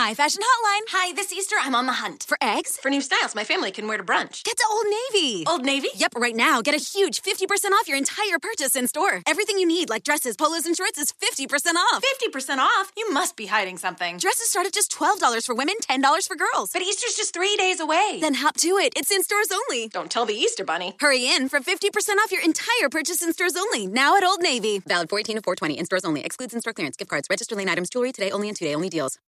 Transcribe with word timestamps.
Hi, 0.00 0.14
Fashion 0.14 0.40
Hotline. 0.40 0.84
Hi, 0.90 1.12
this 1.12 1.32
Easter 1.32 1.56
I'm 1.60 1.74
on 1.74 1.86
the 1.86 1.92
hunt. 1.92 2.22
For 2.22 2.38
eggs? 2.40 2.76
For 2.76 2.88
new 2.88 3.00
styles 3.00 3.34
my 3.34 3.42
family 3.42 3.72
can 3.72 3.88
wear 3.88 3.98
to 3.98 4.04
brunch. 4.04 4.44
Get 4.44 4.56
to 4.56 4.64
Old 4.70 4.86
Navy. 4.86 5.42
Old 5.44 5.64
Navy? 5.64 5.88
Yep, 5.96 6.14
right 6.14 6.36
now, 6.36 6.62
get 6.62 6.76
a 6.76 6.78
huge 6.78 7.20
50% 7.20 7.72
off 7.72 7.88
your 7.88 7.96
entire 7.96 8.38
purchase 8.38 8.76
in 8.76 8.86
store. 8.86 9.22
Everything 9.26 9.58
you 9.58 9.66
need, 9.66 9.90
like 9.90 10.04
dresses, 10.04 10.36
polos, 10.36 10.66
and 10.66 10.76
shorts, 10.76 10.98
is 10.98 11.12
50% 11.12 11.74
off. 11.74 12.00
50% 12.22 12.58
off? 12.58 12.92
You 12.96 13.12
must 13.12 13.34
be 13.34 13.46
hiding 13.46 13.76
something. 13.76 14.18
Dresses 14.18 14.50
start 14.50 14.68
at 14.68 14.72
just 14.72 14.92
$12 14.92 15.44
for 15.44 15.56
women, 15.56 15.74
$10 15.82 16.28
for 16.28 16.36
girls. 16.36 16.70
But 16.72 16.82
Easter's 16.82 17.16
just 17.16 17.34
three 17.34 17.56
days 17.56 17.80
away. 17.80 18.18
Then 18.20 18.34
hop 18.34 18.56
to 18.58 18.78
it. 18.78 18.92
It's 18.94 19.10
in 19.10 19.24
stores 19.24 19.50
only. 19.50 19.88
Don't 19.88 20.12
tell 20.12 20.26
the 20.26 20.34
Easter 20.34 20.62
Bunny. 20.64 20.94
Hurry 21.00 21.26
in 21.26 21.48
for 21.48 21.58
50% 21.58 21.90
off 22.22 22.30
your 22.30 22.44
entire 22.44 22.88
purchase 22.88 23.20
in 23.20 23.32
stores 23.32 23.56
only. 23.56 23.88
Now 23.88 24.16
at 24.16 24.22
Old 24.22 24.42
Navy. 24.42 24.78
Valid 24.78 25.10
14 25.10 25.36
to 25.38 25.42
420 25.42 25.76
in 25.76 25.86
stores 25.86 26.04
only. 26.04 26.24
Excludes 26.24 26.54
in 26.54 26.60
store 26.60 26.72
clearance. 26.72 26.96
Gift 26.96 27.10
cards. 27.10 27.26
Register 27.28 27.56
lane 27.56 27.68
items. 27.68 27.90
Jewelry 27.90 28.12
today 28.12 28.30
only 28.30 28.46
and 28.46 28.56
two 28.56 28.64
day 28.64 28.76
only 28.76 28.88
deals. 28.88 29.18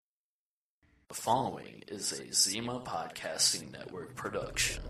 The 1.11 1.17
following 1.17 1.83
is 1.89 2.17
a 2.17 2.33
Zima 2.33 2.79
Podcasting 2.79 3.73
Network 3.73 4.15
production. 4.15 4.81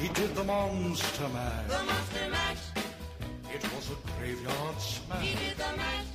He 0.00 0.08
did 0.08 0.34
the 0.34 0.44
monster 0.44 1.28
mash. 1.28 1.68
The 1.68 1.84
monster 1.84 2.30
mash. 2.30 2.58
It 3.52 3.74
was 3.74 3.90
a 3.90 4.18
graveyard 4.18 4.80
smash. 4.80 5.22
He 5.22 5.34
did 5.34 5.58
the 5.58 5.76
mash. 5.76 6.06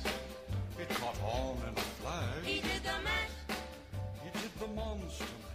It 0.80 0.88
caught 0.96 1.22
on 1.22 1.58
in 1.68 1.76
a 1.76 1.80
flash. 1.80 2.44
He 2.44 2.54
did 2.60 2.82
the 2.82 3.04
mash. 3.04 3.56
He 4.24 4.40
did 4.40 4.50
the 4.58 4.66
monster 4.66 5.24
mash. 5.42 5.49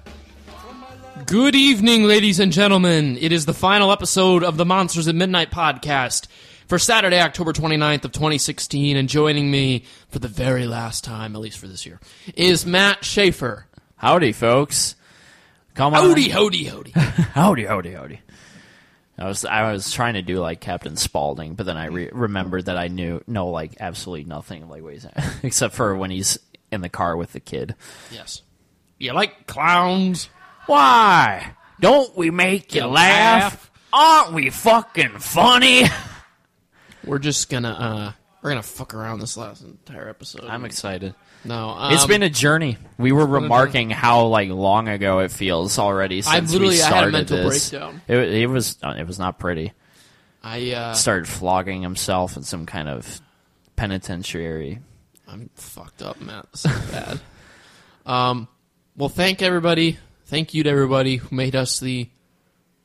From 0.66 0.80
my 0.80 0.88
last 1.16 1.28
Good 1.28 1.56
evening, 1.56 2.04
ladies 2.04 2.40
and 2.40 2.52
gentlemen. 2.52 3.18
It 3.20 3.32
is 3.32 3.46
the 3.46 3.54
final 3.54 3.92
episode 3.92 4.44
of 4.44 4.58
the 4.58 4.66
Monsters 4.66 5.08
at 5.08 5.16
Midnight 5.16 5.52
podcast 5.52 6.28
for 6.68 6.80
Saturday, 6.80 7.20
October 7.20 7.54
29th 7.54 8.06
of 8.06 8.12
2016, 8.12 8.98
and 8.98 9.08
joining 9.08 9.52
me 9.52 9.84
for 10.10 10.20
the 10.20 10.28
very 10.28 10.66
last 10.66 11.04
time, 11.04 11.36
at 11.36 11.42
least 11.42 11.60
for 11.60 11.68
this 11.68 11.86
year, 11.86 12.00
is 12.36 12.66
Matt 12.66 13.06
Schaefer. 13.06 13.68
Howdy, 13.98 14.32
folks. 14.32 14.96
Come 15.76 15.94
on. 15.94 16.10
Howdy, 16.10 16.30
howdy, 16.30 16.64
howdy. 16.64 16.92
howdy, 16.96 17.66
howdy, 17.66 17.92
howdy. 17.92 18.22
I 19.18 19.26
was 19.28 19.46
I 19.46 19.72
was 19.72 19.92
trying 19.92 20.16
to 20.16 20.22
do 20.22 20.40
like 20.40 20.60
Captain 20.62 20.96
Spaulding, 20.96 21.54
but 21.56 21.66
then 21.66 21.78
I 21.78 21.86
re- 21.86 22.10
remembered 22.12 22.66
that 22.66 22.78
I 22.78 22.88
knew 22.88 23.22
know 23.28 23.48
like 23.48 23.76
absolutely 23.80 24.26
nothing 24.26 24.68
like 24.68 24.84
what 24.84 24.94
he's 24.94 25.08
except 25.44 25.76
for 25.76 25.96
when 25.96 26.12
he's 26.12 26.38
in 26.72 26.82
the 26.82 26.90
car 26.90 27.16
with 27.16 27.32
the 27.34 27.40
kid. 27.40 27.76
yes. 28.12 28.42
You 28.98 29.14
like 29.14 29.46
clowns? 29.46 30.30
Why 30.68 31.52
don't 31.80 32.16
we 32.18 32.32
make 32.32 32.74
you 32.76 32.82
You 32.82 32.88
laugh? 32.88 33.54
laugh? 33.54 33.72
Aren't 33.94 34.34
we 34.34 34.50
fucking 34.50 35.20
funny? 35.20 35.84
We're 37.06 37.20
just 37.20 37.50
gonna, 37.50 37.70
uh, 37.70 38.12
we're 38.42 38.50
gonna 38.52 38.64
fuck 38.64 38.94
around 38.94 39.20
this 39.20 39.38
last 39.38 39.62
entire 39.64 40.10
episode. 40.10 40.46
I'm 40.46 40.66
excited. 40.66 41.14
No, 41.44 41.70
um, 41.70 41.94
it's 41.94 42.06
been 42.08 42.24
a 42.24 42.30
journey. 42.30 42.78
We 42.98 43.12
were 43.12 43.26
remarking 43.28 43.92
how 43.92 44.26
like 44.26 44.50
long 44.50 44.88
ago 44.88 45.20
it 45.20 45.32
feels 45.32 45.78
already 45.78 46.24
since 46.24 46.36
I 46.36 46.40
literally 46.40 46.76
we 46.76 46.82
I 46.82 46.86
had 46.86 46.92
a 46.94 46.98
started 46.98 47.12
mental 47.12 47.38
this. 47.50 47.70
breakdown. 47.70 48.02
It, 48.08 48.18
it 48.18 48.48
was 48.48 48.78
uh, 48.82 48.96
it 48.98 49.06
was 49.06 49.20
not 49.20 49.38
pretty. 49.38 49.72
I, 50.44 50.72
uh, 50.72 50.94
Started 50.94 51.28
flogging 51.28 51.82
himself 51.82 52.38
in 52.38 52.44
some 52.44 52.66
kind 52.66 52.88
of 52.90 53.20
penitentiary. 53.76 54.80
I'm 55.28 55.50
fucked 55.56 56.02
up, 56.04 56.20
Matt. 56.22 56.52
This 56.52 56.66
is 56.66 56.92
bad. 56.92 57.20
Um, 58.06 58.48
well, 58.96 59.10
thank 59.10 59.42
everybody. 59.42 59.98
Thank 60.26 60.54
you 60.54 60.64
to 60.64 60.70
everybody 60.70 61.18
who 61.18 61.36
made 61.36 61.56
us 61.56 61.80
the. 61.80 62.10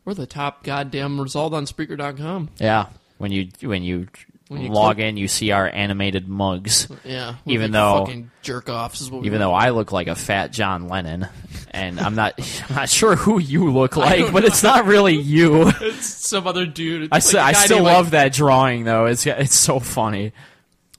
We're 0.05 0.15
the 0.15 0.27
top 0.27 0.65
goddamn 0.65 1.21
result 1.21 1.53
on 1.53 1.67
Spreaker.com. 1.67 2.51
Yeah, 2.59 2.87
when 3.19 3.33
you 3.33 3.49
when 3.63 3.83
you, 3.83 4.09
When 4.49 4.63
you 4.63 4.69
log 4.71 4.97
click- 4.97 5.07
in, 5.07 5.17
you 5.19 5.29
see 5.29 5.51
our 5.51 5.69
animated 5.69 6.27
mugs. 6.27 6.89
Yeah, 7.05 7.35
Even 7.47 7.71
though- 7.71 8.05
fucking 8.07 8.31
jerk 8.43 8.69
offs 8.71 9.01
is 9.03 9.11
what 9.11 9.21
we 9.21 9.27
Even 9.27 9.39
though 9.41 9.53
I 9.53 9.71
look 9.71 9.93
like 9.93 10.09
a 10.09 10.15
fat 10.15 10.53
John 10.53 10.89
Lennon, 10.89 11.29
and 11.71 12.01
I'm 12.01 12.15
not 12.15 12.35
I'm 12.71 12.77
not 12.77 12.89
sure 12.89 13.15
who 13.15 13.39
you 13.39 13.71
look 13.71 13.97
like, 13.97 14.33
but 14.33 14.45
it's 14.45 14.63
not 14.63 14.87
really 14.87 15.15
you. 15.21 15.69
it's 15.81 16.07
some 16.07 16.47
other 16.47 16.65
dude. 16.67 17.13
It's 17.13 17.13
I, 17.13 17.17
like 17.17 17.23
still 17.23 17.41
a 17.41 17.43
I 17.45 17.53
still 17.53 17.83
love 17.85 18.07
like, 18.07 18.13
that 18.13 18.33
drawing 18.33 18.85
though. 18.85 19.07
It's 19.07 19.27
it's 19.27 19.55
so 19.55 19.81
funny. 19.81 20.33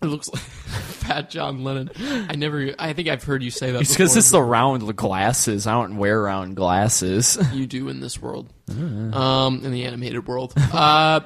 It 0.01 0.06
looks 0.07 0.29
like 0.29 0.41
fat 0.41 1.29
John 1.29 1.63
Lennon. 1.63 1.91
I 2.29 2.35
never. 2.35 2.73
I 2.79 2.94
think 2.94 3.07
I've 3.07 3.23
heard 3.23 3.44
you 3.44 3.51
say 3.51 3.72
that. 3.72 3.81
It's 3.81 3.91
because 3.91 4.16
it's 4.17 4.31
the 4.31 4.41
round 4.41 4.95
glasses. 4.95 5.67
I 5.67 5.73
don't 5.73 5.97
wear 5.97 6.22
round 6.22 6.56
glasses. 6.56 7.38
you 7.53 7.67
do 7.67 7.89
in 7.89 8.00
this 8.00 8.22
world, 8.22 8.51
Uh. 8.69 8.73
um, 9.17 9.63
in 9.63 9.72
the 9.72 9.85
animated 9.85 10.28
world. 10.28 10.53
Uh, 10.57 11.22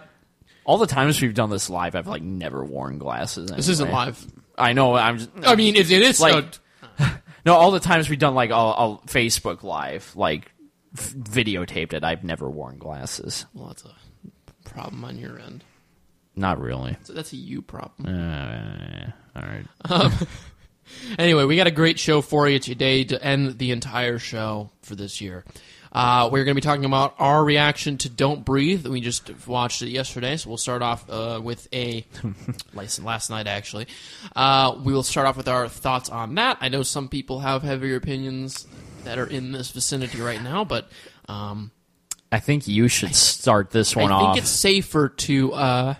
All 0.65 0.77
the 0.77 0.87
times 0.87 1.21
we've 1.21 1.33
done 1.33 1.49
this 1.49 1.69
live, 1.69 1.95
I've 1.95 2.07
like 2.07 2.23
never 2.23 2.63
worn 2.65 2.97
glasses. 2.97 3.49
this 3.51 3.67
isn't 3.69 3.87
anyway. 3.87 4.05
live. 4.05 4.25
I 4.57 4.73
know. 4.73 4.95
I'm. 4.95 5.17
Just, 5.19 5.29
I 5.43 5.55
mean, 5.55 5.75
it, 5.75 5.91
it 5.91 6.01
is 6.01 6.19
Like- 6.19 6.57
No, 7.45 7.53
all 7.53 7.69
the 7.71 7.79
times 7.79 8.09
we've 8.09 8.17
done 8.19 8.33
like 8.33 8.49
a, 8.49 8.53
a 8.55 8.99
Facebook 9.05 9.61
Live, 9.61 10.15
like 10.15 10.51
f- 10.97 11.13
videotaped 11.13 11.93
it. 11.93 12.03
I've 12.03 12.23
never 12.23 12.49
worn 12.49 12.79
glasses. 12.79 13.45
Well, 13.53 13.67
that's 13.67 13.85
a 13.85 14.69
problem 14.69 15.05
on 15.05 15.17
your 15.19 15.37
end. 15.39 15.63
Not 16.35 16.59
really. 16.59 16.97
So 17.03 17.13
that's 17.13 17.33
a 17.33 17.37
you 17.37 17.61
problem. 17.61 18.13
Uh, 18.13 19.11
all 19.35 19.43
right. 19.43 20.11
Anyway, 21.17 21.45
we 21.45 21.55
got 21.55 21.67
a 21.67 21.71
great 21.71 21.99
show 21.99 22.21
for 22.21 22.47
you 22.47 22.59
today 22.59 23.03
to 23.03 23.23
end 23.23 23.57
the 23.57 23.71
entire 23.71 24.19
show 24.19 24.69
for 24.81 24.95
this 24.95 25.19
year. 25.21 25.43
Uh, 25.91 26.29
we're 26.29 26.43
going 26.43 26.53
to 26.53 26.61
be 26.61 26.61
talking 26.61 26.85
about 26.85 27.15
our 27.19 27.43
reaction 27.43 27.97
to 27.97 28.09
"Don't 28.09 28.43
Breathe." 28.43 28.85
We 28.85 28.99
just 28.99 29.31
watched 29.47 29.81
it 29.81 29.89
yesterday, 29.89 30.35
so 30.35 30.49
we'll 30.49 30.57
start 30.57 30.81
off 30.81 31.09
uh, 31.09 31.39
with 31.41 31.69
a 31.73 32.05
last 32.73 33.01
last 33.01 33.29
night. 33.29 33.47
Actually, 33.47 33.87
uh, 34.35 34.75
we 34.83 34.91
will 34.91 35.03
start 35.03 35.25
off 35.25 35.37
with 35.37 35.47
our 35.47 35.69
thoughts 35.69 36.09
on 36.09 36.35
that. 36.35 36.57
I 36.59 36.67
know 36.67 36.83
some 36.83 37.07
people 37.07 37.39
have 37.39 37.63
heavier 37.63 37.95
opinions 37.95 38.67
that 39.05 39.17
are 39.17 39.27
in 39.27 39.53
this 39.53 39.71
vicinity 39.71 40.19
right 40.19 40.43
now, 40.43 40.65
but 40.65 40.89
um, 41.29 41.71
I 42.29 42.39
think 42.39 42.67
you 42.67 42.89
should 42.89 43.15
start 43.15 43.71
this 43.71 43.95
one 43.95 44.11
off. 44.11 44.21
I 44.21 44.25
think 44.33 44.43
it's 44.43 44.51
safer 44.51 45.09
to. 45.09 45.95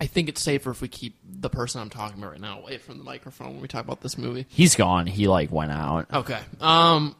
I 0.00 0.06
think 0.06 0.28
it's 0.30 0.40
safer 0.40 0.70
if 0.70 0.80
we 0.80 0.88
keep 0.88 1.16
the 1.24 1.50
person 1.50 1.80
I'm 1.80 1.90
talking 1.90 2.18
about 2.18 2.32
right 2.32 2.40
now 2.40 2.60
away 2.60 2.78
from 2.78 2.96
the 2.98 3.04
microphone 3.04 3.52
when 3.52 3.60
we 3.60 3.68
talk 3.68 3.84
about 3.84 4.00
this 4.00 4.16
movie. 4.16 4.46
He's 4.48 4.74
gone. 4.74 5.06
He 5.06 5.28
like 5.28 5.52
went 5.52 5.72
out. 5.72 6.06
Okay. 6.12 6.40
Um, 6.60 7.14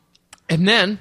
and 0.48 0.66
then 0.66 0.98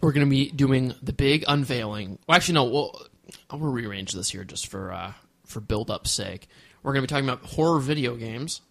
we're 0.00 0.12
going 0.12 0.26
to 0.26 0.30
be 0.30 0.50
doing 0.50 0.94
the 1.02 1.12
big 1.12 1.44
unveiling. 1.46 2.18
Well, 2.26 2.36
actually, 2.36 2.54
no. 2.54 2.64
We'll 2.64 3.02
I'll 3.50 3.58
rearrange 3.58 4.12
this 4.12 4.30
here 4.30 4.44
just 4.44 4.68
for 4.68 4.92
uh, 4.92 5.12
for 5.44 5.60
build 5.60 5.90
up's 5.90 6.10
sake. 6.10 6.48
We're 6.82 6.92
going 6.92 7.06
to 7.06 7.08
be 7.08 7.14
talking 7.14 7.28
about 7.28 7.44
horror 7.44 7.80
video 7.80 8.16
games, 8.16 8.62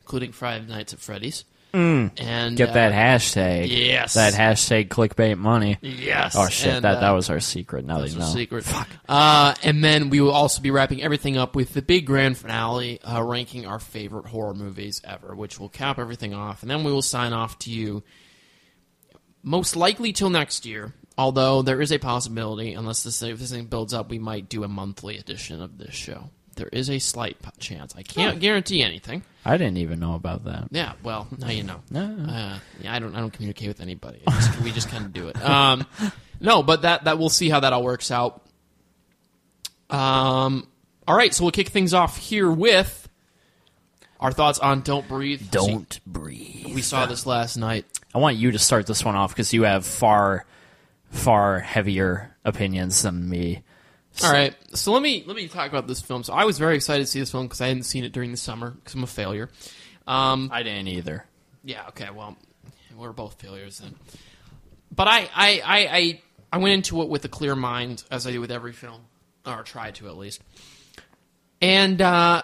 including 0.00 0.32
Friday 0.32 0.66
Nights 0.66 0.94
at 0.94 1.00
Freddy's. 1.00 1.44
And 1.72 2.10
Mm. 2.12 2.56
Get 2.56 2.70
uh, 2.70 2.72
that 2.74 2.92
hashtag. 2.92 3.68
yes. 3.70 4.14
That 4.14 4.34
hashtag 4.34 4.88
clickbait 4.88 5.38
money. 5.38 5.78
Yes. 5.80 6.34
Oh 6.36 6.48
shit! 6.48 6.74
And, 6.74 6.84
that 6.84 6.98
uh, 6.98 7.00
that 7.00 7.10
was 7.12 7.30
our 7.30 7.40
secret. 7.40 7.86
Now 7.86 8.00
they 8.00 8.14
know. 8.14 8.26
secret. 8.26 8.66
Uh, 9.08 9.54
and 9.62 9.82
then 9.82 10.10
we 10.10 10.20
will 10.20 10.32
also 10.32 10.60
be 10.60 10.70
wrapping 10.70 11.02
everything 11.02 11.38
up 11.38 11.56
with 11.56 11.72
the 11.72 11.80
big 11.82 12.06
grand 12.06 12.36
finale, 12.36 13.00
uh, 13.02 13.22
ranking 13.22 13.66
our 13.66 13.78
favorite 13.78 14.26
horror 14.26 14.54
movies 14.54 15.00
ever, 15.04 15.34
which 15.34 15.58
will 15.58 15.68
cap 15.70 15.98
everything 15.98 16.34
off. 16.34 16.62
And 16.62 16.70
then 16.70 16.84
we 16.84 16.92
will 16.92 17.02
sign 17.02 17.32
off 17.32 17.58
to 17.60 17.70
you 17.70 18.02
most 19.42 19.74
likely 19.76 20.12
till 20.12 20.30
next 20.30 20.66
year. 20.66 20.92
Although 21.18 21.62
there 21.62 21.80
is 21.80 21.92
a 21.92 21.98
possibility, 21.98 22.72
unless 22.72 23.02
this 23.02 23.22
if 23.22 23.38
this 23.38 23.50
thing 23.50 23.66
builds 23.66 23.92
up, 23.92 24.08
we 24.10 24.18
might 24.18 24.48
do 24.48 24.64
a 24.64 24.68
monthly 24.68 25.18
edition 25.18 25.60
of 25.60 25.76
this 25.78 25.94
show. 25.94 26.30
There 26.56 26.68
is 26.72 26.90
a 26.90 26.98
slight 26.98 27.36
chance. 27.58 27.94
I 27.96 28.02
can't 28.02 28.38
guarantee 28.40 28.82
anything. 28.82 29.22
I 29.44 29.56
didn't 29.56 29.78
even 29.78 29.98
know 30.00 30.14
about 30.14 30.44
that. 30.44 30.68
Yeah, 30.70 30.92
well, 31.02 31.26
now 31.38 31.48
you 31.50 31.62
know. 31.62 31.80
No. 31.90 32.02
Uh, 32.02 32.58
yeah, 32.80 32.94
I 32.94 32.98
don't. 32.98 33.14
I 33.16 33.20
don't 33.20 33.32
communicate 33.32 33.68
with 33.68 33.80
anybody. 33.80 34.20
It's 34.26 34.46
just- 34.46 34.60
we 34.60 34.70
just 34.70 34.88
kind 34.88 35.04
of 35.04 35.12
do 35.12 35.28
it. 35.28 35.36
Um, 35.44 35.86
no, 36.40 36.62
but 36.62 36.82
that 36.82 37.04
that 37.04 37.18
we'll 37.18 37.28
see 37.30 37.48
how 37.48 37.60
that 37.60 37.72
all 37.72 37.82
works 37.82 38.10
out. 38.10 38.42
Um. 39.90 40.66
All 41.06 41.16
right, 41.16 41.34
so 41.34 41.44
we'll 41.44 41.50
kick 41.50 41.68
things 41.68 41.94
off 41.94 42.16
here 42.16 42.50
with 42.50 43.08
our 44.20 44.30
thoughts 44.32 44.58
on 44.58 44.82
"Don't 44.82 45.06
Breathe." 45.08 45.50
Don't 45.50 45.98
breathe. 46.06 46.74
We 46.74 46.82
saw 46.82 47.06
this 47.06 47.26
last 47.26 47.56
night. 47.56 47.86
I 48.14 48.18
want 48.18 48.36
you 48.36 48.52
to 48.52 48.58
start 48.58 48.86
this 48.86 49.04
one 49.04 49.16
off 49.16 49.30
because 49.32 49.52
you 49.52 49.62
have 49.64 49.84
far, 49.86 50.44
far 51.10 51.58
heavier 51.60 52.36
opinions 52.44 53.02
than 53.02 53.28
me. 53.28 53.62
All 54.22 54.32
right, 54.32 54.54
so 54.74 54.92
let 54.92 55.02
me 55.02 55.24
let 55.26 55.36
me 55.36 55.48
talk 55.48 55.70
about 55.70 55.86
this 55.86 56.00
film. 56.00 56.22
So 56.22 56.32
I 56.34 56.44
was 56.44 56.58
very 56.58 56.76
excited 56.76 57.04
to 57.04 57.06
see 57.06 57.20
this 57.20 57.30
film 57.30 57.46
because 57.46 57.60
I 57.60 57.68
hadn't 57.68 57.84
seen 57.84 58.04
it 58.04 58.12
during 58.12 58.30
the 58.30 58.36
summer 58.36 58.70
because 58.70 58.94
I'm 58.94 59.02
a 59.02 59.06
failure. 59.06 59.48
Um, 60.06 60.50
I 60.52 60.62
didn't 60.62 60.88
either. 60.88 61.24
Yeah. 61.64 61.86
Okay. 61.88 62.10
Well, 62.10 62.36
we're 62.96 63.12
both 63.12 63.40
failures 63.40 63.78
then. 63.78 63.94
But 64.94 65.08
I, 65.08 65.28
I, 65.34 65.62
I, 65.64 65.96
I, 65.96 66.20
I 66.52 66.58
went 66.58 66.74
into 66.74 67.00
it 67.02 67.08
with 67.08 67.24
a 67.24 67.28
clear 67.28 67.56
mind, 67.56 68.04
as 68.10 68.26
I 68.26 68.32
do 68.32 68.40
with 68.40 68.50
every 68.50 68.72
film, 68.72 69.00
or 69.46 69.62
try 69.62 69.90
to 69.92 70.08
at 70.08 70.16
least. 70.16 70.42
And 71.62 72.00
uh, 72.02 72.42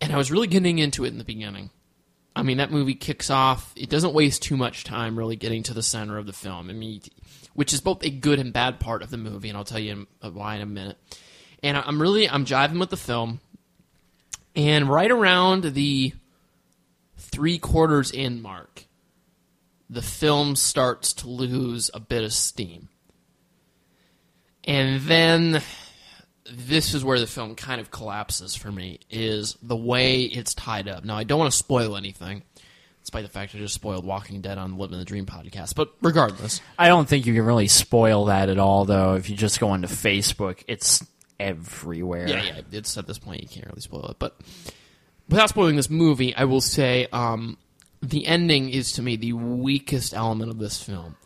and 0.00 0.12
I 0.12 0.16
was 0.16 0.30
really 0.30 0.46
getting 0.46 0.78
into 0.78 1.04
it 1.04 1.08
in 1.08 1.18
the 1.18 1.24
beginning, 1.24 1.70
I 2.34 2.42
mean, 2.42 2.58
that 2.58 2.70
movie 2.70 2.94
kicks 2.94 3.28
off. 3.28 3.72
It 3.76 3.90
doesn't 3.90 4.14
waste 4.14 4.42
too 4.42 4.56
much 4.56 4.84
time 4.84 5.18
really 5.18 5.36
getting 5.36 5.62
to 5.64 5.74
the 5.74 5.82
center 5.82 6.16
of 6.16 6.26
the 6.26 6.32
film. 6.32 6.70
I 6.70 6.72
mean, 6.72 7.00
which 7.54 7.72
is 7.72 7.80
both 7.80 8.04
a 8.04 8.10
good 8.10 8.38
and 8.38 8.52
bad 8.52 8.80
part 8.80 9.02
of 9.02 9.10
the 9.10 9.16
movie, 9.16 9.48
and 9.48 9.58
I'll 9.58 9.64
tell 9.64 9.78
you 9.78 10.06
uh, 10.22 10.30
why 10.30 10.54
in 10.54 10.62
a 10.62 10.66
minute. 10.66 10.98
And 11.62 11.76
I'm 11.76 12.00
really 12.00 12.28
I'm 12.28 12.44
jiving 12.44 12.80
with 12.80 12.90
the 12.90 12.96
film, 12.96 13.40
and 14.56 14.88
right 14.88 15.10
around 15.10 15.64
the 15.64 16.12
three 17.18 17.58
quarters 17.58 18.10
in 18.10 18.40
mark, 18.40 18.84
the 19.90 20.02
film 20.02 20.56
starts 20.56 21.12
to 21.14 21.28
lose 21.28 21.90
a 21.92 22.00
bit 22.00 22.24
of 22.24 22.32
steam, 22.32 22.88
and 24.64 25.02
then 25.02 25.62
this 26.50 26.94
is 26.94 27.04
where 27.04 27.20
the 27.20 27.26
film 27.26 27.54
kind 27.54 27.80
of 27.80 27.90
collapses 27.90 28.54
for 28.54 28.70
me 28.70 29.00
is 29.10 29.56
the 29.62 29.76
way 29.76 30.22
it's 30.22 30.54
tied 30.54 30.88
up. 30.88 31.04
Now 31.04 31.16
I 31.16 31.24
don't 31.24 31.38
want 31.38 31.50
to 31.50 31.56
spoil 31.56 31.96
anything, 31.96 32.42
despite 33.02 33.24
the 33.24 33.30
fact 33.30 33.54
I 33.54 33.58
just 33.58 33.74
spoiled 33.74 34.04
Walking 34.04 34.40
Dead 34.40 34.58
on 34.58 34.72
the 34.72 34.76
Living 34.76 34.98
the 34.98 35.04
Dream 35.04 35.26
podcast. 35.26 35.74
But 35.74 35.92
regardless, 36.00 36.60
I 36.78 36.88
don't 36.88 37.08
think 37.08 37.26
you 37.26 37.34
can 37.34 37.44
really 37.44 37.68
spoil 37.68 38.26
that 38.26 38.48
at 38.48 38.58
all, 38.58 38.84
though. 38.84 39.14
If 39.14 39.30
you 39.30 39.36
just 39.36 39.60
go 39.60 39.74
into 39.74 39.88
Facebook, 39.88 40.62
it's 40.66 41.04
everywhere. 41.38 42.28
yeah, 42.28 42.42
yeah, 42.42 42.60
it's 42.72 42.96
at 42.98 43.06
this 43.06 43.18
point 43.18 43.42
you 43.42 43.48
can't 43.48 43.66
really 43.66 43.80
spoil 43.80 44.08
it. 44.08 44.16
But 44.18 44.38
without 45.28 45.48
spoiling 45.48 45.76
this 45.76 45.90
movie, 45.90 46.34
I 46.34 46.44
will 46.44 46.60
say 46.60 47.06
um, 47.12 47.56
the 48.02 48.26
ending 48.26 48.70
is 48.70 48.92
to 48.92 49.02
me 49.02 49.16
the 49.16 49.34
weakest 49.34 50.14
element 50.14 50.50
of 50.50 50.58
this 50.58 50.82
film, 50.82 51.16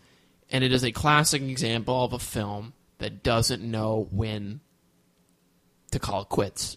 and 0.50 0.62
it 0.64 0.72
is 0.72 0.84
a 0.84 0.92
classic 0.92 1.42
example 1.42 2.04
of 2.04 2.12
a 2.12 2.18
film 2.18 2.74
that 2.98 3.22
doesn't 3.22 3.62
know 3.62 4.08
when 4.10 4.60
to 5.94 5.98
call 5.98 6.22
it 6.22 6.28
quits. 6.28 6.76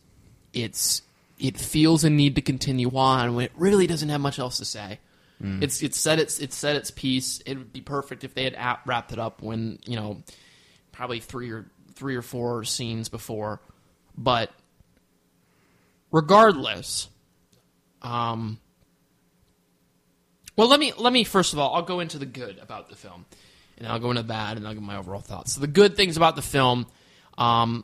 It's 0.54 1.02
it 1.40 1.58
feels 1.58 2.04
a 2.04 2.10
need 2.10 2.36
to 2.36 2.42
continue 2.42 2.90
on 2.96 3.36
when 3.36 3.46
it 3.46 3.52
really 3.56 3.86
doesn't 3.86 4.10
have 4.10 4.22
much 4.22 4.40
else 4.40 4.58
to 4.58 4.66
say. 4.66 5.00
It's 5.62 5.84
it's 5.84 6.00
said 6.00 6.18
its 6.20 6.40
it's 6.40 6.56
said 6.56 6.76
its 6.78 6.90
piece. 6.90 7.40
It 7.46 7.58
would 7.58 7.72
be 7.72 7.82
perfect 7.82 8.24
if 8.24 8.34
they 8.34 8.44
had 8.44 8.56
ap- 8.56 8.88
wrapped 8.88 9.12
it 9.12 9.20
up 9.20 9.44
when 9.44 9.78
you 9.86 9.96
know 9.96 10.24
probably 10.92 11.20
three 11.20 11.52
or 11.52 11.70
three 11.94 12.16
or 12.16 12.24
four 12.24 12.64
scenes 12.64 13.08
before, 13.08 13.62
but 14.18 14.52
regardless, 16.12 17.08
um, 18.02 18.60
well 20.56 20.68
let 20.68 20.80
me 20.80 20.92
let 20.98 21.14
me 21.14 21.24
first 21.24 21.54
of 21.54 21.60
all 21.60 21.76
I'll 21.76 21.84
go 21.84 22.00
into 22.00 22.18
the 22.18 22.26
good 22.26 22.58
about 22.58 22.90
the 22.90 22.96
film, 22.96 23.26
and 23.78 23.88
I'll 23.88 24.00
go 24.00 24.10
into 24.10 24.24
the 24.24 24.28
bad, 24.28 24.58
and 24.58 24.68
I'll 24.68 24.74
give 24.74 24.82
my 24.82 24.98
overall 24.98 25.22
thoughts. 25.22 25.54
So 25.54 25.62
the 25.62 25.68
good 25.68 25.96
things 25.96 26.18
about 26.18 26.36
the 26.36 26.42
film, 26.42 26.88
um, 27.38 27.84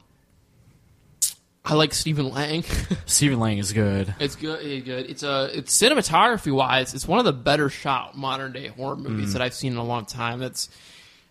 I 1.66 1.76
like 1.76 1.94
Stephen 1.94 2.30
Lang. 2.30 2.64
Stephen 3.06 3.40
Lang 3.40 3.58
is 3.58 3.72
good. 3.72 4.14
It's 4.20 4.36
good. 4.36 4.60
It's 4.66 4.86
good. 4.86 5.10
It's 5.10 5.24
a. 5.24 5.50
It's 5.58 5.82
cinematography 5.82 6.54
wise. 6.54 6.94
It's 6.94 7.08
one 7.08 7.20
of 7.20 7.26
the 7.26 7.34
better 7.34 7.70
shot 7.70 8.18
modern 8.18 8.52
day 8.52 8.68
horror 8.68 8.98
movies 8.98 9.34
that 9.34 9.42
I've 9.42 9.54
seen 9.54 9.72
in 9.74 9.78
a 9.78 9.84
long 9.84 10.06
time. 10.06 10.42
It's. 10.42 10.70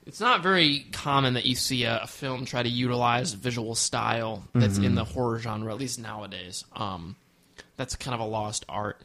It's 0.05 0.19
not 0.21 0.43
very 0.43 0.81
common 0.91 1.35
that 1.35 1.47
you 1.47 1.55
see 1.55 1.85
a, 1.85 2.01
a 2.03 2.07
film 2.09 2.45
try 2.45 2.61
to 2.61 2.69
utilize 2.69 3.35
visual 3.35 3.77
style 3.77 4.43
that's 4.53 4.79
in 4.79 4.97
the 4.97 5.05
horror 5.05 5.39
genre, 5.39 5.73
at 5.73 5.79
least 5.79 6.01
nowadays. 6.01 6.65
Um, 6.75 7.15
that's 7.77 7.95
kind 7.95 8.13
of 8.13 8.21
a 8.21 8.25
lost 8.25 8.65
art. 8.69 9.01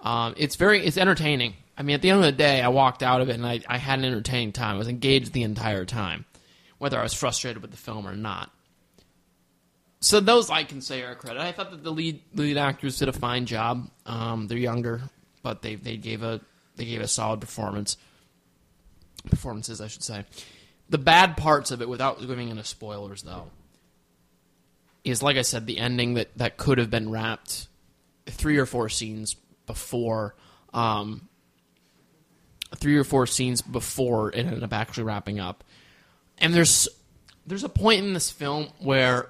Um, 0.00 0.34
it's 0.36 0.56
very. 0.56 0.84
It's 0.84 0.96
entertaining. 0.96 1.54
I 1.76 1.82
mean, 1.82 1.94
at 1.94 2.02
the 2.02 2.10
end 2.10 2.18
of 2.18 2.24
the 2.24 2.32
day, 2.32 2.60
I 2.60 2.68
walked 2.68 3.02
out 3.02 3.20
of 3.20 3.28
it 3.28 3.34
and 3.34 3.46
I, 3.46 3.60
I 3.68 3.78
had 3.78 3.98
an 3.98 4.04
entertaining 4.04 4.52
time. 4.52 4.74
I 4.74 4.78
was 4.78 4.88
engaged 4.88 5.32
the 5.32 5.42
entire 5.42 5.84
time, 5.84 6.24
whether 6.78 6.98
I 6.98 7.02
was 7.02 7.14
frustrated 7.14 7.62
with 7.62 7.70
the 7.70 7.76
film 7.76 8.06
or 8.06 8.16
not. 8.16 8.50
So 10.02 10.18
those 10.18 10.50
I 10.50 10.64
can 10.64 10.80
say 10.80 11.02
are 11.02 11.12
a 11.12 11.16
credit. 11.16 11.40
I 11.40 11.52
thought 11.52 11.70
that 11.70 11.84
the 11.84 11.92
lead 11.92 12.20
lead 12.34 12.58
actors 12.58 12.98
did 12.98 13.08
a 13.08 13.12
fine 13.12 13.46
job. 13.46 13.88
Um, 14.04 14.48
they're 14.48 14.58
younger, 14.58 15.00
but 15.44 15.62
they 15.62 15.76
they 15.76 15.96
gave 15.96 16.24
a 16.24 16.40
they 16.74 16.84
gave 16.84 17.00
a 17.00 17.08
solid 17.08 17.40
performance. 17.40 17.96
Performances, 19.30 19.80
I 19.80 19.86
should 19.86 20.02
say. 20.02 20.24
The 20.88 20.98
bad 20.98 21.36
parts 21.36 21.70
of 21.70 21.80
it, 21.80 21.88
without 21.88 22.26
going 22.26 22.48
into 22.48 22.64
spoilers, 22.64 23.22
though, 23.22 23.50
is 25.04 25.22
like 25.22 25.36
I 25.36 25.42
said, 25.42 25.66
the 25.66 25.78
ending 25.78 26.14
that 26.14 26.36
that 26.36 26.56
could 26.56 26.78
have 26.78 26.90
been 26.90 27.08
wrapped 27.08 27.68
three 28.26 28.58
or 28.58 28.66
four 28.66 28.88
scenes 28.88 29.36
before. 29.66 30.34
Um, 30.74 31.28
three 32.74 32.96
or 32.96 33.04
four 33.04 33.28
scenes 33.28 33.62
before 33.62 34.30
it 34.30 34.46
ended 34.46 34.64
up 34.64 34.72
actually 34.72 35.04
wrapping 35.04 35.38
up. 35.38 35.62
And 36.38 36.52
there's 36.52 36.88
there's 37.46 37.62
a 37.62 37.68
point 37.68 38.04
in 38.04 38.14
this 38.14 38.32
film 38.32 38.68
where 38.80 39.28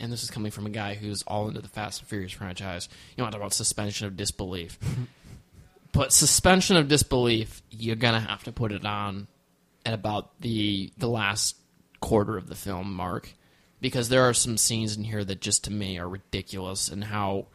and 0.00 0.12
this 0.12 0.22
is 0.22 0.30
coming 0.30 0.50
from 0.50 0.66
a 0.66 0.70
guy 0.70 0.94
who's 0.94 1.22
all 1.22 1.48
into 1.48 1.60
the 1.60 1.68
Fast 1.68 2.00
and 2.00 2.08
Furious 2.08 2.32
franchise. 2.32 2.88
You 3.16 3.22
want 3.22 3.32
to 3.32 3.38
talk 3.38 3.44
about 3.44 3.52
suspension 3.52 4.06
of 4.06 4.16
disbelief. 4.16 4.78
but 5.92 6.12
suspension 6.12 6.76
of 6.76 6.88
disbelief, 6.88 7.62
you're 7.70 7.96
gonna 7.96 8.20
have 8.20 8.44
to 8.44 8.52
put 8.52 8.72
it 8.72 8.84
on 8.84 9.26
at 9.84 9.94
about 9.94 10.40
the 10.40 10.92
the 10.98 11.08
last 11.08 11.56
quarter 12.00 12.36
of 12.36 12.48
the 12.48 12.54
film 12.54 12.94
mark. 12.94 13.32
Because 13.78 14.08
there 14.08 14.22
are 14.22 14.32
some 14.32 14.56
scenes 14.56 14.96
in 14.96 15.04
here 15.04 15.22
that 15.22 15.40
just 15.40 15.64
to 15.64 15.70
me 15.70 15.98
are 15.98 16.08
ridiculous 16.08 16.88
and 16.88 17.04
how 17.04 17.46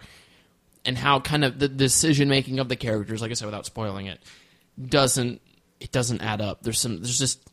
and 0.86 0.98
how 0.98 1.20
kind 1.20 1.44
of 1.44 1.60
the 1.60 1.68
decision 1.68 2.30
making 2.30 2.60
of 2.60 2.70
the 2.70 2.76
characters, 2.76 3.22
like 3.22 3.32
I 3.32 3.34
said, 3.34 3.46
without 3.46 3.66
spoiling 3.66 4.06
it, 4.06 4.20
doesn't 4.80 5.42
it 5.80 5.92
doesn't 5.92 6.22
add 6.22 6.42
up. 6.42 6.62
There's 6.62 6.80
some 6.80 6.98
there's 6.98 7.18
just 7.18 7.44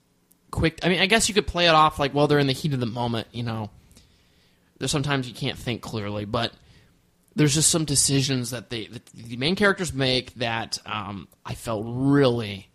quick 0.51 0.81
I 0.83 0.89
mean 0.89 1.01
I 1.01 1.07
guess 1.07 1.29
you 1.29 1.35
could 1.35 1.47
play 1.47 1.67
it 1.67 1.75
off 1.75 1.99
like 1.99 2.15
well 2.15 2.27
they're 2.27 2.39
in 2.39 2.47
the 2.47 2.53
heat 2.53 2.75
of 2.75 2.81
the 2.81 2.87
moment, 2.87 3.29
you 3.33 3.43
know. 3.43 3.71
There's 4.79 4.91
sometimes 4.91 5.29
you 5.29 5.35
can't 5.35 5.59
think 5.59 5.83
clearly, 5.83 6.25
but 6.25 6.53
there's 7.35 7.55
just 7.55 7.71
some 7.71 7.85
decisions 7.85 8.51
that 8.51 8.71
they 8.71 8.87
that 8.87 9.07
the 9.07 9.37
main 9.37 9.57
characters 9.57 9.93
make 9.93 10.35
that 10.35 10.79
um, 10.87 11.29
I 11.45 11.55
felt 11.55 11.85
really 11.87 12.69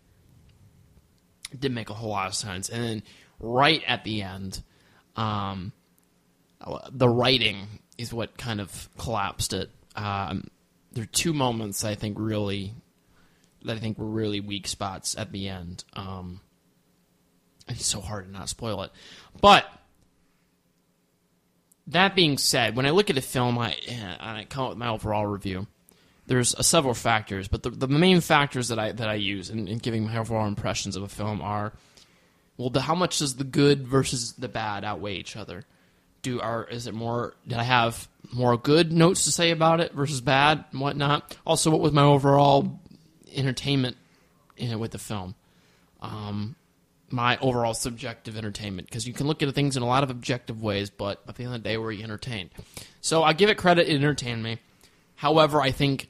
didn't 1.58 1.74
make 1.74 1.90
a 1.90 1.94
whole 1.94 2.10
lot 2.10 2.26
of 2.26 2.34
sense. 2.34 2.68
And 2.68 2.82
then 2.82 3.02
right 3.38 3.82
at 3.86 4.04
the 4.04 4.22
end, 4.22 4.62
um, 5.16 5.72
the 6.90 7.08
writing 7.08 7.66
is 7.98 8.12
what 8.12 8.36
kind 8.36 8.60
of 8.60 8.88
collapsed 8.98 9.52
it. 9.52 9.70
Um, 9.94 10.48
there 10.92 11.04
are 11.04 11.08
two 11.08 11.32
moments 11.32 11.84
I 11.84 11.94
think 11.94 12.16
really 12.18 12.72
that 13.64 13.76
I 13.76 13.80
think 13.80 13.98
were 13.98 14.06
really 14.06 14.40
weak 14.40 14.66
spots 14.66 15.16
at 15.16 15.32
the 15.32 15.48
end. 15.48 15.84
Um, 15.94 16.40
it's 17.68 17.86
so 17.86 18.00
hard 18.00 18.26
to 18.26 18.30
not 18.30 18.48
spoil 18.48 18.82
it, 18.82 18.90
but 19.40 19.64
that 21.88 22.14
being 22.14 22.38
said, 22.38 22.76
when 22.76 22.86
I 22.86 22.90
look 22.90 23.10
at 23.10 23.18
a 23.18 23.22
film, 23.22 23.58
I, 23.58 23.76
I 24.20 24.46
come 24.48 24.64
up 24.64 24.68
with 24.70 24.78
my 24.78 24.88
overall 24.88 25.26
review. 25.26 25.66
There's 26.26 26.54
uh, 26.54 26.62
several 26.62 26.94
factors, 26.94 27.48
but 27.48 27.62
the, 27.62 27.70
the 27.70 27.88
main 27.88 28.22
factors 28.22 28.68
that 28.68 28.78
I 28.78 28.92
that 28.92 29.08
I 29.08 29.14
use 29.14 29.50
in, 29.50 29.68
in 29.68 29.78
giving 29.78 30.06
my 30.06 30.16
overall 30.16 30.46
impressions 30.46 30.96
of 30.96 31.02
a 31.02 31.08
film 31.08 31.42
are, 31.42 31.74
well, 32.56 32.70
the, 32.70 32.80
how 32.80 32.94
much 32.94 33.18
does 33.18 33.36
the 33.36 33.44
good 33.44 33.86
versus 33.86 34.32
the 34.32 34.48
bad 34.48 34.84
outweigh 34.84 35.16
each 35.16 35.36
other? 35.36 35.64
Do 36.22 36.40
are 36.40 36.64
is 36.64 36.86
it 36.86 36.94
more? 36.94 37.34
Did 37.46 37.58
I 37.58 37.64
have 37.64 38.08
more 38.32 38.56
good 38.56 38.90
notes 38.90 39.24
to 39.24 39.32
say 39.32 39.50
about 39.50 39.80
it 39.80 39.92
versus 39.92 40.22
bad 40.22 40.64
and 40.72 40.80
whatnot? 40.80 41.36
Also, 41.46 41.70
what 41.70 41.80
was 41.80 41.92
my 41.92 42.02
overall 42.02 42.80
entertainment 43.30 43.98
you 44.56 44.70
know, 44.70 44.78
with 44.78 44.92
the 44.92 44.98
film? 44.98 45.34
Um, 46.00 46.56
my 47.14 47.38
overall 47.38 47.74
subjective 47.74 48.36
entertainment 48.36 48.88
because 48.88 49.06
you 49.06 49.14
can 49.14 49.26
look 49.26 49.42
at 49.42 49.54
things 49.54 49.76
in 49.76 49.82
a 49.82 49.86
lot 49.86 50.02
of 50.02 50.10
objective 50.10 50.62
ways, 50.62 50.90
but 50.90 51.22
at 51.28 51.36
the 51.36 51.44
end 51.44 51.54
of 51.54 51.62
the 51.62 51.68
day, 51.68 51.76
were 51.76 51.92
you 51.92 52.02
entertained? 52.02 52.50
So 53.00 53.22
I 53.22 53.32
give 53.32 53.48
it 53.48 53.56
credit; 53.56 53.88
it 53.88 53.94
entertained 53.94 54.42
me. 54.42 54.58
However, 55.14 55.60
I 55.60 55.70
think 55.70 56.08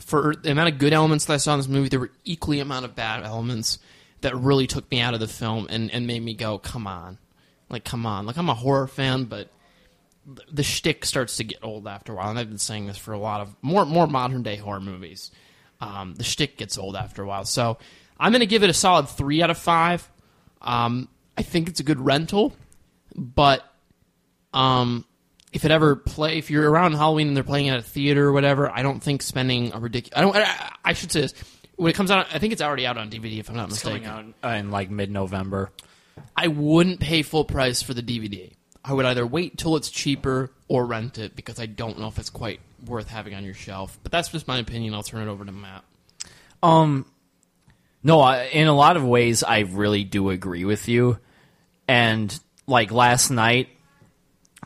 for 0.00 0.34
the 0.34 0.50
amount 0.50 0.72
of 0.72 0.78
good 0.78 0.92
elements 0.92 1.26
that 1.26 1.34
I 1.34 1.36
saw 1.38 1.54
in 1.54 1.60
this 1.60 1.68
movie, 1.68 1.88
there 1.88 2.00
were 2.00 2.10
equally 2.24 2.60
amount 2.60 2.84
of 2.84 2.94
bad 2.94 3.22
elements 3.24 3.78
that 4.20 4.36
really 4.36 4.66
took 4.66 4.90
me 4.90 5.00
out 5.00 5.14
of 5.14 5.20
the 5.20 5.28
film 5.28 5.68
and, 5.70 5.90
and 5.90 6.06
made 6.06 6.22
me 6.22 6.34
go, 6.34 6.58
"Come 6.58 6.86
on, 6.86 7.18
like 7.68 7.84
come 7.84 8.04
on!" 8.04 8.26
Like 8.26 8.36
I'm 8.36 8.50
a 8.50 8.54
horror 8.54 8.88
fan, 8.88 9.24
but 9.24 9.50
the 10.50 10.62
shtick 10.62 11.04
starts 11.04 11.36
to 11.36 11.44
get 11.44 11.58
old 11.62 11.86
after 11.86 12.12
a 12.12 12.16
while, 12.16 12.30
and 12.30 12.38
I've 12.38 12.48
been 12.48 12.58
saying 12.58 12.86
this 12.86 12.98
for 12.98 13.12
a 13.12 13.18
lot 13.18 13.40
of 13.40 13.54
more 13.62 13.86
more 13.86 14.06
modern 14.06 14.42
day 14.42 14.56
horror 14.56 14.80
movies. 14.80 15.30
Um, 15.80 16.14
the 16.14 16.24
shtick 16.24 16.56
gets 16.58 16.76
old 16.76 16.96
after 16.96 17.22
a 17.22 17.26
while, 17.26 17.44
so 17.44 17.78
I'm 18.18 18.32
going 18.32 18.40
to 18.40 18.46
give 18.46 18.62
it 18.62 18.70
a 18.70 18.74
solid 18.74 19.08
three 19.08 19.42
out 19.42 19.50
of 19.50 19.58
five. 19.58 20.08
Um, 20.60 21.08
I 21.36 21.42
think 21.42 21.68
it's 21.68 21.80
a 21.80 21.84
good 21.84 22.00
rental, 22.00 22.52
but 23.14 23.64
um, 24.52 25.04
if 25.52 25.64
it 25.64 25.70
ever 25.70 25.96
play, 25.96 26.38
if 26.38 26.50
you're 26.50 26.68
around 26.68 26.92
Halloween 26.94 27.28
and 27.28 27.36
they're 27.36 27.44
playing 27.44 27.68
at 27.68 27.78
a 27.78 27.82
theater 27.82 28.26
or 28.28 28.32
whatever, 28.32 28.70
I 28.70 28.82
don't 28.82 29.00
think 29.00 29.22
spending 29.22 29.72
a 29.72 29.78
ridiculous. 29.78 30.18
I 30.18 30.20
don't. 30.20 30.36
I, 30.36 30.72
I 30.84 30.92
should 30.94 31.12
say 31.12 31.20
this 31.22 31.34
when 31.76 31.90
it 31.90 31.94
comes 31.94 32.10
out. 32.10 32.26
I 32.32 32.38
think 32.38 32.52
it's 32.52 32.62
already 32.62 32.86
out 32.86 32.98
on 32.98 33.08
DVD. 33.10 33.38
If 33.38 33.48
I'm 33.48 33.56
not 33.56 33.70
It's 33.70 33.84
mistaken, 33.84 34.08
coming 34.08 34.34
out 34.42 34.56
in 34.56 34.70
like 34.70 34.90
mid 34.90 35.10
November. 35.10 35.70
I 36.36 36.48
wouldn't 36.48 36.98
pay 36.98 37.22
full 37.22 37.44
price 37.44 37.82
for 37.82 37.94
the 37.94 38.02
DVD. 38.02 38.52
I 38.84 38.92
would 38.92 39.04
either 39.06 39.26
wait 39.26 39.58
till 39.58 39.76
it's 39.76 39.90
cheaper 39.90 40.50
or 40.66 40.86
rent 40.86 41.18
it 41.18 41.36
because 41.36 41.60
I 41.60 41.66
don't 41.66 41.98
know 41.98 42.08
if 42.08 42.18
it's 42.18 42.30
quite 42.30 42.60
worth 42.84 43.08
having 43.08 43.34
on 43.34 43.44
your 43.44 43.54
shelf. 43.54 43.98
But 44.02 44.12
that's 44.12 44.28
just 44.28 44.48
my 44.48 44.58
opinion. 44.58 44.94
I'll 44.94 45.02
turn 45.02 45.26
it 45.26 45.30
over 45.30 45.44
to 45.44 45.52
Matt. 45.52 45.84
Um, 46.62 47.06
no, 48.02 48.20
I, 48.20 48.44
in 48.44 48.68
a 48.68 48.74
lot 48.74 48.96
of 48.96 49.04
ways, 49.04 49.42
I 49.42 49.60
really 49.60 50.04
do 50.04 50.30
agree 50.30 50.64
with 50.64 50.88
you. 50.88 51.18
And 51.86 52.38
like 52.66 52.92
last 52.92 53.30
night, 53.30 53.68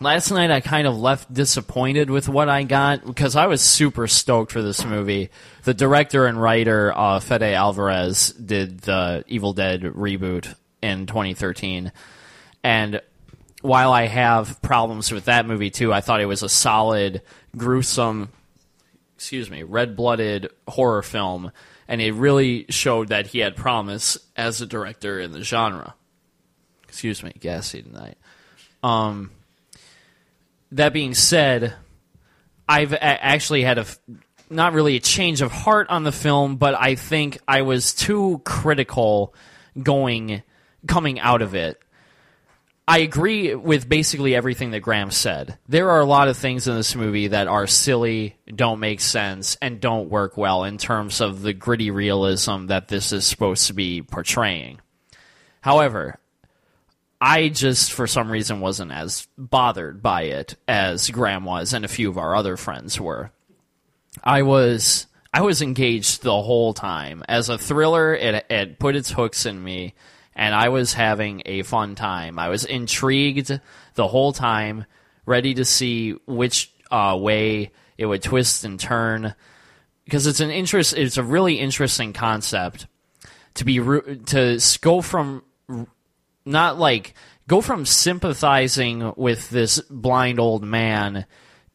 last 0.00 0.30
night 0.30 0.50
I 0.50 0.60
kind 0.60 0.86
of 0.86 0.98
left 0.98 1.32
disappointed 1.32 2.10
with 2.10 2.28
what 2.28 2.48
I 2.48 2.64
got 2.64 3.04
because 3.04 3.36
I 3.36 3.46
was 3.46 3.62
super 3.62 4.06
stoked 4.06 4.52
for 4.52 4.62
this 4.62 4.84
movie. 4.84 5.30
The 5.64 5.74
director 5.74 6.26
and 6.26 6.40
writer 6.40 6.92
uh, 6.94 7.20
Fede 7.20 7.42
Alvarez 7.42 8.32
did 8.32 8.80
the 8.80 9.24
Evil 9.28 9.52
Dead 9.52 9.82
reboot 9.82 10.54
in 10.82 11.06
2013, 11.06 11.92
and 12.64 13.00
while 13.62 13.92
I 13.92 14.08
have 14.08 14.60
problems 14.60 15.12
with 15.12 15.26
that 15.26 15.46
movie 15.46 15.70
too, 15.70 15.92
I 15.92 16.00
thought 16.00 16.20
it 16.20 16.26
was 16.26 16.42
a 16.42 16.48
solid, 16.48 17.22
gruesome, 17.56 18.30
excuse 19.14 19.48
me, 19.48 19.62
red-blooded 19.62 20.50
horror 20.66 21.02
film, 21.02 21.52
and 21.92 22.00
it 22.00 22.12
really 22.12 22.64
showed 22.70 23.08
that 23.08 23.26
he 23.26 23.40
had 23.40 23.54
promise 23.54 24.16
as 24.34 24.62
a 24.62 24.66
director 24.66 25.20
in 25.20 25.32
the 25.32 25.42
genre. 25.42 25.94
Excuse 26.88 27.22
me, 27.22 27.34
gassy 27.38 27.82
tonight. 27.82 28.16
Um, 28.82 29.30
that 30.70 30.94
being 30.94 31.12
said, 31.12 31.74
I've 32.66 32.94
actually 32.94 33.62
had 33.62 33.76
a 33.76 33.84
not 34.48 34.72
really 34.72 34.96
a 34.96 35.00
change 35.00 35.42
of 35.42 35.52
heart 35.52 35.90
on 35.90 36.02
the 36.02 36.12
film, 36.12 36.56
but 36.56 36.74
I 36.74 36.94
think 36.94 37.38
I 37.46 37.60
was 37.60 37.92
too 37.92 38.40
critical 38.42 39.34
going 39.80 40.42
coming 40.86 41.20
out 41.20 41.42
of 41.42 41.54
it. 41.54 41.78
I 42.86 42.98
agree 42.98 43.54
with 43.54 43.88
basically 43.88 44.34
everything 44.34 44.72
that 44.72 44.80
Graham 44.80 45.12
said. 45.12 45.56
There 45.68 45.90
are 45.90 46.00
a 46.00 46.06
lot 46.06 46.28
of 46.28 46.36
things 46.36 46.66
in 46.66 46.74
this 46.74 46.96
movie 46.96 47.28
that 47.28 47.46
are 47.46 47.66
silly, 47.68 48.36
don't 48.52 48.80
make 48.80 49.00
sense, 49.00 49.56
and 49.62 49.80
don't 49.80 50.10
work 50.10 50.36
well 50.36 50.64
in 50.64 50.78
terms 50.78 51.20
of 51.20 51.42
the 51.42 51.52
gritty 51.52 51.90
realism 51.90 52.66
that 52.66 52.88
this 52.88 53.12
is 53.12 53.24
supposed 53.24 53.68
to 53.68 53.72
be 53.72 54.02
portraying. 54.02 54.80
However, 55.60 56.18
I 57.20 57.50
just, 57.50 57.92
for 57.92 58.08
some 58.08 58.32
reason, 58.32 58.58
wasn't 58.60 58.90
as 58.90 59.28
bothered 59.38 60.02
by 60.02 60.22
it 60.22 60.56
as 60.66 61.08
Graham 61.08 61.44
was, 61.44 61.72
and 61.72 61.84
a 61.84 61.88
few 61.88 62.08
of 62.08 62.18
our 62.18 62.34
other 62.34 62.56
friends 62.56 63.00
were. 63.00 63.30
I 64.24 64.42
was 64.42 65.06
I 65.32 65.42
was 65.42 65.62
engaged 65.62 66.22
the 66.22 66.42
whole 66.42 66.74
time 66.74 67.22
as 67.28 67.48
a 67.48 67.58
thriller. 67.58 68.12
It 68.12 68.44
it 68.50 68.78
put 68.80 68.96
its 68.96 69.12
hooks 69.12 69.46
in 69.46 69.62
me, 69.62 69.94
and 70.34 70.54
I 70.54 70.68
was 70.68 70.94
having 70.94 71.42
a 71.46 71.62
fun 71.62 71.94
time. 71.94 72.38
I 72.38 72.48
was 72.48 72.64
intrigued 72.64 73.60
the 73.94 74.08
whole 74.08 74.32
time, 74.32 74.86
ready 75.26 75.54
to 75.54 75.64
see 75.64 76.12
which 76.26 76.72
uh, 76.90 77.16
way 77.20 77.72
it 77.98 78.06
would 78.06 78.22
twist 78.22 78.64
and 78.64 78.78
turn, 78.78 79.34
because 80.04 80.26
it's 80.26 80.40
an 80.40 80.50
interest. 80.50 80.94
It's 80.96 81.18
a 81.18 81.22
really 81.22 81.58
interesting 81.58 82.12
concept 82.12 82.86
to 83.54 83.64
be 83.64 83.78
to 83.78 84.78
go 84.80 85.02
from 85.02 85.42
not 86.44 86.78
like 86.78 87.14
go 87.48 87.60
from 87.60 87.84
sympathizing 87.84 89.12
with 89.16 89.50
this 89.50 89.80
blind 89.90 90.40
old 90.40 90.64
man 90.64 91.26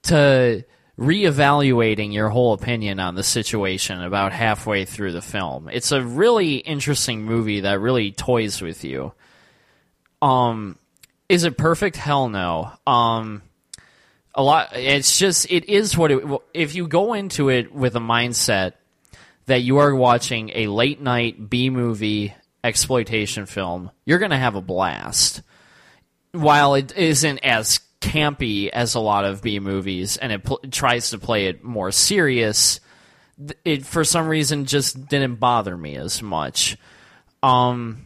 to 0.04 0.64
reevaluating 0.98 2.14
your 2.14 2.30
whole 2.30 2.54
opinion 2.54 3.00
on 3.00 3.16
the 3.16 3.24
situation 3.24 4.02
about 4.02 4.32
halfway 4.32 4.86
through 4.86 5.12
the 5.12 5.22
film. 5.22 5.70
It's 5.72 5.92
a 5.92 6.02
really 6.02 6.56
interesting 6.56 7.24
movie 7.24 7.62
that 7.62 7.80
really 7.80 8.12
toys 8.12 8.62
with 8.62 8.84
you. 8.84 9.14
Um 10.22 10.78
is 11.30 11.44
it 11.44 11.58
perfect? 11.58 11.96
Hell 11.96 12.30
no. 12.30 12.72
Um 12.86 13.44
a 14.34 14.42
lot 14.42 14.76
it's 14.76 15.18
just 15.18 15.52
it 15.52 15.70
is 15.70 15.98
what 15.98 16.12
it 16.12 16.24
if 16.54 16.76
you 16.76 16.88
go 16.88 17.14
into 17.14 17.50
it 17.50 17.74
with 17.74 17.96
a 17.96 18.00
mindset 18.00 18.74
that 19.48 19.64
you 19.64 19.78
are 19.78 19.96
watching 19.96 20.52
a 20.54 20.68
late 20.68 21.02
night 21.02 21.50
B 21.50 21.70
movie 21.70 22.34
exploitation 22.64 23.46
film, 23.46 23.92
you're 24.06 24.20
going 24.20 24.32
to 24.32 24.38
have 24.38 24.56
a 24.56 24.62
blast. 24.62 25.42
While 26.34 26.76
it 26.76 26.96
isn't 26.96 27.40
as 27.40 27.80
campy 28.02 28.70
as 28.70 28.96
a 28.96 29.00
lot 29.00 29.26
of 29.26 29.42
B 29.42 29.60
movies 29.60 30.18
and 30.18 30.32
it 30.32 30.44
pl- 30.44 30.60
tries 30.72 31.12
to 31.12 31.18
play 31.18 31.48
it 31.48 31.64
more 31.64 31.92
serious, 31.92 32.80
it 33.66 33.86
for 33.86 34.04
some 34.04 34.28
reason 34.28 34.66
just 34.66 35.08
didn't 35.08 35.36
bother 35.36 35.76
me 35.76 35.96
as 35.96 36.22
much. 36.22 36.78
Um 37.44 38.06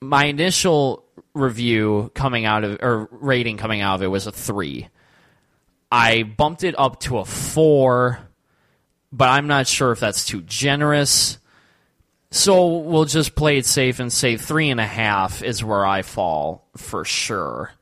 my 0.00 0.26
initial 0.26 1.04
review 1.34 2.10
coming 2.14 2.44
out 2.44 2.64
of 2.64 2.78
or 2.82 3.08
rating 3.10 3.56
coming 3.56 3.80
out 3.80 3.96
of 3.96 4.02
it 4.02 4.08
was 4.08 4.26
a 4.26 4.32
3. 4.32 4.88
I 5.90 6.22
bumped 6.22 6.64
it 6.64 6.74
up 6.78 7.00
to 7.00 7.18
a 7.18 7.24
4 7.24 8.28
but 9.12 9.28
I'm 9.28 9.46
not 9.46 9.66
sure 9.66 9.92
if 9.92 10.00
that's 10.00 10.24
too 10.24 10.42
generous. 10.42 11.38
So 12.30 12.78
we'll 12.78 13.06
just 13.06 13.34
play 13.34 13.56
it 13.58 13.66
safe 13.66 14.00
and 14.00 14.12
say 14.12 14.36
three 14.36 14.70
and 14.70 14.80
a 14.80 14.86
half 14.86 15.42
is 15.42 15.64
where 15.64 15.84
I 15.84 16.02
fall 16.02 16.68
for 16.76 17.04
sure. 17.04 17.72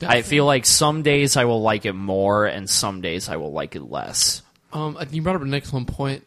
I 0.00 0.22
feel 0.22 0.44
like 0.46 0.64
some 0.66 1.02
days 1.02 1.36
I 1.36 1.44
will 1.44 1.60
like 1.62 1.84
it 1.84 1.92
more, 1.92 2.46
and 2.46 2.68
some 2.68 3.00
days 3.00 3.28
I 3.28 3.36
will 3.36 3.52
like 3.52 3.76
it 3.76 3.82
less. 3.82 4.42
Um, 4.72 4.98
you 5.10 5.22
brought 5.22 5.36
up 5.36 5.42
an 5.42 5.54
excellent 5.54 5.88
point. 5.88 6.26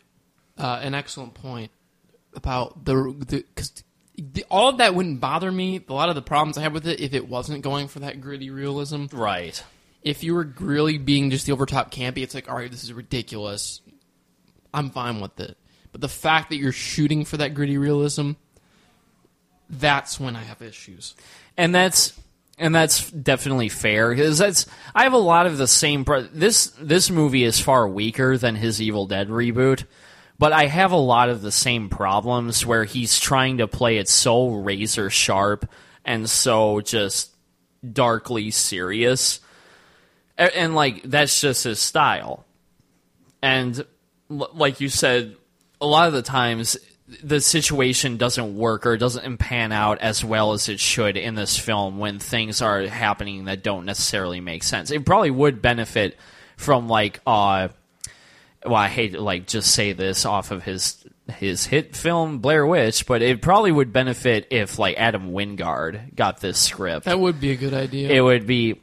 Uh, 0.57 0.79
an 0.81 0.95
excellent 0.95 1.33
point 1.35 1.71
about 2.33 2.83
the 2.85 3.13
because 3.17 3.83
the, 4.17 4.43
all 4.49 4.69
of 4.69 4.77
that 4.79 4.95
wouldn't 4.95 5.19
bother 5.19 5.51
me. 5.51 5.83
A 5.87 5.93
lot 5.93 6.09
of 6.09 6.15
the 6.15 6.21
problems 6.21 6.57
I 6.57 6.61
have 6.61 6.73
with 6.73 6.87
it, 6.87 6.99
if 6.99 7.13
it 7.13 7.27
wasn't 7.27 7.61
going 7.61 7.87
for 7.87 7.99
that 7.99 8.21
gritty 8.21 8.49
realism, 8.49 9.05
Right. 9.11 9.61
if 10.01 10.23
you 10.23 10.33
were 10.33 10.49
really 10.59 10.97
being 10.97 11.29
just 11.29 11.45
the 11.45 11.51
overtop 11.51 11.91
campy, 11.91 12.19
it's 12.23 12.33
like, 12.33 12.49
all 12.49 12.55
right, 12.55 12.71
this 12.71 12.83
is 12.83 12.91
ridiculous. 12.93 13.81
I'm 14.73 14.89
fine 14.89 15.19
with 15.21 15.39
it. 15.39 15.57
But 15.91 16.01
the 16.01 16.09
fact 16.09 16.49
that 16.49 16.57
you're 16.57 16.71
shooting 16.71 17.25
for 17.25 17.37
that 17.37 17.53
gritty 17.53 17.77
realism, 17.77 18.31
that's 19.69 20.19
when 20.19 20.35
I 20.35 20.43
have 20.43 20.61
issues. 20.61 21.15
and 21.57 21.73
that's 21.75 22.13
and 22.57 22.73
that's 22.73 23.11
definitely 23.11 23.69
fair 23.69 24.09
because 24.09 24.37
that's 24.37 24.65
I 24.95 25.03
have 25.03 25.13
a 25.13 25.17
lot 25.17 25.45
of 25.45 25.57
the 25.57 25.67
same. 25.67 26.05
This 26.33 26.73
this 26.79 27.09
movie 27.09 27.43
is 27.43 27.59
far 27.59 27.87
weaker 27.87 28.37
than 28.37 28.55
his 28.55 28.81
Evil 28.81 29.05
Dead 29.05 29.29
reboot, 29.29 29.85
but 30.39 30.53
I 30.53 30.65
have 30.65 30.91
a 30.91 30.97
lot 30.97 31.29
of 31.29 31.41
the 31.41 31.51
same 31.51 31.89
problems 31.89 32.65
where 32.65 32.83
he's 32.83 33.19
trying 33.19 33.57
to 33.57 33.67
play 33.67 33.97
it 33.97 34.09
so 34.09 34.49
razor 34.49 35.09
sharp 35.09 35.69
and 36.03 36.29
so 36.29 36.81
just 36.81 37.35
darkly 37.93 38.49
serious, 38.49 39.39
and, 40.37 40.51
and 40.53 40.75
like 40.75 41.03
that's 41.03 41.39
just 41.39 41.63
his 41.63 41.79
style. 41.79 42.45
And 43.41 43.85
like 44.29 44.81
you 44.81 44.89
said, 44.89 45.35
a 45.79 45.85
lot 45.85 46.07
of 46.07 46.13
the 46.13 46.23
times 46.23 46.75
the 47.23 47.39
situation 47.39 48.17
doesn't 48.17 48.57
work 48.57 48.85
or 48.85 48.97
doesn't 48.97 49.37
pan 49.37 49.71
out 49.71 49.99
as 49.99 50.25
well 50.25 50.51
as 50.51 50.67
it 50.67 50.79
should 50.79 51.15
in 51.15 51.35
this 51.35 51.57
film 51.57 51.99
when 51.99 52.19
things 52.19 52.61
are 52.61 52.81
happening 52.81 53.45
that 53.45 53.63
don't 53.63 53.85
necessarily 53.85 54.41
make 54.41 54.63
sense. 54.63 54.91
It 54.91 55.05
probably 55.05 55.31
would 55.31 55.61
benefit 55.61 56.17
from 56.57 56.89
like 56.89 57.21
uh 57.25 57.69
well 58.65 58.75
I 58.75 58.87
hate 58.89 59.13
to 59.13 59.21
like 59.21 59.47
just 59.47 59.71
say 59.73 59.93
this 59.93 60.25
off 60.25 60.51
of 60.51 60.63
his 60.63 61.05
his 61.37 61.65
hit 61.65 61.95
film 61.95 62.39
Blair 62.39 62.65
Witch, 62.65 63.05
but 63.05 63.21
it 63.21 63.41
probably 63.41 63.71
would 63.71 63.93
benefit 63.93 64.47
if 64.49 64.77
like 64.77 64.97
Adam 64.97 65.31
Wingard 65.31 66.13
got 66.15 66.41
this 66.41 66.57
script 66.59 67.05
That 67.05 67.19
would 67.19 67.39
be 67.39 67.51
a 67.51 67.55
good 67.55 67.73
idea. 67.73 68.09
it 68.09 68.21
would 68.21 68.45
be 68.45 68.81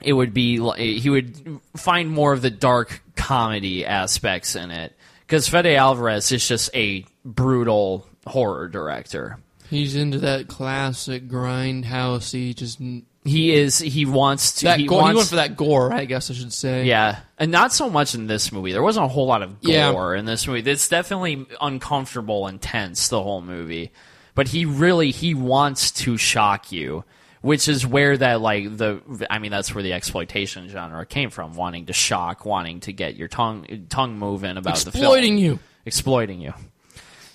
it 0.00 0.12
would 0.12 0.34
be 0.34 0.58
he 0.76 1.10
would 1.10 1.60
find 1.76 2.10
more 2.10 2.32
of 2.32 2.42
the 2.42 2.50
dark 2.50 3.02
comedy 3.16 3.84
aspects 3.84 4.54
in 4.54 4.70
it 4.70 4.94
because 5.34 5.48
Fede 5.48 5.74
Alvarez 5.76 6.30
is 6.30 6.46
just 6.46 6.70
a 6.74 7.04
brutal 7.24 8.06
horror 8.24 8.68
director. 8.68 9.38
He's 9.68 9.96
into 9.96 10.20
that 10.20 10.46
classic 10.46 11.26
grindhousey, 11.28 12.54
just 12.54 12.78
He 13.24 13.52
is. 13.52 13.78
He 13.80 14.06
wants 14.06 14.56
to. 14.56 14.66
that 14.66 14.78
he 14.78 14.86
gore. 14.86 15.00
wants, 15.00 15.10
he 15.12 15.16
went 15.16 15.28
for 15.30 15.36
that 15.36 15.56
gore, 15.56 15.92
I 15.92 16.04
guess 16.04 16.30
I 16.30 16.34
should 16.34 16.52
say. 16.52 16.84
Yeah, 16.84 17.18
and 17.38 17.50
not 17.50 17.72
so 17.72 17.90
much 17.90 18.14
in 18.14 18.28
this 18.28 18.52
movie. 18.52 18.70
There 18.72 18.82
wasn't 18.82 19.06
a 19.06 19.08
whole 19.08 19.26
lot 19.26 19.42
of 19.42 19.56
Yeah. 19.62 19.90
gore 19.90 20.14
in 20.14 20.24
this 20.24 20.46
movie. 20.46 20.70
It's 20.70 20.88
definitely 20.88 21.46
uncomfortable 21.60 22.46
and 22.46 22.60
tense 22.60 23.08
the 23.08 23.20
whole 23.22 23.40
movie. 23.42 23.90
But 24.36 24.48
he 24.48 24.64
really 24.66 25.10
he 25.10 25.34
wants 25.34 25.90
to 25.92 26.16
shock 26.16 26.70
you, 26.70 27.04
which 27.44 27.68
is 27.68 27.86
where 27.86 28.16
that 28.16 28.40
like 28.40 28.74
the 28.74 29.02
I 29.28 29.38
mean 29.38 29.50
that's 29.50 29.74
where 29.74 29.82
the 29.82 29.92
exploitation 29.92 30.66
genre 30.70 31.04
came 31.04 31.28
from, 31.28 31.54
wanting 31.54 31.86
to 31.86 31.92
shock, 31.92 32.46
wanting 32.46 32.80
to 32.80 32.92
get 32.94 33.16
your 33.16 33.28
tongue 33.28 33.86
tongue 33.90 34.18
moving 34.18 34.56
about 34.56 34.78
the 34.78 34.90
film, 34.90 35.04
exploiting 35.04 35.36
you. 35.36 35.58
exploiting 35.84 36.40
you. 36.40 36.54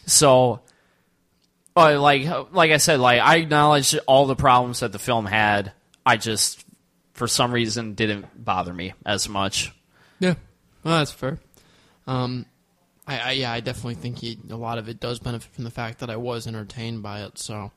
So, 0.07 0.61
uh, 1.75 2.01
like 2.01 2.27
like 2.51 2.71
I 2.71 2.77
said, 2.77 2.99
like 2.99 3.21
I 3.21 3.35
acknowledge 3.35 3.95
all 4.07 4.25
the 4.25 4.35
problems 4.35 4.79
that 4.79 4.91
the 4.91 4.97
film 4.97 5.27
had. 5.27 5.73
I 6.03 6.17
just, 6.17 6.65
for 7.13 7.27
some 7.27 7.51
reason, 7.51 7.93
didn't 7.93 8.43
bother 8.43 8.73
me 8.73 8.95
as 9.05 9.29
much. 9.29 9.71
Yeah, 10.19 10.33
well, 10.83 10.97
that's 10.97 11.11
fair. 11.11 11.37
Um, 12.07 12.47
I, 13.05 13.19
I 13.19 13.31
yeah, 13.33 13.51
I 13.51 13.59
definitely 13.59 13.93
think 13.93 14.17
he, 14.17 14.39
a 14.49 14.55
lot 14.55 14.79
of 14.79 14.89
it 14.89 14.99
does 14.99 15.19
benefit 15.19 15.53
from 15.53 15.65
the 15.65 15.71
fact 15.71 15.99
that 15.99 16.09
I 16.09 16.15
was 16.15 16.47
entertained 16.47 17.03
by 17.03 17.21
it. 17.21 17.37
So 17.37 17.71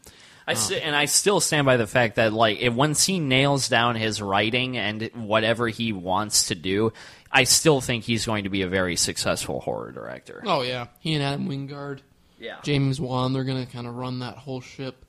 I 0.47 0.55
sti- 0.55 0.77
and 0.77 0.95
I 0.97 1.05
still 1.05 1.41
stand 1.41 1.67
by 1.67 1.77
the 1.77 1.87
fact 1.87 2.17
that 2.17 2.33
like 2.33 2.61
if 2.61 2.75
once 2.75 3.05
he 3.05 3.21
nails 3.21 3.69
down 3.69 3.95
his 3.97 4.21
writing 4.21 4.77
and 4.77 5.11
whatever 5.15 5.69
he 5.69 5.93
wants 5.93 6.49
to 6.49 6.55
do, 6.55 6.93
I 7.31 7.45
still 7.45 7.81
think 7.81 8.05
he's 8.05 8.27
going 8.27 8.45
to 8.45 8.51
be 8.51 8.63
a 8.63 8.69
very 8.69 8.97
successful 8.97 9.61
horror 9.61 9.93
director. 9.93 10.43
Oh 10.47 10.63
yeah, 10.63 10.87
he 11.01 11.15
and 11.15 11.23
Adam 11.23 11.49
Wingard, 11.49 12.01
Yeah. 12.41 12.57
James 12.63 13.01
Wan, 13.01 13.33
they're 13.33 13.45
gonna 13.45 13.67
kind 13.67 13.87
of 13.87 13.95
run 13.95 14.19
that 14.19 14.37
whole 14.37 14.61
ship. 14.61 15.05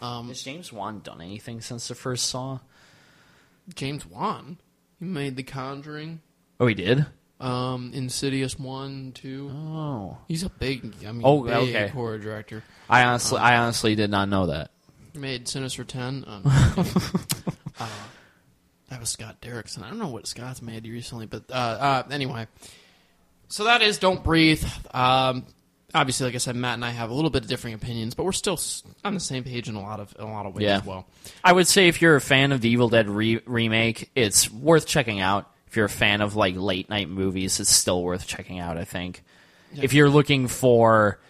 Um, 0.00 0.28
Has 0.28 0.42
James 0.42 0.72
Wan 0.72 1.00
done 1.00 1.20
anything 1.20 1.60
since 1.60 1.88
the 1.88 1.94
first 1.94 2.26
Saw? 2.26 2.60
James 3.74 4.06
Wan. 4.06 4.58
He 4.98 5.04
made 5.04 5.36
The 5.36 5.42
Conjuring, 5.42 6.20
Oh, 6.60 6.66
he 6.66 6.74
did. 6.74 7.06
Um, 7.40 7.92
Insidious 7.94 8.58
one, 8.58 9.12
two. 9.14 9.50
Oh, 9.52 10.18
He's 10.28 10.42
a 10.42 10.48
big, 10.50 10.94
I 11.06 11.12
mean, 11.12 11.22
Oh, 11.24 11.42
big 11.44 11.52
okay. 11.54 11.88
horror 11.88 12.18
director. 12.18 12.62
I 12.88 13.04
honestly, 13.04 13.38
I 13.38 13.56
honestly 13.58 13.94
did 13.94 14.10
not 14.10 14.28
know 14.28 14.46
that. 14.46 14.70
Made 15.14 15.48
Sinister 15.48 15.84
Ten. 15.84 16.24
Um, 16.28 16.42
uh, 17.80 17.88
that 18.90 19.00
was 19.00 19.10
Scott 19.10 19.40
Derrickson. 19.40 19.82
I 19.82 19.88
don't 19.88 19.98
know 19.98 20.08
what 20.08 20.26
Scott's 20.26 20.62
made 20.62 20.86
recently, 20.86 21.26
but 21.26 21.44
uh, 21.50 21.54
uh, 21.54 22.02
anyway. 22.10 22.46
So 23.48 23.64
that 23.64 23.82
is 23.82 23.98
Don't 23.98 24.24
Breathe. 24.24 24.64
Um, 24.92 25.44
obviously, 25.94 26.26
like 26.26 26.34
I 26.34 26.38
said, 26.38 26.56
Matt 26.56 26.74
and 26.74 26.84
I 26.84 26.90
have 26.90 27.10
a 27.10 27.14
little 27.14 27.30
bit 27.30 27.42
of 27.42 27.48
differing 27.48 27.74
opinions, 27.74 28.14
but 28.14 28.24
we're 28.24 28.32
still 28.32 28.58
on 29.04 29.14
the 29.14 29.20
same 29.20 29.44
page 29.44 29.68
in 29.68 29.74
a 29.74 29.80
lot 29.82 30.00
of 30.00 30.14
in 30.18 30.24
a 30.24 30.32
lot 30.32 30.46
of 30.46 30.54
ways 30.54 30.64
Yeah. 30.64 30.78
as 30.78 30.84
well. 30.84 31.06
I 31.44 31.52
would 31.52 31.66
say 31.66 31.88
if 31.88 32.00
you're 32.02 32.16
a 32.16 32.20
fan 32.20 32.50
of 32.52 32.60
the 32.62 32.68
Evil 32.70 32.88
Dead 32.88 33.08
re- 33.08 33.40
remake, 33.46 34.10
it's 34.14 34.50
worth 34.50 34.86
checking 34.86 35.20
out. 35.20 35.50
If 35.68 35.76
you're 35.76 35.86
a 35.86 35.90
fan 35.90 36.20
of 36.20 36.34
like 36.34 36.56
late 36.56 36.88
night 36.88 37.08
movies, 37.08 37.60
it's 37.60 37.70
still 37.70 38.02
worth 38.02 38.26
checking 38.26 38.58
out. 38.58 38.78
I 38.78 38.84
think. 38.84 39.22
If 39.74 39.92
you're 39.92 40.08
looking 40.08 40.48
for, 40.48 41.20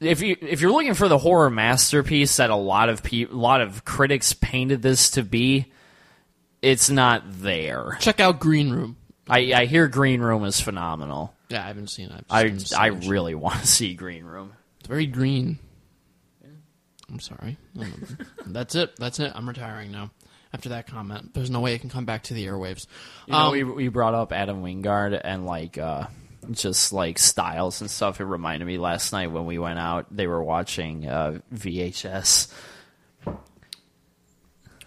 if 0.00 0.22
you 0.22 0.36
if 0.40 0.60
you're 0.60 0.72
looking 0.72 0.94
for 0.94 1.08
the 1.08 1.18
horror 1.18 1.50
masterpiece 1.50 2.36
that 2.36 2.48
a 2.50 2.56
lot 2.56 2.88
of 2.88 3.02
pe- 3.02 3.24
a 3.26 3.32
lot 3.34 3.60
of 3.60 3.84
critics 3.84 4.32
painted 4.32 4.80
this 4.80 5.10
to 5.10 5.22
be, 5.22 5.66
it's 6.62 6.88
not 6.88 7.22
there. 7.26 7.98
Check 8.00 8.18
out 8.20 8.40
Green 8.40 8.70
Room. 8.70 8.96
I, 9.28 9.52
I 9.54 9.64
hear 9.66 9.88
Green 9.88 10.20
Room 10.20 10.44
is 10.44 10.60
phenomenal. 10.60 11.34
Yeah, 11.48 11.62
I 11.64 11.66
haven't 11.68 11.88
seen 11.88 12.10
it. 12.10 12.24
I 12.30 12.56
I 12.76 12.86
really 12.86 13.34
want 13.36 13.60
to 13.60 13.66
see 13.66 13.94
Green 13.94 14.24
Room. 14.24 14.54
It's 14.80 14.88
very 14.88 15.06
green. 15.06 15.58
I'm 17.10 17.20
sorry. 17.20 17.58
That's 18.46 18.74
it. 18.74 18.96
That's 18.96 19.20
it. 19.20 19.32
I'm 19.34 19.46
retiring 19.46 19.92
now. 19.92 20.10
After 20.54 20.68
that 20.70 20.86
comment, 20.86 21.32
there's 21.34 21.50
no 21.50 21.60
way 21.60 21.74
it 21.74 21.80
can 21.80 21.88
come 21.90 22.04
back 22.04 22.24
to 22.24 22.34
the 22.34 22.46
airwaves. 22.46 22.86
You 23.26 23.32
know, 23.32 23.38
Um, 23.38 23.52
we 23.52 23.64
we 23.64 23.88
brought 23.88 24.14
up 24.14 24.32
Adam 24.32 24.62
Wingard 24.62 25.18
and 25.24 25.46
like 25.46 25.78
uh, 25.78 26.06
just 26.50 26.92
like 26.92 27.18
styles 27.18 27.80
and 27.80 27.90
stuff. 27.90 28.20
It 28.20 28.24
reminded 28.24 28.66
me 28.66 28.76
last 28.76 29.12
night 29.12 29.32
when 29.32 29.46
we 29.46 29.58
went 29.58 29.78
out. 29.78 30.06
They 30.14 30.26
were 30.26 30.42
watching 30.44 31.06
uh, 31.08 31.38
VHS. 31.54 32.52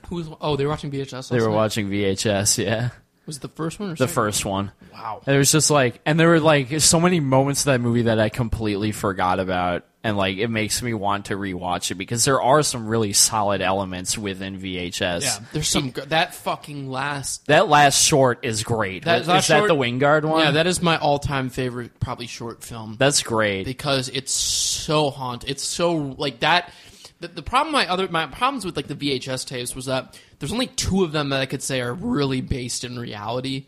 who's? 0.08 0.30
Oh, 0.40 0.56
they 0.56 0.66
were 0.66 0.70
watching 0.72 0.92
VHS. 0.92 1.30
They 1.30 1.40
were 1.40 1.48
night? 1.50 1.56
watching 1.56 1.90
VHS. 1.90 2.64
Yeah, 2.64 2.90
Was 3.26 3.38
it 3.38 3.42
the 3.42 3.48
first 3.50 3.80
one 3.80 3.90
or 3.90 3.92
the 3.94 3.98
second? 3.98 4.14
first 4.14 4.46
one. 4.46 4.72
Wow. 4.94 5.22
And 5.26 5.36
it 5.36 5.40
was 5.40 5.52
just 5.52 5.72
like, 5.72 6.00
and 6.06 6.20
there 6.20 6.30
were 6.30 6.40
like 6.40 6.80
so 6.82 7.00
many 7.00 7.20
moments 7.20 7.62
of 7.62 7.66
that 7.66 7.82
movie 7.82 8.04
that 8.04 8.20
I 8.20 8.30
completely 8.30 8.92
forgot 8.92 9.40
about, 9.40 9.84
and 10.06 10.18
like 10.18 10.38
it 10.38 10.48
makes 10.50 10.82
me 10.82 10.94
want 10.94 11.26
to 11.26 11.36
rewatch 11.36 11.92
it 11.92 11.96
because 11.96 12.24
there 12.26 12.42
are 12.42 12.62
some 12.64 12.88
really 12.88 13.12
solid 13.14 13.62
elements 13.62 14.18
within 14.18 14.60
VHS. 14.60 15.24
Yeah, 15.24 15.38
there's 15.52 15.68
some 15.68 15.94
that 16.08 16.34
fucking 16.36 16.90
last. 16.90 17.48
That 17.48 17.68
last 17.68 18.04
short 18.04 18.40
is 18.46 18.64
great. 18.64 19.06
That 19.06 19.22
is 19.22 19.28
last 19.28 19.48
that 19.48 19.58
short- 19.60 19.68
the 19.70 19.76
Wingard 19.76 20.24
one? 20.24 20.42
Yeah, 20.42 20.52
that 20.52 20.68
is 20.68 20.82
my 20.82 20.98
all-time 20.98 21.50
favorite, 21.50 22.00
probably 22.00 22.28
short 22.28 22.64
film 22.64 22.96
that's 23.00 23.24
great. 23.24 23.66
because 23.66 24.10
it's 24.10 24.32
so 24.32 25.10
haunt. 25.10 25.44
It's 25.50 25.64
so 25.64 25.96
like 26.18 26.40
that. 26.42 26.72
The, 27.20 27.30
the 27.30 27.42
problem 27.44 27.72
my 27.74 27.88
other 27.90 28.08
my 28.10 28.28
problems 28.28 28.66
with 28.66 28.76
like 28.76 28.88
the 28.88 28.96
VHS 28.96 29.48
tapes 29.48 29.76
was 29.76 29.86
that 29.86 30.20
there's 30.40 30.52
only 30.54 30.68
two 30.68 31.04
of 31.04 31.12
them 31.14 31.30
that 31.30 31.40
I 31.42 31.46
could 31.46 31.64
say 31.64 31.80
are 31.82 31.94
really 31.94 32.42
based 32.42 32.84
in 32.84 33.00
reality 33.00 33.68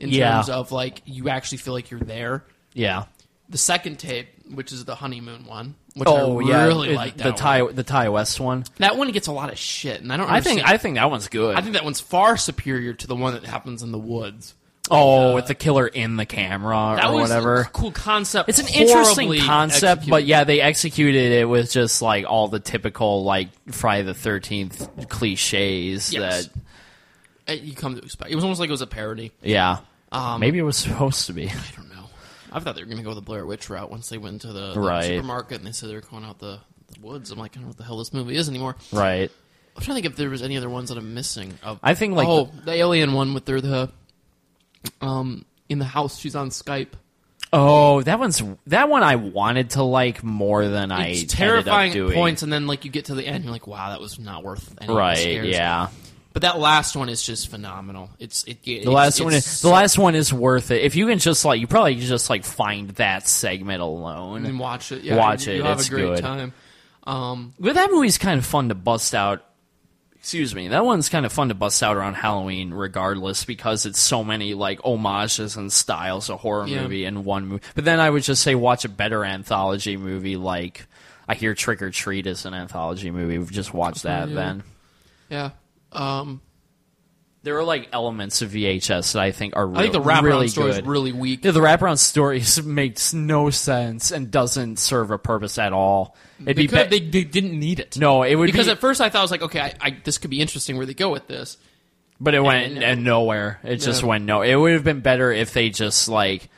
in 0.00 0.08
Yeah. 0.10 0.32
terms 0.34 0.48
of 0.50 0.72
like 0.72 1.02
you 1.06 1.28
actually 1.28 1.58
feel 1.58 1.74
like 1.74 1.90
you're 1.90 2.00
there. 2.00 2.44
yeah. 2.74 3.04
The 3.50 3.58
second 3.58 3.98
tape, 3.98 4.28
which 4.52 4.72
is 4.72 4.84
the 4.84 4.94
honeymoon 4.94 5.46
one, 5.46 5.74
which 5.94 6.06
Oh 6.06 6.38
I 6.40 6.48
yeah, 6.50 6.64
really 6.66 6.90
it- 6.90 6.96
like 6.96 7.16
that 7.16 7.24
the 7.36 7.42
Ti 7.42 7.62
one. 7.62 7.74
the 7.74 7.82
Ti 7.82 8.08
West 8.08 8.38
one. 8.40 8.64
That 8.76 8.96
one 8.98 9.10
gets 9.10 9.26
a 9.26 9.32
lot 9.32 9.50
of 9.50 9.58
shit, 9.58 10.00
and 10.02 10.12
I 10.12 10.16
don't. 10.18 10.30
I 10.30 10.40
think 10.42 10.62
I 10.68 10.76
think 10.76 10.96
that 10.96 11.10
one's 11.10 11.28
good. 11.28 11.56
I 11.56 11.62
think 11.62 11.72
that 11.74 11.84
one's 11.84 12.00
far 12.00 12.36
superior 12.36 12.92
to 12.92 13.06
the 13.06 13.16
one 13.16 13.32
that 13.34 13.44
happens 13.44 13.82
in 13.82 13.90
the 13.92 13.98
woods. 13.98 14.54
oh, 14.90 15.34
with 15.34 15.46
the 15.46 15.54
killer 15.54 15.86
in 15.86 16.16
the 16.16 16.24
camera 16.24 16.94
That 16.96 17.06
or 17.10 17.14
was 17.20 17.28
whatever. 17.30 17.60
a 17.60 17.64
cool 17.66 17.92
concept. 17.92 18.48
It's 18.48 18.58
an 18.58 18.68
interesting 18.68 19.38
concept, 19.40 19.82
executed. 19.84 20.10
but 20.10 20.24
yeah, 20.24 20.44
they 20.44 20.60
executed 20.62 21.32
it 21.32 21.44
with 21.48 21.70
just 21.70 22.00
like 22.02 22.24
all 22.26 22.48
the 22.48 22.58
typical 22.60 23.22
like 23.24 23.48
Friday 23.70 24.02
the 24.04 24.14
Thirteenth 24.14 24.88
cliches. 25.10 26.12
Yes. 26.12 26.48
That 27.46 27.52
Uh, 27.52 27.52
you 27.62 27.74
come 27.74 27.96
to 27.96 28.02
expect. 28.02 28.30
It 28.30 28.34
was 28.34 28.44
almost 28.44 28.60
like 28.60 28.68
it 28.68 28.72
was 28.72 28.82
a 28.82 28.86
parody. 28.86 29.32
yeah, 29.42 29.78
Um, 30.12 30.40
maybe 30.40 30.58
it 30.58 30.62
was 30.62 30.76
supposed 30.76 31.26
to 31.26 31.32
be. 31.32 31.48
I 31.48 31.54
don't 31.76 31.87
know. 31.87 31.87
I 32.52 32.60
thought 32.60 32.74
they 32.74 32.82
were 32.82 32.86
going 32.86 32.98
to 32.98 33.02
go 33.04 33.14
the 33.14 33.20
Blair 33.20 33.44
Witch 33.46 33.68
route 33.70 33.90
once 33.90 34.08
they 34.08 34.18
went 34.18 34.42
to 34.42 34.48
the, 34.52 34.72
the 34.74 34.80
Right. 34.80 35.04
supermarket 35.04 35.58
and 35.58 35.66
they 35.66 35.72
said 35.72 35.88
they 35.90 35.94
were 35.94 36.00
going 36.00 36.24
out 36.24 36.38
the, 36.38 36.58
the 36.92 37.00
woods. 37.00 37.30
I'm 37.30 37.38
like, 37.38 37.52
I 37.52 37.54
don't 37.56 37.62
know 37.64 37.68
what 37.68 37.76
the 37.76 37.84
hell 37.84 37.98
this 37.98 38.12
movie 38.12 38.36
is 38.36 38.48
anymore. 38.48 38.76
Right. 38.92 39.30
I'm 39.76 39.82
trying 39.82 39.96
to 39.96 40.02
think 40.02 40.06
if 40.12 40.16
there 40.16 40.30
was 40.30 40.42
any 40.42 40.56
other 40.56 40.68
ones 40.70 40.88
that 40.88 40.98
I'm 40.98 41.14
missing. 41.14 41.54
Of, 41.62 41.78
I 41.82 41.94
think, 41.94 42.14
like, 42.16 42.26
oh, 42.26 42.50
the, 42.64 42.72
alien 42.72 43.12
one 43.12 43.32
with 43.34 43.44
their 43.44 43.60
the 43.60 43.90
um 45.00 45.44
in 45.68 45.78
the 45.78 45.84
house. 45.84 46.18
She's 46.18 46.34
on 46.36 46.50
Skype. 46.50 46.88
Oh, 47.52 48.02
that 48.02 48.18
one's 48.18 48.42
that 48.66 48.88
one 48.90 49.02
I 49.02 49.16
wanted 49.16 49.70
to 49.70 49.82
like 49.82 50.22
more 50.22 50.66
than 50.68 50.90
I 50.92 51.08
It's 51.08 51.20
ended 51.20 51.30
terrifying 51.30 51.90
up 51.90 51.94
doing. 51.94 52.12
points, 52.14 52.42
and 52.42 52.52
then 52.52 52.66
like 52.66 52.84
you 52.84 52.90
get 52.90 53.06
to 53.06 53.14
the 53.14 53.24
end, 53.26 53.44
you're 53.44 53.52
like, 53.52 53.66
wow, 53.66 53.90
that 53.90 54.00
was 54.00 54.18
not 54.18 54.42
worth 54.44 54.74
any 54.80 54.88
the 54.88 54.94
Right. 54.94 55.44
Yeah. 55.44 55.88
But 56.38 56.52
that 56.52 56.58
last 56.60 56.94
one 56.94 57.08
is 57.08 57.20
just 57.22 57.48
phenomenal. 57.48 58.10
It's 58.20 58.44
it. 58.44 58.58
it 58.64 58.84
The 58.84 58.92
last 58.92 59.20
one 59.20 59.34
is 59.34 59.60
the 59.60 59.70
last 59.70 59.98
one 59.98 60.14
is 60.14 60.32
worth 60.32 60.70
it. 60.70 60.82
If 60.82 60.94
you 60.94 61.08
can 61.08 61.18
just 61.18 61.44
like 61.44 61.60
you 61.60 61.66
probably 61.66 61.96
just 61.96 62.30
like 62.30 62.44
find 62.44 62.90
that 62.90 63.26
segment 63.26 63.82
alone. 63.82 64.46
and 64.46 64.56
watch 64.60 64.92
it. 64.92 65.02
Yeah, 65.02 65.16
Watch 65.16 65.46
you, 65.48 65.54
it, 65.54 65.56
You 65.56 65.62
have 65.64 65.78
it's 65.80 65.88
a 65.88 65.90
great 65.90 66.02
good. 66.14 66.20
time. 66.20 66.52
Um, 67.04 67.54
But 67.58 67.74
that 67.74 67.90
movie's 67.90 68.18
kind 68.18 68.38
of 68.38 68.46
fun 68.46 68.68
to 68.68 68.76
bust 68.76 69.16
out. 69.16 69.44
Excuse 70.14 70.54
me. 70.54 70.68
That 70.68 70.84
one's 70.84 71.08
kind 71.08 71.26
of 71.26 71.32
fun 71.32 71.48
to 71.48 71.54
bust 71.54 71.82
out 71.82 71.96
around 71.96 72.14
Halloween, 72.14 72.72
regardless, 72.72 73.44
because 73.44 73.84
it's 73.84 73.98
so 74.00 74.22
many 74.22 74.54
like 74.54 74.80
homages 74.82 75.56
and 75.56 75.72
styles 75.72 76.30
of 76.30 76.38
horror 76.38 76.68
Yeah. 76.68 76.82
movie 76.82 77.04
in 77.04 77.24
one 77.24 77.46
movie. 77.48 77.62
But 77.74 77.84
then 77.84 77.98
I 77.98 78.10
would 78.10 78.22
just 78.22 78.42
say 78.42 78.54
watch 78.54 78.84
a 78.84 78.88
better 78.88 79.24
anthology 79.24 79.96
movie, 79.96 80.36
like 80.36 80.86
I 81.26 81.34
hear 81.34 81.54
Trick 81.54 81.82
or 81.82 81.90
Treat 81.90 82.28
is 82.28 82.44
an 82.46 82.54
anthology 82.54 83.10
movie. 83.10 83.44
Just 83.52 83.74
watch 83.74 84.02
that 84.02 84.28
you. 84.28 84.34
then. 84.36 84.62
yeah. 85.30 85.50
Um, 85.92 86.40
There 87.44 87.56
are 87.58 87.64
like 87.64 87.88
elements 87.92 88.42
of 88.42 88.50
VHS 88.50 89.12
that 89.12 89.22
I 89.22 89.30
think 89.32 89.56
are 89.56 89.72
I 89.74 89.82
think 89.82 89.92
the 89.94 90.00
wraparound 90.00 90.22
really 90.22 90.48
story 90.48 90.72
good. 90.72 90.82
is 90.82 90.86
really 90.86 91.12
weak. 91.12 91.44
Yeah, 91.44 91.52
the 91.52 91.60
wraparound 91.60 91.98
story 91.98 92.42
makes 92.64 93.14
no 93.14 93.48
sense 93.50 94.10
and 94.10 94.30
doesn't 94.30 94.78
serve 94.78 95.10
a 95.10 95.18
purpose 95.18 95.56
at 95.58 95.72
all. 95.72 96.16
It'd 96.40 96.46
They, 96.48 96.52
be 96.54 96.66
could, 96.68 96.90
be- 96.90 96.98
they, 96.98 97.06
they 97.08 97.24
didn't 97.24 97.58
need 97.58 97.80
it. 97.80 97.96
no, 97.98 98.22
it 98.22 98.34
would 98.34 98.46
because 98.46 98.66
be, 98.66 98.72
at 98.72 98.78
first 98.80 99.00
I 99.00 99.08
thought 99.08 99.20
I 99.20 99.22
was 99.22 99.30
like, 99.30 99.42
okay, 99.42 99.60
I, 99.60 99.74
I, 99.80 99.96
this 100.04 100.18
could 100.18 100.30
be 100.30 100.40
interesting 100.40 100.76
where 100.76 100.86
they 100.86 100.94
go 100.94 101.10
with 101.10 101.26
this. 101.26 101.56
but 102.20 102.34
it 102.34 102.40
went 102.40 102.74
and- 102.74 102.82
and 102.84 103.04
nowhere. 103.04 103.60
It 103.64 103.76
just 103.76 104.02
went 104.02 104.24
no. 104.24 104.42
It 104.42 104.54
would 104.56 104.72
have 104.72 104.84
been 104.84 105.00
better 105.00 105.32
if 105.32 105.52
they 105.52 105.70
just 105.70 106.08
like 106.08 106.50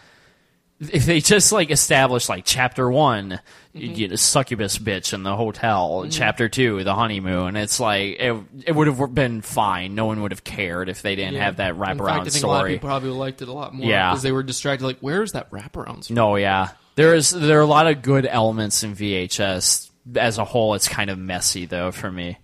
if 0.81 1.05
they 1.05 1.21
just 1.21 1.53
like 1.53 1.71
established 1.71 2.29
like 2.31 2.45
chapter 2.47 2.91
one, 2.91 3.39
Mm-hmm. 3.75 3.95
you 3.95 4.09
a 4.09 4.17
succubus 4.17 4.79
bitch 4.79 5.13
in 5.13 5.23
the 5.23 5.37
hotel. 5.37 6.07
Chapter 6.11 6.49
two, 6.49 6.83
the 6.83 6.95
honeymoon. 6.95 7.55
It's 7.55 7.79
like 7.79 8.17
it, 8.19 8.37
it 8.67 8.75
would 8.75 8.89
have 8.89 9.15
been 9.15 9.43
fine. 9.43 9.95
No 9.95 10.07
one 10.07 10.23
would 10.23 10.33
have 10.33 10.43
cared 10.43 10.89
if 10.89 11.03
they 11.03 11.15
didn't 11.15 11.37
have 11.37 11.57
that 11.59 11.71
In 11.71 11.79
fact, 11.79 11.89
I 11.89 11.95
wraparound 11.95 12.33
think 12.33 12.45
a 12.45 12.47
lot 12.49 12.55
of 12.57 12.61
story. 12.61 12.73
people 12.75 12.89
probably 12.89 13.11
liked 13.11 13.43
it 13.43 13.49
a 13.49 13.53
lot 13.53 13.73
more. 13.73 13.89
Yeah. 13.89 14.11
because 14.11 14.23
they 14.23 14.33
were 14.33 14.43
distracted. 14.43 14.85
Like, 14.85 14.99
where's 15.01 15.33
that 15.33 15.51
wraparound 15.53 16.03
story? 16.05 16.17
No, 16.17 16.35
yeah. 16.37 16.71
There 16.97 17.15
is 17.15 17.31
there 17.31 17.59
are 17.59 17.63
a 17.63 17.67
lot 17.67 17.87
of 17.87 18.03
good 18.03 18.27
elements 18.27 18.83
in 18.83 18.95
VHS. 18.97 19.91
As 20.17 20.39
a 20.39 20.45
whole, 20.45 20.75
it's 20.75 20.89
kind 20.89 21.09
of 21.09 21.19
messy 21.19 21.67
though 21.67 21.93
for 21.93 22.11
me. 22.11 22.39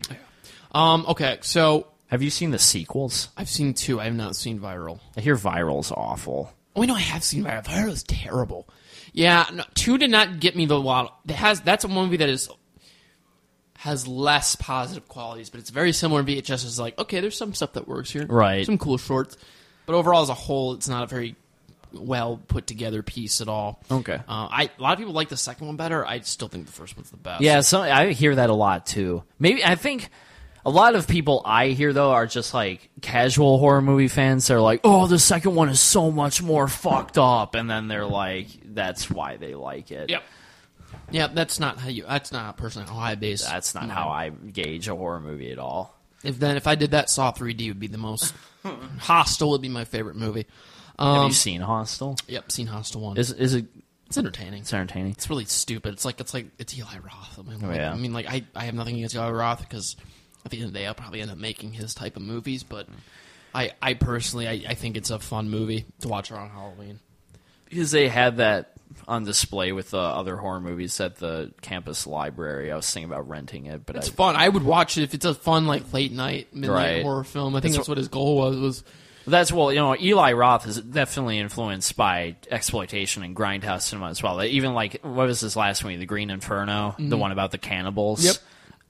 Um, 0.73 1.07
okay, 1.09 1.39
so 1.41 1.89
Have 2.09 2.23
you 2.23 2.31
seen 2.31 2.51
the 2.53 2.59
sequels? 2.59 3.31
I've 3.37 3.49
seen 3.49 3.75
two. 3.75 4.01
I 4.01 4.05
have 4.05 4.15
not 4.15 4.37
seen 4.37 4.61
Viral. 4.61 5.01
I 5.17 5.21
hear 5.23 5.37
Viral's 5.37 5.91
awful. 5.91 6.53
Oh, 6.77 6.83
I 6.83 6.87
know 6.87 6.95
I 6.95 7.01
have 7.01 7.25
seen 7.25 7.43
Viral. 7.45 7.65
Viral 7.65 7.89
is 7.89 8.03
terrible. 8.05 8.69
Yeah, 9.17 9.47
no, 9.51 9.65
two 9.75 9.97
did 9.97 10.11
not 10.11 10.41
get 10.41 10.55
me 10.55 10.67
the 10.67 10.79
lot. 10.79 11.19
It 11.27 11.35
has 11.35 11.63
that's 11.63 11.85
a 11.85 11.89
movie 11.89 12.19
that 12.19 12.29
is 12.29 12.51
has 13.79 14.07
less 14.07 14.57
positive 14.57 15.09
qualities, 15.09 15.49
but 15.49 15.59
it's 15.59 15.71
very 15.71 15.93
similar. 15.93 16.21
in 16.21 16.27
VHS 16.27 16.65
is 16.67 16.79
like 16.79 16.99
okay, 16.99 17.21
there's 17.21 17.37
some 17.37 17.55
stuff 17.55 17.73
that 17.73 17.89
works 17.89 18.11
here, 18.11 18.27
Right. 18.27 18.67
Some 18.67 18.77
cool 18.77 18.99
shorts, 18.99 19.39
but 19.87 19.95
overall 19.95 20.23
as 20.23 20.29
a 20.29 20.35
whole, 20.35 20.75
it's 20.75 20.89
not 20.89 21.03
a 21.03 21.07
very 21.07 21.35
well 21.95 22.39
put 22.47 22.67
together 22.67 23.03
piece 23.03 23.41
at 23.41 23.49
all. 23.49 23.83
Okay. 23.91 24.17
uh, 24.17 24.21
I 24.29 24.71
a 24.79 24.83
lot 24.83 24.93
of 24.93 24.99
people 24.99 25.15
like 25.15 25.31
the 25.31 25.37
second 25.39 25.67
one 25.67 25.77
better. 25.77 26.07
I 26.07 26.21
still 26.21 26.49
think 26.49 26.67
the 26.67 26.73
first 26.73 26.95
one's 26.95 27.11
the 27.11 27.17
best. 27.17 27.41
Yeah, 27.41 27.61
so 27.63 27.81
I 27.81 28.13
hear 28.13 28.35
that 28.35 28.51
a 28.51 28.55
lot 28.55 28.85
too. 28.85 29.23
Maybe 29.39 29.65
I 29.65 29.77
think 29.77 30.11
a 30.67 30.71
lot 30.71 30.97
of 30.97 31.07
people 31.07 31.41
I 31.45 31.69
hear 31.69 31.93
though 31.93 32.11
are 32.11 32.27
just 32.27 32.53
like 32.53 32.91
casual 33.01 33.59
horror 33.59 33.81
movie 33.81 34.09
fans. 34.09 34.47
They're 34.49 34.61
like, 34.61 34.81
"Oh, 34.85 35.07
the 35.07 35.19
second 35.19 35.55
one 35.55 35.69
is 35.69 35.79
so 35.81 36.11
much 36.11 36.43
more 36.43 36.67
fucked 36.69 37.17
up," 37.19 37.55
and 37.55 37.71
then 37.71 37.87
they're 37.89 38.05
like, 38.05 38.49
"That's 38.75 39.09
why 39.09 39.37
they 39.37 39.55
like 39.55 39.91
it." 39.93 40.11
Yep. 40.11 40.23
Yeah, 41.13 41.29
that's 41.29 41.61
not 41.61 41.79
how 41.79 41.89
you. 41.89 42.05
That's 42.07 42.33
not 42.33 42.57
personally 42.57 42.89
how 42.89 42.99
I 42.99 43.15
base. 43.15 43.45
That's 43.47 43.75
not 43.75 43.89
how 43.91 44.09
I 44.09 44.31
gauge 44.31 44.89
a 44.89 44.97
horror 44.97 45.21
movie 45.21 45.53
at 45.53 45.59
all. 45.61 45.95
If 46.25 46.39
then 46.41 46.57
if 46.57 46.67
I 46.67 46.75
did 46.75 46.91
that, 46.91 47.11
Saw 47.11 47.31
3D 47.31 47.69
would 47.69 47.79
be 47.79 47.87
the 47.87 47.99
most. 47.99 48.35
Hostel 48.99 49.51
would 49.51 49.63
be 49.63 49.69
my 49.69 49.85
favorite 49.85 50.17
movie. 50.17 50.47
Have 50.99 51.07
Um, 51.09 51.27
you 51.29 51.33
seen 51.33 51.61
Hostel? 51.61 52.17
Yep, 52.27 52.51
seen 52.51 52.67
Hostel 52.67 53.03
one. 53.03 53.17
Is 53.19 53.31
is 53.31 53.55
it? 53.55 53.67
it's 54.07 54.19
entertaining. 54.19 54.63
It's 54.63 54.73
entertaining. 54.73 55.13
It's 55.13 55.29
really 55.31 55.45
stupid. 55.45 55.93
It's 55.93 56.05
like 56.05 56.19
it's 56.21 56.35
like 56.35 56.47
it's 56.59 56.77
Eli 56.77 56.99
Roth. 57.05 57.39
I 57.39 57.43
mean, 57.43 57.59
Oh, 57.63 57.69
like, 57.69 57.77
yeah. 57.77 57.93
I 57.93 57.97
mean, 57.97 58.13
like 58.13 58.27
I, 58.27 58.43
I 58.55 58.65
have 58.65 58.75
nothing 58.75 58.97
against 58.97 59.15
Eli 59.15 59.31
Roth 59.31 59.61
because 59.61 59.95
at 60.47 60.51
the 60.51 60.59
end 60.59 60.69
of 60.69 60.73
the 60.73 60.79
day, 60.79 60.87
I'll 60.87 60.95
probably 60.95 61.21
end 61.21 61.31
up 61.31 61.39
making 61.39 61.73
his 61.73 61.95
type 61.95 62.17
of 62.17 62.23
movies. 62.23 62.63
But 62.63 62.89
I, 63.55 63.73
I 63.83 63.95
personally, 63.95 64.49
I, 64.49 64.63
I 64.71 64.75
think 64.75 64.97
it's 64.97 65.11
a 65.11 65.19
fun 65.19 65.51
movie 65.51 65.85
to 66.01 66.09
watch 66.09 66.31
around 66.31 66.51
Halloween. 66.51 67.01
because 67.69 67.91
they 67.91 68.09
had 68.09 68.39
that 68.39 68.73
on 69.09 69.25
display 69.25 69.73
with 69.73 69.91
the 69.91 69.99
other 69.99 70.37
horror 70.37 70.61
movies 70.61 70.99
at 71.01 71.17
the 71.17 71.53
campus 71.61 72.07
library. 72.07 72.73
I 72.73 72.77
was 72.77 72.91
thinking 72.91 73.11
about 73.11 73.29
renting 73.29 73.67
it, 73.67 73.85
but 73.85 73.97
It's 73.97 74.09
I, 74.09 74.13
fun. 74.13 74.37
I 74.37 74.49
would 74.49 74.63
watch 74.63 74.97
it 74.97 75.03
if 75.03 75.15
it's 75.15 75.25
a 75.25 75.35
fun 75.35 75.67
like 75.67 75.93
late 75.93 76.13
night 76.13 76.55
midnight 76.55 76.75
Right. 76.75 77.03
horror 77.03 77.25
film. 77.25 77.55
I 77.55 77.61
think 77.61 77.73
That's 77.75 77.79
that's, 77.79 77.89
what 77.89 77.99
his 77.99 78.09
goal 78.09 78.37
was. 78.37 78.57
Was 78.57 78.85
that's 79.27 79.53
well, 79.53 79.73
you 79.73 79.81
know, 79.81 79.97
Eli 79.97 80.33
Roth 80.33 80.67
is 80.69 80.81
definitely 80.81 81.39
influenced 81.41 81.97
by 81.97 82.37
exploitation 82.51 83.23
and 83.25 83.35
grindhouse 83.35 83.83
cinema 83.83 84.11
as 84.11 84.23
well. 84.23 84.43
Even 84.43 84.73
like 84.73 85.01
what 85.03 85.27
was 85.27 85.41
his 85.41 85.57
last 85.57 85.83
movie, 85.83 85.97
The 85.97 86.07
Green 86.07 86.31
Inferno, 86.31 86.95
the 86.97 87.05
mm-hmm. 87.05 87.19
one 87.19 87.33
about 87.33 87.51
the 87.51 87.59
cannibals. 87.59 88.25
Yep. 88.25 88.37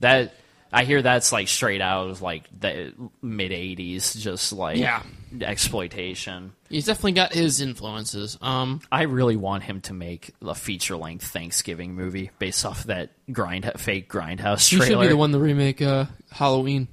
that. 0.01 0.33
I 0.71 0.83
hear 0.83 1.01
that's 1.01 1.31
like 1.31 1.47
straight 1.47 1.81
out 1.81 2.09
of 2.09 2.21
like 2.21 2.43
the 2.59 2.93
mid 3.21 3.51
'80s, 3.51 4.17
just 4.17 4.51
like 4.53 4.77
Yeah. 4.77 5.01
exploitation. 5.41 6.53
he's 6.69 6.85
definitely 6.85 7.13
got 7.13 7.33
his 7.33 7.61
influences. 7.61 8.37
Um, 8.41 8.81
I 8.91 9.03
really 9.03 9.35
want 9.35 9.63
him 9.63 9.81
to 9.81 9.93
make 9.93 10.33
a 10.41 10.55
feature 10.55 10.97
length 10.97 11.25
Thanksgiving 11.27 11.95
movie 11.95 12.31
based 12.39 12.65
off 12.65 12.83
that 12.85 13.11
grind 13.31 13.69
fake 13.77 14.11
grindhouse 14.11 14.69
he 14.69 14.77
should 14.79 14.99
be 14.99 15.07
the 15.07 15.17
one 15.17 15.31
to 15.31 15.39
remake 15.39 15.81
uh, 15.81 16.05
Halloween. 16.31 16.87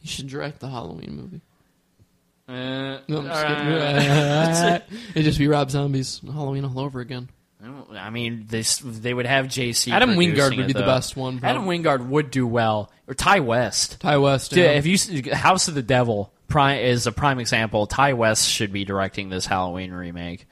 He 0.00 0.08
should 0.08 0.28
direct 0.28 0.60
the 0.60 0.68
Halloween 0.68 1.16
movie. 1.16 1.40
Uh, 2.46 2.98
No, 3.08 3.20
I'm 3.20 3.26
just 3.26 3.46
kidding. 3.46 4.98
It'd 5.14 5.24
just 5.24 5.38
be 5.38 5.48
Rob 5.48 5.70
Zombie's 5.70 6.20
Halloween 6.24 6.64
all 6.66 6.78
over 6.80 7.00
again. 7.00 7.30
I 7.92 8.10
mean, 8.10 8.46
they 8.48 8.62
they 8.62 9.14
would 9.14 9.26
have 9.26 9.46
JC. 9.46 9.92
Adam 9.92 10.10
Wingard 10.10 10.56
would 10.56 10.66
be 10.66 10.72
the 10.72 10.80
best 10.80 11.16
one, 11.16 11.40
Adam. 11.42 11.66
Wingard 11.66 12.06
would 12.08 12.30
do 12.30 12.46
well, 12.46 12.90
or 13.06 13.14
Ti 13.14 13.40
West. 13.40 14.00
Ti 14.00 14.16
West. 14.16 14.50
Dude, 14.50 14.64
yeah. 14.64 14.70
if 14.72 14.86
you 14.86 15.32
House 15.34 15.68
of 15.68 15.74
the 15.74 15.82
Devil 15.82 16.32
prime, 16.48 16.78
is 16.78 17.06
a 17.06 17.12
prime 17.12 17.38
example. 17.38 17.86
Ti 17.86 18.12
West 18.12 18.48
should 18.48 18.72
be 18.72 18.84
directing 18.84 19.28
this 19.28 19.46
Halloween 19.46 19.92
remake, 19.92 20.46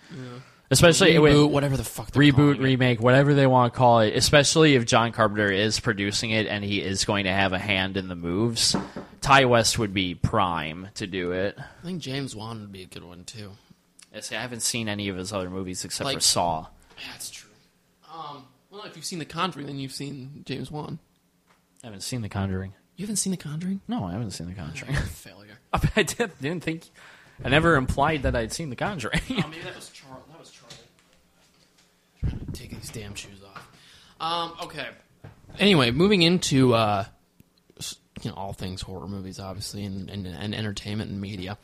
especially 0.71 1.13
reboot, 1.15 1.45
with- 1.45 1.53
whatever 1.53 1.77
the 1.77 1.85
fuck. 1.85 2.11
reboot, 2.13 2.35
calling 2.35 2.57
it. 2.57 2.63
remake, 2.63 3.01
whatever 3.01 3.35
they 3.35 3.47
want 3.47 3.73
to 3.73 3.77
call 3.77 4.01
it. 4.01 4.15
Especially 4.17 4.75
if 4.75 4.87
John 4.87 5.13
Carpenter 5.13 5.51
is 5.51 5.81
producing 5.81 6.31
it 6.31 6.47
and 6.47 6.65
he 6.65 6.83
is 6.83 7.05
going 7.05 7.25
to 7.25 7.33
have 7.33 7.53
a 7.53 7.59
hand 7.59 7.97
in 7.97 8.09
the 8.09 8.17
moves. 8.17 8.77
Ti 9.21 9.45
West 9.45 9.79
would 9.79 9.95
be 9.95 10.15
prime 10.15 10.89
to 10.95 11.07
do 11.07 11.33
it. 11.33 11.57
I 11.59 11.85
think 11.85 12.01
James 12.01 12.35
Wan 12.35 12.61
would 12.61 12.73
be 12.73 12.83
a 12.83 12.87
good 12.87 13.05
one 13.05 13.25
too. 13.25 13.53
I 14.15 14.35
haven't 14.35 14.61
seen 14.61 14.89
any 14.89 15.09
of 15.09 15.17
his 15.17 15.33
other 15.33 15.49
movies 15.49 15.85
except 15.85 16.13
for 16.13 16.21
Saw. 16.21 16.67
Yeah, 17.03 17.09
that's 17.13 17.31
true. 17.31 17.51
Um, 18.13 18.45
well, 18.71 18.85
if 18.85 18.95
you've 18.95 19.05
seen 19.05 19.19
The 19.19 19.25
Conjuring, 19.25 19.67
then 19.67 19.79
you've 19.79 19.93
seen 19.93 20.43
James 20.47 20.71
Wan. 20.71 21.01
I 21.83 21.89
haven't 21.89 22.03
seen 22.03 22.23
The 22.23 22.29
Conjuring. 22.29 22.75
You 22.97 23.05
haven't 23.05 23.17
seen 23.17 23.33
The 23.33 23.37
Conjuring? 23.37 23.81
No, 23.89 24.05
I 24.05 24.13
haven't 24.13 24.31
seen 24.31 24.47
The 24.49 24.55
Conjuring. 24.55 24.95
Failure. 25.11 25.59
I 25.73 26.03
did, 26.05 26.31
didn't 26.41 26.63
think. 26.63 26.89
I 27.45 27.49
never 27.49 27.75
implied 27.75 28.23
that 28.23 28.37
I'd 28.37 28.53
seen 28.53 28.71
The 28.71 28.77
Conjuring. 28.77 29.21
Oh, 29.31 29.49
maybe 29.49 29.63
that 29.65 29.75
was 29.75 29.89
Charlie. 29.91 30.23
That 30.31 30.39
was 30.39 30.51
Charlie. 30.51 30.75
Trying 32.21 32.47
to 32.47 32.53
take 32.53 32.71
these 32.71 32.91
damn 32.91 33.15
shoes 33.15 33.41
off. 33.45 33.69
Um, 34.21 34.67
okay. 34.67 34.87
Anyway, 35.59 35.91
moving 35.91 36.23
into 36.23 36.75
uh, 36.75 37.05
you 38.23 38.31
know 38.31 38.37
all 38.37 38.53
things 38.53 38.81
horror 38.81 39.09
movies, 39.09 39.41
obviously, 39.41 39.85
and, 39.85 40.09
and, 40.09 40.27
and 40.27 40.55
entertainment 40.55 41.11
and 41.11 41.21
media. 41.21 41.59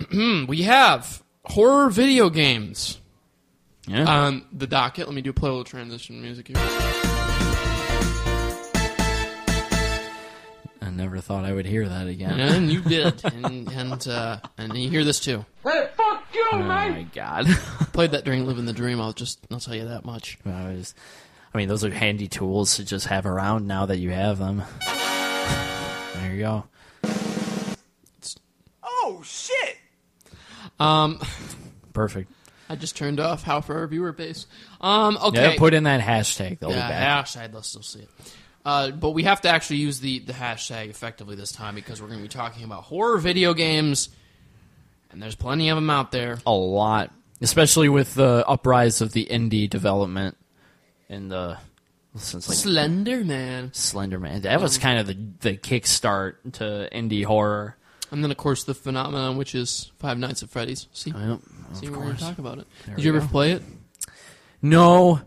we 0.12 0.62
have 0.62 1.22
horror 1.44 1.90
video 1.90 2.30
games 2.30 3.00
yeah. 3.90 4.08
on 4.08 4.44
the 4.52 4.66
docket. 4.66 5.06
Let 5.06 5.14
me 5.14 5.22
do 5.22 5.32
play 5.32 5.48
a 5.48 5.52
little 5.52 5.64
transition 5.64 6.20
music 6.22 6.48
here. 6.48 6.56
I 10.82 10.90
never 10.92 11.20
thought 11.20 11.44
I 11.44 11.52
would 11.52 11.66
hear 11.66 11.88
that 11.88 12.06
again. 12.06 12.38
And 12.38 12.70
you 12.70 12.80
did, 12.88 13.24
and 13.24 13.68
and 13.70 14.08
uh, 14.08 14.38
and 14.58 14.76
you 14.76 14.88
hear 14.90 15.04
this 15.04 15.20
too. 15.20 15.44
Hey, 15.62 15.88
fuck 15.94 16.24
you, 16.32 16.48
oh 16.52 16.58
my 16.58 17.06
god. 17.14 17.46
Played 17.92 18.12
that 18.12 18.24
during 18.24 18.46
Living 18.46 18.64
the 18.66 18.72
Dream. 18.72 19.00
I'll 19.00 19.12
just 19.12 19.40
I'll 19.50 19.60
tell 19.60 19.74
you 19.74 19.88
that 19.88 20.04
much. 20.04 20.38
I, 20.46 20.72
was, 20.72 20.94
I 21.52 21.58
mean, 21.58 21.68
those 21.68 21.84
are 21.84 21.90
handy 21.90 22.28
tools 22.28 22.76
to 22.76 22.84
just 22.84 23.06
have 23.08 23.26
around 23.26 23.66
now 23.66 23.86
that 23.86 23.98
you 23.98 24.10
have 24.10 24.38
them. 24.38 24.62
There 26.14 26.34
you 26.34 26.40
go. 26.40 26.64
Oh, 28.82 29.22
shit! 29.24 29.76
Um, 30.78 31.20
Perfect. 31.92 32.30
I 32.70 32.76
just 32.76 32.96
turned 32.96 33.18
off 33.18 33.42
how 33.42 33.60
for 33.60 33.76
our 33.78 33.86
viewer 33.88 34.12
base. 34.12 34.46
Um, 34.80 35.18
okay. 35.20 35.52
Yeah, 35.52 35.58
put 35.58 35.74
in 35.74 35.82
that 35.84 36.00
hashtag. 36.00 36.60
They'll 36.60 36.70
yeah, 36.70 36.86
be 36.86 36.92
back. 36.92 37.26
hashtag. 37.26 37.52
Let's 37.52 37.66
still 37.66 37.82
see 37.82 38.02
it. 38.02 38.08
Uh, 38.64 38.92
but 38.92 39.10
we 39.10 39.24
have 39.24 39.40
to 39.40 39.48
actually 39.48 39.78
use 39.78 39.98
the, 39.98 40.20
the 40.20 40.32
hashtag 40.32 40.88
effectively 40.88 41.34
this 41.34 41.50
time 41.50 41.74
because 41.74 42.00
we're 42.00 42.06
going 42.06 42.20
to 42.20 42.22
be 42.22 42.28
talking 42.28 42.62
about 42.62 42.84
horror 42.84 43.18
video 43.18 43.54
games, 43.54 44.08
and 45.10 45.20
there's 45.20 45.34
plenty 45.34 45.68
of 45.68 45.76
them 45.76 45.90
out 45.90 46.12
there. 46.12 46.38
A 46.46 46.52
lot, 46.52 47.10
especially 47.40 47.88
with 47.88 48.14
the 48.14 48.44
uprise 48.46 49.00
of 49.00 49.12
the 49.12 49.26
indie 49.26 49.68
development 49.68 50.36
in 51.08 51.28
the 51.28 51.58
since 52.14 52.48
like 52.48 52.58
Slender 52.58 53.24
Man, 53.24 53.72
Slender 53.72 54.20
Man. 54.20 54.42
That 54.42 54.60
was 54.60 54.78
kind 54.78 55.00
of 55.00 55.08
the 55.08 55.16
the 55.40 55.56
kickstart 55.56 56.52
to 56.52 56.88
indie 56.92 57.24
horror. 57.24 57.76
And 58.10 58.22
then 58.24 58.30
of 58.30 58.36
course 58.36 58.64
the 58.64 58.74
phenomenon, 58.74 59.36
which 59.36 59.54
is 59.54 59.92
Five 59.98 60.18
Nights 60.18 60.42
at 60.42 60.50
Freddy's. 60.50 60.86
See, 60.92 61.10
Yep, 61.10 61.40
see, 61.74 61.88
we're 61.88 61.96
going 61.98 62.16
to 62.16 62.20
talk 62.22 62.38
about 62.38 62.58
it. 62.58 62.66
There 62.86 62.96
Did 62.96 63.02
we 63.04 63.10
you 63.10 63.16
ever 63.16 63.26
go. 63.26 63.30
play 63.30 63.52
it? 63.52 63.62
No, 64.62 65.20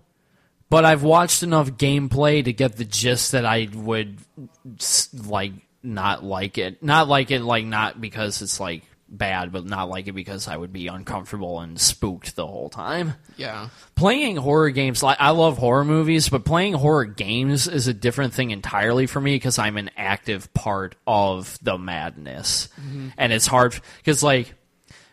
but 0.70 0.86
I've 0.86 1.04
watched 1.04 1.44
enough 1.44 1.72
gameplay 1.72 2.44
to 2.44 2.54
get 2.54 2.76
the 2.78 2.86
gist 2.86 3.32
that 3.32 3.46
I 3.46 3.68
would 3.74 4.18
s- 4.80 5.10
like 5.28 5.54
not 5.82 6.24
like 6.24 6.58
it. 6.58 6.84
Not 6.84 7.08
like 7.08 7.32
it 7.32 7.42
like 7.42 7.66
not 7.66 8.00
because 8.00 8.42
it's 8.42 8.60
like 8.60 8.84
bad, 9.18 9.52
but 9.52 9.66
not 9.66 9.90
like 9.90 10.08
it 10.08 10.14
because 10.14 10.48
I 10.48 10.58
would 10.58 10.74
be 10.74 10.88
uncomfortable 10.88 11.60
and 11.60 11.80
spooked 11.80 12.36
the 12.36 12.48
whole 12.48 12.70
time. 12.70 13.14
Yeah. 13.38 13.70
Playing 13.96 14.38
horror 14.38 14.72
games, 14.72 15.04
like 15.04 15.18
I 15.20 15.32
love 15.32 15.58
horror 15.58 15.86
movies, 15.86 16.30
but 16.30 16.46
playing 16.46 16.74
horror 16.74 17.06
games 17.06 17.68
is 17.68 17.88
a 17.88 17.94
different 17.94 18.34
thing 18.34 18.52
entirely 18.52 19.08
for 19.08 19.22
me 19.22 19.36
because 19.36 19.60
I'm 19.60 19.78
an 19.78 19.92
active 19.96 20.54
part 20.54 20.96
of 21.08 21.58
the 21.62 21.78
madness, 21.78 22.70
mm-hmm. 22.80 23.10
and 23.18 23.32
it's 23.32 23.48
hard 23.48 23.80
because 23.98 24.24
like 24.24 24.54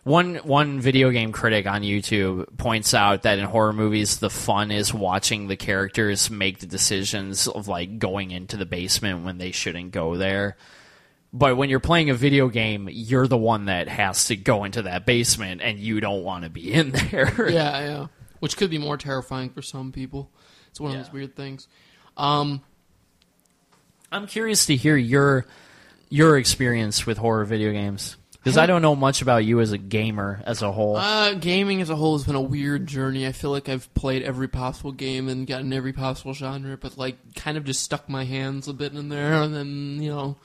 one 0.02 0.36
one 0.36 0.80
video 0.80 1.10
game 1.10 1.32
critic 1.32 1.66
on 1.66 1.82
YouTube 1.82 2.56
points 2.56 2.94
out 2.94 3.22
that 3.22 3.38
in 3.38 3.44
horror 3.44 3.72
movies 3.72 4.18
the 4.18 4.30
fun 4.30 4.70
is 4.70 4.94
watching 4.94 5.46
the 5.46 5.56
characters 5.56 6.30
make 6.30 6.58
the 6.58 6.66
decisions 6.66 7.46
of 7.46 7.68
like 7.68 7.98
going 7.98 8.30
into 8.30 8.56
the 8.56 8.66
basement 8.66 9.24
when 9.24 9.38
they 9.38 9.50
shouldn't 9.50 9.92
go 9.92 10.16
there. 10.16 10.56
But 11.32 11.56
when 11.56 11.70
you're 11.70 11.78
playing 11.80 12.10
a 12.10 12.14
video 12.14 12.48
game, 12.48 12.88
you're 12.90 13.28
the 13.28 13.36
one 13.36 13.66
that 13.66 13.88
has 13.88 14.26
to 14.26 14.36
go 14.36 14.64
into 14.64 14.82
that 14.82 15.06
basement 15.06 15.60
and 15.62 15.78
you 15.78 16.00
don't 16.00 16.24
want 16.24 16.44
to 16.44 16.50
be 16.50 16.72
in 16.72 16.90
there. 17.10 17.48
Yeah, 17.48 17.80
yeah. 17.80 18.06
Which 18.40 18.56
could 18.56 18.70
be 18.70 18.78
more 18.78 18.96
terrifying 18.96 19.50
for 19.50 19.62
some 19.62 19.92
people. 19.92 20.30
It's 20.70 20.80
one 20.80 20.92
of 20.92 20.98
those 20.98 21.12
weird 21.12 21.36
things. 21.36 21.68
Um, 22.16 22.62
I'm 24.10 24.26
curious 24.26 24.66
to 24.66 24.76
hear 24.76 24.96
your 24.96 25.46
your 26.08 26.36
experience 26.36 27.06
with 27.06 27.18
horror 27.18 27.44
video 27.44 27.70
games 27.70 28.16
because 28.32 28.58
I 28.58 28.66
don't 28.66 28.82
know 28.82 28.96
much 28.96 29.22
about 29.22 29.44
you 29.44 29.60
as 29.60 29.70
a 29.72 29.78
gamer 29.78 30.42
as 30.44 30.62
a 30.62 30.72
whole. 30.72 30.96
Uh, 30.96 31.34
gaming 31.34 31.80
as 31.80 31.90
a 31.90 31.96
whole 31.96 32.16
has 32.16 32.26
been 32.26 32.34
a 32.34 32.40
weird 32.40 32.86
journey. 32.86 33.26
I 33.26 33.32
feel 33.32 33.50
like 33.50 33.68
I've 33.68 33.92
played 33.94 34.22
every 34.22 34.48
possible 34.48 34.92
game 34.92 35.28
and 35.28 35.46
gotten 35.46 35.72
every 35.72 35.92
possible 35.92 36.32
genre, 36.34 36.76
but 36.76 36.98
like 36.98 37.34
kind 37.36 37.56
of 37.56 37.64
just 37.64 37.82
stuck 37.82 38.08
my 38.08 38.24
hands 38.24 38.66
a 38.66 38.72
bit 38.72 38.92
in 38.94 39.08
there, 39.10 39.34
and 39.34 39.54
then 39.54 40.02
you 40.02 40.10
know, 40.10 40.36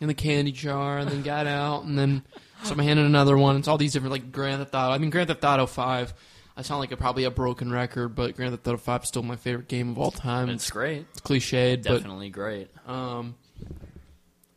in 0.00 0.08
the 0.08 0.14
candy 0.14 0.52
jar, 0.52 0.98
and 0.98 1.08
then 1.10 1.22
got 1.22 1.46
out, 1.46 1.84
and 1.84 1.98
then 1.98 2.22
stuck 2.64 2.76
my 2.76 2.82
hand 2.84 2.98
in 2.98 3.06
another 3.06 3.36
one. 3.38 3.56
It's 3.56 3.68
all 3.68 3.78
these 3.78 3.92
different 3.92 4.12
like 4.12 4.32
Grand 4.32 4.58
Theft 4.58 4.74
Auto. 4.74 4.92
I 4.92 4.98
mean, 4.98 5.10
Grand 5.10 5.28
Theft 5.28 5.44
Auto 5.44 5.66
Five. 5.66 6.14
I 6.56 6.62
sound 6.62 6.80
like 6.80 6.92
a, 6.92 6.96
probably 6.96 7.24
a 7.24 7.30
broken 7.30 7.70
record, 7.72 8.14
but 8.14 8.36
Grand 8.36 8.52
Theft 8.52 8.66
Auto 8.68 8.76
Five 8.78 9.02
is 9.02 9.08
still 9.08 9.22
my 9.22 9.36
favorite 9.36 9.68
game 9.68 9.90
of 9.90 9.98
all 9.98 10.10
time. 10.10 10.48
it's 10.50 10.70
great, 10.70 11.06
It's 11.12 11.20
cliched, 11.20 11.84
but 11.84 11.98
definitely 11.98 12.28
great. 12.30 12.68
um, 12.86 13.34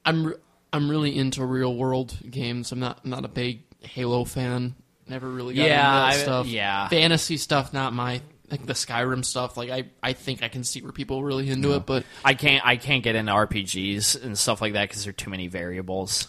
I'm 0.05 0.27
re- 0.27 0.35
I'm 0.71 0.89
really 0.89 1.17
into 1.17 1.45
real 1.45 1.75
world 1.75 2.17
games. 2.29 2.71
I'm 2.71 2.79
not 2.79 2.99
I'm 3.03 3.09
not 3.09 3.25
a 3.25 3.29
big 3.29 3.61
Halo 3.81 4.25
fan. 4.25 4.75
Never 5.07 5.29
really 5.29 5.53
got 5.53 5.63
Yeah, 5.67 6.05
into 6.05 6.15
that 6.17 6.19
I- 6.19 6.23
stuff. 6.23 6.47
yeah. 6.47 6.87
fantasy 6.89 7.37
stuff, 7.37 7.73
not 7.73 7.93
my 7.93 8.21
like 8.53 8.65
the 8.67 8.73
Skyrim 8.73 9.25
stuff. 9.25 9.57
Like 9.57 9.69
I 9.71 9.85
I 10.01 10.13
think 10.13 10.43
I 10.43 10.47
can 10.47 10.63
see 10.63 10.81
where 10.81 10.91
people 10.91 11.19
are 11.19 11.25
really 11.25 11.49
into 11.49 11.73
it, 11.73 11.85
but 11.85 12.05
I 12.23 12.33
can't 12.35 12.65
I 12.65 12.77
can't 12.77 13.03
get 13.03 13.15
into 13.15 13.31
RPGs 13.31 14.23
and 14.23 14.37
stuff 14.37 14.61
like 14.61 14.73
that 14.73 14.87
because 14.89 15.03
there 15.03 15.09
are 15.09 15.13
too 15.13 15.29
many 15.29 15.47
variables. 15.47 16.27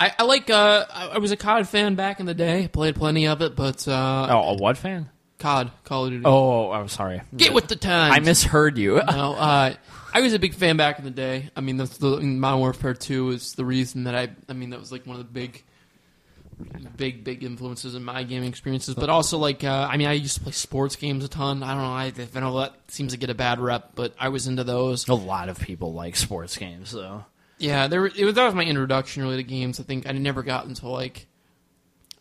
I, 0.00 0.12
I 0.18 0.22
like. 0.24 0.50
Uh, 0.50 0.84
I, 0.92 1.06
I 1.08 1.18
was 1.18 1.30
a 1.32 1.36
COD 1.36 1.68
fan 1.68 1.94
back 1.94 2.18
in 2.20 2.26
the 2.26 2.34
day. 2.34 2.68
Played 2.68 2.96
plenty 2.96 3.26
of 3.28 3.42
it, 3.42 3.54
but 3.56 3.86
uh, 3.86 4.26
Oh, 4.30 4.50
a 4.50 4.54
what 4.56 4.76
fan? 4.76 5.08
COD 5.38 5.70
Call 5.84 6.04
of 6.06 6.10
Duty. 6.10 6.22
Oh, 6.26 6.70
I'm 6.72 6.88
sorry. 6.88 7.22
get 7.36 7.52
with 7.52 7.68
the 7.68 7.76
times. 7.76 8.14
I 8.16 8.20
misheard 8.20 8.76
you. 8.78 8.96
No, 8.96 9.34
uh, 9.34 9.74
I 10.12 10.20
was 10.20 10.32
a 10.32 10.38
big 10.38 10.54
fan 10.54 10.76
back 10.76 10.98
in 10.98 11.04
the 11.04 11.10
day. 11.10 11.50
I 11.56 11.60
mean, 11.60 11.76
that's 11.76 11.98
the 11.98 12.20
Modern 12.20 12.60
Warfare 12.60 12.94
Two 12.94 13.30
is 13.30 13.52
the 13.54 13.64
reason 13.64 14.04
that 14.04 14.14
I. 14.14 14.30
I 14.48 14.52
mean, 14.52 14.70
that 14.70 14.80
was 14.80 14.90
like 14.92 15.06
one 15.06 15.16
of 15.16 15.22
the 15.26 15.32
big, 15.32 15.62
big, 16.96 17.24
big 17.24 17.42
influences 17.44 17.94
in 17.94 18.04
my 18.04 18.22
gaming 18.24 18.48
experiences. 18.48 18.94
But 18.94 19.08
also, 19.10 19.38
like, 19.38 19.64
uh, 19.64 19.88
I 19.90 19.96
mean, 19.96 20.06
I 20.08 20.12
used 20.12 20.36
to 20.36 20.40
play 20.42 20.52
sports 20.52 20.96
games 20.96 21.24
a 21.24 21.28
ton. 21.28 21.62
I 21.62 21.74
don't 21.74 21.82
know. 22.18 22.24
I, 22.24 22.28
I 22.36 22.40
know 22.40 22.58
that 22.60 22.74
seems 22.88 23.12
to 23.12 23.18
get 23.18 23.30
a 23.30 23.34
bad 23.34 23.60
rep, 23.60 23.92
but 23.94 24.14
I 24.18 24.28
was 24.28 24.46
into 24.46 24.64
those. 24.64 25.08
a 25.08 25.14
lot 25.14 25.48
of 25.48 25.58
people 25.58 25.92
like 25.94 26.16
sports 26.16 26.56
games 26.56 26.92
though. 26.92 27.24
Yeah, 27.58 27.86
there 27.86 28.04
it 28.06 28.24
was, 28.24 28.34
that 28.34 28.44
was 28.44 28.54
my 28.54 28.64
introduction 28.64 29.22
really 29.22 29.36
to 29.36 29.42
games. 29.42 29.78
I 29.80 29.84
think 29.84 30.08
I 30.08 30.12
never 30.12 30.42
got 30.42 30.66
into 30.66 30.88
like 30.88 31.26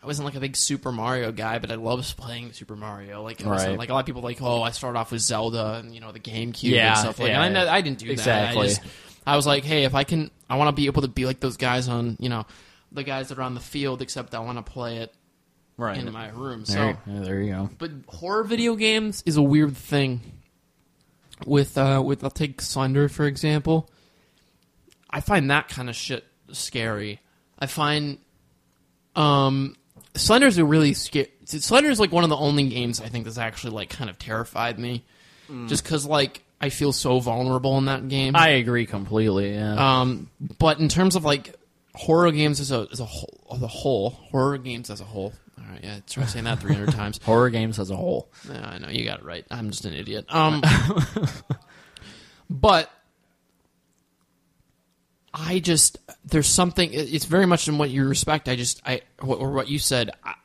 I 0.02 0.06
wasn't 0.06 0.26
like 0.26 0.36
a 0.36 0.40
big 0.40 0.56
Super 0.58 0.92
Mario 0.92 1.32
guy, 1.32 1.60
but 1.60 1.72
I 1.72 1.76
loved 1.76 2.18
playing 2.18 2.52
Super 2.54 2.76
Mario. 2.76 3.24
Like, 3.24 3.42
Right. 3.44 3.78
like 3.78 3.90
a 3.90 3.94
lot 3.94 4.02
of 4.02 4.06
people 4.06 4.22
like, 4.22 4.42
oh, 4.42 4.62
I 4.62 4.72
started 4.72 5.00
off 5.00 5.12
with 5.12 5.22
Zelda 5.22 5.76
and 5.76 5.94
you 5.96 6.02
know 6.02 6.12
the 6.12 6.20
GameCube 6.20 6.64
Yeah, 6.64 6.90
and 6.90 6.98
stuff 7.00 7.20
like. 7.20 7.30
yeah, 7.30 7.40
that. 7.40 7.46
And 7.48 7.56
yeah. 7.56 7.64
I, 7.72 7.78
I 7.78 7.82
didn't 7.82 8.00
do 8.00 8.12
Exactly. 8.12 8.68
that. 8.68 8.82
I, 9.26 9.34
I 9.34 9.36
was 9.38 9.48
like, 9.48 9.64
hey, 9.64 9.86
if 9.86 9.96
I 9.96 10.04
can, 10.04 10.30
I 10.50 10.58
want 10.58 10.68
to 10.68 10.74
be 10.74 10.86
able 10.88 11.02
to 11.04 11.08
be 11.08 11.26
like 11.26 11.40
those 11.40 11.56
guys 11.58 11.88
on 11.88 12.18
you 12.20 12.28
know 12.30 12.46
the 12.94 13.04
guys 13.04 13.30
that 13.30 13.38
are 13.40 13.42
on 13.44 13.56
the 13.56 13.60
field, 13.60 14.02
except 14.02 14.34
I 14.36 14.40
want 14.40 14.64
to 14.64 14.72
play 14.72 14.98
it 14.98 15.14
Right. 15.76 15.98
in 15.98 16.12
my 16.14 16.30
room. 16.30 16.66
So 16.66 16.74
there, 16.76 16.98
yeah, 17.08 17.20
there 17.22 17.42
you 17.42 17.52
go. 17.52 17.70
but 17.80 17.92
horror 18.08 18.44
video 18.44 18.76
games 18.76 19.24
is 19.26 19.38
a 19.38 19.42
weird 19.42 19.76
thing. 19.76 20.22
With 21.48 21.78
uh, 21.78 22.02
with 22.06 22.24
I'll 22.24 22.30
take 22.30 22.62
Slender 22.62 23.10
for 23.10 23.26
example. 23.26 23.90
I 25.10 25.20
find 25.22 25.50
that 25.52 25.68
kind 25.68 25.90
of 25.90 25.96
shit 25.96 26.24
scary. 26.52 27.20
I 27.60 27.66
find 27.66 28.18
um, 29.16 29.76
Slender's 30.16 30.58
a 30.58 30.66
really 30.66 30.94
scary. 30.94 31.30
Slender's 31.46 32.00
like 32.00 32.12
one 32.12 32.24
of 32.24 32.30
the 32.30 32.38
only 32.38 32.70
games 32.70 33.02
I 33.02 33.08
think 33.08 33.26
that's 33.26 33.38
actually 33.38 33.74
like 33.74 33.90
kind 33.90 34.10
of 34.10 34.18
terrified 34.18 34.80
me, 34.80 35.04
just 35.68 35.84
because 35.84 36.06
like 36.06 36.44
I 36.62 36.70
feel 36.70 36.94
so 36.94 37.20
vulnerable 37.20 37.78
in 37.78 37.86
that 37.86 38.08
game. 38.08 38.36
I 38.36 38.50
agree 38.50 38.86
completely. 38.86 39.54
Yeah. 39.54 40.02
Um, 40.02 40.30
but 40.60 40.80
in 40.80 40.88
terms 40.88 41.16
of 41.16 41.26
like 41.26 41.56
horror 41.96 42.32
games 42.32 42.60
as 42.60 42.72
a 42.72 42.88
as 42.92 43.00
a 43.00 43.06
whole, 43.06 43.48
as 43.56 43.62
a 43.62 43.68
whole, 43.68 44.10
horror 44.12 44.58
games 44.58 44.90
as 44.90 45.02
a 45.02 45.06
whole. 45.06 45.34
All 45.58 45.66
right, 45.70 45.80
yeah, 45.84 46.00
try 46.10 46.26
saying 46.26 46.46
that 46.46 46.60
three 46.60 46.74
hundred 46.74 46.92
times. 46.96 47.20
Horror 47.24 47.50
games 47.50 47.80
as 47.80 47.90
a 47.92 47.96
whole. 47.96 48.30
Yeah, 48.50 48.68
I 48.68 48.78
know 48.80 48.90
you 48.90 49.06
got 49.06 49.20
it 49.20 49.26
right. 49.26 49.46
I'm 49.52 49.70
just 49.72 49.86
an 49.86 49.94
idiot. 49.94 50.26
Um, 50.30 50.62
but 52.50 52.90
I 55.34 55.60
just 55.60 55.98
there's 56.26 56.48
something. 56.48 56.90
It's 56.94 57.26
very 57.26 57.46
much 57.46 57.68
in 57.68 57.78
what 57.78 57.90
you 57.90 58.08
respect. 58.08 58.48
I 58.50 58.56
just 58.56 58.82
I 58.86 59.02
what- 59.20 59.40
or 59.40 59.52
what 59.52 59.68
you 59.70 59.80
said. 59.80 60.12
I, 60.24 60.36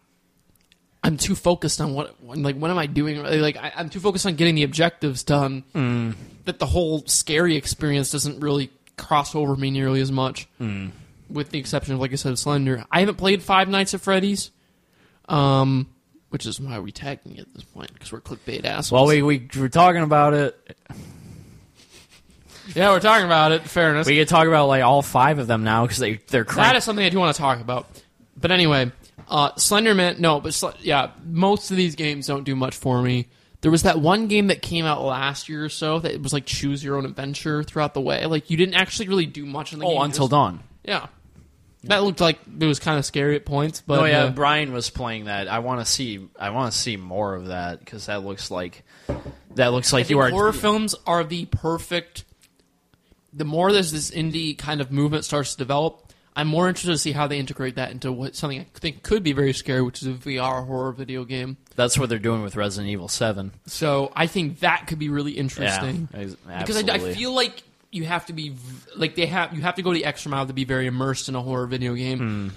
I'm 1.02 1.16
too 1.16 1.34
focused 1.36 1.80
on 1.80 1.94
what 1.94 2.16
like 2.24 2.56
what 2.56 2.70
am 2.70 2.78
I 2.78 2.86
doing? 2.86 3.22
Like 3.22 3.56
I, 3.56 3.72
I'm 3.76 3.88
too 3.88 4.00
focused 4.00 4.26
on 4.26 4.34
getting 4.34 4.56
the 4.56 4.64
objectives 4.64 5.22
done 5.22 5.62
that 6.44 6.58
the 6.58 6.66
whole 6.66 7.04
scary 7.06 7.56
experience 7.56 8.10
doesn't 8.10 8.40
really 8.40 8.70
cross 8.96 9.34
over 9.34 9.54
me 9.56 9.70
nearly 9.70 10.00
as 10.00 10.10
much. 10.10 10.48
With 11.30 11.50
the 11.50 11.58
exception 11.58 11.94
of 11.94 12.00
like 12.00 12.12
I 12.12 12.16
said, 12.16 12.38
Slender. 12.38 12.84
I 12.90 13.00
haven't 13.00 13.16
played 13.16 13.42
Five 13.42 13.68
Nights 13.68 13.94
at 13.94 14.00
Freddy's. 14.00 14.50
Um, 15.28 15.88
which 16.30 16.46
is 16.46 16.60
why 16.60 16.78
we're 16.78 16.88
tagging 16.90 17.36
it 17.36 17.40
at 17.40 17.54
this 17.54 17.64
point 17.64 17.92
because 17.92 18.12
we're 18.12 18.20
clickbait 18.20 18.64
assholes. 18.64 18.92
Well, 18.92 19.06
we, 19.06 19.22
we 19.22 19.48
were 19.58 19.68
talking 19.68 20.02
about 20.02 20.34
it. 20.34 20.76
yeah, 22.74 22.90
we're 22.90 23.00
talking 23.00 23.26
about 23.26 23.52
it. 23.52 23.62
Fairness, 23.62 24.06
We 24.06 24.16
could 24.16 24.28
talk 24.28 24.46
about 24.46 24.68
like 24.68 24.82
all 24.82 25.02
five 25.02 25.38
of 25.38 25.46
them 25.46 25.64
now 25.64 25.82
because 25.84 25.98
they 25.98 26.14
they're 26.28 26.44
that 26.44 26.50
crank- 26.52 26.76
is 26.76 26.84
something 26.84 27.04
I 27.04 27.08
do 27.08 27.18
want 27.18 27.34
to 27.34 27.40
talk 27.40 27.60
about. 27.60 27.86
But 28.36 28.50
anyway, 28.50 28.92
uh, 29.28 29.52
Slenderman. 29.52 30.18
No, 30.18 30.40
but 30.40 30.54
Sl- 30.54 30.68
yeah, 30.80 31.10
most 31.24 31.70
of 31.70 31.76
these 31.76 31.94
games 31.94 32.26
don't 32.26 32.44
do 32.44 32.54
much 32.54 32.76
for 32.76 33.00
me. 33.02 33.28
There 33.60 33.70
was 33.70 33.82
that 33.82 33.98
one 34.00 34.28
game 34.28 34.48
that 34.48 34.62
came 34.62 34.84
out 34.84 35.02
last 35.02 35.48
year 35.48 35.64
or 35.64 35.68
so 35.68 35.98
that 35.98 36.22
was 36.22 36.32
like 36.32 36.46
choose 36.46 36.84
your 36.84 36.96
own 36.96 37.04
adventure 37.04 37.64
throughout 37.64 37.94
the 37.94 38.00
way. 38.00 38.24
Like 38.26 38.50
you 38.50 38.56
didn't 38.56 38.74
actually 38.74 39.08
really 39.08 39.26
do 39.26 39.44
much 39.46 39.72
in 39.72 39.78
the 39.80 39.86
game. 39.86 39.98
Oh, 39.98 40.02
until 40.02 40.28
dawn. 40.28 40.60
Yeah, 40.84 41.06
that 41.84 42.02
looked 42.02 42.20
like 42.20 42.38
it 42.60 42.66
was 42.66 42.78
kind 42.78 42.98
of 42.98 43.04
scary 43.04 43.36
at 43.36 43.44
points. 43.44 43.82
But 43.86 44.00
oh 44.00 44.04
yeah, 44.04 44.24
uh, 44.24 44.30
Brian 44.30 44.72
was 44.72 44.90
playing 44.90 45.26
that. 45.26 45.48
I 45.48 45.60
want 45.60 45.84
to 45.84 45.90
see. 45.90 46.26
I 46.38 46.50
want 46.50 46.72
to 46.72 46.78
see 46.78 46.96
more 46.96 47.34
of 47.34 47.46
that 47.48 47.78
because 47.80 48.06
that 48.06 48.24
looks 48.24 48.50
like 48.50 48.84
that 49.54 49.68
looks 49.68 49.92
I 49.92 49.98
like 49.98 50.06
think 50.06 50.10
you 50.10 50.18
are. 50.20 50.30
horror 50.30 50.52
films 50.52 50.94
are 51.06 51.24
the 51.24 51.46
perfect. 51.46 52.24
The 53.32 53.44
more 53.44 53.72
there's 53.72 53.92
this 53.92 54.10
indie 54.10 54.56
kind 54.56 54.80
of 54.80 54.90
movement 54.90 55.24
starts 55.24 55.52
to 55.52 55.58
develop, 55.58 56.12
I'm 56.34 56.48
more 56.48 56.68
interested 56.68 56.92
to 56.92 56.98
see 56.98 57.12
how 57.12 57.26
they 57.26 57.38
integrate 57.38 57.74
that 57.76 57.90
into 57.90 58.10
what 58.10 58.34
something 58.36 58.60
I 58.60 58.66
think 58.74 59.02
could 59.02 59.22
be 59.22 59.32
very 59.32 59.52
scary, 59.52 59.82
which 59.82 60.02
is 60.02 60.08
a 60.08 60.12
VR 60.12 60.64
horror 60.66 60.92
video 60.92 61.24
game. 61.24 61.56
That's 61.76 61.98
what 61.98 62.08
they're 62.08 62.18
doing 62.18 62.42
with 62.42 62.56
Resident 62.56 62.90
Evil 62.90 63.08
Seven. 63.08 63.52
So 63.66 64.12
I 64.16 64.26
think 64.28 64.60
that 64.60 64.86
could 64.86 64.98
be 64.98 65.08
really 65.08 65.32
interesting 65.32 66.08
ex- 66.14 66.36
because 66.58 66.88
I, 66.88 66.94
I 66.94 67.12
feel 67.12 67.32
like 67.32 67.62
you 67.90 68.04
have 68.04 68.26
to 68.26 68.32
be 68.32 68.54
like 68.96 69.14
they 69.14 69.26
have 69.26 69.54
you 69.54 69.62
have 69.62 69.76
to 69.76 69.82
go 69.82 69.92
the 69.92 70.04
extra 70.04 70.30
mile 70.30 70.46
to 70.46 70.52
be 70.52 70.64
very 70.64 70.86
immersed 70.86 71.28
in 71.28 71.34
a 71.34 71.42
horror 71.42 71.66
video 71.66 71.94
game. 71.94 72.18
Hmm. 72.18 72.48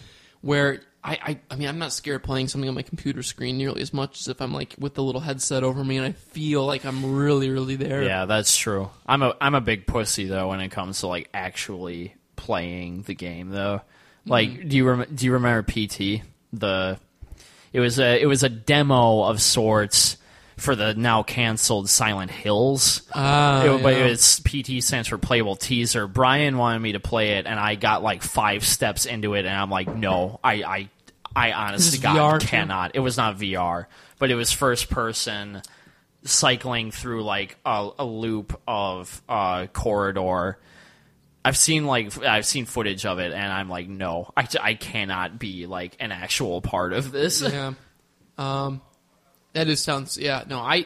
Where 0.41 0.81
I, 1.03 1.17
I 1.23 1.39
I 1.51 1.55
mean 1.55 1.67
I'm 1.67 1.77
not 1.79 1.93
scared 1.93 2.23
playing 2.23 2.47
something 2.47 2.67
on 2.67 2.75
my 2.75 2.81
computer 2.81 3.23
screen 3.23 3.57
nearly 3.57 3.81
as 3.81 3.93
much 3.93 4.19
as 4.19 4.27
if 4.27 4.41
I'm 4.41 4.53
like 4.53 4.75
with 4.79 4.93
the 4.95 5.03
little 5.03 5.21
headset 5.21 5.63
over 5.63 5.83
me 5.83 5.97
and 5.97 6.05
I 6.05 6.11
feel 6.11 6.65
like 6.65 6.83
I'm 6.85 7.13
really 7.15 7.49
really 7.49 7.75
there. 7.75 8.03
Yeah, 8.03 8.25
that's 8.25 8.55
true. 8.57 8.89
I'm 9.05 9.21
a 9.23 9.35
I'm 9.39 9.55
a 9.55 9.61
big 9.61 9.87
pussy 9.87 10.25
though 10.25 10.49
when 10.49 10.59
it 10.61 10.69
comes 10.69 10.99
to 11.01 11.07
like 11.07 11.29
actually 11.33 12.15
playing 12.35 13.03
the 13.03 13.13
game 13.15 13.49
though. 13.49 13.81
Like, 14.25 14.49
Mm-hmm. 14.49 14.67
do 14.67 14.77
you 14.77 14.87
rem- 14.89 15.15
do 15.15 15.25
you 15.25 15.33
remember 15.33 15.63
PT? 15.63 16.21
The 16.53 16.99
it 17.73 17.79
was 17.79 17.99
a 17.99 18.21
it 18.21 18.25
was 18.25 18.43
a 18.43 18.49
demo 18.49 19.23
of 19.23 19.41
sorts 19.41 20.17
for 20.61 20.75
the 20.75 20.93
now 20.93 21.23
canceled 21.23 21.89
Silent 21.89 22.31
Hills. 22.31 23.01
Ah, 23.13 23.63
It- 23.63 23.83
but 23.83 23.93
yeah. 23.93 24.05
it's 24.05 24.39
PT 24.39 24.81
stands 24.81 25.07
for 25.07 25.17
playable 25.17 25.55
teaser. 25.55 26.07
Brian 26.07 26.57
wanted 26.57 26.79
me 26.79 26.93
to 26.93 26.99
play 26.99 27.33
it, 27.33 27.45
and 27.47 27.59
I 27.59 27.75
got 27.75 28.03
like 28.03 28.21
five 28.23 28.65
steps 28.65 29.05
into 29.05 29.33
it, 29.33 29.45
and 29.45 29.55
I'm 29.55 29.69
like, 29.69 29.93
no, 29.95 30.39
I 30.43 30.53
I 30.63 30.89
I 31.35 31.51
honestly 31.53 31.99
God 31.99 32.15
VR 32.15 32.39
too? 32.39 32.47
cannot. 32.47 32.91
It 32.95 32.99
was 32.99 33.17
not 33.17 33.37
VR, 33.37 33.85
but 34.19 34.31
it 34.31 34.35
was 34.35 34.51
first 34.51 34.89
person 34.89 35.61
cycling 36.23 36.91
through 36.91 37.23
like 37.23 37.57
a, 37.65 37.89
a 37.99 38.05
loop 38.05 38.59
of 38.67 39.21
uh, 39.27 39.67
corridor. 39.67 40.59
I've 41.43 41.57
seen 41.57 41.85
like 41.87 42.15
I've 42.23 42.45
seen 42.45 42.65
footage 42.65 43.05
of 43.05 43.17
it, 43.19 43.31
and 43.31 43.51
I'm 43.51 43.67
like, 43.69 43.87
no, 43.87 44.31
I, 44.37 44.47
I 44.61 44.73
cannot 44.75 45.39
be 45.39 45.65
like 45.65 45.95
an 45.99 46.11
actual 46.11 46.61
part 46.61 46.93
of 46.93 47.11
this. 47.11 47.41
yeah. 47.41 47.73
Um, 48.37 48.81
that 49.53 49.67
is 49.67 49.81
sounds 49.81 50.17
yeah. 50.17 50.43
No, 50.47 50.59
I. 50.59 50.85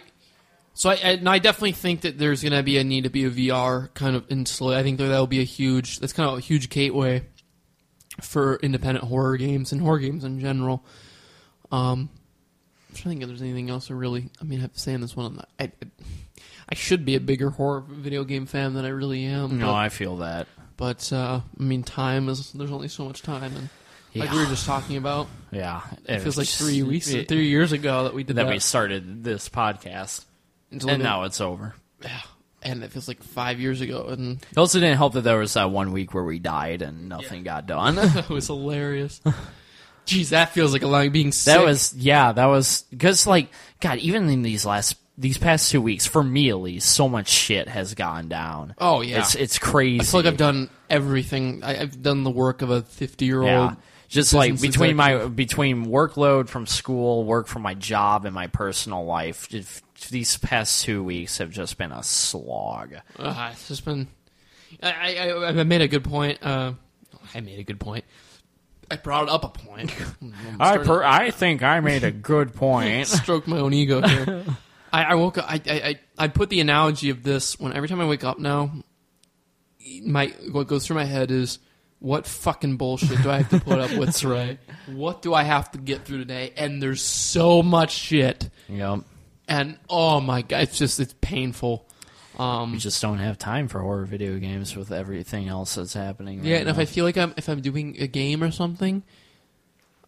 So 0.74 0.90
I, 0.90 0.94
I, 0.94 0.98
and 1.12 1.30
I 1.30 1.40
definitely 1.40 1.72
think 1.72 2.02
that 2.02 2.18
there's 2.18 2.42
going 2.42 2.52
to 2.52 2.62
be 2.62 2.78
a 2.78 2.84
need 2.84 3.06
to 3.06 3.10
be 3.10 3.24
a 3.24 3.32
VR 3.32 3.94
kind 3.94 4.14
of 4.16 4.26
install. 4.30 4.74
I 4.74 4.84
think 4.84 4.98
that 4.98 5.06
that'll 5.06 5.26
be 5.26 5.40
a 5.40 5.46
huge. 5.46 6.00
That's 6.00 6.12
kind 6.12 6.30
of 6.30 6.38
a 6.38 6.42
huge 6.42 6.70
gateway 6.70 7.24
for 8.22 8.58
independent 8.58 9.06
horror 9.06 9.38
games 9.38 9.72
and 9.72 9.82
horror 9.82 10.00
games 10.00 10.24
in 10.24 10.40
general. 10.40 10.84
Um, 11.72 12.10
I'm 12.90 12.96
trying 12.96 13.04
to 13.04 13.10
think 13.10 13.22
if 13.24 13.28
there's 13.30 13.42
anything 13.42 13.70
else 13.70 13.90
I 13.90 13.94
really. 13.94 14.30
I 14.42 14.44
mean, 14.44 14.60
I 14.60 14.64
have 14.64 14.74
to 14.74 14.80
say 14.80 14.94
in 14.94 15.02
this 15.02 15.16
one, 15.16 15.42
I, 15.60 15.64
I, 15.64 15.72
I 16.70 16.76
should 16.76 17.06
be 17.06 17.16
a 17.16 17.20
bigger 17.20 17.52
horror 17.52 17.84
video 17.88 18.24
game 18.24 18.46
fan 18.46 18.74
than 18.74 18.86
I 18.86 18.90
really 18.90 19.24
am. 19.26 19.60
No, 19.60 19.68
but, 19.68 19.74
I 19.74 19.90
feel 19.90 20.18
that. 20.18 20.48
but 20.78 21.12
uh, 21.14 21.42
I 21.58 21.64
mean, 21.64 21.84
time 21.84 22.28
is 22.28 22.52
there's 22.54 22.72
only 22.72 22.88
so 22.88 23.06
much 23.06 23.22
time, 23.22 23.56
and 23.56 23.70
like 24.16 24.32
we 24.32 24.38
were 24.40 24.46
just 24.46 24.66
talking 24.66 24.98
about, 24.98 25.28
Yeah, 25.52 25.82
it 26.06 26.20
feels 26.20 26.38
like 26.38 26.48
three 26.48 26.84
weeks, 26.84 27.10
it- 27.10 27.28
three 27.28 27.48
years 27.48 27.72
ago 27.72 28.04
that 28.06 28.14
we 28.14 28.24
did 28.24 28.38
that 28.38 28.46
that. 28.46 28.54
we 28.54 28.60
started 28.60 29.24
this 29.24 29.50
podcast, 29.50 30.26
and 30.72 30.84
now 31.04 31.24
it's 31.24 31.42
over. 31.42 31.76
Yeah, 32.02 32.22
and 32.64 32.84
it 32.84 32.92
feels 32.92 33.08
like 33.08 33.22
five 33.24 33.60
years 33.60 33.82
ago, 33.82 34.08
and 34.10 34.42
It 34.52 34.58
also 34.58 34.80
didn't 34.80 34.98
help 34.98 35.14
that 35.14 35.22
there 35.22 35.38
was 35.38 35.54
that 35.54 35.70
one 35.72 35.92
week 35.92 36.14
where 36.14 36.24
we 36.24 36.40
died 36.40 36.82
and 36.82 37.10
nothing 37.10 37.44
got 37.44 37.68
done. 37.68 37.98
it 38.18 38.30
was 38.30 38.48
hilarious. 38.48 39.22
Jeez, 40.06 40.30
that 40.30 40.54
feels 40.54 40.72
like 40.72 40.84
a 40.84 40.88
long 40.88 41.10
being 41.10 41.32
sick. 41.32 41.56
that 41.56 41.66
was 41.66 41.94
yeah, 41.96 42.32
that 42.32 42.46
was 42.46 42.84
because 42.92 43.26
like 43.26 43.50
God, 43.82 43.98
even 44.00 44.30
in 44.30 44.44
these 44.44 44.64
last 44.66 44.98
these 45.18 45.38
past 45.40 45.72
two 45.72 45.82
weeks, 45.82 46.06
for 46.06 46.22
me 46.22 46.50
at 46.50 46.58
least, 46.58 46.92
so 46.94 47.10
much 47.10 47.28
shit 47.30 47.68
has 47.70 47.96
gone 47.96 48.28
down. 48.28 48.76
Oh, 48.78 49.02
yeah. 49.02 49.20
it's 49.20 49.34
it's 49.34 49.58
crazy. 49.58 50.02
I 50.02 50.04
feel 50.04 50.20
like 50.20 50.28
I've 50.28 50.38
done 50.38 50.70
everything. 50.92 51.64
I, 51.64 51.82
I've 51.82 52.04
done 52.04 52.24
the 52.24 52.30
work 52.30 52.62
of 52.62 52.70
a 52.70 52.84
fifty-year-old. 52.84 53.48
Yeah. 53.48 53.76
Just 54.16 54.34
like 54.34 54.62
between 54.62 54.96
my 54.96 55.26
between 55.28 55.88
workload 55.88 56.48
from 56.48 56.66
school, 56.66 57.26
work 57.26 57.48
from 57.48 57.64
my 57.64 57.74
job, 57.74 58.24
and 58.24 58.34
my 58.34 58.48
personal 58.48 59.04
life, 59.04 59.50
these 60.10 60.38
past 60.38 60.86
two 60.86 61.04
weeks 61.04 61.40
have 61.40 61.52
just 61.52 61.78
been 61.78 61.92
a 61.92 62.02
slog. 62.02 62.96
Uh, 63.20 63.50
it's 63.52 63.68
just 63.68 63.84
been. 63.84 64.08
I, 64.82 65.18
I, 65.18 65.48
I 65.48 65.64
made 65.64 65.82
a 65.82 65.90
good 65.90 66.06
point. 66.06 66.40
Uh, 66.42 66.74
I 67.34 67.42
made 67.42 67.60
a 67.60 67.64
good 67.64 67.78
point. 67.78 68.06
I 68.90 68.96
brought 68.96 69.28
up 69.28 69.44
a 69.44 69.50
point. 69.50 69.94
I 70.62 70.78
per- 70.78 71.04
I 71.04 71.32
think 71.32 71.62
I 71.62 71.82
made 71.82 72.06
a 72.06 72.12
good 72.12 72.54
point. 72.54 73.08
stroke 73.10 73.48
my 73.48 73.58
own 73.58 73.74
ego 73.74 74.02
here. 74.02 74.46
I, 74.94 75.04
I 75.04 75.16
woke 75.16 75.38
up. 75.38 75.46
I, 75.50 75.62
I 75.68 75.74
I 75.74 76.00
I 76.18 76.28
put 76.30 76.50
the 76.50 76.62
analogy 76.62 77.10
of 77.10 77.22
this 77.22 77.60
when 77.60 77.74
every 77.74 77.90
time 77.90 78.00
I 78.00 78.06
wake 78.06 78.24
up 78.24 78.40
now, 78.40 78.72
my 80.04 80.34
what 80.54 80.68
goes 80.68 80.88
through 80.88 80.96
my 80.96 81.04
head 81.04 81.32
is 81.32 81.60
what 82.06 82.28
fucking 82.28 82.78
bullshit 82.78 83.24
do 83.24 83.32
I 83.32 83.38
have 83.38 83.50
to 83.50 83.60
put 83.60 83.80
up 83.80 83.92
with 83.98 84.16
today? 84.16 84.60
What 84.86 85.24
do 85.24 85.34
I 85.34 85.42
have 85.42 85.72
to 85.72 85.80
get 85.80 86.06
through 86.06 86.20
today? 86.20 86.54
And 86.56 86.82
there's 86.82 87.02
so 87.02 87.64
much 87.64 87.92
shit, 87.92 88.48
yep. 88.70 89.00
and 89.48 89.80
oh 89.90 90.22
my 90.22 90.44
god, 90.44 90.62
it's 90.62 90.78
just 90.78 91.00
it's 91.00 91.16
painful. 91.20 91.90
Um, 92.38 92.74
We 92.74 92.78
just 92.78 93.02
don't 93.02 93.18
have 93.18 93.40
time 93.40 93.68
for 93.68 93.80
horror 93.80 94.06
video 94.06 94.38
games 94.38 94.76
with 94.76 94.92
everything 94.92 95.48
else 95.48 95.76
that's 95.76 95.96
happening. 95.96 96.44
Yeah, 96.44 96.58
right 96.58 96.62
and 96.62 96.70
if. 96.70 96.78
I 96.78 96.86
feel 96.86 97.06
like 97.06 97.18
I'm 97.18 97.34
if 97.38 97.50
I'm 97.50 97.62
doing 97.62 97.96
a 98.00 98.08
game 98.08 98.44
or 98.44 98.52
something, 98.52 99.02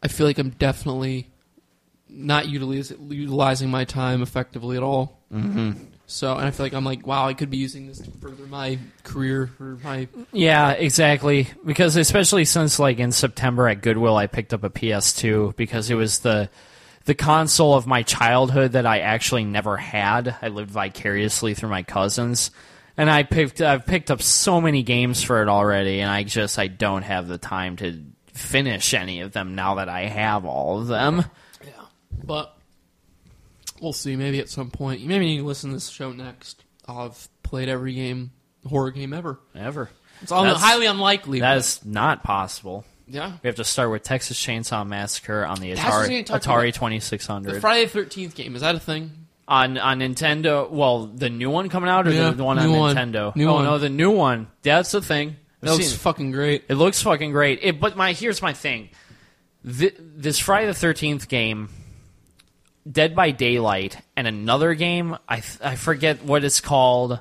I 0.03 0.07
feel 0.07 0.27
like 0.27 0.38
I'm 0.38 0.51
definitely 0.51 1.31
not 2.07 2.47
utilize, 2.47 2.93
utilizing 3.10 3.71
my 3.71 3.86
time 3.86 4.21
effectively 4.21 4.77
at 4.77 4.83
all. 4.83 5.19
Mm-hmm. 5.33 5.71
So, 6.10 6.38
and 6.38 6.46
I 6.46 6.52
feel 6.52 6.65
like 6.65 6.74
I'm 6.74 6.86
like, 6.86 7.06
wow, 7.06 7.28
I 7.28 7.34
could 7.34 7.50
be 7.50 7.58
using 7.58 7.88
this 7.88 8.00
to 8.00 8.10
further 8.22 8.46
my 8.48 8.80
career 9.04 9.52
or 9.60 9.78
my. 9.84 10.08
Yeah, 10.32 10.72
exactly. 10.72 11.50
Because 11.65 11.98
especially 11.98 12.46
since 12.46 12.80
like 12.80 13.00
in 13.00 13.12
September 13.12 13.67
at 13.67 13.82
Goodwill, 13.82 14.15
I 14.15 14.28
picked 14.28 14.54
up 14.54 14.63
a 14.63 14.70
PS2 14.70 15.58
because 15.58 15.89
it 15.91 15.96
was 15.96 16.20
the 16.20 16.50
the 17.04 17.13
console 17.13 17.74
of 17.74 17.88
my 17.88 18.04
childhood 18.04 18.72
that 18.74 18.86
I 18.86 19.00
actually 19.00 19.43
never 19.43 19.76
had. 19.76 20.34
I 20.41 20.48
lived 20.48 20.72
vicariously 20.72 21.54
through 21.54 21.70
my 21.70 21.84
cousins, 21.84 22.52
and 22.96 23.10
I 23.10 23.24
picked 23.24 23.60
I've 23.60 23.86
picked 23.86 24.10
up 24.10 24.22
so 24.22 24.62
many 24.62 24.84
games 24.84 25.24
for 25.24 25.41
it 25.41 25.50
already, 25.50 26.00
and 26.00 26.10
I 26.10 26.24
just 26.24 26.58
I 26.58 26.67
don't 26.67 27.04
have 27.04 27.28
the 27.28 27.38
time 27.38 27.76
to 27.78 28.02
finish 28.32 28.93
any 28.93 29.20
of 29.22 29.34
them 29.34 29.56
now 29.56 29.76
that 29.76 29.89
I 29.89 30.06
have 30.06 30.46
all 30.46 30.80
of 30.80 30.88
them. 30.88 31.26
Yeah. 31.65 31.72
But 32.24 32.57
we'll 33.82 33.94
see. 33.94 34.16
Maybe 34.16 34.40
at 34.40 34.50
some 34.50 34.70
point. 34.72 35.06
Maybe 35.06 35.28
you 35.28 35.40
can 35.40 35.48
listen 35.48 35.70
to 35.72 35.76
this 35.76 35.90
show 35.90 36.12
next. 36.12 36.63
Have 36.88 37.28
played 37.44 37.70
every 37.70 37.94
game, 37.94 38.32
horror 38.66 38.92
game 38.92 39.13
ever. 39.13 39.40
Ever. 39.56 39.90
It's 40.22 40.32
all 40.32 40.44
That's- 40.44 40.62
highly 40.62 40.86
unlikely. 40.86 41.42
That 41.42 41.54
but- 41.56 41.58
is 41.60 41.82
not 41.86 42.24
possible. 42.24 42.86
yeah. 43.08 43.34
We 43.44 43.48
have 43.48 43.56
to 43.58 43.63
start 43.63 43.92
with 43.92 44.04
Texas 44.04 44.40
Chainsaw 44.44 44.86
Massacre 44.88 45.46
on 45.46 45.60
the 45.60 45.74
That's 45.74 45.84
what 45.84 46.10
Atari 46.10 46.24
Atari 46.26 46.30
about. 46.30 47.02
The 47.10 47.34
Hundred 47.34 47.62
Friday 47.62 47.86
the 47.86 47.92
Thirteenth 47.92 48.36
game 48.36 48.56
is 48.56 48.62
that 48.62 48.76
a 48.76 48.80
thing? 48.80 49.12
on 49.50 49.78
on 49.78 50.00
Nintendo. 50.00 50.70
Well, 50.70 51.06
the 51.08 51.30
new 51.30 51.50
one 51.50 51.70
coming 51.70 51.90
out 51.90 52.06
or 52.08 52.12
Yeah, 52.12 52.32
the, 52.32 52.38
the 52.38 52.44
one 52.44 52.58
new 52.58 52.74
on 52.74 52.80
one. 52.80 52.96
Nintendo? 52.98 53.34
New 53.36 53.48
oh 53.48 53.54
one. 53.56 53.63
no, 53.66 53.78
the 53.78 53.90
new 53.90 54.12
one. 54.12 54.48
That's 54.62 54.92
the 54.92 55.02
thing. 55.02 55.38
I've 55.62 55.70
That 55.70 55.72
looks 55.74 55.86
seen 55.86 55.96
it. 55.96 56.00
fucking 56.00 56.32
great. 56.32 56.63
It 56.68 56.76
looks 56.76 57.02
fucking 57.02 57.32
great. 57.32 57.60
It, 57.62 57.80
but 57.80 57.96
my 57.96 58.12
here's 58.13 58.42
my 58.42 58.52
thing. 58.54 58.90
Th- 59.66 59.96
this 59.98 60.38
Friday 60.40 60.68
the 60.68 60.74
Thirteenth 60.74 61.28
game, 61.30 61.70
Dead 62.89 63.15
by 63.15 63.32
Daylight, 63.32 63.97
and 64.15 64.28
another 64.28 64.73
game. 64.73 65.17
I 65.28 65.43
I 65.63 65.76
forget 65.76 66.23
what 66.23 66.43
it's 66.43 66.62
called. 66.62 67.13
Uh, 67.13 67.19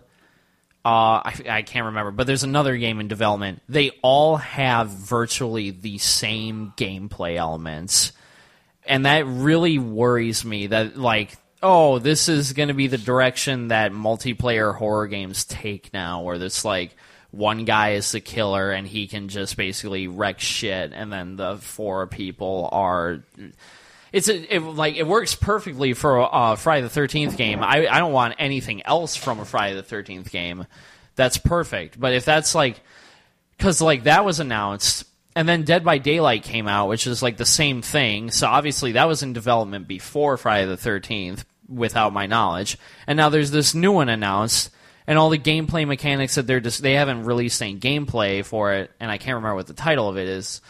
I, 0.84 1.34
I 1.48 1.62
can't 1.62 1.86
remember, 1.86 2.12
but 2.12 2.28
there's 2.28 2.44
another 2.44 2.76
game 2.76 3.00
in 3.00 3.08
development. 3.08 3.60
They 3.68 3.90
all 4.02 4.36
have 4.36 4.88
virtually 4.88 5.70
the 5.70 5.98
same 5.98 6.72
gameplay 6.76 7.36
elements, 7.36 8.12
and 8.84 9.04
that 9.06 9.26
really 9.26 9.78
worries 9.78 10.44
me. 10.44 10.68
That 10.68 10.96
like, 10.96 11.36
oh, 11.62 11.98
this 11.98 12.28
is 12.28 12.52
going 12.52 12.68
to 12.68 12.74
be 12.74 12.86
the 12.86 12.98
direction 12.98 13.68
that 13.68 13.90
multiplayer 13.90 14.72
horror 14.72 15.08
games 15.08 15.44
take 15.44 15.92
now, 15.92 16.22
where 16.22 16.36
it's 16.36 16.64
like 16.64 16.94
one 17.32 17.64
guy 17.64 17.94
is 17.94 18.12
the 18.12 18.20
killer 18.20 18.70
and 18.70 18.86
he 18.86 19.08
can 19.08 19.28
just 19.28 19.56
basically 19.56 20.06
wreck 20.06 20.38
shit, 20.38 20.92
and 20.94 21.12
then 21.12 21.34
the 21.34 21.56
four 21.56 22.06
people 22.06 22.68
are 22.70 23.24
it's 24.12 24.28
a, 24.28 24.56
it, 24.56 24.60
like 24.60 24.96
it 24.96 25.06
works 25.06 25.34
perfectly 25.34 25.92
for 25.92 26.16
a 26.16 26.24
uh, 26.24 26.56
Friday 26.56 26.82
the 26.82 26.90
Thirteenth 26.90 27.36
game. 27.36 27.62
I 27.62 27.86
I 27.86 27.98
don't 27.98 28.12
want 28.12 28.34
anything 28.38 28.82
else 28.84 29.16
from 29.16 29.40
a 29.40 29.44
Friday 29.44 29.74
the 29.74 29.82
Thirteenth 29.82 30.30
game. 30.30 30.66
That's 31.14 31.38
perfect. 31.38 31.98
But 31.98 32.12
if 32.12 32.24
that's 32.24 32.54
like 32.54 32.80
because 33.56 33.80
like 33.80 34.04
that 34.04 34.24
was 34.24 34.40
announced 34.40 35.04
and 35.34 35.48
then 35.48 35.64
Dead 35.64 35.84
by 35.84 35.98
Daylight 35.98 36.44
came 36.44 36.68
out, 36.68 36.88
which 36.88 37.06
is 37.06 37.22
like 37.22 37.36
the 37.36 37.44
same 37.44 37.82
thing. 37.82 38.30
So 38.30 38.46
obviously 38.46 38.92
that 38.92 39.08
was 39.08 39.22
in 39.22 39.32
development 39.32 39.86
before 39.86 40.36
Friday 40.36 40.66
the 40.66 40.76
Thirteenth, 40.76 41.44
without 41.68 42.12
my 42.12 42.26
knowledge. 42.26 42.78
And 43.06 43.16
now 43.16 43.28
there's 43.28 43.50
this 43.50 43.74
new 43.74 43.92
one 43.92 44.08
announced. 44.08 44.70
And 45.08 45.18
all 45.18 45.30
the 45.30 45.38
gameplay 45.38 45.86
mechanics 45.86 46.34
that 46.34 46.48
they're 46.48 46.58
just, 46.58 46.82
they 46.82 46.94
haven't 46.94 47.26
released 47.26 47.62
any 47.62 47.78
gameplay 47.78 48.44
for 48.44 48.72
it, 48.72 48.90
and 48.98 49.08
I 49.08 49.18
can't 49.18 49.36
remember 49.36 49.54
what 49.54 49.68
the 49.68 49.72
title 49.72 50.08
of 50.08 50.18
it 50.18 50.26
is 50.26 50.60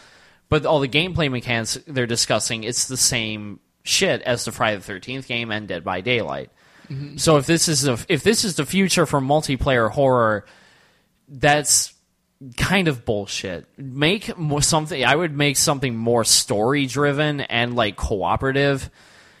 but 0.49 0.65
all 0.65 0.79
the 0.79 0.87
gameplay 0.87 1.29
mechanics 1.29 1.77
they're 1.87 2.07
discussing 2.07 2.63
it's 2.63 2.87
the 2.87 2.97
same 2.97 3.59
shit 3.83 4.21
as 4.21 4.45
the 4.45 4.51
Friday 4.51 4.77
the 4.77 4.83
Thirteenth 4.83 5.27
game 5.27 5.51
and 5.51 5.67
Dead 5.67 5.83
by 5.83 6.01
Daylight. 6.01 6.51
So 7.17 7.35
if 7.35 7.45
this 7.45 7.67
is 7.67 7.85
a, 7.85 7.97
if 8.07 8.23
this 8.23 8.45
is 8.45 8.55
the 8.55 8.65
future 8.65 9.05
for 9.05 9.19
multiplayer 9.19 9.91
horror, 9.91 10.45
that's 11.27 11.93
kind 12.55 12.87
of 12.87 13.03
bullshit. 13.03 13.65
Make 13.77 14.37
more 14.37 14.61
something. 14.61 15.03
I 15.03 15.13
would 15.13 15.35
make 15.35 15.57
something 15.57 15.97
more 15.97 16.23
story 16.23 16.85
driven 16.85 17.41
and 17.41 17.75
like 17.75 17.97
cooperative. 17.97 18.89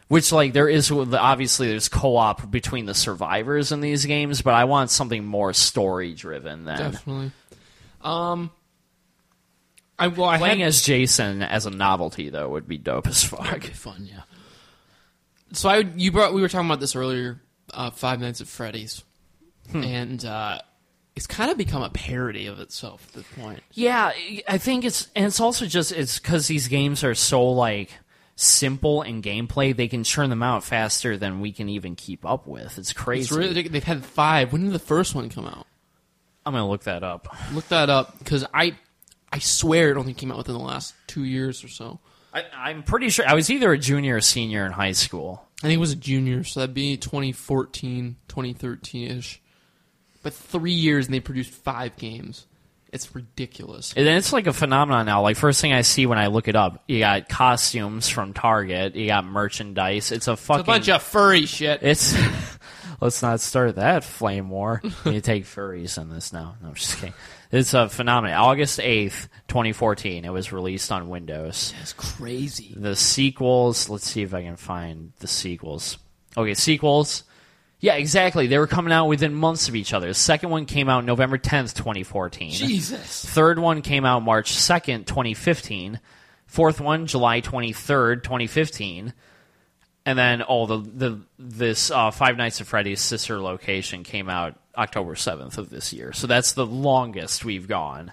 Which 0.09 0.31
like 0.31 0.53
there 0.53 0.69
is 0.69 0.89
obviously 0.89 1.67
there's 1.67 1.89
co-op 1.89 2.49
between 2.49 2.85
the 2.85 2.93
survivors 2.93 3.73
in 3.73 3.81
these 3.81 4.05
games, 4.05 4.41
but 4.41 4.53
I 4.53 4.63
want 4.63 4.89
something 4.89 5.25
more 5.25 5.53
story 5.53 6.13
driven 6.13 6.63
than 6.63 6.77
Definitely. 6.91 7.31
Um, 8.01 8.51
I 9.99 10.07
well, 10.07 10.29
I 10.29 10.37
playing 10.37 10.59
had 10.59 10.67
as 10.67 10.81
Jason 10.81 11.41
as 11.41 11.65
a 11.65 11.71
novelty 11.71 12.29
though 12.29 12.49
would 12.49 12.67
be 12.67 12.77
dope 12.77 13.07
as 13.07 13.23
fuck. 13.23 13.61
Be 13.61 13.67
fun, 13.67 14.07
yeah. 14.09 14.21
So 15.53 15.69
I 15.69 15.77
you 15.95 16.11
brought 16.11 16.33
we 16.33 16.41
were 16.41 16.49
talking 16.49 16.67
about 16.67 16.79
this 16.79 16.95
earlier, 16.95 17.41
uh, 17.73 17.89
Five 17.89 18.19
Nights 18.19 18.41
at 18.41 18.47
Freddy's, 18.47 19.03
and 19.73 20.23
uh, 20.23 20.59
it's 21.15 21.27
kind 21.27 21.49
of 21.49 21.57
become 21.57 21.81
a 21.81 21.89
parody 21.89 22.47
of 22.47 22.59
itself 22.59 23.07
at 23.09 23.13
this 23.15 23.43
point. 23.43 23.61
Yeah, 23.73 24.11
I 24.47 24.57
think 24.59 24.85
it's 24.85 25.07
and 25.15 25.25
it's 25.25 25.39
also 25.39 25.65
just 25.65 25.91
it's 25.91 26.19
because 26.19 26.47
these 26.47 26.67
games 26.67 27.03
are 27.03 27.15
so 27.15 27.43
like 27.49 27.91
simple 28.35 29.01
in 29.01 29.21
gameplay. 29.23 29.75
They 29.75 29.87
can 29.87 30.03
churn 30.03 30.29
them 30.29 30.43
out 30.43 30.63
faster 30.63 31.17
than 31.17 31.39
we 31.39 31.51
can 31.51 31.69
even 31.69 31.95
keep 31.95 32.23
up 32.23 32.45
with. 32.45 32.77
It's 32.77 32.93
crazy. 32.93 33.23
It's 33.23 33.31
really, 33.31 33.67
they've 33.67 33.83
had 33.83 34.05
five. 34.05 34.53
When 34.53 34.65
did 34.65 34.73
the 34.73 34.79
first 34.79 35.15
one 35.15 35.29
come 35.29 35.45
out? 35.45 35.65
I'm 36.45 36.53
gonna 36.53 36.69
look 36.69 36.83
that 36.83 37.03
up. 37.03 37.35
Look 37.51 37.67
that 37.69 37.89
up 37.89 38.19
because 38.19 38.45
I 38.53 38.77
I 39.31 39.39
swear 39.39 39.91
it 39.91 39.97
only 39.97 40.13
came 40.13 40.31
out 40.31 40.37
within 40.37 40.55
the 40.55 40.63
last 40.63 40.93
two 41.05 41.23
years 41.23 41.63
or 41.63 41.67
so. 41.67 41.99
I, 42.33 42.45
I'm 42.55 42.83
pretty 42.83 43.09
sure 43.09 43.27
I 43.27 43.33
was 43.33 43.49
either 43.49 43.71
a 43.71 43.77
junior 43.77 44.17
or 44.17 44.21
senior 44.21 44.65
in 44.65 44.71
high 44.71 44.91
school. 44.91 45.43
I 45.59 45.67
think 45.67 45.77
it 45.77 45.79
was 45.79 45.91
a 45.91 45.97
junior, 45.97 46.43
so 46.43 46.59
that'd 46.59 46.75
be 46.75 46.97
2014, 46.97 48.15
2013 48.27 49.17
ish. 49.17 49.41
But 50.23 50.33
three 50.33 50.71
years 50.71 51.05
and 51.05 51.13
they 51.13 51.19
produced 51.19 51.51
five 51.51 51.95
games. 51.97 52.45
It's 52.91 53.13
ridiculous. 53.13 53.93
And 53.95 54.07
it's 54.07 54.31
like 54.31 54.47
a 54.47 54.53
phenomenon 54.53 55.05
now. 55.05 55.21
Like 55.21 55.35
first 55.35 55.59
thing 55.61 55.73
I 55.73 55.81
see 55.81 56.05
when 56.05 56.17
I 56.17 56.27
look 56.27 56.47
it 56.47 56.55
up, 56.55 56.83
you 56.87 56.99
got 56.99 57.27
costumes 57.27 58.07
from 58.07 58.33
Target, 58.33 58.95
you 58.95 59.07
got 59.07 59.25
merchandise. 59.25 60.11
It's 60.11 60.27
a 60.27 60.37
fucking 60.37 60.61
It's 60.61 60.67
a 60.67 60.71
bunch 60.71 60.89
of 60.89 61.03
furry 61.03 61.45
shit. 61.45 61.83
It's 61.83 62.15
let's 63.01 63.21
not 63.21 63.41
start 63.41 63.75
that 63.75 64.03
flame 64.03 64.49
war. 64.49 64.81
you 65.05 65.21
take 65.21 65.45
furries 65.45 66.01
in 66.01 66.09
this 66.09 66.31
now. 66.31 66.55
No, 66.61 66.69
I'm 66.69 66.75
just 66.75 66.97
kidding. 66.97 67.13
It's 67.51 67.73
a 67.73 67.87
phenomenon. 67.89 68.37
August 68.37 68.79
eighth, 68.79 69.29
twenty 69.47 69.71
fourteen. 69.71 70.25
It 70.25 70.31
was 70.33 70.51
released 70.51 70.91
on 70.91 71.09
Windows. 71.09 71.73
It's 71.81 71.93
crazy. 71.93 72.73
The 72.75 72.95
sequels. 72.95 73.89
Let's 73.89 74.09
see 74.09 74.21
if 74.21 74.33
I 74.33 74.43
can 74.43 74.57
find 74.57 75.13
the 75.19 75.27
sequels. 75.27 75.97
Okay, 76.35 76.53
sequels. 76.53 77.23
Yeah, 77.79 77.93
exactly. 77.95 78.47
They 78.47 78.57
were 78.57 78.67
coming 78.67 78.91
out 78.91 79.05
within 79.05 79.33
months 79.33 79.69
of 79.69 79.75
each 79.75 79.93
other. 79.93 80.07
The 80.07 80.13
second 80.15 80.49
one 80.49 80.65
came 80.65 80.89
out 80.89 81.05
November 81.05 81.37
tenth, 81.37 81.75
twenty 81.75 82.03
fourteen. 82.03 82.51
Jesus. 82.51 83.23
Third 83.23 83.59
one 83.59 83.81
came 83.81 84.03
out 84.03 84.23
March 84.23 84.51
2nd, 84.53 85.05
2015. 85.05 85.99
Fourth 86.47 86.79
one, 86.79 87.07
July 87.07 87.41
23rd, 87.41 88.23
2015. 88.23 89.13
And 90.05 90.17
then, 90.17 90.41
oh, 90.47 90.65
the, 90.65 90.77
the 90.77 91.21
this 91.37 91.91
uh, 91.91 92.11
Five 92.11 92.37
Nights 92.37 92.61
at 92.61 92.67
Freddy's 92.67 93.01
sister 93.01 93.41
location 93.41 94.03
came 94.03 94.29
out 94.29 94.57
October 94.77 95.15
7th 95.15 95.57
of 95.57 95.69
this 95.69 95.91
year. 95.93 96.13
So 96.13 96.27
that's 96.27 96.51
the 96.53 96.65
longest 96.65 97.43
we've 97.43 97.67
gone. 97.67 98.11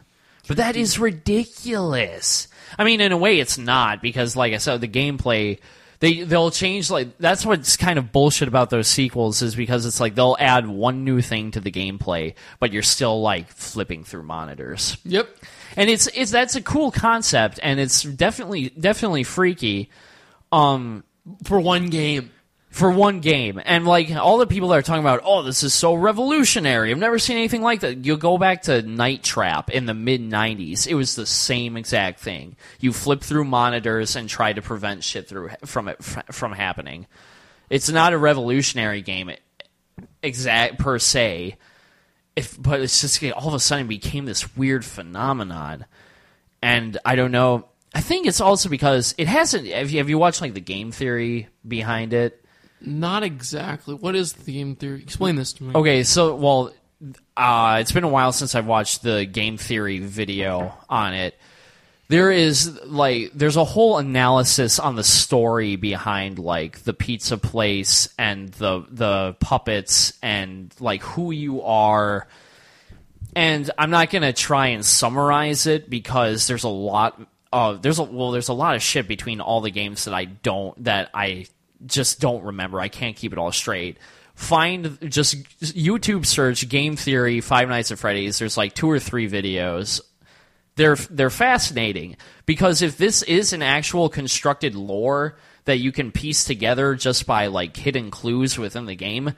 But 0.49 0.59
that 0.59 0.77
is 0.77 0.99
ridiculous. 0.99 2.49
I 2.79 2.85
mean, 2.85 3.01
in 3.01 3.13
a 3.13 3.17
way, 3.17 3.39
it's 3.41 3.57
not 3.59 4.03
because, 4.03 4.37
like 4.37 4.53
I 4.53 4.59
said, 4.59 4.81
the 4.81 4.89
gameplay 4.89 5.59
they 6.01 6.23
they'll 6.23 6.51
change. 6.51 6.91
Like 6.91 7.17
that's 7.19 7.47
what's 7.47 7.77
kind 7.79 7.99
of 7.99 8.13
bullshit 8.13 8.49
about 8.49 8.69
those 8.69 8.89
sequels 8.89 9.41
is 9.43 9.55
because 9.55 9.87
it's 9.87 10.01
like 10.01 10.15
they'll 10.15 10.37
add 10.39 10.67
one 10.67 11.05
new 11.05 11.23
thing 11.23 11.53
to 11.53 11.61
the 11.61 11.71
gameplay, 11.71 12.35
but 12.59 12.73
you're 12.73 12.83
still 12.83 13.23
like 13.23 13.49
flipping 13.49 14.05
through 14.05 14.25
monitors 14.25 14.97
Yep. 15.05 15.29
and 15.77 15.89
it's 15.89 16.09
it's 16.09 16.31
that's 16.31 16.57
a 16.57 16.63
cool 16.63 16.91
concept 16.91 17.59
and 17.63 17.79
it's 17.81 18.03
definitely 18.03 18.71
definitely 18.71 19.23
freaky 19.23 19.89
um 20.53 21.05
For 21.45 21.59
one 21.59 21.87
game. 21.89 22.31
For 22.75 22.91
one 22.91 23.21
game. 23.21 23.63
And 23.65 23.87
like 23.87 24.11
all 24.11 24.39
the 24.39 24.49
people 24.49 24.71
that 24.71 24.79
are 24.79 24.83
talking 24.83 25.01
about 25.01 25.21
oh 25.23 25.43
this 25.43 25.63
is 25.63 25.73
so 25.73 25.95
revolutionary. 25.95 26.91
I've 26.91 26.99
never 26.99 27.21
seen 27.21 27.37
anything 27.37 27.63
like 27.63 27.81
that. 27.81 28.05
You'll 28.05 28.17
go 28.17 28.37
back 28.37 28.63
to 28.63 28.83
night 28.83 29.23
trap 29.23 29.71
in 29.71 29.87
the 29.87 29.95
mid 29.95 30.21
90s 30.21 30.89
it 30.89 30.95
was 30.95 31.15
the 31.15 31.25
same 31.25 31.77
exact 31.77 32.19
thing. 32.19 32.57
You 32.81 32.93
flip 32.93 33.21
through 33.21 33.45
monitors 33.45 34.17
and 34.17 34.29
try 34.29 34.53
to 34.53 34.61
prevent 34.61 35.05
shit 35.05 35.29
through 35.29 35.51
from 35.65 35.87
it 35.87 36.03
from 36.03 36.51
happening. 36.51 37.07
It's 37.71 37.89
not 37.89 38.13
a 38.13 38.19
revolutionary 38.19 39.03
game 39.03 39.31
exact 40.21 40.81
per 40.81 40.99
se. 40.99 41.57
If 42.35 42.61
but 42.61 42.81
it's 42.81 43.01
just 43.01 43.23
all 43.35 43.49
of 43.49 43.55
a 43.55 43.61
sudden 43.61 43.87
became 43.87 44.25
this 44.25 44.57
weird 44.57 44.85
phenomenon. 44.85 45.87
And 46.61 46.99
i 47.05 47.15
don't 47.15 47.31
know. 47.31 47.69
I 47.95 48.01
think 48.01 48.27
it's 48.27 48.41
also 48.41 48.69
because 48.69 49.15
it 49.17 49.29
hasn't 49.29 49.69
have 49.69 49.93
you, 49.93 49.99
have 49.99 50.11
you 50.11 50.19
watched 50.19 50.41
like 50.41 50.55
the 50.55 50.61
game 50.61 50.91
theory 50.91 51.47
behind 51.65 52.13
it 52.13 52.44
Not 52.87 53.23
exactly. 53.23 53.95
What 53.95 54.15
is 54.15 54.33
the 54.35 54.53
game 54.53 54.77
theory? 54.77 55.03
Explain 55.03 55.37
this 55.37 55.53
to 55.55 55.65
me. 55.65 55.75
Okay, 55.75 56.03
so 56.05 56.35
well, 56.37 56.73
uh, 57.37 57.79
it's 57.81 57.93
been 57.93 58.05
a 58.05 58.09
while 58.09 58.33
since 58.33 58.55
I've 58.55 58.67
watched 58.67 59.03
the 59.03 59.25
game 59.27 59.57
theory 59.57 59.99
video 59.99 60.75
on 60.89 61.15
it. 61.15 61.39
there 62.09 62.31
is 62.31 62.79
like 62.85 63.33
there's 63.35 63.57
a 63.57 63.65
whole 63.65 63.99
analysis 63.99 64.79
on 64.79 64.95
the 64.95 65.05
story 65.05 65.77
behind 65.77 66.39
like 66.39 66.81
the 66.85 66.93
pizza 66.93 67.39
place 67.39 68.09
and 68.19 68.51
the 68.51 68.85
the 68.91 69.35
puppets 69.41 70.13
and 70.23 70.73
like 70.81 71.03
who 71.03 71.31
you 71.31 71.63
are 71.63 72.29
and 73.35 73.71
I'm 73.79 73.91
not 73.91 74.11
gonna 74.11 74.33
try 74.35 74.69
and 74.69 74.85
summarize 74.85 75.67
it 75.67 75.89
because 75.89 76.47
there's 76.47 76.65
a 76.65 76.69
lot 76.69 77.21
uh 77.53 77.73
there's 77.73 77.99
a 77.99 78.03
well 78.05 78.31
there's 78.33 78.49
a 78.49 78.55
lot 78.55 78.77
of 78.77 78.83
shit 78.83 79.09
between 79.09 79.41
all 79.41 79.61
the 79.63 79.71
games 79.71 80.05
that 80.05 80.15
I 80.15 80.27
don't 80.27 80.85
that 80.85 81.11
I 81.15 81.47
just 81.87 82.21
don't 82.21 82.45
remember. 82.45 82.81
I 82.81 82.89
can't 82.89 83.17
keep 83.17 83.33
it 83.33 83.39
all 83.39 83.53
straight. 83.53 83.99
Find 84.35 84.99
just 85.11 85.43
YouTube 85.61 86.27
search 86.27 86.69
game 86.69 86.97
theory 86.97 87.41
Five 87.41 87.69
Nights 87.69 87.93
at 87.93 87.99
Freddy's. 87.99 88.39
There's 88.39 88.57
like 88.57 88.75
two 88.75 88.91
or 88.91 88.99
three 88.99 89.29
videos. 89.29 90.01
They're 90.77 90.97
they're 90.97 91.31
fascinating 91.31 92.17
because 92.47 92.83
if 92.83 92.97
this 92.97 93.23
is 93.23 93.53
an 93.53 93.63
actual 93.63 94.09
constructed 94.09 94.75
lore 94.75 95.39
that 95.67 95.79
you 95.79 95.93
can 95.93 96.11
piece 96.11 96.45
together 96.45 96.97
just 96.97 97.27
by 97.27 97.47
like 97.47 97.77
hidden 97.77 98.11
clues 98.11 98.59
within 98.59 98.87
the 98.87 98.97
game, 98.97 99.35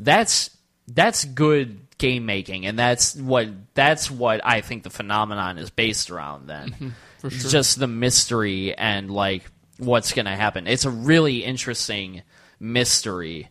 that's 0.00 0.50
that's 0.88 1.24
good 1.24 1.86
game 1.98 2.26
making 2.26 2.66
and 2.66 2.78
that's 2.78 3.14
what 3.14 3.48
that's 3.74 4.10
what 4.10 4.40
I 4.44 4.62
think 4.62 4.82
the 4.82 4.90
phenomenon 4.90 5.58
is 5.58 5.70
based 5.70 6.10
around 6.10 6.48
then. 6.48 6.94
Mm-hmm. 7.22 7.28
Just 7.28 7.78
the 7.78 7.86
mystery 7.86 8.74
and 8.74 9.10
like 9.10 9.44
what's 9.80 10.12
going 10.12 10.26
to 10.26 10.36
happen. 10.36 10.66
It's 10.66 10.84
a 10.84 10.90
really 10.90 11.44
interesting 11.44 12.22
mystery. 12.58 13.48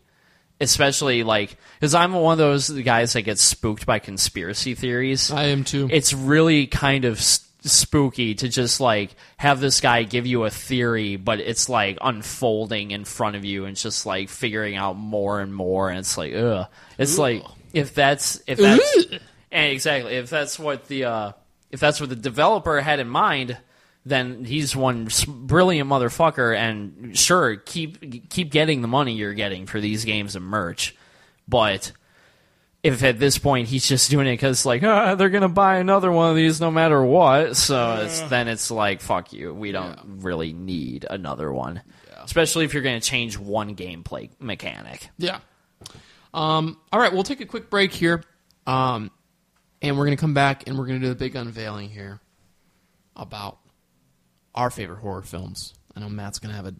Especially 0.62 1.22
like 1.22 1.56
cuz 1.80 1.94
I'm 1.94 2.12
one 2.12 2.32
of 2.32 2.38
those 2.38 2.68
guys 2.68 3.14
that 3.14 3.22
gets 3.22 3.40
spooked 3.42 3.86
by 3.86 3.98
conspiracy 3.98 4.74
theories 4.74 5.30
I 5.30 5.44
am 5.44 5.64
too. 5.64 5.88
it's 5.90 6.12
really 6.12 6.66
kind 6.66 7.06
of 7.06 7.16
s- 7.16 7.48
spooky 7.62 8.34
to 8.34 8.48
just 8.48 8.78
like 8.78 9.14
have 9.38 9.60
this 9.60 9.80
guy 9.80 10.02
give 10.02 10.26
you 10.26 10.44
a 10.44 10.50
theory 10.50 11.16
but 11.16 11.40
it's 11.40 11.70
like 11.70 11.96
unfolding 12.02 12.90
in 12.90 13.06
front 13.06 13.36
of 13.36 13.44
you 13.46 13.64
and 13.64 13.74
just 13.74 14.04
like 14.04 14.28
figuring 14.28 14.76
out 14.76 14.98
more 14.98 15.40
and 15.40 15.54
more 15.54 15.88
and 15.88 15.98
it's 15.98 16.18
like 16.18 16.34
ugh 16.34 16.66
it's 16.98 17.16
like 17.16 17.42
if 17.72 17.94
that's 17.94 18.42
if 18.46 18.58
that's 18.58 19.06
and 19.50 19.72
exactly 19.72 20.16
if 20.16 20.28
that's 20.28 20.58
what 20.58 20.88
the 20.88 21.04
uh 21.04 21.32
if 21.70 21.80
that's 21.80 22.00
what 22.00 22.10
the 22.10 22.16
developer 22.16 22.82
had 22.82 23.00
in 23.00 23.08
mind 23.08 23.56
then 24.04 24.44
he's 24.44 24.74
one 24.74 25.08
brilliant 25.28 25.88
motherfucker 25.88 26.56
and 26.56 27.16
sure 27.16 27.56
keep 27.56 28.30
keep 28.30 28.50
getting 28.50 28.82
the 28.82 28.88
money 28.88 29.14
you're 29.14 29.34
getting 29.34 29.66
for 29.66 29.80
these 29.80 30.04
games 30.04 30.36
and 30.36 30.44
merch 30.44 30.96
but 31.46 31.92
if 32.82 33.02
at 33.02 33.18
this 33.18 33.36
point 33.36 33.68
he's 33.68 33.86
just 33.86 34.10
doing 34.10 34.26
it 34.26 34.32
because 34.32 34.64
like 34.64 34.82
ah, 34.82 35.14
they're 35.14 35.28
gonna 35.28 35.48
buy 35.48 35.76
another 35.76 36.10
one 36.10 36.30
of 36.30 36.36
these 36.36 36.60
no 36.60 36.70
matter 36.70 37.02
what 37.02 37.56
so 37.56 38.00
it's, 38.02 38.20
then 38.22 38.48
it's 38.48 38.70
like 38.70 39.00
fuck 39.00 39.32
you 39.32 39.52
we 39.52 39.70
don't 39.72 39.98
really 40.04 40.52
need 40.52 41.04
another 41.08 41.52
one 41.52 41.82
especially 42.24 42.64
if 42.64 42.72
you're 42.72 42.82
gonna 42.82 43.00
change 43.00 43.36
one 43.36 43.76
gameplay 43.76 44.30
mechanic 44.38 45.10
Yeah. 45.18 45.40
Um, 46.32 46.78
all 46.92 47.00
right, 47.00 47.12
we'll 47.12 47.24
take 47.24 47.40
a 47.40 47.46
quick 47.46 47.70
break 47.70 47.92
here. 47.92 48.22
Um, 48.66 49.10
and 49.82 49.96
we're 49.96 50.04
going 50.04 50.16
to 50.16 50.20
come 50.20 50.34
back 50.34 50.68
and 50.68 50.78
we're 50.78 50.86
going 50.86 51.00
to 51.00 51.06
do 51.06 51.08
the 51.08 51.18
big 51.18 51.36
unveiling 51.36 51.88
here 51.88 52.20
about 53.16 53.58
our 54.54 54.70
favorite 54.70 55.00
horror 55.00 55.22
films. 55.22 55.74
I 55.96 56.00
know 56.00 56.08
Matt's 56.08 56.38
going 56.38 56.50
to 56.50 56.56
have 56.56 56.66
a 56.66 56.74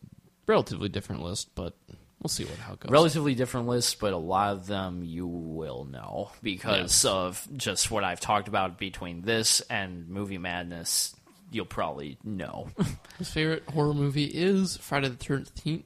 relatively 0.47 0.89
different 0.89 1.23
list, 1.23 1.51
but 1.55 1.75
we'll 2.23 2.29
see 2.29 2.45
what 2.45 2.59
how 2.59 2.75
it 2.75 2.81
goes. 2.81 2.91
relatively 2.93 3.35
different 3.35 3.67
lists 3.67 3.95
but 3.95 4.13
a 4.13 4.17
lot 4.19 4.53
of 4.53 4.67
them 4.67 5.03
you 5.03 5.27
will 5.27 5.85
know 5.87 6.31
because 6.43 7.07
of 7.07 7.49
just 7.57 7.91
what 7.91 8.05
i've 8.05 8.21
talked 8.21 8.47
about 8.47 8.79
between 8.79 9.23
this 9.23 9.63
and 9.71 10.07
movie 10.11 10.37
madness 10.37 11.17
you'll 11.51 11.65
probably 11.65 12.19
know 12.23 12.69
His 13.19 13.31
favorite 13.31 13.63
horror 13.71 13.95
movie 13.95 14.27
is 14.27 14.77
Friday 14.77 15.09
the 15.09 15.15
13th, 15.17 15.83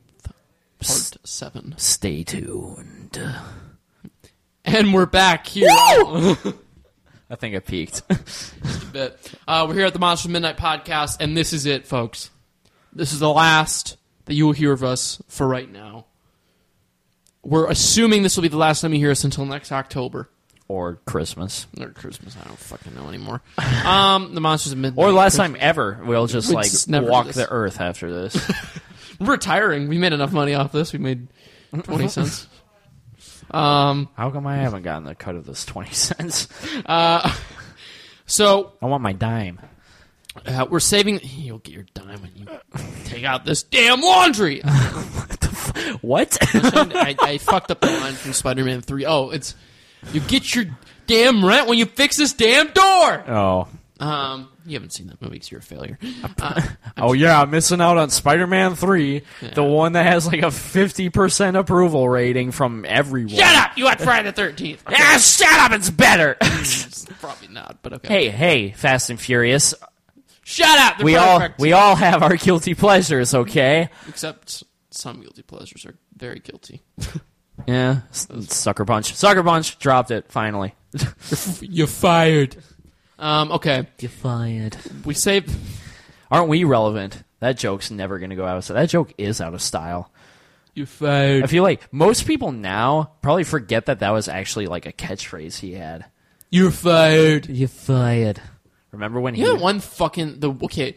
Part 0.80 1.16
7. 1.24 1.74
stay 1.76 2.24
tuned 2.24 3.16
And 4.64 4.92
we're 4.94 5.06
back 5.06 5.46
here. 5.46 5.68
i 7.30 7.34
think 7.36 7.54
i 7.56 7.58
peaked 7.58 8.02
bit. 8.92 9.18
Uh, 9.48 9.64
we're 9.68 9.74
here 9.74 9.86
at 9.86 9.92
the 9.92 9.98
Monster 9.98 10.28
Midnight 10.28 10.56
Podcast, 10.56 11.16
and 11.20 11.36
this 11.36 11.52
is 11.52 11.66
it, 11.66 11.84
folks. 11.86 12.30
This 12.92 13.12
is 13.12 13.18
the 13.18 13.28
last 13.28 13.96
that 14.26 14.34
you 14.34 14.46
will 14.46 14.52
hear 14.52 14.72
of 14.72 14.84
us 14.84 15.20
for 15.26 15.48
right 15.48 15.70
now. 15.70 16.06
We're 17.42 17.68
assuming 17.68 18.22
this 18.22 18.36
will 18.36 18.42
be 18.42 18.48
the 18.48 18.56
last 18.56 18.80
time 18.80 18.92
you 18.92 18.98
hear 19.00 19.10
us 19.10 19.24
until 19.24 19.44
next 19.46 19.72
October. 19.72 20.30
or 20.68 21.00
christmas 21.06 21.66
Or 21.78 21.88
Christmas, 21.88 22.36
I 22.40 22.46
don't 22.46 22.58
fucking 22.58 22.94
know 22.94 23.08
anymore. 23.08 23.42
Um, 23.84 24.34
the 24.34 24.40
Monsters 24.40 24.72
of 24.72 24.78
Midnight. 24.78 25.02
or 25.02 25.12
last 25.12 25.36
time 25.36 25.56
ever 25.60 26.00
we'll 26.04 26.26
just 26.26 26.48
We'd 26.48 26.54
like 26.54 26.70
just 26.70 26.88
walk 26.88 27.26
the 27.28 27.48
earth 27.50 27.80
after 27.80 28.12
this 28.12 28.34
We're 29.20 29.32
retiring. 29.32 29.88
We 29.88 29.98
made 29.98 30.12
enough 30.12 30.32
money 30.32 30.54
off 30.54 30.72
this. 30.72 30.92
We 30.92 30.98
made 31.00 31.28
20 31.82 32.08
cents. 32.08 32.48
Um, 33.54 34.08
how 34.14 34.30
come 34.30 34.46
i 34.46 34.56
haven't 34.56 34.82
gotten 34.82 35.04
the 35.04 35.14
cut 35.14 35.36
of 35.36 35.46
this 35.46 35.64
20 35.64 35.90
cents 35.92 36.48
Uh, 36.86 37.32
so 38.26 38.72
i 38.82 38.86
want 38.86 39.02
my 39.02 39.12
dime 39.12 39.60
uh, 40.46 40.66
we're 40.68 40.80
saving. 40.80 41.20
You'll 41.22 41.58
get 41.58 41.74
your 41.74 41.86
dime 41.94 42.20
when 42.20 42.32
you 42.34 42.46
take 43.04 43.22
out 43.24 43.44
this 43.44 43.62
damn 43.62 44.00
laundry. 44.00 44.60
what 46.00 46.36
I, 46.42 47.14
I 47.20 47.38
fucked 47.38 47.70
up 47.70 47.80
the 47.80 47.86
line 47.86 48.14
from 48.14 48.32
Spider-Man 48.32 48.80
Three. 48.80 49.06
Oh, 49.06 49.30
it's 49.30 49.54
you 50.12 50.20
get 50.20 50.52
your 50.54 50.64
damn 51.06 51.44
rent 51.44 51.68
when 51.68 51.78
you 51.78 51.86
fix 51.86 52.16
this 52.16 52.32
damn 52.32 52.66
door. 52.72 53.24
oh 53.30 53.68
Um, 54.00 54.48
you 54.66 54.74
haven't 54.74 54.90
seen 54.92 55.06
that 55.08 55.20
movie 55.20 55.34
because 55.34 55.50
you're 55.50 55.60
a 55.60 55.62
failure. 55.62 55.98
Oh 56.96 57.12
yeah, 57.12 57.40
I'm 57.42 57.50
missing 57.50 57.80
out 57.80 57.96
on 57.98 58.08
Spider-Man 58.10 58.76
3, 58.76 59.22
the 59.54 59.64
one 59.64 59.92
that 59.94 60.06
has 60.06 60.26
like 60.26 60.42
a 60.42 60.46
50% 60.46 61.58
approval 61.58 62.08
rating 62.08 62.52
from 62.52 62.84
everyone. 62.86 63.28
Shut 63.34 63.54
up! 63.56 63.76
You 63.76 63.84
want 63.84 64.00
Friday 64.00 64.28
the 64.30 64.32
Thirteenth? 64.32 64.82
Ah, 64.88 65.18
shut 65.20 65.58
up, 65.60 65.72
it's 65.72 65.90
better. 65.90 66.36
Probably 67.20 67.48
not, 67.48 67.78
but 67.82 67.94
okay. 67.94 68.08
hey, 68.08 68.28
hey, 68.30 68.70
Fast 68.72 69.10
and 69.10 69.18
Furious. 69.20 69.74
shut 70.44 70.78
up! 70.78 70.98
They're 70.98 71.04
We 71.04 71.16
all 71.16 71.48
we 71.58 71.72
all 71.72 71.96
have 71.96 72.22
our 72.22 72.36
guilty 72.36 72.74
pleasures, 72.74 73.34
okay? 73.34 73.88
except 74.08 74.62
some 74.90 75.20
guilty 75.20 75.42
pleasures 75.42 75.84
are 75.86 75.96
very 76.16 76.38
guilty. 76.38 76.82
Yeah, 77.66 78.00
Sucker 78.12 78.84
Punch. 78.84 79.14
Sucker 79.14 79.42
Punch 79.42 79.78
dropped 79.78 80.10
it 80.10 80.30
finally. 80.30 80.74
You're 81.60 81.86
fired. 81.88 82.56
Um, 83.18 83.52
okay, 83.52 83.86
You're 84.00 84.10
fired. 84.10 84.76
we 85.04 85.14
saved. 85.14 85.54
Aren't 86.30 86.48
we 86.48 86.64
relevant? 86.64 87.22
That 87.40 87.56
joke's 87.56 87.90
never 87.90 88.18
going 88.18 88.30
to 88.30 88.36
go 88.36 88.44
out 88.46 88.56
of 88.56 88.64
style. 88.64 88.76
That 88.76 88.88
joke 88.88 89.12
is 89.18 89.40
out 89.40 89.54
of 89.54 89.62
style. 89.62 90.10
You 90.74 90.86
fired. 90.86 91.44
I 91.44 91.46
feel 91.46 91.62
like 91.62 91.92
most 91.92 92.26
people 92.26 92.50
now 92.50 93.12
probably 93.22 93.44
forget 93.44 93.86
that 93.86 94.00
that 94.00 94.10
was 94.10 94.28
actually 94.28 94.66
like 94.66 94.86
a 94.86 94.92
catchphrase 94.92 95.58
he 95.58 95.74
had. 95.74 96.06
You're 96.50 96.72
fired. 96.72 97.48
You're 97.48 97.68
fired. 97.68 98.40
Remember 98.90 99.20
when 99.20 99.34
he 99.34 99.42
You 99.42 99.54
know 99.54 99.60
one 99.60 99.80
fucking 99.80 100.40
the 100.40 100.50
okay. 100.64 100.96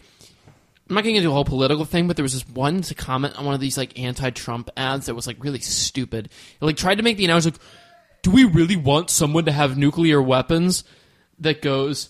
I'm 0.89 0.95
not 0.95 1.03
getting 1.03 1.17
into 1.17 1.29
a 1.29 1.33
whole 1.33 1.45
political 1.45 1.83
thing, 1.83 2.07
but 2.07 2.15
there 2.15 2.23
was 2.23 2.33
this 2.33 2.47
one 2.47 2.81
to 2.83 2.95
comment 2.95 3.37
on 3.37 3.43
one 3.45 3.53
of 3.53 3.59
these 3.59 3.77
like 3.77 3.99
anti-Trump 3.99 4.69
ads 4.77 5.07
that 5.07 5.15
was 5.15 5.27
like 5.27 5.43
really 5.43 5.59
stupid. 5.59 6.29
It 6.61 6.65
like 6.65 6.77
tried 6.77 6.95
to 6.95 7.03
make 7.03 7.17
the 7.17 7.25
announcer 7.25 7.49
like, 7.51 7.59
"Do 8.23 8.31
we 8.31 8.45
really 8.45 8.77
want 8.77 9.09
someone 9.09 9.45
to 9.45 9.51
have 9.51 9.77
nuclear 9.77 10.21
weapons?" 10.21 10.83
That 11.39 11.61
goes, 11.61 12.09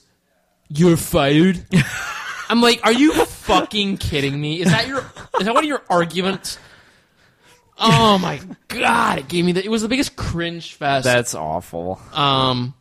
"You're 0.69 0.97
fired." 0.97 1.65
I'm 2.49 2.61
like, 2.61 2.79
are 2.85 2.93
you 2.93 3.13
fucking 3.25 3.97
kidding 3.97 4.39
me? 4.39 4.61
Is 4.61 4.71
that 4.71 4.87
your 4.87 4.99
is 5.39 5.45
that 5.45 5.53
one 5.53 5.63
of 5.63 5.67
your 5.67 5.83
arguments? 5.89 6.57
Oh 7.77 8.17
my 8.17 8.39
god! 8.69 9.19
It 9.19 9.27
gave 9.27 9.45
me 9.45 9.51
the. 9.51 9.63
It 9.63 9.69
was 9.69 9.81
the 9.81 9.87
biggest 9.87 10.15
cringe 10.15 10.73
fest. 10.73 11.03
That's 11.03 11.35
awful. 11.35 12.01
Um, 12.13 12.73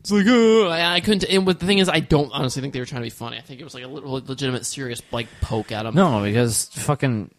it's 0.00 0.10
like, 0.10 0.26
uh, 0.26 0.68
I, 0.68 0.94
I 0.96 1.00
couldn't. 1.00 1.24
And 1.24 1.44
but 1.44 1.60
the 1.60 1.66
thing 1.66 1.78
is, 1.78 1.88
I 1.88 2.00
don't 2.00 2.32
honestly 2.32 2.60
think 2.60 2.72
they 2.72 2.80
were 2.80 2.86
trying 2.86 3.02
to 3.02 3.06
be 3.06 3.10
funny. 3.10 3.36
I 3.36 3.42
think 3.42 3.60
it 3.60 3.64
was 3.64 3.74
like 3.74 3.84
a 3.84 3.88
little 3.88 4.10
legitimate, 4.10 4.66
serious 4.66 5.02
like 5.12 5.28
poke 5.40 5.70
at 5.70 5.86
him. 5.86 5.94
No, 5.94 6.22
because 6.22 6.64
fucking 6.72 7.30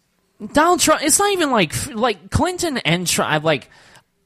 Donald 0.52 0.80
Trump. 0.80 1.02
It's 1.02 1.18
not 1.18 1.32
even 1.32 1.50
like 1.50 1.94
like 1.94 2.30
Clinton 2.30 2.78
and 2.78 3.06
Trump. 3.06 3.44
Like 3.44 3.68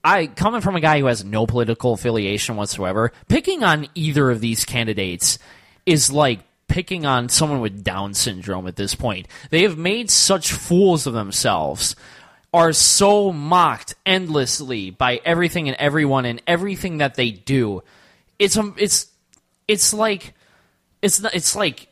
I 0.05 0.27
coming 0.27 0.61
from 0.61 0.77
a 0.77 0.81
guy 0.81 0.99
who 1.01 1.07
has 1.07 1.25
no 1.25 1.47
political 1.47 1.95
affiliation 1.95 2.57
whatsoever. 2.57 3.13
Picking 3.29 3.65
on 3.65 3.89
either 3.95 4.31
of 4.31 4.41
these 4.41 4.65
candidates 4.65 5.39
is 5.87 6.13
like 6.13 6.41
picking 6.69 7.07
on 7.07 7.29
someone 7.29 7.61
with 7.61 7.83
Down 7.83 8.15
syndrome. 8.15 8.67
At 8.67 8.77
this 8.77 8.95
point, 8.95 9.29
they 9.51 9.63
have 9.63 9.79
made 9.79 10.11
such 10.11 10.53
fools 10.53 11.07
of 11.07 11.15
themselves. 11.15 11.97
Are 12.53 12.73
so 12.73 13.33
mocked 13.33 13.97
endlessly 14.07 14.91
by 14.91 15.21
everything 15.25 15.69
and 15.69 15.77
everyone 15.77 16.25
and 16.25 16.41
everything 16.47 16.99
that 16.99 17.17
they 17.17 17.33
do. 17.33 17.83
It's 18.39 18.57
um, 18.57 18.77
it's 18.79 19.11
it's 19.67 19.93
like 19.93 20.35
it's 21.03 21.19
it's 21.25 21.57
like 21.57 21.89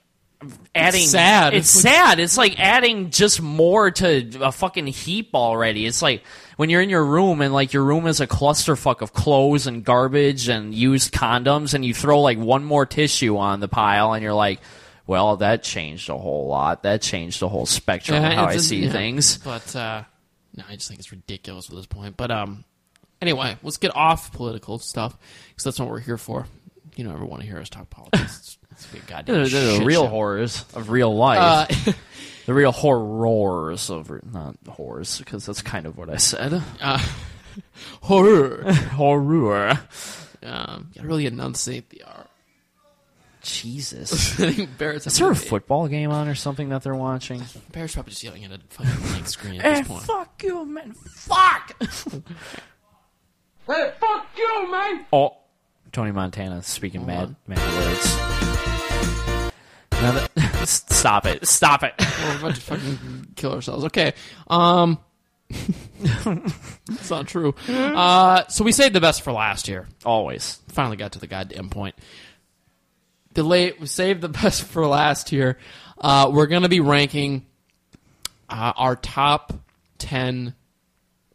adding 0.75 1.07
sad. 1.07 1.55
It's, 1.55 1.75
It's 1.75 1.85
like- 1.85 1.95
sad. 1.95 2.21
It's 2.21 2.39
like 2.39 2.59
adding 2.61 3.11
just 3.11 3.41
more 3.43 3.91
to 3.91 4.39
a 4.41 4.53
fucking 4.53 4.87
heap 4.89 5.31
already. 5.35 5.87
It's 5.87 6.03
like 6.03 6.23
when 6.57 6.71
you're 6.71 6.83
in 6.83 6.91
your 6.91 7.05
room 7.05 7.41
and 7.41 7.53
like 7.53 7.73
your 7.73 7.85
room 7.85 8.07
is 8.07 8.21
a 8.21 8.27
clusterfuck 8.27 9.01
of 9.01 9.13
clothes 9.13 9.67
and 9.67 9.85
garbage 9.85 10.49
and 10.49 10.75
used 10.75 11.13
condoms, 11.13 11.75
and 11.75 11.85
you 11.85 11.95
throw 11.95 12.21
like 12.21 12.39
one 12.39 12.65
more 12.65 12.87
tissue 12.87 13.37
on 13.37 13.61
the 13.61 13.69
pile, 13.69 14.13
and 14.13 14.23
you're 14.23 14.35
like, 14.35 14.61
Well, 15.07 15.37
that 15.39 15.63
changed 15.63 16.09
a 16.11 16.17
whole 16.17 16.47
lot. 16.47 16.83
That 16.85 17.03
changed 17.03 17.41
the 17.41 17.49
whole 17.49 17.67
spectrum 17.67 18.23
of 18.23 18.33
how 18.33 18.45
I 18.47 18.57
see 18.59 18.85
yeah. 18.85 18.93
things. 18.93 19.39
But 19.39 19.75
uh, 19.75 20.05
no, 20.55 20.65
I 20.69 20.75
just 20.75 20.89
think 20.89 21.01
it's 21.01 21.11
ridiculous 21.13 21.69
at 21.71 21.77
this 21.77 21.87
point. 21.87 22.17
But 22.17 22.31
um, 22.31 22.65
anyway, 23.21 23.57
let's 23.63 23.79
get 23.79 23.95
off 23.97 24.33
political 24.33 24.79
stuff 24.79 25.17
because 25.49 25.65
that's 25.65 25.81
what 25.81 25.89
we're 25.89 26.01
here 26.01 26.19
for. 26.19 26.47
You 26.95 27.05
don't 27.05 27.15
ever 27.15 27.25
want 27.25 27.41
to 27.43 27.49
hear 27.49 27.59
us 27.59 27.71
talk 27.71 27.89
politics. 27.91 28.59
It's, 28.85 28.95
it's 28.95 29.05
a 29.05 29.07
goddamn 29.11 29.35
They're, 29.35 29.49
they're 29.49 29.65
the 29.73 29.77
shit 29.79 29.87
real 29.87 30.05
show. 30.05 30.09
horrors 30.09 30.65
of 30.75 30.91
real 30.91 31.15
life. 31.15 31.89
Uh, 31.89 31.93
the 32.47 32.55
real 32.55 32.73
horrors 32.73 33.91
of 33.91 34.11
not 34.33 34.57
horrors 34.69 35.19
because 35.19 35.47
that's 35.47 35.63
kind 35.63 35.87
of 35.87 35.97
what 35.97 36.09
I 36.11 36.17
said. 36.17 36.63
horror. 38.03 38.73
Horror. 38.73 39.79
um, 40.43 40.89
you 40.93 40.97
gotta 40.97 41.09
really 41.09 41.27
enunciate 41.27 41.91
the 41.91 42.03
R. 42.05 42.27
Jesus. 43.43 44.39
I 44.41 44.53
think 44.53 44.79
Barrett's 44.79 45.07
Is 45.09 45.19
there 45.19 45.31
a 45.31 45.35
football 45.35 45.89
game 45.89 46.13
on 46.13 46.29
or 46.29 46.35
something 46.37 46.69
that 46.69 46.85
they're 46.85 46.95
watching? 46.95 47.43
Barrett's 47.73 47.95
probably 47.95 48.11
just 48.11 48.23
yelling 48.23 48.45
at 48.45 48.53
a 48.53 48.61
fucking 48.69 49.03
blank 49.09 49.27
screen 49.29 49.61
at 49.61 49.67
Eh, 49.67 49.79
this 49.81 49.89
point. 49.89 50.03
fuck 50.05 50.43
you, 50.45 50.65
man. 50.65 50.93
Fuck. 50.93 51.83
Hey, 53.67 53.93
fuck 53.99 54.27
you, 54.37 54.71
man! 54.71 55.07
Oh, 55.13 55.37
Tony 55.93 56.11
Montana 56.11 56.63
speaking 56.63 57.05
mad, 57.05 57.37
mad 57.47 57.59
words. 57.59 58.17
Now 59.93 60.13
that, 60.13 60.31
stop 60.67 61.27
it. 61.27 61.47
Stop 61.47 61.83
it. 61.83 61.93
We're 61.99 62.39
about 62.39 62.55
to 62.55 62.61
fucking 62.61 63.29
kill 63.37 63.53
ourselves. 63.53 63.85
Okay. 63.85 64.15
Um, 64.49 64.99
it's 65.51 67.11
not 67.11 67.29
true. 67.29 67.55
Uh, 67.69 68.47
so 68.49 68.65
we 68.65 68.73
saved 68.73 68.95
the 68.95 69.01
best 69.01 69.23
for 69.23 69.33
last 69.33 69.69
year. 69.69 69.87
Always. 70.05 70.61
Finally 70.69 70.97
got 70.97 71.13
to 71.13 71.19
the 71.19 71.27
goddamn 71.27 71.69
point. 71.69 71.95
Late 73.37 73.81
we 73.81 73.87
saved 73.87 74.23
the 74.23 74.29
best 74.31 74.63
for 74.65 74.87
last 74.87 75.31
year. 75.31 75.59
Uh, 75.99 76.31
we're 76.33 76.47
gonna 76.47 76.69
be 76.69 76.81
ranking 76.81 77.47
uh, 78.49 78.73
our 78.77 78.97
top 78.97 79.53
ten 79.99 80.55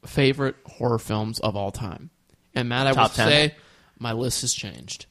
favorite 0.06 0.56
horror 0.66 1.00
films 1.00 1.40
of 1.40 1.56
all 1.56 1.72
time. 1.72 2.10
And 2.56 2.70
Matt, 2.70 2.88
I 2.88 2.94
Top 2.94 3.12
will 3.12 3.16
10? 3.16 3.28
say 3.28 3.56
my 4.00 4.14
list 4.14 4.42
has 4.42 4.54
changed. 4.54 5.06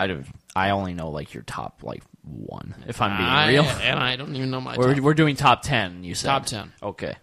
I 0.00 0.06
don't, 0.06 0.26
I 0.54 0.70
only 0.70 0.94
know 0.94 1.10
like 1.10 1.34
your 1.34 1.42
top 1.42 1.80
like 1.82 2.02
one. 2.22 2.74
If 2.86 3.00
I'm 3.02 3.16
being 3.16 3.28
I- 3.28 3.48
real, 3.48 3.64
and 3.82 3.98
I 3.98 4.16
don't 4.16 4.34
even 4.36 4.50
know 4.50 4.60
my 4.60 4.76
we're, 4.76 5.00
we're 5.02 5.14
doing 5.14 5.34
top 5.36 5.62
ten. 5.62 6.04
You 6.04 6.14
said 6.14 6.28
Top 6.28 6.46
10. 6.46 6.72
Okay. 6.82 7.16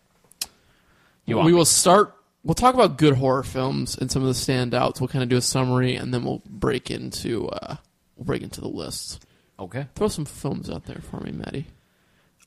You 1.25 1.35
we 1.35 1.35
want 1.35 1.47
me- 1.47 1.53
will 1.53 1.65
start. 1.65 2.13
We'll 2.43 2.53
talk 2.53 2.75
about 2.75 2.97
good 2.97 3.15
horror 3.15 3.41
films 3.43 3.97
and 3.97 4.11
some 4.11 4.21
of 4.21 4.27
the 4.27 4.33
standouts. 4.33 4.99
We'll 5.01 5.07
kind 5.07 5.23
of 5.23 5.29
do 5.29 5.37
a 5.37 5.41
summary, 5.41 5.95
and 5.95 6.13
then 6.13 6.23
we'll 6.23 6.43
break 6.45 6.91
into 6.91 7.47
uh, 7.49 7.77
we'll 8.17 8.25
break 8.25 8.43
into 8.43 8.61
the 8.61 8.67
lists. 8.67 9.19
Okay. 9.59 9.87
Throw 9.95 10.09
some 10.09 10.25
films 10.25 10.69
out 10.69 10.85
there 10.85 10.99
for 11.09 11.19
me, 11.21 11.31
Maddie. 11.31 11.65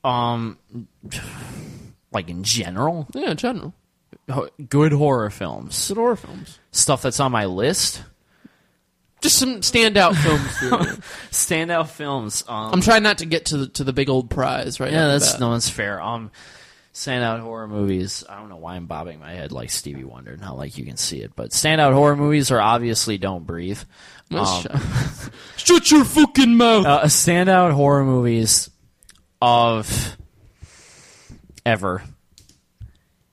Um, 0.04 0.58
like 2.12 2.28
in 2.28 2.44
general, 2.44 3.08
Yeah, 3.14 3.30
in 3.32 3.36
general, 3.36 3.74
good 4.68 4.92
horror 4.92 5.30
films, 5.30 5.88
good 5.88 5.96
horror 5.96 6.16
films. 6.16 6.58
stuff 6.70 7.02
that's 7.02 7.18
on 7.18 7.32
my 7.32 7.46
list. 7.46 8.02
Just 9.20 9.36
some 9.38 9.60
standout 9.62 10.14
films. 10.22 11.00
Standout 11.30 11.88
films. 11.88 12.44
Um, 12.46 12.74
I'm 12.74 12.80
trying 12.80 13.02
not 13.02 13.18
to 13.18 13.26
get 13.26 13.46
to 13.46 13.56
the 13.58 13.66
to 13.68 13.84
the 13.84 13.92
big 13.92 14.08
old 14.08 14.30
prize, 14.30 14.78
right? 14.80 14.92
Yeah, 14.92 15.08
that's 15.08 15.32
that. 15.32 15.40
no, 15.40 15.52
that's 15.52 15.68
fair. 15.68 16.00
Um, 16.00 16.30
standout 16.94 17.40
horror 17.40 17.66
movies. 17.68 18.24
I 18.28 18.38
don't 18.38 18.48
know 18.48 18.56
why 18.56 18.76
I'm 18.76 18.86
bobbing 18.86 19.18
my 19.20 19.32
head 19.32 19.50
like 19.52 19.70
Stevie 19.70 20.04
Wonder, 20.04 20.36
not 20.36 20.56
like 20.56 20.78
you 20.78 20.84
can 20.84 20.96
see 20.96 21.20
it, 21.20 21.32
but 21.34 21.50
standout 21.50 21.94
horror 21.94 22.16
movies 22.16 22.50
are 22.50 22.60
obviously 22.60 23.18
Don't 23.18 23.46
Breathe. 23.46 23.80
Um, 24.32 24.62
shut, 24.62 24.76
shut 25.56 25.90
your 25.90 26.04
fucking 26.04 26.56
mouth. 26.56 26.86
uh, 26.86 27.04
standout 27.04 27.72
horror 27.72 28.04
movies 28.04 28.70
of 29.42 30.16
ever. 31.64 32.02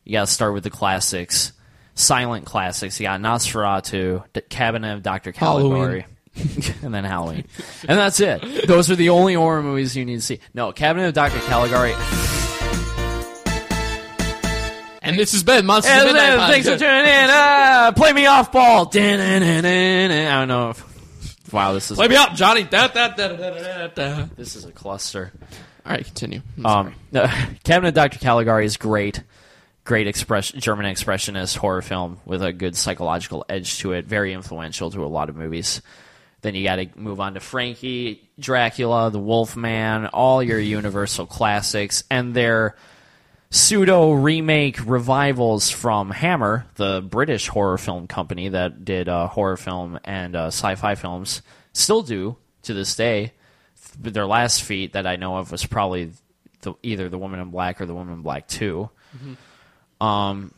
You 0.04 0.14
got 0.14 0.28
to 0.28 0.32
start 0.34 0.54
with 0.54 0.64
the 0.64 0.70
classics, 0.70 1.52
silent 1.96 2.46
classics. 2.46 3.00
You 3.00 3.08
got 3.08 3.20
Nosferatu, 3.20 4.24
The 4.34 4.42
Cabinet 4.42 4.94
of 4.94 5.04
Dr. 5.04 5.32
Caligari. 5.32 6.06
and 6.84 6.94
then 6.94 7.06
Halloween. 7.06 7.46
And 7.88 7.98
that's 7.98 8.20
it. 8.20 8.68
Those 8.68 8.92
are 8.92 8.96
the 8.96 9.10
only 9.10 9.34
horror 9.34 9.64
movies 9.64 9.96
you 9.96 10.06
need 10.06 10.18
to 10.18 10.22
see. 10.22 10.40
No, 10.54 10.72
Cabinet 10.74 11.08
of 11.08 11.14
Dr. 11.14 11.40
Caligari. 11.40 11.94
and 15.02 15.18
this 15.18 15.32
has 15.32 15.44
been 15.44 15.66
Monsters 15.66 15.94
And 15.94 16.06
Midnight 16.08 16.38
then 16.38 16.50
thanks 16.50 16.68
for 16.68 16.78
tuning 16.78 17.06
in. 17.06 17.30
Ah, 17.30 17.94
play 17.96 18.12
me 18.12 18.26
off 18.26 18.52
ball. 18.52 18.90
I 18.94 19.38
don't 19.48 20.48
know. 20.50 20.72
If, 20.72 21.54
wow, 21.54 21.72
this 21.74 21.90
is 21.90 21.98
Play 21.98 22.10
me 22.10 22.18
out, 22.18 22.36
Johnny. 22.36 22.64
Da, 22.64 22.88
da, 22.88 23.10
da, 23.10 24.26
this 24.36 24.58
is 24.58 24.66
a 24.66 24.72
cluster. 24.72 25.32
All 25.86 25.92
right, 25.92 26.04
continue. 26.04 26.42
Um, 26.66 26.96
sorry. 27.14 27.32
Cabinet 27.64 27.90
of 27.90 27.94
Dr. 27.94 28.20
Caligari 28.20 28.66
is 28.66 28.76
great. 28.76 29.22
Great 29.86 30.08
express, 30.08 30.52
German 30.52 30.88
expressionist 30.88 31.56
horror 31.58 31.84
film 31.84 32.20
with 32.26 32.44
a 32.44 32.52
good 32.52 32.76
psychological 32.76 33.46
edge 33.48 33.78
to 33.80 33.94
it. 33.94 34.06
Very 34.06 34.34
influential 34.34 34.90
to 34.92 35.06
a 35.06 35.08
lot 35.08 35.30
of 35.30 35.36
movies. 35.36 35.82
Then 36.42 36.56
you 36.56 36.64
got 36.64 36.78
to 36.78 36.90
move 36.96 37.20
on 37.20 37.36
to 37.36 37.40
Frankie, 37.40 38.28
Dracula, 38.40 39.12
The 39.12 39.20
Wolfman, 39.20 40.08
all 40.08 40.42
your 40.42 40.60
Universal 40.60 41.28
classics, 41.28 42.04
and 42.10 42.34
their 42.34 42.76
pseudo 43.52 44.12
remake 44.12 44.84
revivals 44.86 45.70
from 45.70 46.10
Hammer, 46.10 46.66
the 46.76 47.02
British 47.08 47.48
horror 47.48 47.78
film 47.78 48.08
company 48.08 48.50
that 48.50 48.86
did 48.86 49.08
uh, 49.08 49.28
horror 49.28 49.56
film 49.56 50.00
and 50.04 50.36
uh, 50.36 50.48
sci-fi 50.48 50.96
films, 50.96 51.44
still 51.74 52.02
do 52.02 52.38
to 52.64 52.74
this 52.74 52.96
day. 52.96 53.34
Their 54.00 54.26
last 54.26 54.64
feat 54.64 54.94
that 54.94 55.06
I 55.06 55.16
know 55.16 55.38
of 55.38 55.52
was 55.52 55.66
probably 55.66 56.12
the, 56.62 56.74
either 56.82 57.08
The 57.08 57.20
Woman 57.20 57.40
in 57.40 57.52
Black 57.52 57.80
or 57.80 57.86
The 57.86 57.94
Woman 57.94 58.16
in 58.16 58.22
Black 58.24 58.48
Two. 58.48 58.90
Um, 60.02 60.52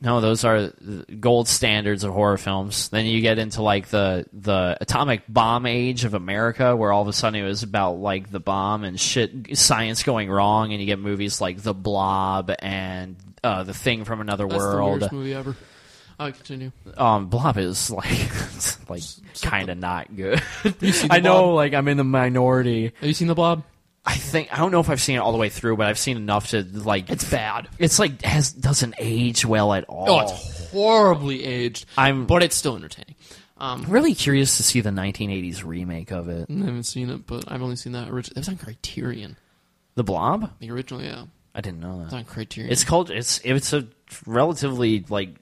no, 0.00 0.20
those 0.20 0.44
are 0.44 0.72
gold 1.20 1.46
standards 1.46 2.02
of 2.02 2.12
horror 2.12 2.36
films. 2.36 2.88
Then 2.88 3.06
you 3.06 3.20
get 3.20 3.38
into 3.38 3.62
like 3.62 3.86
the 3.88 4.26
the 4.32 4.76
atomic 4.80 5.22
bomb 5.28 5.64
age 5.64 6.04
of 6.04 6.14
America, 6.14 6.74
where 6.74 6.92
all 6.92 7.02
of 7.02 7.08
a 7.08 7.12
sudden 7.12 7.40
it 7.40 7.46
was 7.46 7.62
about 7.62 7.92
like 7.92 8.30
the 8.30 8.40
bomb 8.40 8.82
and 8.82 8.98
shit, 8.98 9.56
science 9.56 10.02
going 10.02 10.28
wrong, 10.28 10.72
and 10.72 10.80
you 10.80 10.86
get 10.86 10.98
movies 10.98 11.40
like 11.40 11.58
The 11.62 11.72
Blob 11.74 12.50
and 12.58 13.14
uh, 13.44 13.62
The 13.62 13.74
Thing 13.74 14.04
from 14.04 14.20
Another 14.20 14.46
That's 14.48 14.60
the 14.60 14.68
World. 14.70 14.90
weirdest 14.92 15.12
movie 15.12 15.34
ever. 15.34 15.56
I 16.18 16.30
continue. 16.32 16.72
Um, 16.96 17.28
Blob 17.28 17.56
is 17.58 17.88
like 17.92 18.88
like 18.88 19.02
kind 19.40 19.68
of 19.68 19.78
not 19.78 20.14
good. 20.16 20.42
I 21.10 21.20
know, 21.20 21.44
Blob? 21.44 21.54
like 21.54 21.74
I'm 21.74 21.86
in 21.86 21.96
the 21.96 22.04
minority. 22.04 22.92
Have 23.00 23.04
you 23.08 23.14
seen 23.14 23.28
The 23.28 23.36
Blob? 23.36 23.62
I 24.04 24.14
think 24.16 24.52
I 24.52 24.56
don't 24.58 24.72
know 24.72 24.80
if 24.80 24.90
I've 24.90 25.00
seen 25.00 25.16
it 25.16 25.20
all 25.20 25.32
the 25.32 25.38
way 25.38 25.48
through, 25.48 25.76
but 25.76 25.86
I've 25.86 25.98
seen 25.98 26.16
enough 26.16 26.48
to 26.50 26.62
like. 26.62 27.08
It's 27.10 27.28
bad. 27.28 27.68
It's 27.78 27.98
like 27.98 28.22
has 28.22 28.52
doesn't 28.52 28.94
age 28.98 29.44
well 29.46 29.72
at 29.72 29.84
all. 29.84 30.10
Oh, 30.10 30.20
it's 30.20 30.70
horribly 30.70 31.44
aged. 31.44 31.86
I'm- 31.96 32.26
but 32.26 32.42
it's 32.42 32.56
still 32.56 32.74
entertaining. 32.76 33.14
Um, 33.58 33.84
really 33.88 34.16
curious 34.16 34.56
to 34.56 34.64
see 34.64 34.80
the 34.80 34.90
1980s 34.90 35.62
remake 35.64 36.10
of 36.10 36.28
it. 36.28 36.48
I 36.50 36.52
haven't 36.52 36.82
seen 36.82 37.10
it, 37.10 37.28
but 37.28 37.44
I've 37.46 37.62
only 37.62 37.76
seen 37.76 37.92
that 37.92 38.08
original. 38.08 38.36
It 38.38 38.40
was 38.40 38.48
on 38.48 38.56
Criterion. 38.56 39.36
The 39.94 40.02
Blob? 40.02 40.50
The 40.58 40.72
original, 40.72 41.00
yeah, 41.00 41.26
I 41.54 41.60
didn't 41.60 41.78
know 41.78 42.00
it's 42.02 42.10
that. 42.10 42.16
on 42.16 42.24
Criterion. 42.24 42.72
It's 42.72 42.82
called. 42.82 43.10
It's 43.12 43.40
it's 43.44 43.72
a 43.72 43.86
relatively 44.26 45.04
like. 45.08 45.36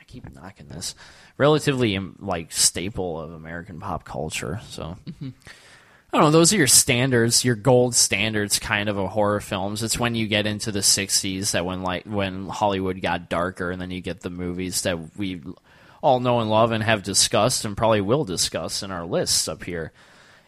I 0.00 0.04
keep 0.06 0.32
knocking 0.34 0.68
this. 0.68 0.94
Relatively 1.36 1.94
um, 1.96 2.16
like 2.20 2.52
staple 2.52 3.20
of 3.20 3.32
American 3.32 3.80
pop 3.80 4.04
culture. 4.04 4.60
So. 4.70 4.96
I 6.10 6.16
don't 6.16 6.26
know. 6.26 6.30
Those 6.30 6.54
are 6.54 6.56
your 6.56 6.66
standards, 6.66 7.44
your 7.44 7.54
gold 7.54 7.94
standards, 7.94 8.58
kind 8.58 8.88
of 8.88 8.96
a 8.96 9.08
horror 9.08 9.40
films. 9.40 9.82
It's 9.82 9.98
when 9.98 10.14
you 10.14 10.26
get 10.26 10.46
into 10.46 10.72
the 10.72 10.78
'60s 10.80 11.50
that 11.50 11.66
when 11.66 11.82
like 11.82 12.04
when 12.04 12.48
Hollywood 12.48 13.02
got 13.02 13.28
darker, 13.28 13.70
and 13.70 13.80
then 13.80 13.90
you 13.90 14.00
get 14.00 14.20
the 14.20 14.30
movies 14.30 14.82
that 14.82 15.16
we 15.18 15.42
all 16.00 16.20
know 16.20 16.40
and 16.40 16.48
love 16.48 16.72
and 16.72 16.82
have 16.82 17.02
discussed, 17.02 17.66
and 17.66 17.76
probably 17.76 18.00
will 18.00 18.24
discuss 18.24 18.82
in 18.82 18.90
our 18.90 19.04
lists 19.04 19.48
up 19.48 19.64
here. 19.64 19.92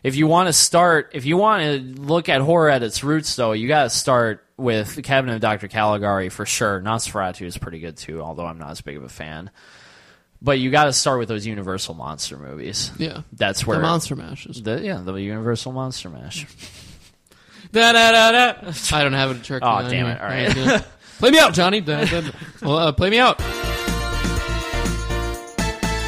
If 0.02 0.16
you 0.16 0.26
want 0.26 0.46
to 0.46 0.54
start, 0.54 1.10
if 1.12 1.26
you 1.26 1.36
want 1.36 1.62
to 1.62 2.00
look 2.00 2.30
at 2.30 2.40
horror 2.40 2.70
at 2.70 2.82
its 2.82 3.04
roots, 3.04 3.36
though, 3.36 3.52
you 3.52 3.68
got 3.68 3.84
to 3.84 3.90
start 3.90 4.42
with 4.56 4.94
the 4.94 5.02
Cabinet 5.02 5.34
of 5.34 5.40
Dr. 5.42 5.68
Caligari 5.68 6.30
for 6.30 6.46
sure. 6.46 6.80
Nosferatu 6.80 7.44
is 7.44 7.58
pretty 7.58 7.80
good 7.80 7.98
too, 7.98 8.22
although 8.22 8.46
I'm 8.46 8.58
not 8.58 8.70
as 8.70 8.80
big 8.80 8.96
of 8.96 9.02
a 9.02 9.10
fan. 9.10 9.50
But 10.42 10.58
you 10.58 10.70
got 10.70 10.84
to 10.84 10.92
start 10.92 11.18
with 11.18 11.28
those 11.28 11.46
Universal 11.46 11.94
monster 11.94 12.38
movies. 12.38 12.90
yeah, 12.98 13.22
That's 13.32 13.66
where 13.66 13.76
the 13.76 13.82
Monster 13.82 14.16
Mashes. 14.16 14.62
the, 14.62 14.80
yeah, 14.80 14.96
the 15.04 15.12
Universal 15.14 15.72
Monster 15.72 16.08
Mash. 16.10 16.46
Da, 17.72 17.92
da, 17.92 18.10
da, 18.10 18.32
da. 18.32 18.72
I 18.92 19.04
don't 19.04 19.12
have 19.12 19.30
it 19.30 19.48
at. 19.48 19.62
Oh, 19.62 19.88
damn 19.88 20.06
it. 20.06 20.20
All 20.20 20.26
right. 20.26 20.56
Yeah. 20.56 20.82
play 21.20 21.30
me 21.30 21.38
out, 21.38 21.54
Johnny. 21.54 21.80
Da, 21.80 22.04
da, 22.04 22.20
da. 22.22 22.30
Well, 22.62 22.78
uh, 22.78 22.90
play 22.90 23.10
me 23.10 23.20
out. 23.20 23.40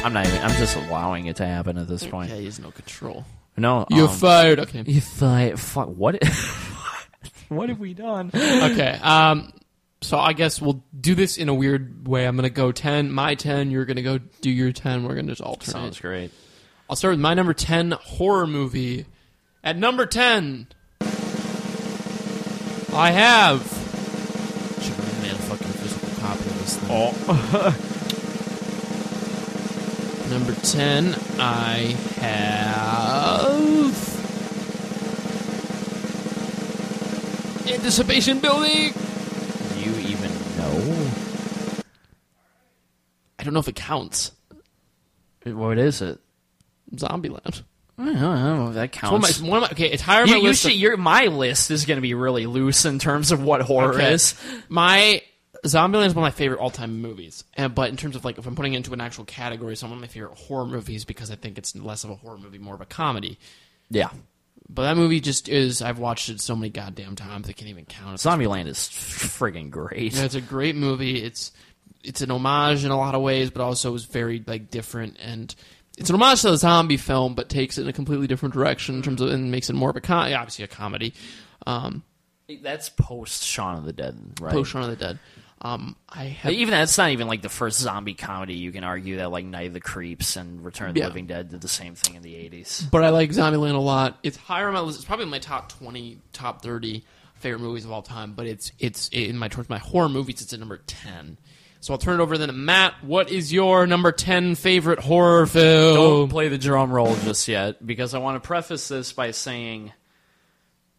I'm 0.03 0.11
not 0.11 0.27
even. 0.27 0.41
I'm 0.41 0.57
just 0.57 0.75
allowing 0.75 1.27
it 1.27 1.37
to 1.37 1.45
happen 1.45 1.77
at 1.77 1.87
this 1.87 2.05
point. 2.05 2.31
Yeah, 2.31 2.35
he 2.35 2.45
has 2.45 2.59
no 2.59 2.71
control. 2.71 3.23
No, 3.55 3.85
You're 3.89 4.09
um, 4.09 4.15
fired. 4.15 4.59
Okay. 4.59 4.83
You 4.85 4.99
thought, 4.99 5.57
fuck, 5.57 5.87
what? 5.87 6.21
what 7.47 7.69
have 7.69 7.79
we 7.79 7.93
done? 7.93 8.29
okay. 8.33 8.99
Um. 9.01 9.53
So 10.03 10.19
I 10.19 10.33
guess 10.33 10.61
we'll 10.61 10.83
do 10.99 11.15
this 11.15 11.37
in 11.37 11.49
a 11.49 11.53
weird 11.53 12.07
way. 12.07 12.25
I'm 12.25 12.35
gonna 12.35 12.49
go 12.49 12.71
ten, 12.71 13.11
my 13.11 13.35
ten. 13.35 13.71
You're 13.71 13.85
gonna 13.85 14.01
go 14.01 14.19
do 14.19 14.49
your 14.49 14.71
ten. 14.71 15.03
We're 15.03 15.15
gonna 15.15 15.29
just 15.29 15.41
alternate. 15.41 15.71
Sounds 15.71 15.99
great. 15.99 16.31
I'll 16.89 16.95
start 16.95 17.13
with 17.13 17.21
my 17.21 17.33
number 17.33 17.53
ten 17.53 17.91
horror 17.91 18.45
movie. 18.45 19.05
At 19.63 19.77
number 19.77 20.05
ten, 20.05 20.67
I 22.93 23.11
have. 23.11 23.61
Should 24.81 24.93
have 24.93 25.21
made 25.21 25.31
a 25.31 25.35
fucking 25.35 25.67
physical 25.67 26.09
copy 26.21 26.49
of 26.49 26.59
this 26.59 26.77
thing. 26.77 26.89
Oh. 26.91 27.89
Number 30.29 30.53
10, 30.55 31.15
I 31.37 31.95
have. 32.21 33.93
Anticipation 37.67 38.39
Building! 38.39 38.93
You 39.83 39.91
even 40.09 40.31
know? 40.57 41.07
I 43.39 43.43
don't 43.43 43.53
know 43.53 43.59
if 43.59 43.67
it 43.67 43.75
counts. 43.75 44.31
What 45.45 45.77
is 45.77 46.01
it? 46.01 46.19
Zombieland. 46.95 47.63
I 47.97 48.05
don't 48.05 48.15
know 48.15 48.67
if 48.69 48.73
that 48.75 48.93
It's 48.95 49.03
one 49.03 49.15
of 49.15 49.21
counts. 49.23 49.41
my, 49.41 49.47
one 49.49 49.57
of 49.57 49.61
my, 49.63 49.67
okay, 49.73 49.91
it's 49.91 50.01
higher 50.01 50.25
you, 50.25 50.33
my 50.35 50.39
list. 50.39 50.61
should, 50.63 50.71
of- 50.71 50.77
your, 50.77 50.97
my 50.97 51.25
list 51.25 51.69
is 51.69 51.85
going 51.85 51.97
to 51.97 52.01
be 52.01 52.13
really 52.13 52.45
loose 52.45 52.85
in 52.85 52.97
terms 52.99 53.31
of 53.31 53.43
what 53.43 53.61
horror 53.61 53.93
Okay. 53.95 54.13
is. 54.13 54.35
My 54.69 55.21
Zombieland 55.65 56.07
is 56.07 56.15
one 56.15 56.23
of 56.25 56.33
my 56.33 56.37
favorite 56.37 56.59
all-time 56.59 57.01
movies, 57.01 57.43
and 57.55 57.73
but 57.75 57.89
in 57.89 57.97
terms 57.97 58.15
of 58.15 58.25
like 58.25 58.37
if 58.37 58.47
I'm 58.47 58.55
putting 58.55 58.73
it 58.73 58.77
into 58.77 58.93
an 58.93 59.01
actual 59.01 59.25
category, 59.25 59.73
it's 59.73 59.83
one 59.83 59.91
of 59.93 59.99
my 59.99 60.07
favorite 60.07 60.35
horror 60.37 60.65
movies 60.65 61.05
because 61.05 61.29
I 61.31 61.35
think 61.35 61.57
it's 61.57 61.75
less 61.75 62.03
of 62.03 62.09
a 62.09 62.15
horror 62.15 62.37
movie, 62.37 62.57
more 62.57 62.75
of 62.75 62.81
a 62.81 62.85
comedy. 62.85 63.37
Yeah. 63.89 64.09
But 64.69 64.83
that 64.83 64.97
movie 64.97 65.19
just 65.19 65.49
is. 65.49 65.81
I've 65.81 65.99
watched 65.99 66.29
it 66.29 66.41
so 66.41 66.55
many 66.55 66.69
goddamn 66.69 67.15
times 67.15 67.47
I 67.49 67.51
can't 67.51 67.69
even 67.69 67.85
count. 67.85 68.17
Zombieland 68.17 68.67
is 68.67 68.77
friggin' 68.77 69.69
great. 69.69 70.13
yeah, 70.15 70.23
it's 70.23 70.35
a 70.35 70.41
great 70.41 70.75
movie. 70.75 71.23
It's 71.23 71.51
it's 72.03 72.21
an 72.21 72.31
homage 72.31 72.83
in 72.83 72.91
a 72.91 72.97
lot 72.97 73.15
of 73.15 73.21
ways, 73.21 73.49
but 73.49 73.61
also 73.61 73.93
is 73.93 74.05
very 74.05 74.43
like 74.45 74.69
different 74.69 75.17
and. 75.19 75.53
It's 75.95 76.09
an 76.09 76.15
homage 76.15 76.41
to 76.41 76.49
the 76.49 76.57
zombie 76.57 76.97
film, 76.97 77.35
but 77.35 77.49
takes 77.49 77.77
it 77.77 77.83
in 77.83 77.87
a 77.87 77.93
completely 77.93 78.25
different 78.25 78.55
direction 78.55 78.95
in 78.95 79.03
terms 79.03 79.21
of 79.21 79.29
and 79.29 79.51
makes 79.51 79.69
it 79.69 79.73
more 79.73 79.91
of 79.91 79.95
a 79.95 80.01
com- 80.01 80.33
obviously 80.33 80.65
a 80.65 80.67
comedy. 80.67 81.13
Um, 81.67 82.01
That's 82.63 82.89
post 82.89 83.43
Shaun 83.43 83.77
of 83.77 83.85
the 83.85 83.93
Dead, 83.93 84.17
right? 84.41 84.53
Post 84.53 84.71
Shaun 84.71 84.81
of 84.81 84.89
the 84.89 84.95
Dead. 84.95 85.19
Um, 85.63 85.95
I 86.09 86.25
have 86.25 86.51
Even 86.51 86.71
that's 86.73 86.97
not 86.97 87.11
even 87.11 87.27
like 87.27 87.41
the 87.41 87.47
first 87.49 87.79
zombie 87.79 88.15
comedy. 88.15 88.55
You 88.55 88.71
can 88.73 88.83
argue 88.83 89.17
that 89.17 89.31
like 89.31 89.45
Night 89.45 89.67
of 89.67 89.73
the 89.73 89.79
Creeps 89.79 90.35
and 90.35 90.63
Return 90.63 90.89
of 90.89 90.93
the 90.95 90.99
Yeah. 90.99 91.07
Living 91.07 91.25
Dead 91.25 91.49
did 91.49 91.61
the 91.61 91.69
same 91.69 91.95
thing 91.95 92.15
in 92.15 92.21
the 92.21 92.35
eighties. 92.35 92.85
but 92.91 93.03
I 93.03 93.09
like 93.09 93.29
Zombieland 93.29 93.75
a 93.75 93.77
lot. 93.79 94.19
It's 94.23 94.35
higher 94.35 94.67
on 94.67 94.73
my 94.73 94.81
list. 94.81 94.97
It's 94.99 95.05
probably 95.05 95.25
my 95.25 95.39
top 95.39 95.69
twenty, 95.71 96.19
top 96.33 96.61
thirty 96.61 97.05
favorite 97.35 97.59
movies 97.61 97.85
of 97.85 97.91
all 97.93 98.01
time. 98.01 98.33
But 98.33 98.47
it's 98.47 98.73
it's 98.77 99.07
in 99.13 99.37
my 99.37 99.47
towards 99.47 99.69
my 99.69 99.77
horror 99.77 100.09
movies. 100.09 100.41
It's 100.41 100.51
at 100.51 100.59
number 100.59 100.77
ten. 100.85 101.37
So 101.79 101.93
I'll 101.93 101.97
turn 101.97 102.19
it 102.19 102.23
over 102.23 102.37
then 102.37 102.47
to 102.49 102.53
Matt. 102.53 102.95
What 103.01 103.29
is 103.31 103.51
your 103.53 103.87
number 103.87 104.11
ten 104.11 104.55
favorite 104.55 104.99
horror 104.99 105.45
film? 105.45 105.95
Don't 105.95 106.29
play 106.29 106.49
the 106.49 106.57
drum 106.57 106.91
roll 106.91 107.15
just 107.23 107.47
yet 107.47 107.85
because 107.85 108.13
I 108.13 108.19
want 108.19 108.41
to 108.41 108.45
preface 108.45 108.87
this 108.89 109.13
by 109.13 109.31
saying 109.31 109.91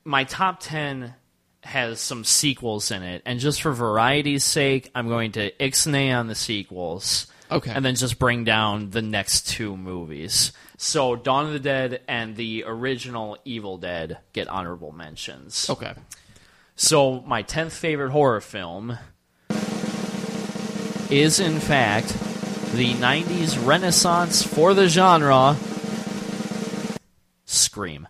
my 0.04 0.24
top 0.24 0.60
10 0.60 1.14
has 1.64 2.00
some 2.00 2.24
sequels 2.24 2.90
in 2.90 3.02
it. 3.02 3.22
And 3.24 3.40
just 3.40 3.62
for 3.62 3.72
variety's 3.72 4.44
sake, 4.44 4.90
I'm 4.94 5.08
going 5.08 5.32
to 5.32 5.50
ixnay 5.52 6.16
on 6.16 6.26
the 6.26 6.34
sequels. 6.34 7.26
Okay. 7.50 7.72
And 7.72 7.84
then 7.84 7.94
just 7.94 8.18
bring 8.18 8.44
down 8.44 8.90
the 8.90 9.02
next 9.02 9.48
two 9.48 9.76
movies. 9.76 10.52
So 10.76 11.16
Dawn 11.16 11.46
of 11.46 11.52
the 11.52 11.60
Dead 11.60 12.00
and 12.08 12.36
the 12.36 12.64
original 12.66 13.38
Evil 13.44 13.78
Dead 13.78 14.18
get 14.32 14.48
honorable 14.48 14.92
mentions. 14.92 15.68
Okay. 15.70 15.94
So 16.76 17.20
my 17.20 17.42
10th 17.42 17.72
favorite 17.72 18.10
horror 18.10 18.40
film 18.40 18.98
is 21.10 21.38
in 21.38 21.60
fact 21.60 22.08
the 22.72 22.94
90s 22.94 23.64
renaissance 23.64 24.42
for 24.42 24.74
the 24.74 24.88
genre 24.88 25.56
Scream. 27.46 28.08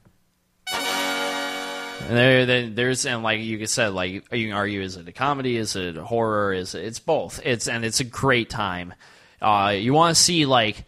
And 2.06 2.18
there, 2.18 2.44
there, 2.44 2.68
there's 2.68 3.06
and 3.06 3.22
like 3.22 3.40
you 3.40 3.66
said, 3.66 3.94
like 3.94 4.12
you 4.12 4.48
can 4.48 4.52
argue, 4.52 4.82
is 4.82 4.96
it 4.96 5.08
a 5.08 5.12
comedy? 5.12 5.56
Is 5.56 5.74
it 5.74 5.96
a 5.96 6.04
horror? 6.04 6.52
Is 6.52 6.74
it, 6.74 6.84
it's 6.84 6.98
both? 6.98 7.40
It's 7.44 7.66
and 7.66 7.82
it's 7.82 8.00
a 8.00 8.04
great 8.04 8.50
time. 8.50 8.92
Uh, 9.40 9.74
you 9.76 9.94
want 9.94 10.14
to 10.14 10.22
see 10.22 10.44
like 10.44 10.84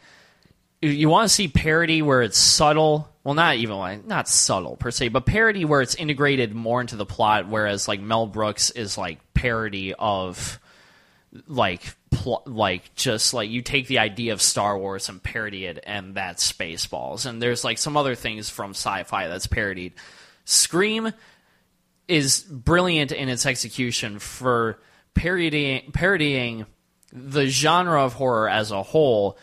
you 0.82 1.08
want 1.08 1.28
to 1.28 1.34
see 1.34 1.48
parody 1.48 2.02
where 2.02 2.20
it's 2.20 2.36
subtle. 2.36 3.08
Well, 3.24 3.34
not 3.34 3.56
even 3.56 3.76
like 3.76 4.04
not 4.04 4.28
subtle 4.28 4.76
per 4.76 4.90
se, 4.90 5.08
but 5.08 5.24
parody 5.24 5.64
where 5.64 5.80
it's 5.80 5.94
integrated 5.94 6.54
more 6.54 6.82
into 6.82 6.96
the 6.96 7.06
plot. 7.06 7.48
Whereas 7.48 7.88
like 7.88 8.00
Mel 8.00 8.26
Brooks 8.26 8.70
is 8.70 8.98
like 8.98 9.18
parody 9.32 9.94
of 9.94 10.60
like 11.46 11.82
pl- 12.10 12.42
like 12.44 12.94
just 12.94 13.32
like 13.32 13.48
you 13.48 13.62
take 13.62 13.88
the 13.88 14.00
idea 14.00 14.34
of 14.34 14.42
Star 14.42 14.78
Wars 14.78 15.08
and 15.08 15.22
parody 15.22 15.64
it, 15.64 15.82
and 15.86 16.14
that's 16.14 16.52
Spaceballs. 16.52 17.24
And 17.24 17.40
there's 17.40 17.64
like 17.64 17.78
some 17.78 17.96
other 17.96 18.14
things 18.14 18.50
from 18.50 18.72
sci-fi 18.72 19.28
that's 19.28 19.46
parodied. 19.46 19.94
Scream 20.46 21.12
is 22.06 22.40
brilliant 22.42 23.10
in 23.10 23.28
its 23.28 23.44
execution 23.44 24.20
for 24.20 24.80
parodying 25.12 25.90
parodying 25.92 26.66
the 27.12 27.46
genre 27.46 28.04
of 28.04 28.12
horror 28.12 28.48
as 28.48 28.70
a 28.70 28.82
whole 28.82 29.38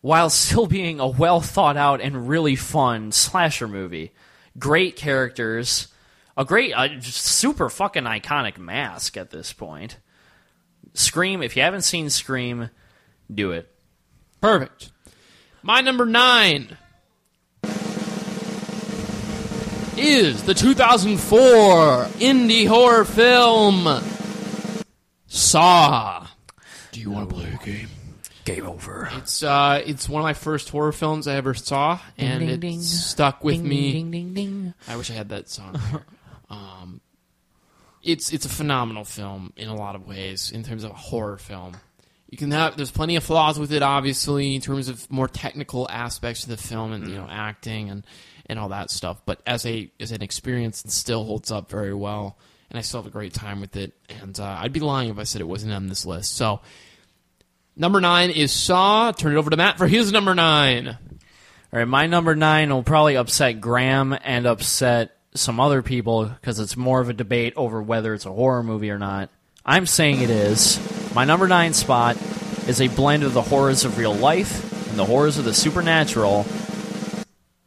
while 0.00 0.30
still 0.30 0.66
being 0.78 1.00
a 1.00 1.06
well 1.06 1.42
thought 1.42 1.76
out 1.76 2.00
and 2.00 2.28
really 2.28 2.56
fun 2.56 3.12
slasher 3.12 3.68
movie. 3.68 4.12
Great 4.58 4.96
characters, 4.96 5.88
a 6.36 6.44
great, 6.44 6.72
just 6.98 7.24
super 7.24 7.68
fucking 7.68 8.04
iconic 8.04 8.56
mask 8.56 9.16
at 9.18 9.30
this 9.30 9.52
point. 9.52 9.98
Scream, 10.94 11.42
if 11.42 11.56
you 11.56 11.62
haven't 11.62 11.82
seen 11.82 12.08
Scream, 12.08 12.70
do 13.32 13.52
it. 13.52 13.72
Perfect. 14.40 14.90
My 15.62 15.82
number 15.82 16.06
nine 16.06 16.78
is 19.98 20.44
the 20.44 20.54
2004 20.54 21.38
indie 22.20 22.66
horror 22.66 23.04
film 23.04 24.02
Saw. 25.26 26.26
Do 26.92 27.00
you 27.00 27.10
want 27.10 27.28
to 27.28 27.34
play 27.34 27.52
a 27.52 27.64
game? 27.64 27.88
Game 28.44 28.66
over. 28.66 29.10
It's 29.12 29.42
uh, 29.42 29.82
it's 29.84 30.08
one 30.08 30.22
of 30.22 30.24
my 30.24 30.32
first 30.32 30.70
horror 30.70 30.92
films 30.92 31.28
I 31.28 31.34
ever 31.34 31.52
saw, 31.52 31.98
and 32.16 32.40
ding, 32.40 32.48
it 32.48 32.60
ding. 32.60 32.80
stuck 32.80 33.44
with 33.44 33.60
me. 33.60 33.92
Ding, 33.92 34.10
ding, 34.10 34.34
ding. 34.34 34.74
I 34.88 34.96
wish 34.96 35.10
I 35.10 35.14
had 35.14 35.28
that 35.28 35.50
song. 35.50 35.78
um, 36.50 37.02
it's 38.02 38.32
it's 38.32 38.46
a 38.46 38.48
phenomenal 38.48 39.04
film 39.04 39.52
in 39.56 39.68
a 39.68 39.74
lot 39.74 39.96
of 39.96 40.08
ways 40.08 40.50
in 40.50 40.62
terms 40.62 40.82
of 40.82 40.92
a 40.92 40.94
horror 40.94 41.36
film. 41.36 41.76
You 42.30 42.38
can 42.38 42.50
have 42.52 42.76
there's 42.76 42.90
plenty 42.90 43.16
of 43.16 43.24
flaws 43.24 43.58
with 43.58 43.70
it, 43.70 43.82
obviously, 43.82 44.54
in 44.54 44.62
terms 44.62 44.88
of 44.88 45.10
more 45.10 45.28
technical 45.28 45.86
aspects 45.90 46.44
of 46.44 46.48
the 46.48 46.56
film 46.56 46.92
and 46.92 47.06
you 47.06 47.16
know 47.16 47.28
acting 47.28 47.90
and 47.90 48.02
and 48.48 48.58
all 48.58 48.70
that 48.70 48.90
stuff. 48.90 49.20
But 49.24 49.40
as 49.46 49.66
a 49.66 49.90
as 50.00 50.12
an 50.12 50.22
experience, 50.22 50.84
it 50.84 50.90
still 50.90 51.24
holds 51.24 51.50
up 51.50 51.70
very 51.70 51.94
well, 51.94 52.38
and 52.70 52.78
I 52.78 52.82
still 52.82 53.00
have 53.00 53.06
a 53.06 53.10
great 53.12 53.34
time 53.34 53.60
with 53.60 53.76
it. 53.76 53.92
And 54.22 54.38
uh, 54.38 54.58
I'd 54.60 54.72
be 54.72 54.80
lying 54.80 55.10
if 55.10 55.18
I 55.18 55.24
said 55.24 55.40
it 55.40 55.48
wasn't 55.48 55.72
on 55.72 55.88
this 55.88 56.06
list. 56.06 56.36
So. 56.36 56.60
Number 57.80 58.00
nine 58.00 58.30
is 58.30 58.50
Saw. 58.50 59.12
Turn 59.12 59.30
it 59.30 59.38
over 59.38 59.50
to 59.50 59.56
Matt 59.56 59.78
for 59.78 59.86
his 59.86 60.10
number 60.10 60.34
nine. 60.34 60.88
All 60.88 61.78
right, 61.78 61.86
my 61.86 62.08
number 62.08 62.34
nine 62.34 62.70
will 62.70 62.82
probably 62.82 63.16
upset 63.16 63.60
Graham 63.60 64.18
and 64.24 64.46
upset 64.46 65.16
some 65.34 65.60
other 65.60 65.82
people 65.82 66.24
because 66.24 66.58
it's 66.58 66.76
more 66.76 67.00
of 67.00 67.08
a 67.08 67.12
debate 67.12 67.52
over 67.56 67.82
whether 67.82 68.14
it's 68.14 68.26
a 68.26 68.32
horror 68.32 68.62
movie 68.62 68.90
or 68.90 68.98
not. 68.98 69.30
I'm 69.64 69.86
saying 69.86 70.22
it 70.22 70.30
is. 70.30 70.80
My 71.14 71.24
number 71.24 71.46
nine 71.46 71.74
spot 71.74 72.16
is 72.66 72.80
a 72.80 72.88
blend 72.88 73.22
of 73.22 73.34
the 73.34 73.42
horrors 73.42 73.84
of 73.84 73.98
real 73.98 74.14
life 74.14 74.88
and 74.90 74.98
the 74.98 75.04
horrors 75.04 75.38
of 75.38 75.44
the 75.44 75.54
supernatural. 75.54 76.46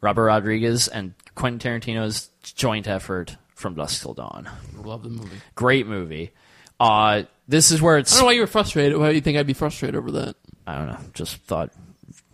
Robert 0.02 0.24
Rodriguez 0.24 0.88
and 0.88 1.14
Quentin 1.34 1.80
Tarantino's 1.80 2.28
joint 2.42 2.86
effort 2.86 3.36
from 3.54 3.74
Dusk 3.74 4.02
Till 4.02 4.12
Dawn. 4.12 4.50
Love 4.74 5.04
the 5.04 5.08
movie. 5.08 5.36
Great 5.54 5.86
movie. 5.86 6.32
Uh, 6.78 7.22
this 7.48 7.70
is 7.70 7.80
where 7.80 7.96
it's. 7.96 8.12
I 8.12 8.16
don't 8.16 8.22
know 8.22 8.26
why 8.26 8.32
you 8.32 8.40
were 8.40 8.46
frustrated. 8.48 8.98
Why 8.98 9.10
do 9.10 9.14
you 9.14 9.20
think 9.20 9.38
I'd 9.38 9.46
be 9.46 9.52
frustrated 9.54 9.96
over 9.96 10.10
that? 10.10 10.36
I 10.66 10.76
don't 10.76 10.88
know. 10.88 10.98
Just 11.14 11.36
thought, 11.36 11.70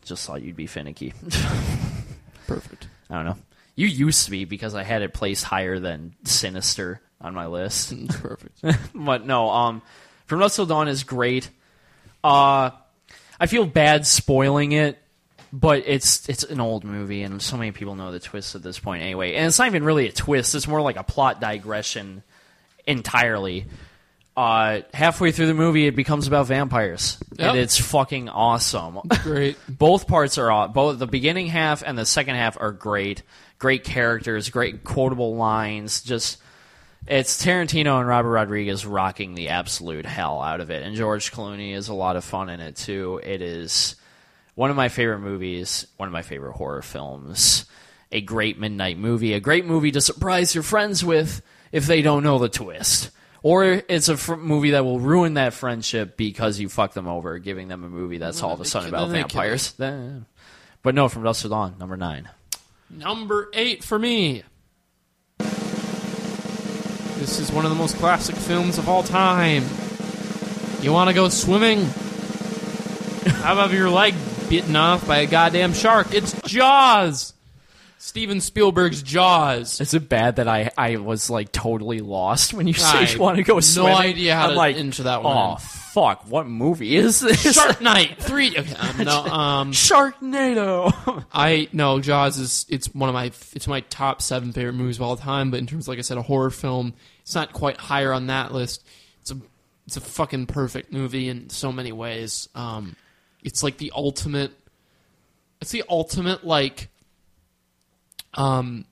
just 0.05 0.27
thought 0.27 0.43
you'd 0.43 0.57
be 0.57 0.67
finicky. 0.67 1.13
Perfect. 2.47 2.89
I 3.11 3.17
don't 3.17 3.27
know. 3.27 3.37
You 3.75 3.87
used 3.87 4.25
to 4.25 4.31
be 4.31 4.47
because 4.47 4.75
I 4.75 4.83
had 4.83 5.03
it 5.03 5.13
placed 5.13 5.45
higher 5.45 5.79
than 5.79 6.15
Sinister 6.25 7.01
on 7.21 7.35
my 7.35 7.47
list. 7.47 7.95
Perfect. 8.09 8.65
but 8.95 9.27
no, 9.27 9.51
um, 9.51 9.83
From 10.27 10.41
Dusk 10.41 10.57
Till 10.57 10.67
Dawn 10.67 10.89
is 10.89 11.05
great. 11.05 11.51
Uh, 12.25 12.71
I 13.39 13.47
feel 13.47 13.67
bad 13.67 14.07
spoiling 14.07 14.73
it, 14.73 14.99
but 15.53 15.83
it's 15.87 16.29
it's 16.29 16.43
an 16.45 16.61
old 16.61 16.85
movie, 16.85 17.23
and 17.23 17.41
so 17.41 17.57
many 17.57 17.73
people 17.73 17.95
know 17.95 18.13
the 18.13 18.21
twist 18.21 18.55
at 18.55 18.63
this 18.63 18.79
point 18.79 19.03
anyway. 19.03 19.35
And 19.35 19.47
it's 19.47 19.59
not 19.59 19.69
even 19.69 19.85
really 19.85 20.09
a 20.09 20.13
twist; 20.13 20.55
it's 20.55 20.69
more 20.69 20.81
like 20.81 20.97
a 20.97 21.03
plot 21.05 21.41
digression 21.41 22.23
entirely. 22.87 23.67
Uh, 24.37 24.83
halfway 24.95 25.33
through 25.33 25.49
the 25.49 25.55
movie, 25.55 25.89
it 25.89 25.97
becomes 25.97 26.29
about 26.29 26.47
vampires, 26.47 27.19
Yep. 27.39 27.49
and 27.51 27.59
it's 27.59 27.77
fucking 27.77 28.29
awesome. 28.29 29.01
Great. 29.25 29.57
both 29.69 30.07
parts 30.07 30.39
are 30.39 30.49
aw- 30.49 30.69
both 30.69 31.01
the 31.01 31.09
beginning 31.09 31.49
half 31.49 31.83
and 31.85 31.99
the 31.99 32.07
second 32.07 32.37
half 32.37 32.57
are 32.61 32.71
great. 32.71 33.23
Great 33.59 33.83
characters, 33.83 34.49
great 34.51 34.85
quotable 34.85 35.35
lines. 35.35 36.03
Just 36.03 36.39
it's 37.09 37.45
Tarantino 37.45 37.99
and 37.99 38.07
Robert 38.07 38.31
Rodriguez 38.31 38.87
rocking 38.87 39.35
the 39.35 39.49
absolute 39.49 40.07
hell 40.07 40.41
out 40.41 40.61
of 40.61 40.71
it, 40.71 40.85
and 40.85 40.95
George 40.95 41.33
Clooney 41.33 41.75
is 41.75 41.89
a 41.89 41.95
lot 41.95 42.15
of 42.15 42.25
fun 42.25 42.49
in 42.49 42.61
it 42.61 42.77
too. 42.77 43.21
It 43.25 43.43
is 43.43 43.97
one 44.59 44.71
of 44.71 44.77
my 44.77 44.89
favorite 44.89 45.21
movies, 45.21 45.87
one 45.99 46.09
of 46.09 46.13
my 46.13 46.23
favorite 46.23 46.55
horror 46.55 46.83
films. 46.83 47.65
A 48.11 48.21
great 48.21 48.59
midnight 48.59 48.99
movie, 48.99 49.35
a 49.35 49.41
great 49.41 49.65
movie 49.65 49.93
to 49.93 50.01
surprise 50.01 50.53
your 50.53 50.65
friends 50.65 51.05
with, 51.05 51.43
if 51.71 51.87
they 51.87 52.03
don't 52.03 52.25
know 52.25 52.41
the 52.41 52.49
twist. 52.49 53.11
Or 53.45 53.63
it's 53.65 54.09
a 54.09 54.17
fr- 54.17 54.35
movie 54.35 54.73
that 54.73 54.85
will 54.85 54.99
ruin 54.99 55.35
that 55.35 55.53
friendship 55.53 56.17
because 56.17 56.59
you 56.59 56.69
fuck 56.69 56.93
them 56.93 57.07
over, 57.07 57.39
giving 57.39 57.69
them 57.69 57.85
a 57.85 57.89
movie 57.89 58.19
that's 58.19 58.43
all 58.43 58.53
of 58.53 58.61
a 58.61 58.65
sudden 58.65 58.89
about 58.89 59.11
vampires. 59.11 59.75
Then- 59.75 60.27
But 60.83 60.97
no, 60.97 61.09
from 61.09 61.23
Dusk 61.23 61.43
Till 61.43 61.51
Dawn, 61.51 61.77
number 61.79 61.97
nine. 61.97 62.29
Number 62.91 63.51
eight 63.53 63.85
for 63.85 63.97
me. 63.97 64.43
This 65.39 67.39
is 67.39 67.53
one 67.53 67.65
of 67.65 67.71
the 67.71 67.77
most 67.77 67.95
classic 67.99 68.35
films 68.35 68.77
of 68.79 68.89
all 68.89 69.05
time. 69.05 69.63
You 70.83 70.93
want 70.93 71.11
to 71.11 71.15
go 71.15 71.29
swimming? 71.29 71.85
How 73.43 73.53
about 73.53 73.73
your 73.73 73.91
leg 73.91 74.15
bitten 74.49 74.77
off 74.77 75.07
by 75.07 75.19
a 75.19 75.27
goddamn 75.27 75.73
shark? 75.75 76.13
It's 76.15 76.41
Jaws. 76.43 77.35
Steven 78.01 78.41
Spielberg's 78.41 79.03
Jaws. 79.03 79.81
Is 79.81 79.93
it 79.93 80.09
bad 80.09 80.37
that 80.37 80.47
I, 80.47 80.71
I 80.79 80.97
was 80.97 81.29
like 81.29 81.51
totally 81.51 81.99
lost 81.99 82.55
when 82.55 82.69
you 82.69 82.75
I 82.79 83.05
say 83.07 83.15
you 83.15 83.21
want 83.21 83.39
to 83.39 83.43
go 83.43 83.55
no 83.55 83.61
swimming? 83.61 83.93
No 83.93 83.99
idea 83.99 84.37
how 84.37 84.45
I'm 84.45 84.51
to 84.51 84.57
like, 84.57 84.77
into 84.77 85.03
that 85.03 85.19
Oh 85.19 85.23
one. 85.23 85.57
fuck! 85.59 86.25
What 86.31 86.47
movie 86.47 86.95
is 86.95 87.19
this? 87.19 87.55
Shark 87.55 87.81
Night 87.81 88.17
three. 88.23 88.57
Okay, 88.57 88.73
um, 88.75 89.05
no, 89.05 89.25
um, 89.27 89.73
Sharknado. 89.73 91.25
I 91.33 91.69
no 91.73 92.01
Jaws 92.01 92.39
is 92.39 92.67
it's 92.69 92.95
one 92.95 93.09
of 93.09 93.15
my 93.15 93.27
it's 93.53 93.67
my 93.67 93.81
top 93.81 94.23
seven 94.23 94.53
favorite 94.53 94.75
movies 94.75 94.97
of 94.97 95.03
all 95.03 95.17
time. 95.17 95.51
But 95.51 95.59
in 95.59 95.67
terms, 95.67 95.85
of, 95.85 95.89
like 95.89 95.99
I 95.99 96.03
said, 96.03 96.19
a 96.19 96.23
horror 96.23 96.51
film, 96.51 96.95
it's 97.23 97.35
not 97.35 97.53
quite 97.53 97.79
higher 97.79 98.13
on 98.13 98.29
that 98.29 98.53
list. 98.53 98.87
It's 99.23 99.33
a 99.33 99.39
it's 99.89 99.97
a 99.97 100.01
fucking 100.01 100.47
perfect 100.47 100.93
movie 100.93 101.29
in 101.29 101.51
so 101.51 101.73
many 101.73 101.91
ways. 101.91 102.49
Um, 102.55 102.95
it's 103.43 103.63
like 103.63 103.79
the 103.79 103.93
ultimate. 103.95 104.53
It's 105.61 105.71
the 105.71 105.85
ultimate 105.89 106.45
like 106.45 106.89
um 108.35 108.85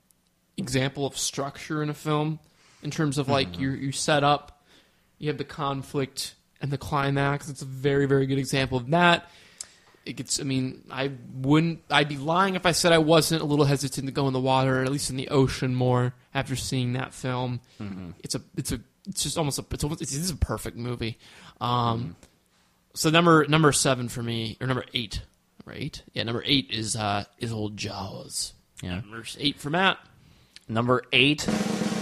example 0.57 1.07
of 1.07 1.17
structure 1.17 1.83
in 1.83 1.91
a 1.91 1.95
film 1.95 2.39
in 2.83 2.91
terms 2.91 3.19
of 3.19 3.29
like 3.29 3.59
you 3.59 3.71
you 3.71 3.93
set 3.93 4.25
up, 4.25 4.63
you 5.19 5.29
have 5.29 5.39
the 5.39 5.45
conflict 5.45 6.35
and 6.61 6.71
the 6.71 6.79
climax. 6.79 7.49
It's 7.49 7.63
a 7.63 7.67
very 7.67 8.07
very 8.07 8.27
good 8.27 8.39
example 8.39 8.79
of 8.79 8.91
that 8.91 9.29
it 10.07 10.15
gets. 10.15 10.41
I 10.41 10.45
mean, 10.45 10.85
I 10.91 11.11
wouldn't. 11.35 11.81
I'd 11.91 12.09
be 12.09 12.17
lying 12.17 12.55
if 12.55 12.65
I 12.65 12.73
said 12.73 12.93
I 12.93 12.99
wasn't 12.99 13.43
a 13.43 13.45
little 13.45 13.65
hesitant 13.65 14.07
to 14.07 14.13
go 14.13 14.27
in 14.29 14.33
the 14.33 14.41
water, 14.41 14.81
or 14.81 14.85
at 14.85 14.93
least 14.93 15.11
in 15.11 15.17
the 15.17 15.29
ocean, 15.29 15.75
more 15.75 16.15
after 16.33 16.57
seeing 16.57 16.93
that 16.95 17.13
film. 17.13 17.61
It's 18.21 18.35
a. 18.35 18.41
It's 18.57 18.73
a. 18.73 18.81
It's 19.09 19.23
just 19.25 19.37
almost 19.37 19.59
a. 19.59 19.65
It's 19.73 19.83
almost. 19.83 20.01
It's, 20.01 20.15
it's 20.15 20.31
a 20.31 20.37
perfect 20.37 20.77
movie. 20.77 21.19
Um, 21.61 22.17
So 22.97 23.11
number 23.11 23.47
number 23.47 23.73
seven 23.73 24.09
for 24.09 24.23
me, 24.23 24.57
or 24.59 24.67
number 24.67 24.85
eight, 24.95 25.21
right? 25.67 26.03
Yeah, 26.15 26.23
number 26.23 26.43
eight 26.47 26.71
is 26.71 26.97
uh 26.97 27.25
is 27.39 27.53
old 27.53 27.77
Jaws. 27.77 28.55
Yeah. 28.83 29.01
Number 29.01 29.23
eight 29.39 29.59
for 29.59 29.69
Matt. 29.69 29.99
Number 30.67 31.03
eight 31.13 31.47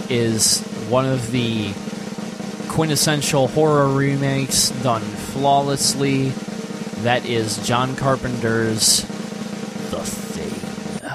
is 0.09 0.61
one 0.87 1.05
of 1.05 1.31
the 1.31 1.73
quintessential 2.69 3.49
horror 3.49 3.89
remakes 3.89 4.69
done 4.83 5.01
flawlessly. 5.01 6.29
That 7.03 7.25
is 7.25 7.65
John 7.67 7.97
Carpenter's 7.97 9.01
The 9.91 10.01
Thing. 10.01 11.11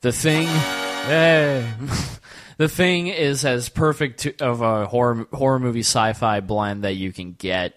The 0.00 0.12
Thing. 0.12 0.46
Hey. 0.48 1.72
the 2.56 2.68
Thing 2.68 3.06
is 3.06 3.44
as 3.44 3.68
perfect 3.68 4.20
to, 4.20 4.36
of 4.44 4.60
a 4.60 4.86
horror 4.86 5.28
horror 5.32 5.60
movie 5.60 5.80
sci-fi 5.80 6.40
blend 6.40 6.82
that 6.82 6.94
you 6.94 7.12
can 7.12 7.32
get. 7.32 7.76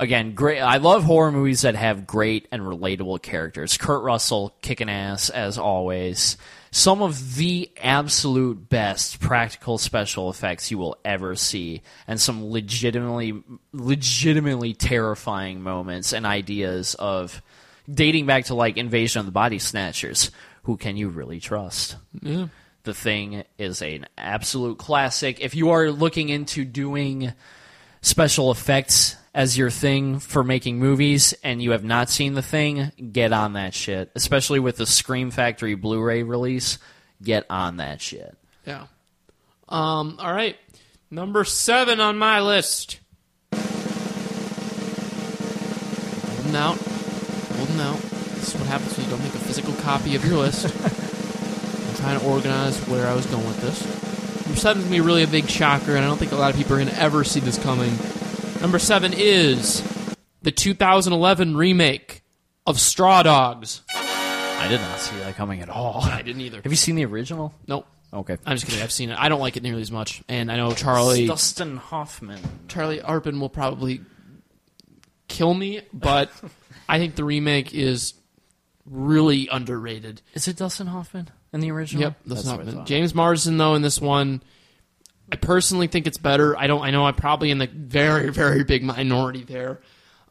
Again, 0.00 0.34
great. 0.34 0.60
I 0.60 0.76
love 0.76 1.02
horror 1.02 1.32
movies 1.32 1.62
that 1.62 1.74
have 1.74 2.06
great 2.06 2.46
and 2.52 2.62
relatable 2.62 3.20
characters. 3.20 3.76
Kurt 3.76 4.04
Russell 4.04 4.54
kicking 4.62 4.88
ass 4.88 5.28
as 5.28 5.58
always. 5.58 6.36
Some 6.70 7.02
of 7.02 7.34
the 7.34 7.68
absolute 7.82 8.68
best 8.68 9.18
practical 9.18 9.76
special 9.76 10.30
effects 10.30 10.70
you 10.70 10.78
will 10.78 10.96
ever 11.04 11.34
see, 11.34 11.82
and 12.06 12.20
some 12.20 12.50
legitimately, 12.50 13.42
legitimately 13.72 14.74
terrifying 14.74 15.62
moments 15.62 16.12
and 16.12 16.24
ideas 16.24 16.94
of 16.94 17.42
dating 17.92 18.26
back 18.26 18.44
to 18.44 18.54
like 18.54 18.76
Invasion 18.76 19.18
of 19.18 19.26
the 19.26 19.32
Body 19.32 19.58
Snatchers. 19.58 20.30
Who 20.62 20.76
can 20.76 20.96
you 20.96 21.08
really 21.08 21.40
trust? 21.40 21.96
Yeah. 22.22 22.48
The 22.84 22.94
Thing 22.94 23.42
is 23.58 23.82
an 23.82 24.06
absolute 24.16 24.78
classic. 24.78 25.40
If 25.40 25.56
you 25.56 25.70
are 25.70 25.90
looking 25.90 26.28
into 26.28 26.64
doing 26.64 27.32
special 28.00 28.52
effects 28.52 29.16
as 29.34 29.56
your 29.56 29.70
thing 29.70 30.18
for 30.18 30.42
making 30.42 30.78
movies 30.78 31.34
and 31.44 31.62
you 31.62 31.72
have 31.72 31.84
not 31.84 32.08
seen 32.08 32.34
The 32.34 32.42
Thing, 32.42 32.92
get 33.12 33.32
on 33.32 33.54
that 33.54 33.74
shit. 33.74 34.10
Especially 34.14 34.60
with 34.60 34.76
the 34.76 34.86
Scream 34.86 35.30
Factory 35.30 35.74
Blu 35.74 36.00
ray 36.00 36.22
release, 36.22 36.78
get 37.22 37.44
on 37.50 37.78
that 37.78 38.00
shit. 38.00 38.36
Yeah. 38.66 38.86
Um. 39.68 40.16
All 40.18 40.32
right. 40.32 40.56
Number 41.10 41.44
seven 41.44 42.00
on 42.00 42.18
my 42.18 42.40
list. 42.40 43.00
Holding 43.52 43.66
out. 46.56 46.76
Holding 46.76 47.80
out. 47.80 47.96
This 47.96 48.54
is 48.54 48.60
what 48.60 48.68
happens 48.68 48.96
when 48.96 49.06
you 49.06 49.10
don't 49.10 49.22
make 49.22 49.34
a 49.34 49.38
physical 49.38 49.74
copy 49.74 50.14
of 50.16 50.24
your 50.24 50.38
list. 50.38 50.64
I'm 50.64 51.96
trying 51.96 52.20
to 52.20 52.26
organize 52.26 52.78
where 52.88 53.06
I 53.06 53.14
was 53.14 53.26
going 53.26 53.46
with 53.46 53.60
this. 53.60 53.84
Number 54.46 54.60
seven 54.60 54.82
is 54.82 54.88
going 54.88 54.98
to 54.98 55.02
be 55.02 55.06
really 55.06 55.22
a 55.22 55.26
big 55.26 55.48
shocker, 55.48 55.96
and 55.96 56.04
I 56.04 56.08
don't 56.08 56.18
think 56.18 56.32
a 56.32 56.36
lot 56.36 56.50
of 56.50 56.56
people 56.56 56.74
are 56.74 56.78
going 56.78 56.88
to 56.88 57.00
ever 57.00 57.24
see 57.24 57.40
this 57.40 57.58
coming. 57.58 57.92
Number 58.60 58.78
seven 58.80 59.12
is 59.16 59.82
the 60.42 60.50
2011 60.50 61.56
remake 61.56 62.22
of 62.66 62.80
Straw 62.80 63.22
Dogs. 63.22 63.82
I 63.94 64.66
did 64.68 64.80
not 64.80 64.98
see 64.98 65.16
that 65.18 65.36
coming 65.36 65.60
at 65.60 65.68
all. 65.68 66.00
I 66.02 66.22
didn't 66.22 66.40
either. 66.40 66.60
Have 66.62 66.72
you 66.72 66.76
seen 66.76 66.96
the 66.96 67.04
original? 67.04 67.54
Nope. 67.68 67.86
Okay. 68.12 68.36
I'm 68.44 68.56
just 68.56 68.66
kidding. 68.66 68.82
I've 68.82 68.90
seen 68.90 69.10
it. 69.10 69.18
I 69.18 69.28
don't 69.28 69.40
like 69.40 69.56
it 69.56 69.62
nearly 69.62 69.82
as 69.82 69.92
much, 69.92 70.22
and 70.28 70.50
I 70.50 70.56
know 70.56 70.72
Charlie. 70.72 71.26
Dustin 71.26 71.76
Hoffman. 71.76 72.40
Charlie 72.66 72.98
Arpin 72.98 73.38
will 73.38 73.48
probably 73.48 74.00
kill 75.28 75.54
me, 75.54 75.82
but 75.92 76.30
I 76.88 76.98
think 76.98 77.14
the 77.14 77.24
remake 77.24 77.72
is 77.74 78.14
really 78.84 79.48
underrated. 79.52 80.20
Is 80.34 80.48
it 80.48 80.56
Dustin 80.56 80.88
Hoffman 80.88 81.30
in 81.52 81.60
the 81.60 81.70
original? 81.70 82.02
Yep, 82.02 82.14
that's, 82.26 82.44
what 82.44 82.50
not 82.50 82.60
I 82.60 82.64
been. 82.64 82.74
thought. 82.74 82.86
James 82.86 83.14
Marsden 83.14 83.56
though 83.56 83.74
in 83.74 83.82
this 83.82 84.00
one. 84.00 84.42
I 85.30 85.36
personally 85.36 85.86
think 85.88 86.06
it's 86.06 86.18
better. 86.18 86.56
I 86.56 86.66
don't. 86.66 86.82
I 86.82 86.90
know 86.90 87.06
I'm 87.06 87.14
probably 87.14 87.50
in 87.50 87.58
the 87.58 87.66
very, 87.66 88.30
very 88.30 88.64
big 88.64 88.82
minority 88.82 89.44
there, 89.44 89.80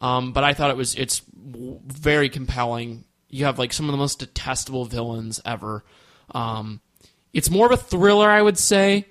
um, 0.01 0.33
but 0.33 0.43
I 0.43 0.53
thought 0.53 0.71
it 0.71 0.77
was. 0.77 0.95
It's 0.95 1.21
very 1.35 2.29
compelling. 2.29 3.05
You 3.29 3.45
have 3.45 3.59
like 3.59 3.73
some 3.73 3.87
of 3.87 3.91
the 3.91 3.97
most 3.97 4.19
detestable 4.19 4.85
villains 4.85 5.39
ever. 5.45 5.83
Um, 6.31 6.81
it's 7.33 7.49
more 7.49 7.65
of 7.65 7.71
a 7.71 7.77
thriller, 7.77 8.29
I 8.29 8.41
would 8.41 8.57
say, 8.57 9.05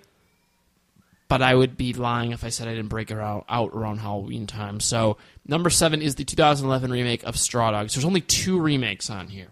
but 1.28 1.42
I 1.42 1.54
would 1.54 1.76
be 1.76 1.92
lying 1.92 2.32
if 2.32 2.44
I 2.44 2.48
said 2.48 2.68
I 2.68 2.74
didn't 2.74 2.88
break 2.88 3.10
it 3.10 3.18
out, 3.18 3.44
out 3.48 3.70
around 3.72 3.98
Halloween 3.98 4.46
time. 4.46 4.80
So 4.80 5.18
number 5.46 5.70
seven 5.70 6.02
is 6.02 6.14
the 6.14 6.24
2011 6.24 6.90
remake 6.90 7.24
of 7.24 7.38
Straw 7.38 7.70
Dogs. 7.70 7.94
There's 7.94 8.04
only 8.04 8.20
two 8.20 8.60
remakes 8.60 9.10
on 9.10 9.28
here. 9.28 9.48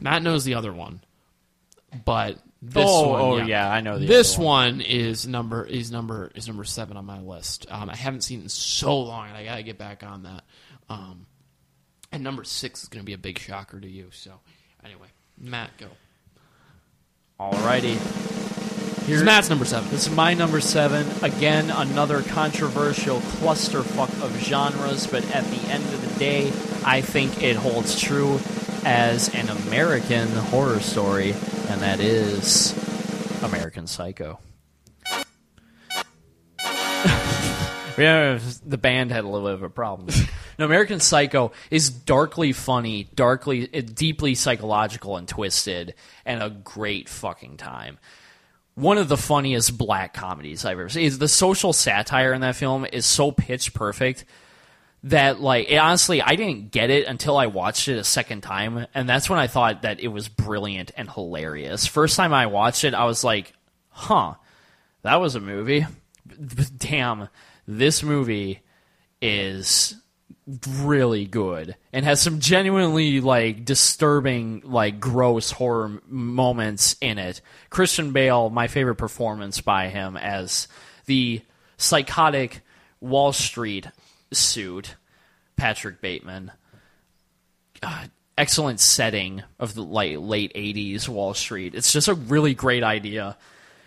Matt 0.00 0.22
knows 0.22 0.44
the 0.44 0.54
other 0.54 0.72
one, 0.72 1.00
but 2.04 2.38
this 2.64 2.84
oh, 2.86 3.08
one, 3.08 3.20
oh 3.20 3.36
yeah. 3.38 3.68
I 3.68 3.80
know 3.80 3.98
this 3.98 4.36
other 4.36 4.44
one. 4.44 4.80
is 4.80 5.26
number 5.26 5.64
is 5.64 5.90
number 5.90 6.30
is 6.32 6.46
number 6.46 6.62
seven 6.62 6.96
on 6.96 7.04
my 7.04 7.20
list. 7.20 7.66
Um, 7.68 7.90
I 7.90 7.96
haven't 7.96 8.20
seen 8.20 8.38
it 8.38 8.42
in 8.44 8.48
so 8.48 9.00
long, 9.00 9.26
and 9.26 9.36
I 9.36 9.44
gotta 9.44 9.64
get 9.64 9.78
back 9.78 10.04
on 10.04 10.22
that. 10.22 10.44
Um, 10.88 11.26
and 12.12 12.22
number 12.22 12.44
six 12.44 12.84
is 12.84 12.88
gonna 12.88 13.02
be 13.02 13.14
a 13.14 13.18
big 13.18 13.40
shocker 13.40 13.80
to 13.80 13.88
you. 13.88 14.10
So 14.12 14.32
anyway, 14.84 15.08
Matt, 15.36 15.76
go. 15.76 15.88
Alrighty. 17.40 17.98
Here's 19.06 19.24
Matt's 19.24 19.50
number 19.50 19.64
seven. 19.64 19.90
This 19.90 20.06
is 20.06 20.14
my 20.14 20.32
number 20.32 20.60
seven. 20.60 21.04
Again, 21.24 21.68
another 21.70 22.22
controversial 22.22 23.18
clusterfuck 23.18 24.22
of 24.22 24.38
genres, 24.38 25.08
but 25.08 25.24
at 25.34 25.42
the 25.46 25.68
end 25.68 25.82
of 25.82 26.08
the 26.08 26.18
day, 26.20 26.52
I 26.86 27.00
think 27.00 27.42
it 27.42 27.56
holds 27.56 28.00
true 28.00 28.38
as 28.84 29.32
an 29.34 29.48
American 29.48 30.28
horror 30.28 30.80
story, 30.80 31.30
and 31.68 31.80
that 31.80 32.00
is 32.00 32.72
American 33.42 33.86
Psycho. 33.86 34.38
yeah, 37.98 38.38
the 38.64 38.78
band 38.78 39.10
had 39.10 39.24
a 39.24 39.28
little 39.28 39.46
bit 39.46 39.54
of 39.54 39.62
a 39.62 39.70
problem. 39.70 40.08
no, 40.58 40.64
American 40.64 41.00
Psycho 41.00 41.52
is 41.70 41.90
darkly 41.90 42.52
funny, 42.52 43.08
darkly, 43.14 43.68
uh, 43.74 43.82
deeply 43.82 44.34
psychological 44.34 45.16
and 45.16 45.28
twisted, 45.28 45.94
and 46.24 46.42
a 46.42 46.50
great 46.50 47.08
fucking 47.08 47.56
time 47.56 47.98
one 48.74 48.96
of 48.96 49.08
the 49.08 49.16
funniest 49.16 49.76
black 49.76 50.14
comedies 50.14 50.64
I've 50.64 50.78
ever 50.78 50.88
seen. 50.88 51.18
The 51.18 51.28
social 51.28 51.74
satire 51.74 52.32
in 52.32 52.40
that 52.40 52.56
film 52.56 52.86
is 52.90 53.04
so 53.04 53.30
pitch 53.30 53.74
perfect 53.74 54.24
that, 55.04 55.40
like, 55.40 55.70
it, 55.70 55.76
honestly, 55.76 56.22
I 56.22 56.36
didn't 56.36 56.70
get 56.70 56.90
it 56.90 57.06
until 57.06 57.36
I 57.36 57.46
watched 57.46 57.88
it 57.88 57.98
a 57.98 58.04
second 58.04 58.42
time, 58.42 58.86
and 58.94 59.08
that's 59.08 59.28
when 59.28 59.38
I 59.38 59.46
thought 59.46 59.82
that 59.82 60.00
it 60.00 60.08
was 60.08 60.28
brilliant 60.28 60.92
and 60.96 61.10
hilarious. 61.10 61.86
First 61.86 62.16
time 62.16 62.32
I 62.32 62.46
watched 62.46 62.84
it, 62.84 62.94
I 62.94 63.04
was 63.04 63.24
like, 63.24 63.52
"Huh, 63.88 64.34
that 65.02 65.20
was 65.20 65.34
a 65.34 65.40
movie." 65.40 65.86
Damn, 66.76 67.28
this 67.66 68.02
movie 68.02 68.60
is 69.20 69.94
really 70.80 71.24
good 71.24 71.76
and 71.92 72.04
has 72.04 72.20
some 72.20 72.40
genuinely 72.40 73.20
like 73.20 73.64
disturbing 73.64 74.60
like 74.64 74.98
gross 74.98 75.52
horror 75.52 76.02
moments 76.08 76.96
in 77.00 77.16
it 77.16 77.40
christian 77.70 78.10
bale 78.10 78.50
my 78.50 78.66
favorite 78.66 78.96
performance 78.96 79.60
by 79.60 79.88
him 79.88 80.16
as 80.16 80.66
the 81.06 81.40
psychotic 81.76 82.60
wall 83.00 83.32
street 83.32 83.86
suit 84.34 84.96
patrick 85.56 86.00
bateman 86.00 86.50
God, 87.80 88.10
excellent 88.38 88.80
setting 88.80 89.42
of 89.58 89.74
the 89.74 89.82
like 89.82 90.16
late 90.18 90.54
80s 90.54 91.08
wall 91.08 91.34
street 91.34 91.74
it's 91.74 91.92
just 91.92 92.08
a 92.08 92.14
really 92.14 92.54
great 92.54 92.82
idea 92.82 93.36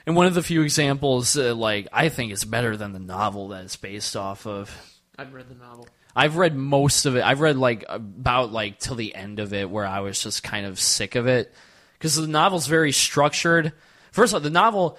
and 0.05 0.15
one 0.15 0.27
of 0.27 0.33
the 0.35 0.43
few 0.43 0.61
examples 0.61 1.37
uh, 1.37 1.55
like 1.55 1.87
i 1.91 2.09
think 2.09 2.31
is 2.31 2.45
better 2.45 2.77
than 2.77 2.93
the 2.93 2.99
novel 2.99 3.49
that 3.49 3.63
it's 3.63 3.75
based 3.75 4.15
off 4.15 4.45
of 4.45 4.95
I've 5.17 5.33
read 5.33 5.49
the 5.49 5.55
novel. 5.55 5.87
I've 6.15 6.37
read 6.37 6.55
most 6.55 7.05
of 7.05 7.15
it. 7.15 7.23
I've 7.23 7.41
read 7.41 7.57
like 7.57 7.85
about 7.87 8.51
like 8.51 8.79
till 8.79 8.95
the 8.95 9.15
end 9.15 9.39
of 9.39 9.53
it, 9.53 9.69
where 9.69 9.85
I 9.85 9.99
was 9.99 10.21
just 10.21 10.43
kind 10.43 10.65
of 10.65 10.79
sick 10.79 11.15
of 11.15 11.27
it 11.27 11.53
because 11.93 12.15
the 12.15 12.27
novel's 12.27 12.67
very 12.67 12.91
structured. 12.91 13.73
First 14.11 14.31
of 14.31 14.35
all, 14.35 14.41
the 14.41 14.49
novel 14.49 14.97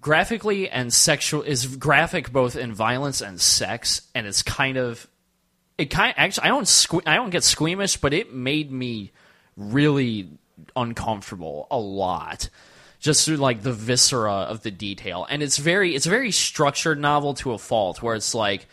graphically 0.00 0.68
and 0.68 0.92
sexual 0.92 1.42
is 1.42 1.76
graphic 1.76 2.32
both 2.32 2.56
in 2.56 2.72
violence 2.72 3.20
and 3.20 3.40
sex, 3.40 4.02
and 4.14 4.26
it's 4.26 4.42
kind 4.42 4.76
of 4.76 5.06
it 5.78 5.86
kind 5.86 6.14
actually 6.16 6.44
I 6.44 6.48
don't 6.48 6.64
sque- 6.64 7.06
I 7.06 7.16
don't 7.16 7.30
get 7.30 7.44
squeamish, 7.44 7.96
but 7.98 8.12
it 8.12 8.32
made 8.32 8.70
me 8.70 9.12
really 9.56 10.28
uncomfortable 10.74 11.66
a 11.70 11.78
lot 11.78 12.48
just 12.98 13.26
through 13.26 13.36
like 13.36 13.62
the 13.62 13.72
viscera 13.72 14.32
of 14.32 14.62
the 14.62 14.70
detail. 14.70 15.26
And 15.28 15.42
it's 15.42 15.58
very 15.58 15.94
it's 15.94 16.06
a 16.06 16.10
very 16.10 16.30
structured 16.30 16.98
novel 16.98 17.34
to 17.34 17.52
a 17.52 17.58
fault 17.58 18.02
where 18.02 18.14
it's 18.14 18.34
like 18.34 18.66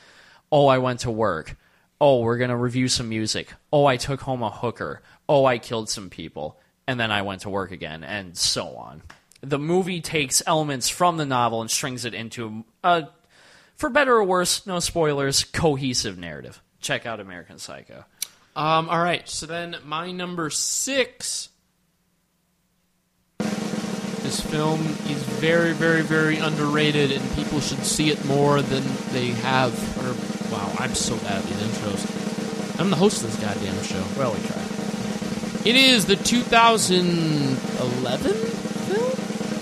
oh 0.51 0.67
i 0.67 0.77
went 0.77 1.01
to 1.01 1.11
work. 1.11 1.57
Oh 1.99 2.21
we're 2.21 2.37
going 2.37 2.49
to 2.49 2.55
review 2.55 2.87
some 2.87 3.09
music. 3.09 3.53
Oh 3.71 3.85
i 3.85 3.97
took 3.97 4.21
home 4.21 4.43
a 4.43 4.49
hooker. 4.49 5.01
Oh 5.27 5.45
i 5.45 5.57
killed 5.57 5.89
some 5.89 6.09
people. 6.09 6.59
And 6.87 6.99
then 6.99 7.11
i 7.11 7.21
went 7.21 7.41
to 7.41 7.49
work 7.49 7.71
again 7.71 8.03
and 8.03 8.37
so 8.37 8.75
on 8.75 9.01
the 9.45 9.59
movie 9.59 9.99
takes 10.01 10.41
elements 10.47 10.87
from 10.89 11.17
the 11.17 11.25
novel 11.25 11.59
and 11.61 11.69
strings 11.69 12.05
it 12.05 12.13
into 12.13 12.63
a 12.83 13.07
for 13.75 13.89
better 13.89 14.15
or 14.15 14.23
worse 14.23 14.65
no 14.65 14.79
spoilers 14.79 15.43
cohesive 15.43 16.17
narrative 16.17 16.61
check 16.79 17.05
out 17.05 17.19
american 17.19 17.57
psycho 17.59 18.05
Um, 18.55 18.87
all 18.87 19.01
right, 19.01 19.27
so 19.27 19.47
then 19.47 19.75
my 19.83 20.11
number 20.11 20.51
six. 20.51 21.49
This 23.39 24.39
film 24.39 24.79
is 25.09 25.23
very, 25.41 25.73
very, 25.73 26.03
very 26.03 26.37
underrated, 26.37 27.11
and 27.11 27.31
people 27.33 27.59
should 27.59 27.83
see 27.83 28.11
it 28.11 28.23
more 28.25 28.61
than 28.61 28.83
they 29.11 29.29
have. 29.41 29.73
Or 29.97 30.13
wow, 30.53 30.71
I'm 30.77 30.93
so 30.93 31.17
bad 31.17 31.39
at 31.41 31.45
these 31.45 31.57
intros. 31.57 32.05
I'm 32.79 32.91
the 32.91 32.95
host 32.95 33.23
of 33.23 33.31
this 33.31 33.39
goddamn 33.41 33.81
show. 33.83 34.03
well 34.17 34.31
we 34.33 34.39
try. 34.47 34.61
It 35.65 35.75
is 35.75 36.05
the 36.05 36.15
2011 36.15 38.31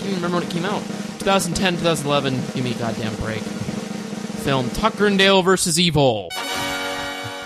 can't 0.02 0.14
even 0.14 0.24
remember 0.24 0.44
when 0.44 0.48
it 0.48 0.52
came 0.52 0.64
out. 0.64 0.82
2010, 1.20 1.74
2011. 1.76 2.34
Give 2.54 2.64
me 2.64 2.72
a 2.72 2.74
goddamn 2.74 3.14
break. 3.16 3.40
Film 3.40 4.68
Tucker 4.70 5.06
and 5.06 5.16
Dale 5.16 5.42
versus 5.42 5.78
Evil. 5.78 6.28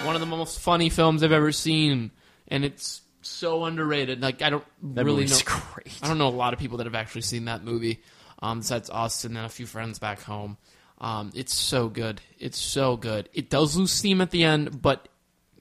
One 0.05 0.15
of 0.15 0.21
the 0.21 0.27
most 0.27 0.61
funny 0.61 0.89
films 0.89 1.23
I've 1.23 1.33
ever 1.33 1.53
seen, 1.53 2.13
and 2.49 2.65
it's 2.65 3.03
so 3.21 3.67
underrated. 3.67 4.23
Like 4.23 4.41
I 4.41 4.49
don't 4.49 4.65
that 4.95 5.05
really 5.05 5.27
know. 5.27 5.37
great 5.45 5.99
I 6.03 6.09
don't 6.09 6.17
know 6.17 6.29
a 6.29 6.31
lot 6.31 6.55
of 6.55 6.59
people 6.59 6.79
that 6.79 6.87
have 6.87 6.95
actually 6.95 7.23
seen 7.23 7.45
that 7.45 7.63
movie. 7.63 8.03
Um, 8.39 8.61
besides 8.61 8.89
us 8.91 9.25
and 9.25 9.37
then 9.37 9.45
a 9.45 9.49
few 9.51 9.67
friends 9.67 9.99
back 9.99 10.23
home. 10.23 10.57
Um, 10.99 11.33
it's 11.35 11.55
so 11.55 11.89
good. 11.89 12.21
It's 12.39 12.59
so 12.59 12.97
good. 12.97 13.29
It 13.35 13.51
does 13.51 13.77
lose 13.77 13.91
steam 13.91 14.21
at 14.21 14.31
the 14.31 14.45
end, 14.45 14.81
but 14.81 15.09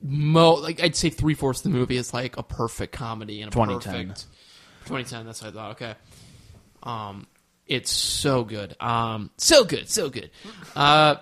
mo 0.02 0.54
like 0.54 0.82
I'd 0.82 0.96
say 0.96 1.10
three 1.10 1.34
fourths 1.34 1.66
of 1.66 1.72
the 1.72 1.78
movie 1.78 1.98
is 1.98 2.14
like 2.14 2.38
a 2.38 2.44
perfect 2.44 2.94
comedy 2.94 3.42
and 3.42 3.50
a 3.50 3.54
2010. 3.54 4.08
perfect 4.08 4.26
2010. 4.86 5.26
That's 5.26 5.42
what 5.42 5.50
I 5.50 5.52
thought. 5.52 5.72
Okay. 5.72 5.96
Um, 6.86 7.28
it's 7.68 7.92
so 7.92 8.44
good. 8.44 8.76
Um, 8.80 9.32
so 9.38 9.64
good, 9.64 9.90
so 9.90 10.10
good. 10.10 10.30
Uh, 10.76 11.16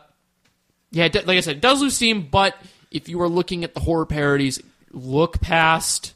yeah, 0.91 1.07
like 1.13 1.29
I 1.29 1.39
said, 1.39 1.57
it 1.57 1.61
does 1.61 1.81
lose 1.81 1.95
steam, 1.95 2.27
but 2.29 2.55
if 2.91 3.09
you 3.09 3.21
are 3.21 3.29
looking 3.29 3.63
at 3.63 3.73
the 3.73 3.79
horror 3.79 4.05
parodies, 4.05 4.61
look 4.91 5.41
past, 5.41 6.13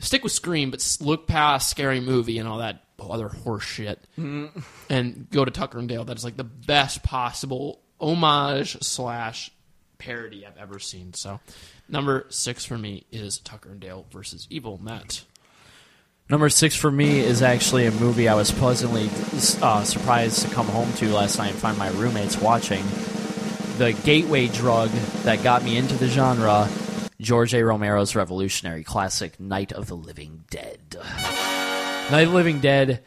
stick 0.00 0.22
with 0.22 0.32
Scream, 0.32 0.70
but 0.70 0.96
look 1.00 1.26
past 1.26 1.70
Scary 1.70 2.00
Movie 2.00 2.38
and 2.38 2.48
all 2.48 2.58
that 2.58 2.82
other 3.00 3.28
horse 3.28 3.64
shit, 3.64 3.98
and 4.16 5.26
go 5.30 5.44
to 5.44 5.50
Tucker 5.50 5.78
and 5.78 5.88
Dale. 5.88 6.04
That 6.04 6.16
is 6.16 6.24
like 6.24 6.36
the 6.36 6.44
best 6.44 7.02
possible 7.02 7.80
homage 8.00 8.76
slash 8.82 9.50
parody 9.98 10.46
I've 10.46 10.56
ever 10.56 10.78
seen. 10.78 11.12
So, 11.14 11.40
number 11.88 12.26
six 12.28 12.64
for 12.64 12.78
me 12.78 13.04
is 13.10 13.38
Tucker 13.38 13.70
and 13.70 13.80
Dale 13.80 14.06
versus 14.12 14.46
Evil. 14.50 14.78
Matt. 14.80 15.24
Number 16.30 16.48
six 16.48 16.74
for 16.74 16.90
me 16.90 17.20
is 17.20 17.42
actually 17.42 17.86
a 17.86 17.90
movie 17.90 18.28
I 18.28 18.34
was 18.34 18.50
pleasantly 18.50 19.10
uh, 19.60 19.84
surprised 19.84 20.42
to 20.42 20.54
come 20.54 20.66
home 20.66 20.92
to 20.94 21.12
last 21.12 21.38
night 21.38 21.50
and 21.50 21.58
find 21.58 21.76
my 21.76 21.90
roommates 21.90 22.38
watching. 22.40 22.84
The 23.78 23.92
gateway 24.04 24.48
drug 24.48 24.90
that 25.24 25.42
got 25.42 25.62
me 25.62 25.76
into 25.76 25.94
the 25.94 26.08
genre, 26.08 26.68
George 27.20 27.54
A. 27.54 27.64
Romero's 27.64 28.16
revolutionary 28.16 28.84
classic, 28.84 29.38
Night 29.38 29.72
of 29.72 29.88
the 29.88 29.96
Living 29.96 30.44
Dead. 30.50 30.78
Night 32.10 32.22
of 32.22 32.30
the 32.30 32.34
Living 32.34 32.60
Dead 32.60 33.02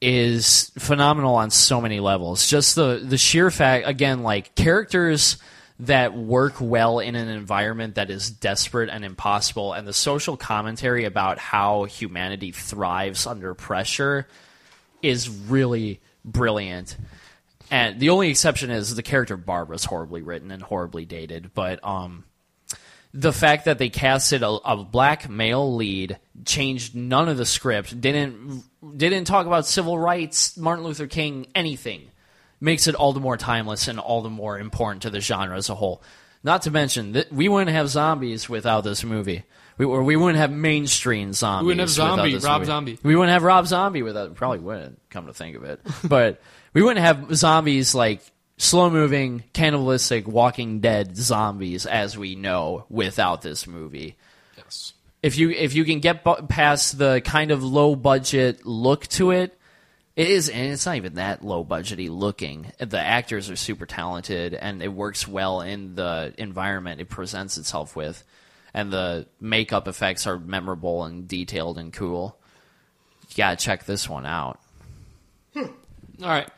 is 0.00 0.70
phenomenal 0.78 1.34
on 1.34 1.50
so 1.50 1.80
many 1.80 1.98
levels. 1.98 2.46
Just 2.46 2.76
the 2.76 3.00
the 3.02 3.18
sheer 3.18 3.50
fact, 3.50 3.88
again, 3.88 4.22
like 4.22 4.54
characters 4.54 5.38
that 5.80 6.16
work 6.16 6.54
well 6.60 6.98
in 6.98 7.14
an 7.14 7.28
environment 7.28 7.94
that 7.94 8.10
is 8.10 8.30
desperate 8.30 8.88
and 8.88 9.04
impossible, 9.04 9.72
and 9.72 9.86
the 9.86 9.92
social 9.92 10.36
commentary 10.36 11.04
about 11.04 11.38
how 11.38 11.84
humanity 11.84 12.50
thrives 12.50 13.26
under 13.26 13.54
pressure 13.54 14.26
is 15.02 15.28
really 15.28 16.00
brilliant. 16.24 16.96
And 17.70 18.00
the 18.00 18.10
only 18.10 18.30
exception 18.30 18.70
is 18.70 18.94
the 18.96 19.02
character 19.02 19.34
of 19.34 19.72
is 19.72 19.84
horribly 19.84 20.22
written 20.22 20.50
and 20.50 20.62
horribly 20.62 21.04
dated, 21.04 21.52
but 21.54 21.84
um, 21.84 22.24
the 23.14 23.32
fact 23.32 23.66
that 23.66 23.78
they 23.78 23.88
casted 23.88 24.42
a, 24.42 24.48
a 24.48 24.76
black 24.76 25.28
male 25.28 25.74
lead, 25.74 26.18
changed 26.44 26.94
none 26.94 27.28
of 27.28 27.36
the 27.36 27.46
script, 27.46 28.00
didn't 28.00 28.64
didn't 28.96 29.24
talk 29.24 29.46
about 29.46 29.66
civil 29.66 29.98
rights, 29.98 30.56
Martin 30.56 30.84
Luther 30.84 31.06
King, 31.06 31.46
anything, 31.54 32.10
makes 32.60 32.86
it 32.86 32.94
all 32.94 33.12
the 33.12 33.20
more 33.20 33.36
timeless 33.36 33.88
and 33.88 33.98
all 33.98 34.22
the 34.22 34.30
more 34.30 34.58
important 34.58 35.02
to 35.02 35.10
the 35.10 35.20
genre 35.20 35.56
as 35.56 35.68
a 35.68 35.74
whole. 35.74 36.02
Not 36.42 36.62
to 36.62 36.70
mention 36.70 37.12
that 37.12 37.32
we 37.32 37.48
wouldn't 37.48 37.70
have 37.70 37.88
zombies 37.88 38.48
without 38.48 38.82
this 38.82 39.02
movie. 39.04 39.44
We, 39.76 39.84
or 39.86 40.02
we 40.02 40.16
wouldn't 40.16 40.38
have 40.38 40.50
mainstream 40.50 41.32
zombies. 41.32 41.62
We 41.62 41.66
wouldn't 41.68 41.80
have 41.80 41.90
Zombie, 41.90 42.36
Rob 42.38 42.60
movie. 42.60 42.66
Zombie. 42.66 42.98
We 43.02 43.16
wouldn't 43.16 43.32
have 43.32 43.42
Rob 43.44 43.66
Zombie 43.66 44.02
without. 44.02 44.34
Probably 44.34 44.58
wouldn't. 44.58 45.00
Come 45.10 45.26
to 45.26 45.32
think 45.32 45.56
of 45.56 45.64
it, 45.64 45.80
but 46.04 46.40
we 46.72 46.82
wouldn't 46.82 47.04
have 47.04 47.36
zombies 47.36 47.94
like 47.94 48.20
slow 48.56 48.90
moving, 48.90 49.44
cannibalistic, 49.52 50.26
Walking 50.26 50.80
Dead 50.80 51.16
zombies 51.16 51.86
as 51.86 52.18
we 52.18 52.34
know 52.34 52.86
without 52.88 53.42
this 53.42 53.66
movie. 53.66 54.16
Yes. 54.56 54.94
If 55.22 55.38
you 55.38 55.50
if 55.50 55.74
you 55.74 55.84
can 55.84 56.00
get 56.00 56.24
bu- 56.24 56.46
past 56.48 56.98
the 56.98 57.20
kind 57.24 57.50
of 57.50 57.62
low 57.62 57.96
budget 57.96 58.66
look 58.66 59.06
to 59.08 59.30
it, 59.30 59.57
it 60.18 60.28
is, 60.28 60.48
and 60.48 60.72
it's 60.72 60.84
not 60.84 60.96
even 60.96 61.14
that 61.14 61.44
low 61.44 61.64
budgety 61.64 62.10
looking. 62.10 62.72
The 62.80 62.98
actors 62.98 63.48
are 63.50 63.56
super 63.56 63.86
talented, 63.86 64.52
and 64.52 64.82
it 64.82 64.88
works 64.88 65.28
well 65.28 65.60
in 65.60 65.94
the 65.94 66.34
environment 66.36 67.00
it 67.00 67.08
presents 67.08 67.56
itself 67.56 67.94
with, 67.94 68.24
and 68.74 68.92
the 68.92 69.26
makeup 69.40 69.86
effects 69.86 70.26
are 70.26 70.36
memorable 70.36 71.04
and 71.04 71.28
detailed 71.28 71.78
and 71.78 71.92
cool. 71.92 72.36
You 73.28 73.36
gotta 73.36 73.54
check 73.54 73.84
this 73.84 74.08
one 74.08 74.26
out. 74.26 74.58
Hmm. 75.54 75.66
All 76.20 76.28
right. 76.28 76.48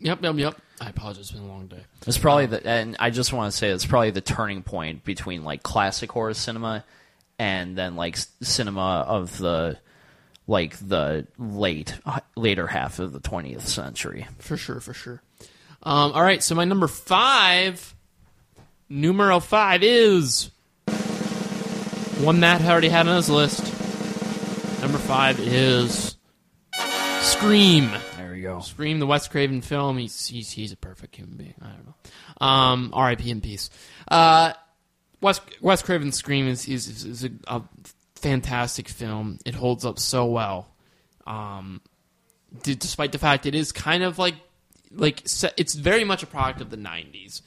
Yep, 0.00 0.20
yep, 0.24 0.34
yep. 0.34 0.56
I 0.80 0.88
apologize. 0.88 1.20
It's 1.20 1.30
been 1.30 1.42
a 1.44 1.46
long 1.46 1.68
day. 1.68 1.84
It's 2.04 2.18
probably 2.18 2.46
um, 2.46 2.50
the, 2.50 2.66
and 2.66 2.96
I 2.98 3.10
just 3.10 3.32
want 3.32 3.52
to 3.52 3.56
say 3.56 3.70
it's 3.70 3.86
probably 3.86 4.10
the 4.10 4.20
turning 4.20 4.64
point 4.64 5.04
between 5.04 5.44
like 5.44 5.62
classic 5.62 6.10
horror 6.10 6.34
cinema 6.34 6.84
and 7.38 7.78
then 7.78 7.94
like 7.94 8.16
s- 8.16 8.26
cinema 8.42 9.04
of 9.06 9.38
the 9.38 9.78
like 10.52 10.76
the 10.76 11.26
late 11.38 11.98
later 12.36 12.66
half 12.66 12.98
of 12.98 13.12
the 13.12 13.20
20th 13.20 13.62
century. 13.62 14.28
For 14.38 14.58
sure, 14.58 14.80
for 14.80 14.92
sure. 14.92 15.22
Um, 15.82 16.12
all 16.12 16.22
right, 16.22 16.42
so 16.42 16.54
my 16.54 16.66
number 16.66 16.86
five, 16.86 17.94
numero 18.88 19.40
five 19.40 19.82
is 19.82 20.50
one 22.20 22.38
Matt 22.38 22.62
already 22.62 22.90
had 22.90 23.08
on 23.08 23.16
his 23.16 23.30
list. 23.30 23.64
Number 24.82 24.98
five 24.98 25.40
is 25.40 26.16
Scream. 27.20 27.90
There 28.18 28.32
we 28.32 28.42
go. 28.42 28.60
Scream, 28.60 29.00
the 29.00 29.06
Wes 29.06 29.28
Craven 29.28 29.62
film. 29.62 29.96
He's 29.96 30.26
he's 30.26 30.50
he's 30.50 30.72
a 30.72 30.76
perfect 30.76 31.16
human 31.16 31.36
being. 31.36 31.54
I 31.62 31.68
don't 31.68 31.86
know. 31.86 32.46
Um, 32.46 32.90
R.I.P. 32.92 33.30
in 33.30 33.40
peace. 33.40 33.70
Uh, 34.06 34.52
Wes 35.20 35.40
Wes 35.60 35.82
Craven's 35.82 36.16
Scream 36.16 36.46
is 36.46 36.68
is, 36.68 37.04
is 37.04 37.24
a, 37.24 37.30
a 37.46 37.62
fantastic 38.22 38.88
film. 38.88 39.38
It 39.44 39.54
holds 39.54 39.84
up 39.84 39.98
so 39.98 40.26
well. 40.26 40.68
Um, 41.26 41.80
d- 42.62 42.74
despite 42.74 43.12
the 43.12 43.18
fact 43.18 43.46
it 43.46 43.54
is 43.54 43.72
kind 43.72 44.02
of 44.02 44.18
like 44.18 44.34
like 44.94 45.22
it's 45.56 45.74
very 45.74 46.04
much 46.04 46.22
a 46.22 46.26
product 46.26 46.60
of 46.60 46.70
the 46.70 46.76
'90s. 46.76 47.42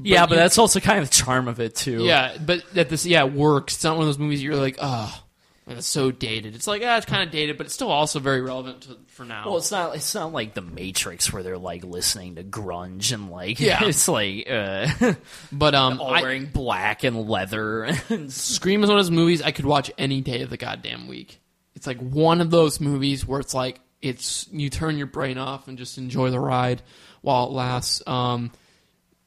yeah, 0.00 0.26
but 0.26 0.30
you- 0.32 0.36
that's 0.36 0.58
also 0.58 0.80
kind 0.80 0.98
of 1.00 1.08
the 1.10 1.14
charm 1.14 1.48
of 1.48 1.60
it 1.60 1.74
too. 1.74 2.04
Yeah, 2.04 2.36
but 2.44 2.62
that 2.74 2.88
this 2.88 3.06
yeah 3.06 3.24
it 3.24 3.32
works. 3.32 3.74
It's 3.74 3.84
not 3.84 3.96
one 3.96 4.02
of 4.02 4.08
those 4.08 4.18
movies 4.18 4.42
you're 4.42 4.56
like, 4.56 4.78
oh, 4.80 5.22
it's 5.68 5.86
so 5.86 6.12
dated. 6.12 6.54
It's 6.54 6.66
like, 6.68 6.82
ah, 6.84 6.96
it's 6.96 7.06
kind 7.06 7.24
of 7.24 7.30
dated, 7.30 7.56
but 7.56 7.66
it's 7.66 7.74
still 7.74 7.90
also 7.90 8.20
very 8.20 8.40
relevant 8.40 8.82
to, 8.82 8.96
for 9.08 9.24
now. 9.24 9.46
Well, 9.46 9.56
it's 9.56 9.72
not. 9.72 9.96
It's 9.96 10.14
not 10.14 10.32
like 10.32 10.54
the 10.54 10.62
Matrix 10.62 11.32
where 11.32 11.42
they're 11.42 11.58
like 11.58 11.82
listening 11.84 12.36
to 12.36 12.44
grunge 12.44 13.12
and 13.12 13.30
like. 13.30 13.58
Yeah. 13.58 13.82
It's 13.86 14.06
like 14.06 14.48
uh, 14.48 14.86
but 15.52 15.74
um, 15.74 16.00
all 16.00 16.14
I- 16.14 16.22
wearing 16.22 16.46
black 16.46 17.02
and 17.02 17.28
leather. 17.28 17.82
and 18.08 18.32
Scream 18.32 18.84
is 18.84 18.88
one 18.88 18.98
of 18.98 19.04
those 19.04 19.10
movies 19.10 19.42
I 19.42 19.50
could 19.50 19.64
watch 19.66 19.90
any 19.98 20.20
day 20.20 20.42
of 20.42 20.50
the 20.50 20.56
goddamn 20.56 21.08
week. 21.08 21.40
It's 21.74 21.86
like 21.86 21.98
one 21.98 22.40
of 22.40 22.50
those 22.50 22.80
movies 22.80 23.26
where 23.26 23.40
it's 23.40 23.52
like 23.54 23.80
it's 24.00 24.46
you 24.52 24.70
turn 24.70 24.98
your 24.98 25.08
brain 25.08 25.36
off 25.36 25.66
and 25.66 25.76
just 25.76 25.98
enjoy 25.98 26.30
the 26.30 26.40
ride 26.40 26.80
while 27.22 27.46
it 27.46 27.50
lasts. 27.52 28.02
Um, 28.06 28.52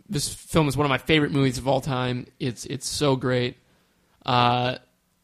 this 0.08 0.34
film 0.34 0.68
is 0.70 0.78
one 0.78 0.86
of 0.86 0.90
my 0.90 0.98
favorite 1.00 1.32
movies 1.32 1.58
of 1.58 1.68
all 1.68 1.82
time. 1.82 2.28
It's 2.40 2.66
it's 2.66 2.88
so 2.88 3.16
great. 3.18 3.58
Uh, 4.26 4.78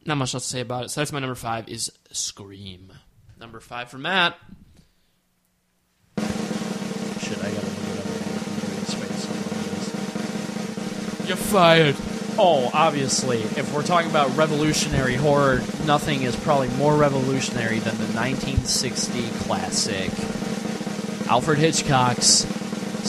not 0.05 0.17
much 0.17 0.33
else 0.33 0.43
to 0.43 0.49
say 0.49 0.61
about 0.61 0.85
it. 0.85 0.89
So 0.89 1.01
that's 1.01 1.11
my 1.11 1.19
number 1.19 1.35
five 1.35 1.67
is 1.67 1.91
Scream. 2.11 2.93
Number 3.39 3.59
five 3.59 3.89
for 3.89 3.97
Matt. 3.97 4.37
Shit, 6.17 7.37
I 7.39 7.51
gotta 7.51 7.67
look 7.67 7.89
it 7.89 7.99
up. 7.99 8.05
Space 8.85 9.29
on 9.29 9.35
this. 11.19 11.27
You're 11.27 11.37
fired. 11.37 11.95
Oh, 12.37 12.69
obviously, 12.73 13.39
if 13.39 13.73
we're 13.73 13.83
talking 13.83 14.09
about 14.09 14.35
revolutionary 14.35 15.15
horror, 15.15 15.61
nothing 15.85 16.23
is 16.23 16.35
probably 16.35 16.67
more 16.69 16.95
revolutionary 16.95 17.79
than 17.79 17.95
the 17.97 18.07
1960 18.13 19.29
classic 19.45 20.11
Alfred 21.29 21.57
Hitchcock's 21.57 22.45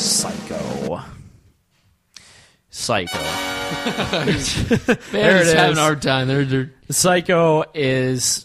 Psycho. 0.00 1.00
Psycho. 2.76 3.18
They're 5.10 5.56
having 5.56 5.78
a 5.78 5.80
hard 5.80 6.02
time. 6.02 6.28
They're, 6.28 6.44
they're 6.44 6.72
Psycho 6.90 7.64
is 7.72 8.44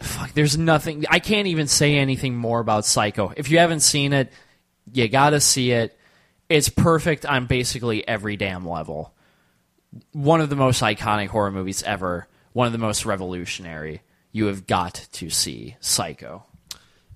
fuck. 0.00 0.32
There's 0.32 0.56
nothing. 0.56 1.04
I 1.10 1.18
can't 1.18 1.48
even 1.48 1.68
say 1.68 1.96
anything 1.96 2.34
more 2.34 2.60
about 2.60 2.86
Psycho. 2.86 3.32
If 3.36 3.50
you 3.50 3.58
haven't 3.58 3.80
seen 3.80 4.14
it, 4.14 4.32
you 4.90 5.06
gotta 5.08 5.38
see 5.38 5.70
it. 5.72 5.96
It's 6.48 6.70
perfect 6.70 7.26
on 7.26 7.44
basically 7.44 8.08
every 8.08 8.38
damn 8.38 8.66
level. 8.66 9.14
One 10.12 10.40
of 10.40 10.48
the 10.48 10.56
most 10.56 10.80
iconic 10.82 11.28
horror 11.28 11.52
movies 11.52 11.82
ever. 11.82 12.26
One 12.54 12.66
of 12.66 12.72
the 12.72 12.78
most 12.78 13.04
revolutionary. 13.04 14.00
You 14.32 14.46
have 14.46 14.66
got 14.66 15.06
to 15.12 15.28
see 15.28 15.76
Psycho. 15.80 16.44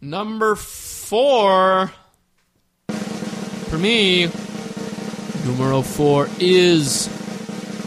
Number 0.03 0.55
four 0.55 1.93
for 2.89 3.79
me, 3.79 4.29
numero 5.45 5.83
four 5.83 6.29
is 6.39 7.09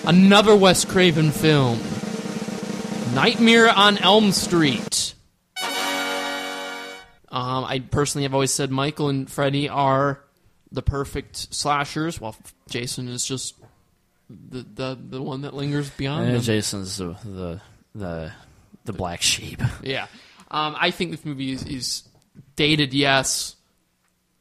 another 0.05 0.55
Wes 0.55 0.85
Craven 0.85 1.31
film, 1.31 1.79
Nightmare 3.13 3.69
on 3.69 3.97
Elm 3.97 4.31
Street. 4.31 5.13
Um, 5.57 5.65
I 7.65 7.83
personally 7.91 8.23
have 8.23 8.33
always 8.33 8.51
said 8.51 8.71
Michael 8.71 9.09
and 9.09 9.29
Freddy 9.29 9.67
are 9.67 10.21
the 10.71 10.81
perfect 10.81 11.53
slashers, 11.53 12.19
while 12.21 12.35
Jason 12.69 13.09
is 13.09 13.25
just 13.25 13.55
the 14.29 14.65
the, 14.73 14.97
the 15.09 15.21
one 15.21 15.41
that 15.41 15.53
lingers 15.53 15.89
beyond 15.91 16.25
And 16.25 16.35
them. 16.35 16.41
Jason's 16.41 16.97
the 16.97 17.15
the 17.25 17.61
the, 17.93 18.31
the 18.85 18.93
black 18.93 19.21
sheep. 19.21 19.61
Yeah. 19.83 20.07
Um, 20.51 20.75
I 20.79 20.91
think 20.91 21.11
this 21.11 21.25
movie 21.25 21.51
is, 21.51 21.63
is 21.63 22.03
dated, 22.55 22.93
yes. 22.93 23.55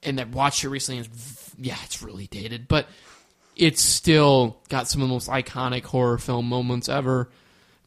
And 0.03 0.21
I 0.21 0.25
watched 0.25 0.63
it 0.65 0.69
recently, 0.69 0.99
and 0.99 1.07
it's, 1.07 1.53
yeah, 1.59 1.77
it's 1.85 2.03
really 2.03 2.27
dated, 2.27 2.69
but 2.69 2.87
it's 3.57 3.83
still 3.83 4.57
got 4.69 4.89
some 4.89 5.03
of 5.03 5.09
the 5.09 5.13
most 5.15 5.29
iconic 5.29 5.85
horror 5.85 6.19
film 6.19 6.49
moments 6.49 6.89
ever. 6.89 7.31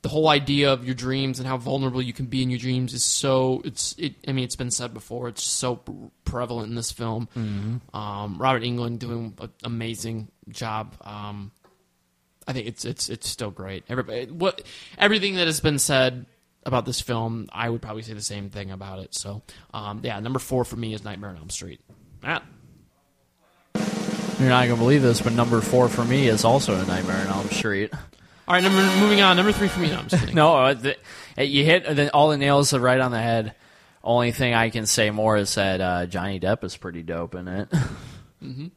The 0.03 0.09
whole 0.09 0.29
idea 0.29 0.71
of 0.71 0.85
your 0.85 0.93
dreams 0.95 1.39
and 1.39 1.47
how 1.47 1.57
vulnerable 1.57 2.01
you 2.01 2.13
can 2.13 2.27
be 2.27 2.41
in 2.43 2.49
your 2.49 2.59
dreams 2.59 2.93
is 2.93 3.03
so 3.03 3.61
it's 3.65 3.95
it. 3.97 4.15
I 4.27 4.31
mean, 4.31 4.45
it's 4.45 4.55
been 4.55 4.71
said 4.71 4.93
before. 4.93 5.27
It's 5.27 5.43
so 5.43 5.81
prevalent 6.23 6.69
in 6.69 6.75
this 6.75 6.91
film. 6.91 7.27
Um, 7.93 8.37
Robert 8.39 8.63
Englund 8.63 8.99
doing 8.99 9.33
an 9.39 9.49
amazing 9.63 10.29
job. 10.49 10.95
Um, 11.01 11.51
I 12.47 12.53
think 12.53 12.67
it's 12.67 12.85
it's 12.85 13.09
it's 13.09 13.27
still 13.27 13.51
great. 13.51 13.83
Everybody, 13.89 14.27
what 14.27 14.61
everything 14.97 15.35
that 15.35 15.47
has 15.47 15.59
been 15.59 15.79
said 15.79 16.27
about 16.63 16.85
this 16.85 17.01
film, 17.01 17.49
I 17.51 17.69
would 17.69 17.81
probably 17.81 18.03
say 18.03 18.13
the 18.13 18.21
same 18.21 18.49
thing 18.49 18.71
about 18.71 18.99
it. 18.99 19.15
So, 19.15 19.41
um, 19.73 20.01
yeah, 20.03 20.19
number 20.19 20.39
four 20.39 20.63
for 20.63 20.75
me 20.75 20.93
is 20.93 21.03
Nightmare 21.03 21.31
on 21.31 21.37
Elm 21.37 21.49
Street. 21.49 21.81
Matt, 22.21 22.43
You're 24.39 24.49
not 24.49 24.67
gonna 24.67 24.77
believe 24.77 25.01
this, 25.01 25.19
but 25.19 25.33
number 25.33 25.61
four 25.61 25.89
for 25.89 26.05
me 26.05 26.27
is 26.27 26.45
also 26.45 26.79
a 26.79 26.85
Nightmare 26.85 27.17
on 27.17 27.27
Elm 27.27 27.49
Street. 27.49 27.91
all 27.93 28.53
right, 28.53 28.61
number 28.61 28.83
moving 28.99 29.19
on. 29.21 29.35
Number 29.35 29.51
three 29.51 29.67
for 29.67 29.79
me. 29.79 29.89
No, 29.89 29.97
I'm 29.97 30.07
just 30.07 30.19
kidding. 30.21 30.35
No, 30.35 30.55
uh, 30.57 30.73
the, 30.75 30.95
uh, 31.37 31.41
you 31.41 31.65
hit 31.65 31.95
the, 31.95 32.13
all 32.13 32.29
the 32.29 32.37
nails 32.37 32.71
right 32.71 32.99
on 32.99 33.09
the 33.11 33.19
head. 33.19 33.55
Only 34.03 34.31
thing 34.31 34.53
I 34.53 34.69
can 34.69 34.85
say 34.85 35.09
more 35.09 35.37
is 35.37 35.55
that 35.55 35.81
uh, 35.81 36.05
Johnny 36.05 36.39
Depp 36.39 36.63
is 36.63 36.77
pretty 36.77 37.01
dope 37.01 37.33
in 37.33 37.47
it. 37.47 37.69
mm-hmm. 38.43 38.67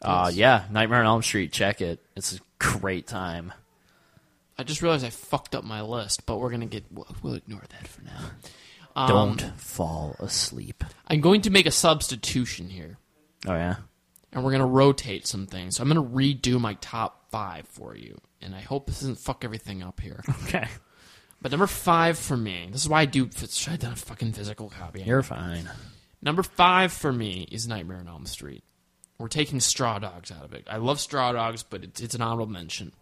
uh, 0.00 0.30
yeah, 0.32 0.64
Nightmare 0.70 1.00
on 1.00 1.06
Elm 1.06 1.22
Street. 1.22 1.52
Check 1.52 1.80
it. 1.80 1.98
It's 2.14 2.36
a 2.36 2.38
great 2.60 3.08
time. 3.08 3.52
I 4.56 4.62
just 4.62 4.80
realized 4.80 5.04
I 5.04 5.10
fucked 5.10 5.56
up 5.56 5.64
my 5.64 5.82
list, 5.82 6.24
but 6.24 6.38
we're 6.38 6.50
gonna 6.50 6.66
get. 6.66 6.84
We'll, 6.92 7.08
we'll 7.22 7.34
ignore 7.34 7.62
that 7.68 7.88
for 7.88 8.02
now. 8.02 8.20
Um, 8.94 9.08
Don't 9.08 9.42
fall 9.58 10.14
asleep. 10.20 10.84
I'm 11.08 11.20
going 11.20 11.40
to 11.42 11.50
make 11.50 11.66
a 11.66 11.70
substitution 11.70 12.68
here, 12.68 12.98
Oh 13.48 13.54
yeah. 13.54 13.76
And 14.32 14.44
we're 14.44 14.52
gonna 14.52 14.66
rotate 14.66 15.26
some 15.26 15.46
things. 15.46 15.76
So 15.76 15.82
I'm 15.82 15.88
gonna 15.88 16.02
redo 16.02 16.60
my 16.60 16.74
top 16.74 17.30
five 17.30 17.66
for 17.68 17.96
you, 17.96 18.18
and 18.40 18.54
I 18.54 18.60
hope 18.60 18.86
this 18.86 19.00
doesn't 19.00 19.18
fuck 19.18 19.44
everything 19.44 19.82
up 19.82 20.00
here. 20.00 20.22
Okay. 20.44 20.68
But 21.40 21.50
number 21.50 21.66
five 21.66 22.18
for 22.18 22.36
me, 22.36 22.68
this 22.70 22.82
is 22.82 22.88
why 22.88 23.00
I 23.00 23.04
do. 23.04 23.28
Should 23.28 23.72
have 23.72 23.80
done 23.80 23.92
a 23.94 23.96
fucking 23.96 24.32
physical 24.32 24.70
copy. 24.70 25.02
You're 25.02 25.24
fine. 25.24 25.68
Number 26.22 26.44
five 26.44 26.92
for 26.92 27.12
me 27.12 27.48
is 27.50 27.66
Nightmare 27.66 27.98
on 27.98 28.06
Elm 28.06 28.26
Street. 28.26 28.62
We're 29.18 29.26
taking 29.26 29.58
Straw 29.58 29.98
Dogs 29.98 30.30
out 30.30 30.44
of 30.44 30.54
it. 30.54 30.68
I 30.70 30.76
love 30.76 31.00
Straw 31.00 31.32
Dogs, 31.32 31.64
but 31.64 31.82
it's, 31.82 32.00
it's 32.00 32.14
an 32.14 32.22
honorable 32.22 32.46
mention. 32.46 32.92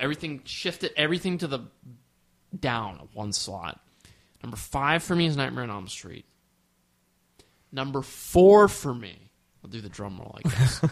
Everything, 0.00 0.42
shifted 0.44 0.90
everything 0.96 1.38
to 1.38 1.46
the 1.46 1.60
down 2.58 3.08
one 3.12 3.32
slot. 3.32 3.80
Number 4.42 4.56
five 4.56 5.04
for 5.04 5.14
me 5.14 5.26
is 5.26 5.36
Nightmare 5.36 5.64
on 5.64 5.70
Elm 5.70 5.88
Street. 5.88 6.24
Number 7.70 8.02
four 8.02 8.66
for 8.66 8.92
me, 8.92 9.30
I'll 9.64 9.70
do 9.70 9.80
the 9.80 9.88
drum 9.88 10.18
roll, 10.18 10.36
I 10.38 10.48
guess, 10.48 10.84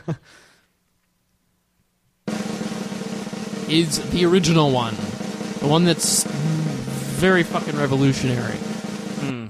is 3.68 4.10
the 4.10 4.24
original 4.24 4.70
one, 4.70 4.94
the 5.60 5.66
one 5.66 5.84
that's 5.84 6.24
very 6.24 7.42
fucking 7.42 7.76
revolutionary. 7.76 8.56
Hmm. 8.56 9.46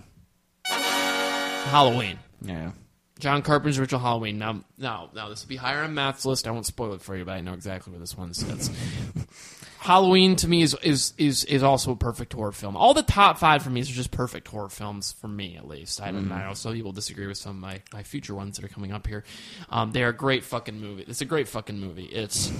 Halloween. 0.64 2.18
Yeah. 2.42 2.72
John 3.18 3.42
Carpenter's 3.42 3.78
original 3.78 4.00
Halloween. 4.00 4.38
Now, 4.38 4.64
now, 4.78 5.10
now, 5.14 5.28
this 5.28 5.44
will 5.44 5.50
be 5.50 5.56
higher 5.56 5.82
on 5.82 5.94
Matt's 5.94 6.24
list. 6.24 6.48
I 6.48 6.50
won't 6.50 6.66
spoil 6.66 6.94
it 6.94 7.02
for 7.02 7.16
you, 7.16 7.24
but 7.24 7.32
I 7.32 7.42
know 7.42 7.52
exactly 7.52 7.92
where 7.92 8.00
this 8.00 8.16
one 8.16 8.32
sits. 8.32 8.70
Halloween 9.80 10.36
to 10.36 10.46
me 10.46 10.60
is, 10.60 10.76
is 10.82 11.14
is 11.16 11.44
is 11.44 11.62
also 11.62 11.92
a 11.92 11.96
perfect 11.96 12.34
horror 12.34 12.52
film. 12.52 12.76
All 12.76 12.92
the 12.92 13.02
top 13.02 13.38
five 13.38 13.62
for 13.62 13.70
me 13.70 13.80
are 13.80 13.84
just 13.84 14.10
perfect 14.10 14.46
horror 14.48 14.68
films 14.68 15.12
for 15.12 15.26
me, 15.26 15.56
at 15.56 15.66
least. 15.66 16.02
I 16.02 16.10
don't 16.10 16.28
know. 16.28 16.34
I 16.34 16.46
know 16.46 16.52
some 16.54 16.74
people 16.74 16.92
disagree 16.92 17.26
with 17.26 17.38
some 17.38 17.52
of 17.52 17.56
my, 17.62 17.80
my 17.92 18.02
future 18.02 18.34
ones 18.34 18.56
that 18.56 18.64
are 18.64 18.68
coming 18.68 18.92
up 18.92 19.06
here. 19.06 19.24
Um, 19.70 19.92
they 19.92 20.02
are 20.02 20.08
a 20.10 20.16
great 20.16 20.44
fucking 20.44 20.78
movie. 20.78 21.04
It's 21.08 21.22
a 21.22 21.24
great 21.24 21.48
fucking 21.48 21.78
movie. 21.78 22.04
It's 22.04 22.52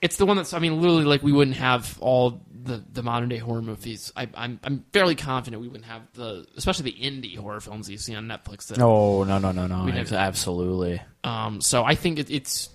it's 0.00 0.16
the 0.16 0.24
one 0.24 0.38
that's 0.38 0.54
I 0.54 0.58
mean, 0.58 0.80
literally, 0.80 1.04
like 1.04 1.22
we 1.22 1.32
wouldn't 1.32 1.58
have 1.58 1.98
all 2.00 2.40
the, 2.64 2.82
the 2.92 3.02
modern 3.02 3.28
day 3.28 3.36
horror 3.36 3.60
movies. 3.60 4.10
I, 4.16 4.26
I'm 4.34 4.58
I'm 4.64 4.86
fairly 4.94 5.14
confident 5.16 5.60
we 5.60 5.68
wouldn't 5.68 5.84
have 5.90 6.00
the 6.14 6.46
especially 6.56 6.92
the 6.92 6.98
indie 6.98 7.36
horror 7.36 7.60
films 7.60 7.90
you 7.90 7.98
see 7.98 8.14
on 8.14 8.26
Netflix. 8.26 8.68
That 8.68 8.80
Oh 8.80 9.24
no 9.24 9.38
no 9.38 9.52
no 9.52 9.66
no! 9.66 9.84
We'd 9.84 9.94
have- 9.96 10.06
Ex- 10.06 10.12
Absolutely. 10.12 11.02
um, 11.24 11.60
so 11.60 11.84
I 11.84 11.94
think 11.94 12.18
it, 12.18 12.30
it's 12.30 12.70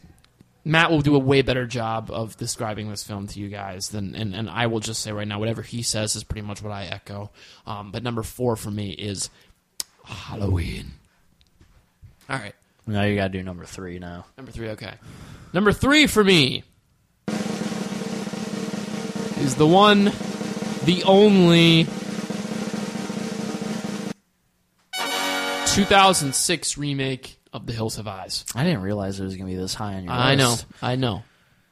Matt 0.67 0.91
will 0.91 0.99
do 1.01 1.15
a 1.15 1.19
way 1.19 1.41
better 1.41 1.65
job 1.65 2.11
of 2.11 2.35
describing 2.35 2.89
this 2.89 3.01
film 3.01 3.25
to 3.27 3.39
you 3.39 3.47
guys 3.47 3.87
than, 3.89 4.15
and, 4.15 4.35
and 4.35 4.49
I 4.49 4.67
will 4.67 4.81
just 4.81 5.01
say 5.01 5.13
right 5.13 5.27
now, 5.27 5.39
whatever 5.39 5.61
he 5.61 5.81
says 5.81 6.15
is 6.17 6.25
pretty 6.25 6.45
much 6.45 6.61
what 6.61 6.73
I 6.73 6.83
echo. 6.85 7.31
Um, 7.65 7.91
but 7.91 8.03
number 8.03 8.21
four 8.21 8.57
for 8.57 8.69
me 8.69 8.89
is 8.91 9.29
Halloween. 10.03 10.91
All 12.29 12.37
right, 12.37 12.53
Now 12.85 13.03
you 13.03 13.15
gotta 13.15 13.29
do 13.29 13.41
number 13.43 13.63
three 13.63 13.97
now. 13.99 14.25
number 14.37 14.51
three. 14.51 14.69
Okay, 14.71 14.93
number 15.53 15.71
three 15.71 16.05
for 16.05 16.23
me 16.23 16.63
is 19.39 19.55
the 19.55 19.67
one, 19.67 20.11
the 20.83 21.03
only. 21.05 21.87
2006 25.75 26.77
remake 26.77 27.36
of 27.53 27.65
The 27.65 27.73
Hills 27.73 27.97
Have 27.97 28.07
Eyes. 28.07 28.45
I 28.55 28.63
didn't 28.63 28.81
realize 28.81 29.19
it 29.19 29.23
was 29.23 29.35
gonna 29.35 29.49
be 29.49 29.55
this 29.55 29.73
high 29.73 29.95
on 29.95 30.03
your 30.03 30.13
list. 30.13 30.25
I 30.25 30.35
know. 30.35 30.55
I 30.81 30.95
know, 30.95 31.23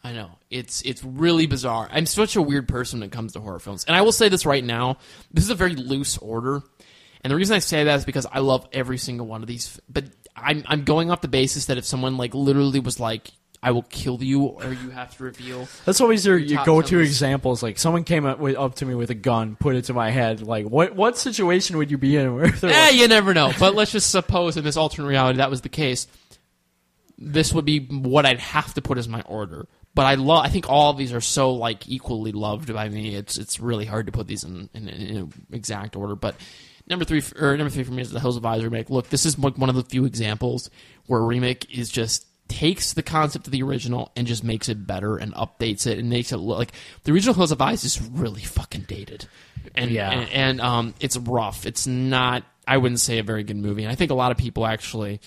I 0.04 0.14
know. 0.14 0.32
It's 0.50 0.82
it's 0.84 1.04
really 1.04 1.48
bizarre. 1.48 1.90
I'm 1.92 2.06
such 2.06 2.36
a 2.36 2.42
weird 2.42 2.68
person 2.68 3.00
when 3.00 3.10
it 3.10 3.12
comes 3.12 3.34
to 3.34 3.40
horror 3.40 3.60
films, 3.60 3.86
and 3.86 3.96
I 3.96 4.02
will 4.02 4.12
say 4.12 4.30
this 4.30 4.46
right 4.46 4.64
now: 4.64 4.98
this 5.32 5.44
is 5.44 5.50
a 5.50 5.56
very 5.56 5.76
loose 5.76 6.18
order, 6.18 6.62
and 7.22 7.32
the 7.32 7.36
reason 7.36 7.56
I 7.56 7.60
say 7.60 7.84
that 7.84 7.96
is 7.96 8.06
because 8.06 8.26
I 8.32 8.40
love 8.40 8.68
every 8.72 8.98
single 8.98 9.28
one 9.28 9.42
of 9.42 9.48
these. 9.48 9.80
But 9.90 10.06
I'm 10.36 10.64
I'm 10.68 10.84
going 10.84 11.12
off 11.12 11.22
the 11.22 11.28
basis 11.28 11.66
that 11.66 11.78
if 11.78 11.86
someone 11.86 12.18
like 12.18 12.34
literally 12.34 12.80
was 12.80 13.00
like, 13.00 13.32
I 13.66 13.72
will 13.72 13.82
kill 13.82 14.22
you, 14.24 14.44
or 14.44 14.72
you 14.74 14.92
have 14.92 15.18
to 15.18 15.24
reveal. 15.24 15.68
That's 15.86 16.00
always 16.00 16.24
your, 16.24 16.38
your 16.38 16.58
top 16.58 16.68
go-to 16.68 17.00
examples. 17.00 17.64
Like 17.64 17.80
someone 17.80 18.04
came 18.04 18.24
up, 18.24 18.38
with, 18.38 18.56
up 18.56 18.76
to 18.76 18.86
me 18.86 18.94
with 18.94 19.10
a 19.10 19.16
gun, 19.16 19.56
put 19.56 19.76
it 19.76 19.86
to 19.86 19.94
my 19.96 20.12
head. 20.12 20.44
Like, 20.44 20.68
what 20.68 20.96
what 20.96 21.18
situation 21.18 21.80
would 21.80 21.90
you 21.90 21.98
be 21.98 22.16
in 22.16 22.36
where 22.36 22.52
they're 22.52 22.70
Eh, 22.70 22.86
like, 22.86 22.96
you 22.96 23.08
never 23.08 23.34
know. 23.34 23.52
But 23.60 23.74
let's 23.74 23.92
just 23.92 24.12
suppose 24.12 24.56
in 24.56 24.64
this 24.64 24.78
alternate 24.78 25.08
reality 25.08 25.38
that 25.38 25.50
was 25.50 25.62
the 25.62 25.70
case. 25.70 26.06
This 27.18 27.54
would 27.54 27.66
be 27.66 27.80
what 27.80 28.28
I'd 28.28 28.40
have 28.40 28.72
to 28.76 28.84
put 28.84 29.00
as 29.00 29.10
my 29.10 29.22
order. 29.22 29.68
But 29.96 30.06
I 30.06 30.14
love. 30.14 30.46
I 30.46 30.50
think 30.50 30.70
all 30.70 30.92
of 30.92 30.98
these 30.98 31.12
are 31.12 31.22
so 31.22 31.54
like 31.54 31.90
equally 31.90 32.34
loved 32.34 32.72
by 32.72 32.88
me. 32.88 33.16
It's 33.16 33.40
it's 33.40 33.60
really 33.60 33.86
hard 33.86 34.06
to 34.06 34.12
put 34.12 34.28
these 34.28 34.44
in 34.44 34.70
in, 34.76 34.90
in 34.90 35.34
exact 35.52 35.96
order. 35.96 36.16
But 36.16 36.36
number 36.86 37.04
three 37.04 37.24
or 37.40 37.58
number 37.58 37.72
three 37.72 37.84
for 37.84 37.94
me 37.94 38.04
is 38.04 38.12
the 38.12 38.20
Hills 38.20 38.36
Have 38.36 38.46
Eyes 38.46 38.64
remake. 38.64 38.92
Look, 38.92 39.10
this 39.10 39.26
is 39.26 39.40
like 39.40 39.58
one 39.58 39.70
of 39.70 39.76
the 39.76 39.84
few 39.84 40.06
examples 40.06 40.70
where 41.08 41.20
a 41.20 41.24
remake 41.24 41.76
is 41.76 41.90
just 41.90 42.28
takes 42.48 42.94
the 42.94 43.04
concept 43.04 43.48
of 43.48 43.52
the 43.52 43.64
original 43.64 44.12
and 44.16 44.28
just 44.28 44.44
makes 44.44 44.70
it 44.70 44.86
better 44.86 45.18
and 45.18 45.34
updates 45.34 45.88
it 45.88 45.98
and 45.98 46.10
makes 46.10 46.32
it 46.32 46.38
look 46.38 46.58
like 46.60 46.72
the 47.04 47.12
original 47.12 47.34
Hills 47.34 47.50
Have 47.50 47.62
Eyes 47.62 47.84
is 47.84 48.02
really 48.02 48.42
fucking 48.44 48.82
dated. 48.88 49.28
And 49.74 49.90
Yeah. 49.92 50.12
and, 50.12 50.30
and 50.32 50.62
um, 50.62 50.94
it's 51.00 51.18
rough. 51.18 51.66
It's 51.66 51.88
not. 51.88 52.44
I 52.68 52.78
wouldn't 52.78 53.00
say 53.00 53.18
a 53.20 53.24
very 53.24 53.44
good 53.44 53.58
movie. 53.58 53.84
And 53.84 53.92
I 53.92 53.96
think 53.96 54.12
a 54.12 54.16
lot 54.16 54.32
of 54.32 54.38
people 54.38 54.66
actually. 54.66 55.22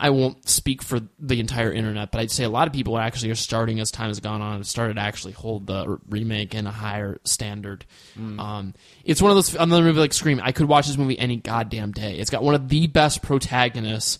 I 0.00 0.10
won't 0.10 0.48
speak 0.48 0.82
for 0.82 1.00
the 1.20 1.38
entire 1.38 1.70
internet, 1.70 2.10
but 2.10 2.20
I'd 2.22 2.30
say 2.30 2.42
a 2.42 2.48
lot 2.48 2.66
of 2.66 2.72
people 2.72 2.98
actually 2.98 3.30
are 3.30 3.34
starting 3.36 3.78
as 3.78 3.92
time 3.92 4.08
has 4.08 4.18
gone 4.18 4.40
on 4.40 4.56
have 4.56 4.66
started 4.66 4.94
to 4.94 5.00
actually 5.02 5.34
hold 5.34 5.66
the 5.68 5.84
r- 5.86 5.98
remake 6.08 6.54
in 6.56 6.66
a 6.66 6.72
higher 6.72 7.20
standard. 7.24 7.84
Um, 8.18 8.74
it's 9.04 9.22
one 9.22 9.30
of 9.30 9.36
those 9.36 9.54
another 9.54 9.82
movie 9.84 10.00
like 10.00 10.12
Scream. 10.14 10.40
I 10.42 10.50
could 10.52 10.66
watch 10.66 10.86
this 10.88 10.96
movie 10.96 11.16
any 11.18 11.36
goddamn 11.36 11.92
day. 11.92 12.16
It's 12.16 12.30
got 12.30 12.42
one 12.42 12.54
of 12.54 12.68
the 12.68 12.86
best 12.88 13.22
protagonists 13.22 14.18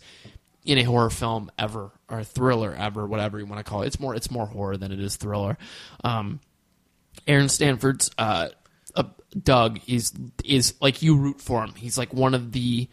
in 0.65 0.79
a 0.79 0.83
horror 0.85 1.11
film 1.11 1.51
ever 1.59 1.91
or 2.13 2.23
thriller 2.23 2.75
ever, 2.75 3.07
whatever 3.07 3.39
you 3.39 3.47
want 3.47 3.65
to 3.65 3.69
call 3.69 3.83
it. 3.83 3.87
It's 3.87 3.99
more 3.99 4.15
it's 4.15 4.31
more 4.31 4.47
horror 4.47 4.77
than 4.77 4.93
it 4.93 5.01
is 5.01 5.17
thriller. 5.17 5.57
Um, 6.05 6.41
Aaron 7.27 7.49
Stanford's 7.49 8.11
uh, 8.19 8.49
uh, 8.95 9.05
Doug 9.43 9.81
is 9.89 10.13
is 10.45 10.75
like 10.81 11.03
you 11.03 11.17
root 11.17 11.41
for 11.41 11.65
him. 11.65 11.75
He's 11.75 11.97
like 11.97 12.13
one 12.13 12.35
of 12.35 12.53
the 12.53 12.89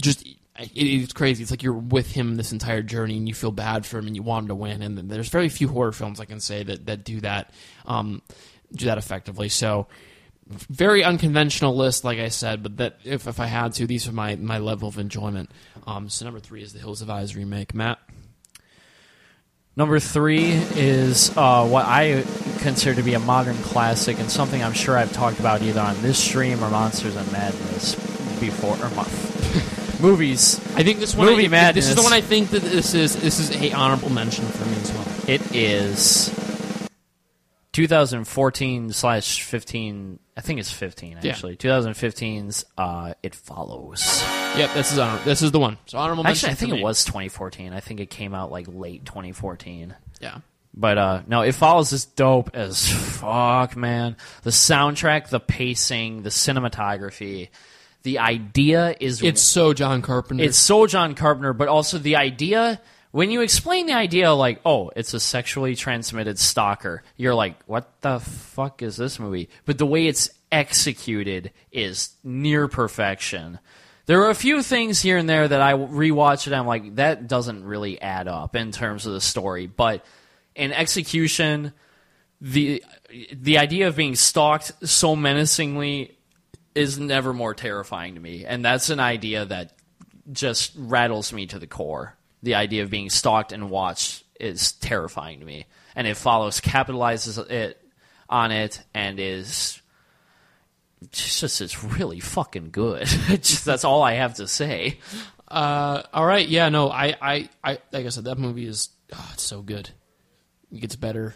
just 0.00 0.26
it, 0.26 0.36
it's 0.74 1.12
crazy. 1.12 1.42
It's 1.42 1.50
like 1.50 1.62
you're 1.62 1.72
with 1.72 2.10
him 2.10 2.34
this 2.36 2.52
entire 2.52 2.82
journey, 2.82 3.16
and 3.16 3.28
you 3.28 3.34
feel 3.34 3.52
bad 3.52 3.86
for 3.86 3.98
him, 3.98 4.08
and 4.08 4.16
you 4.16 4.22
want 4.22 4.44
him 4.44 4.48
to 4.48 4.54
win. 4.54 4.82
And 4.82 4.98
there's 5.10 5.28
very 5.28 5.48
few 5.48 5.68
horror 5.68 5.92
films 5.92 6.20
I 6.20 6.24
can 6.24 6.40
say 6.40 6.62
that 6.64 6.86
that 6.86 7.04
do 7.04 7.20
that 7.20 7.54
um, 7.86 8.22
do 8.72 8.86
that 8.86 8.98
effectively. 8.98 9.48
So 9.48 9.86
very 10.46 11.04
unconventional 11.04 11.76
list, 11.76 12.04
like 12.04 12.18
I 12.18 12.28
said, 12.28 12.62
but 12.62 12.76
that 12.78 12.98
if, 13.04 13.26
if 13.26 13.40
I 13.40 13.46
had 13.46 13.72
to, 13.74 13.86
these 13.86 14.08
are 14.08 14.12
my, 14.12 14.36
my 14.36 14.58
level 14.58 14.88
of 14.88 14.98
enjoyment. 14.98 15.50
Um, 15.86 16.08
so 16.08 16.24
number 16.24 16.40
three 16.40 16.62
is 16.62 16.72
the 16.72 16.78
Hills 16.78 17.00
Have 17.00 17.10
Eyes 17.10 17.36
remake. 17.36 17.74
Matt, 17.74 17.98
Number 19.74 19.98
three 19.98 20.50
is 20.50 21.34
uh, 21.36 21.66
what 21.66 21.86
I 21.86 22.24
consider 22.58 22.96
to 22.96 23.02
be 23.02 23.14
a 23.14 23.18
modern 23.18 23.56
classic 23.56 24.18
and 24.18 24.30
something 24.30 24.62
I'm 24.62 24.74
sure 24.74 24.98
I've 24.98 25.12
talked 25.12 25.40
about 25.40 25.62
either 25.62 25.80
on 25.80 26.00
this 26.02 26.22
stream 26.22 26.62
or 26.62 26.68
Monsters 26.68 27.16
and 27.16 27.30
Madness 27.32 27.94
before 28.38 28.76
or 28.76 28.90
mo- 28.90 30.06
movies. 30.06 30.58
I 30.76 30.82
think 30.82 30.98
this 30.98 31.14
one 31.14 31.26
Movie 31.26 31.46
I, 31.54 31.72
This 31.72 31.88
is 31.88 31.94
the 31.94 32.02
one 32.02 32.12
I 32.12 32.20
think 32.20 32.50
that 32.50 32.62
this 32.62 32.92
is 32.92 33.16
this 33.16 33.38
is 33.38 33.50
a 33.62 33.72
honorable 33.72 34.10
mention 34.10 34.44
for 34.44 34.66
me 34.66 34.76
as 34.76 34.92
well. 34.92 35.06
It 35.26 35.54
is 35.54 36.28
2014 37.72 38.92
slash 38.92 39.42
15. 39.42 40.18
I 40.36 40.40
think 40.40 40.60
it's 40.60 40.72
15 40.72 41.18
Yeah. 41.22 41.30
actually. 41.32 41.56
2015's 41.56 42.64
uh, 42.78 43.14
It 43.22 43.34
Follows. 43.34 44.22
Yep, 44.56 44.74
this 44.74 44.92
is 44.92 44.98
honor, 44.98 45.20
this 45.24 45.42
is 45.42 45.50
the 45.52 45.58
one. 45.58 45.78
So 45.86 45.98
honorable 45.98 46.24
mention. 46.24 46.50
Actually, 46.50 46.52
I 46.52 46.54
think 46.56 46.72
me. 46.72 46.80
it 46.80 46.84
was 46.84 47.04
2014. 47.04 47.72
I 47.72 47.80
think 47.80 48.00
it 48.00 48.10
came 48.10 48.34
out 48.34 48.50
like 48.50 48.66
late 48.68 49.04
2014. 49.04 49.94
Yeah. 50.20 50.38
But 50.74 50.96
uh 50.96 51.22
no, 51.26 51.42
it 51.42 51.52
follows 51.52 51.92
is 51.92 52.06
dope 52.06 52.50
as 52.54 52.88
fuck, 52.90 53.76
man. 53.76 54.16
The 54.42 54.50
soundtrack, 54.50 55.28
the 55.28 55.40
pacing, 55.40 56.22
the 56.22 56.30
cinematography, 56.30 57.48
the 58.02 58.18
idea 58.18 58.96
is 58.98 59.22
It's 59.22 59.42
so 59.42 59.74
John 59.74 60.00
Carpenter. 60.02 60.42
it's 60.44 60.56
so 60.58 60.86
John 60.86 61.14
Carpenter, 61.14 61.52
but 61.52 61.68
also 61.68 61.98
the 61.98 62.16
idea 62.16 62.80
when 63.12 63.30
you 63.30 63.42
explain 63.42 63.86
the 63.86 63.94
idea 63.94 64.32
like, 64.32 64.60
oh, 64.64 64.90
it's 64.96 65.14
a 65.14 65.20
sexually 65.20 65.76
transmitted 65.76 66.38
stalker, 66.38 67.02
you're 67.16 67.34
like, 67.34 67.62
what 67.64 68.00
the 68.00 68.18
fuck 68.18 68.82
is 68.82 68.96
this 68.96 69.20
movie? 69.20 69.48
But 69.66 69.78
the 69.78 69.86
way 69.86 70.06
it's 70.06 70.30
executed 70.50 71.52
is 71.70 72.10
near 72.24 72.68
perfection. 72.68 73.58
There 74.06 74.22
are 74.22 74.30
a 74.30 74.34
few 74.34 74.62
things 74.62 75.00
here 75.00 75.18
and 75.18 75.28
there 75.28 75.46
that 75.46 75.60
I 75.60 75.74
rewatch 75.74 76.46
and 76.46 76.56
I'm 76.56 76.66
like, 76.66 76.96
that 76.96 77.28
doesn't 77.28 77.64
really 77.64 78.00
add 78.00 78.28
up 78.28 78.56
in 78.56 78.72
terms 78.72 79.06
of 79.06 79.12
the 79.12 79.20
story. 79.20 79.66
But 79.66 80.04
in 80.54 80.72
execution, 80.72 81.72
the 82.40 82.82
the 83.32 83.58
idea 83.58 83.88
of 83.88 83.96
being 83.96 84.16
stalked 84.16 84.72
so 84.88 85.14
menacingly 85.14 86.16
is 86.74 86.98
never 86.98 87.32
more 87.32 87.54
terrifying 87.54 88.14
to 88.14 88.20
me, 88.20 88.44
and 88.44 88.64
that's 88.64 88.90
an 88.90 88.98
idea 88.98 89.44
that 89.44 89.74
just 90.32 90.72
rattles 90.76 91.32
me 91.32 91.46
to 91.46 91.58
the 91.58 91.66
core. 91.66 92.16
The 92.42 92.56
idea 92.56 92.82
of 92.82 92.90
being 92.90 93.10
stalked 93.10 93.52
and 93.52 93.70
watched 93.70 94.24
is 94.38 94.72
terrifying 94.72 95.40
to 95.40 95.46
me, 95.46 95.66
and 95.94 96.06
it 96.06 96.16
follows 96.16 96.60
capitalizes 96.60 97.50
it 97.50 97.78
on 98.28 98.50
it 98.50 98.82
and 98.94 99.20
is 99.20 99.82
it's 101.02 101.40
just 101.40 101.60
it's 101.60 101.82
really 101.84 102.20
fucking 102.20 102.70
good. 102.70 103.06
just, 103.28 103.64
that's 103.64 103.84
all 103.84 104.02
I 104.02 104.14
have 104.14 104.34
to 104.34 104.48
say. 104.48 104.98
Uh, 105.48 106.02
all 106.14 106.24
right, 106.24 106.48
yeah, 106.48 106.68
no, 106.68 106.90
I, 106.90 107.14
I, 107.20 107.48
I, 107.62 107.78
like 107.92 108.06
I 108.06 108.08
said, 108.08 108.24
that 108.24 108.38
movie 108.38 108.66
is, 108.66 108.88
oh, 109.12 109.30
it's 109.34 109.42
so 109.42 109.60
good. 109.60 109.90
It 110.72 110.80
gets 110.80 110.96
better. 110.96 111.34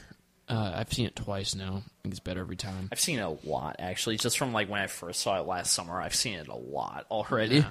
Uh, 0.48 0.72
I've 0.76 0.92
seen 0.92 1.06
it 1.06 1.16
twice 1.16 1.54
now. 1.54 1.82
It 2.04 2.08
gets 2.08 2.20
better 2.20 2.40
every 2.40 2.56
time. 2.56 2.88
I've 2.92 3.00
seen 3.00 3.18
it 3.18 3.22
a 3.22 3.48
lot 3.48 3.76
actually, 3.78 4.16
just 4.16 4.38
from 4.38 4.52
like 4.52 4.70
when 4.70 4.80
I 4.80 4.86
first 4.86 5.20
saw 5.20 5.38
it 5.40 5.46
last 5.46 5.72
summer. 5.74 6.00
I've 6.00 6.14
seen 6.14 6.38
it 6.38 6.48
a 6.48 6.54
lot 6.54 7.06
already. 7.10 7.64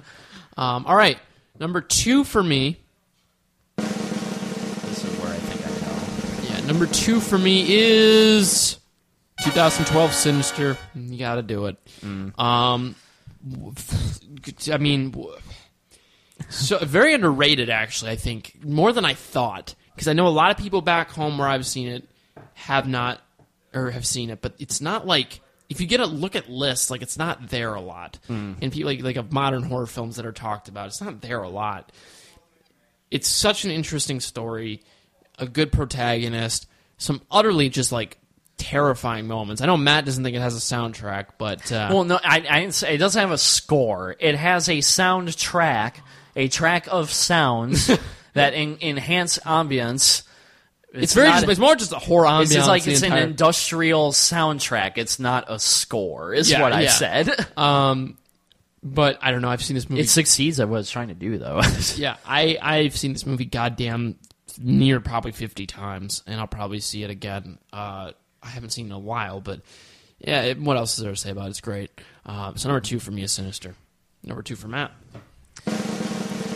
Um, 0.56 0.86
all 0.86 0.94
right, 0.94 1.18
number 1.58 1.80
two 1.80 2.22
for 2.22 2.42
me. 2.42 2.80
Number 6.66 6.86
two 6.86 7.20
for 7.20 7.38
me 7.38 7.64
is 7.68 8.78
2012 9.42 10.12
Sinister. 10.12 10.76
You 10.94 11.18
got 11.18 11.36
to 11.36 11.42
do 11.42 11.66
it. 11.66 11.76
Um, 12.38 12.96
I 14.72 14.78
mean, 14.78 15.14
so 16.48 16.78
very 16.78 17.14
underrated 17.14 17.70
actually. 17.70 18.10
I 18.12 18.16
think 18.16 18.56
more 18.64 18.92
than 18.92 19.04
I 19.04 19.14
thought 19.14 19.74
because 19.94 20.08
I 20.08 20.12
know 20.12 20.26
a 20.26 20.30
lot 20.30 20.50
of 20.50 20.56
people 20.58 20.82
back 20.82 21.10
home 21.10 21.38
where 21.38 21.48
I've 21.48 21.66
seen 21.66 21.88
it 21.88 22.08
have 22.54 22.86
not 22.88 23.20
or 23.74 23.90
have 23.90 24.06
seen 24.06 24.30
it, 24.30 24.40
but 24.40 24.54
it's 24.58 24.80
not 24.80 25.06
like 25.06 25.40
if 25.68 25.80
you 25.80 25.86
get 25.86 26.00
a 26.00 26.06
look 26.06 26.36
at 26.36 26.48
lists, 26.48 26.90
like 26.90 27.02
it's 27.02 27.18
not 27.18 27.48
there 27.48 27.74
a 27.74 27.80
lot. 27.80 28.18
And 28.60 28.72
people 28.72 28.90
like 28.90 29.02
like 29.02 29.16
of 29.16 29.32
modern 29.32 29.62
horror 29.62 29.86
films 29.86 30.16
that 30.16 30.26
are 30.26 30.32
talked 30.32 30.68
about, 30.68 30.88
it's 30.88 31.00
not 31.00 31.20
there 31.20 31.42
a 31.42 31.48
lot. 31.48 31.92
It's 33.10 33.28
such 33.28 33.64
an 33.64 33.70
interesting 33.70 34.18
story, 34.20 34.82
a 35.38 35.46
good 35.46 35.72
protagonist, 35.72 36.66
some 36.98 37.20
utterly 37.30 37.68
just 37.68 37.92
like 37.92 38.18
terrifying 38.56 39.26
moments. 39.26 39.60
I 39.60 39.66
know 39.66 39.76
Matt 39.76 40.04
doesn't 40.06 40.24
think 40.24 40.34
it 40.36 40.40
has 40.40 40.56
a 40.56 40.60
soundtrack, 40.74 41.26
but 41.38 41.70
uh, 41.70 41.90
Well, 41.92 42.04
no, 42.04 42.18
I, 42.24 42.36
I 42.48 42.60
didn't 42.60 42.74
say 42.74 42.94
it 42.94 42.98
doesn't 42.98 43.20
have 43.20 43.30
a 43.32 43.38
score. 43.38 44.16
It 44.18 44.34
has 44.34 44.68
a 44.68 44.78
soundtrack, 44.78 45.94
a 46.34 46.48
track 46.48 46.88
of 46.90 47.10
sounds 47.12 47.86
that 48.34 48.54
en- 48.54 48.78
enhance 48.80 49.38
ambience. 49.40 50.22
it's, 50.94 51.12
very 51.12 51.28
not- 51.28 51.40
just, 51.40 51.50
it's 51.50 51.60
more 51.60 51.76
just 51.76 51.92
a 51.92 51.98
horror 51.98 52.26
ambiance. 52.26 52.42
It's 52.44 52.54
just 52.54 52.68
like 52.68 52.86
it's 52.86 53.02
entire- 53.02 53.22
an 53.24 53.28
industrial 53.30 54.12
soundtrack. 54.12 54.92
It's 54.96 55.18
not 55.18 55.44
a 55.48 55.58
score. 55.58 56.32
Is 56.32 56.50
Yeah, 56.50 56.62
what 56.62 56.72
I 56.72 56.82
yeah. 56.82 56.90
said. 56.90 57.46
um, 57.58 58.16
but 58.82 59.18
I 59.20 59.32
don't 59.32 59.42
know. 59.42 59.48
I've 59.50 59.62
seen 59.64 59.74
this 59.74 59.90
movie. 59.90 60.02
it 60.02 60.08
succeeds 60.08 60.60
at 60.60 60.68
what 60.68 60.80
it's 60.80 60.90
trying 60.90 61.08
to 61.08 61.14
do, 61.14 61.38
though. 61.38 61.60
yeah, 61.96 62.16
I 62.24 62.56
I've 62.62 62.96
seen 62.96 63.12
this 63.12 63.26
movie 63.26 63.44
goddamn 63.44 64.16
near 64.58 65.00
probably 65.00 65.32
fifty 65.32 65.66
times, 65.66 66.22
and 66.26 66.40
I'll 66.40 66.46
probably 66.46 66.80
see 66.80 67.02
it 67.02 67.10
again. 67.10 67.58
Uh, 67.72 68.12
I 68.42 68.48
haven't 68.48 68.70
seen 68.70 68.86
in 68.86 68.92
a 68.92 68.98
while, 68.98 69.40
but 69.40 69.60
yeah. 70.18 70.42
It, 70.42 70.60
what 70.60 70.76
else 70.76 70.96
is 70.98 71.04
there 71.04 71.12
to 71.12 71.16
say 71.16 71.30
about 71.30 71.46
it? 71.46 71.50
It's 71.50 71.60
great. 71.60 71.90
Um, 72.24 72.56
so 72.56 72.68
number 72.68 72.80
two 72.80 72.98
for 72.98 73.10
me 73.10 73.22
is 73.22 73.32
Sinister. 73.32 73.74
Number 74.22 74.42
two 74.42 74.56
for 74.56 74.68
Matt. 74.68 74.92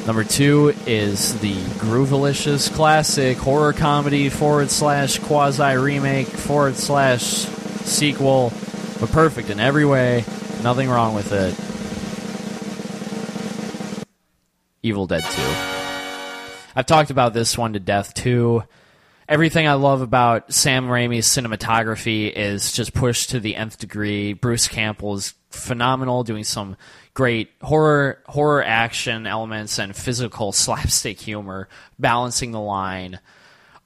Number 0.07 0.25
two 0.25 0.75
is 0.87 1.39
the 1.41 1.55
Groovalicious 1.55 2.73
classic 2.75 3.37
horror 3.37 3.73
comedy 3.73 4.29
forward 4.29 4.71
slash 4.71 5.19
quasi 5.19 5.77
remake 5.77 6.27
forward 6.27 6.75
slash 6.77 7.21
sequel, 7.21 8.53
but 8.99 9.11
perfect 9.11 9.51
in 9.51 9.61
every 9.61 9.85
way. 9.85 10.25
Nothing 10.63 10.89
wrong 10.89 11.15
with 11.15 11.33
it. 11.33 11.55
Evil 14.83 15.07
Dead 15.07 15.23
2. 15.23 15.80
I've 16.75 16.87
talked 16.87 17.11
about 17.11 17.35
this 17.35 17.59
one 17.59 17.73
to 17.73 17.81
death 17.81 18.15
too. 18.15 18.63
Everything 19.29 19.69
I 19.69 19.75
love 19.75 20.03
about 20.03 20.53
Sam 20.53 20.87
Raimi's 20.87 21.27
cinematography 21.27 22.33
is 22.33 22.73
just 22.73 22.95
pushed 22.95 23.31
to 23.31 23.41
the 23.41 23.55
nth 23.55 23.79
degree. 23.79 24.33
Bruce 24.33 24.67
Campbell 24.67 25.15
is 25.15 25.35
phenomenal, 25.51 26.25
doing 26.25 26.45
some 26.45 26.77
great 27.15 27.51
horror 27.63 28.23
horror 28.27 28.65
action 28.65 29.27
elements 29.27 29.79
and 29.79 29.95
physical 29.95 30.53
slapstick 30.53 31.21
humor, 31.21 31.69
balancing 31.99 32.51
the 32.51 32.61
line. 32.61 33.21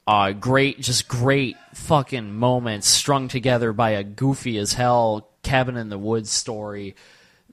Uh, 0.07 0.33
great, 0.33 0.81
just 0.81 1.09
great 1.09 1.57
fucking 1.73 2.33
moments 2.33 2.87
strung 2.87 3.29
together 3.29 3.73
by 3.73 3.91
a 3.91 4.05
goofy 4.05 4.59
as 4.59 4.75
hell 4.75 5.31
cabin 5.43 5.77
in 5.77 5.89
the 5.89 5.99
woods 5.99 6.31
story 6.31 6.95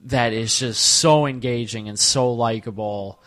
that 0.04 0.32
is 0.32 0.58
just 0.58 0.82
so 0.82 1.26
engaging 1.26 1.88
and 1.88 1.98
so 1.98 2.32
likable. 2.32 3.22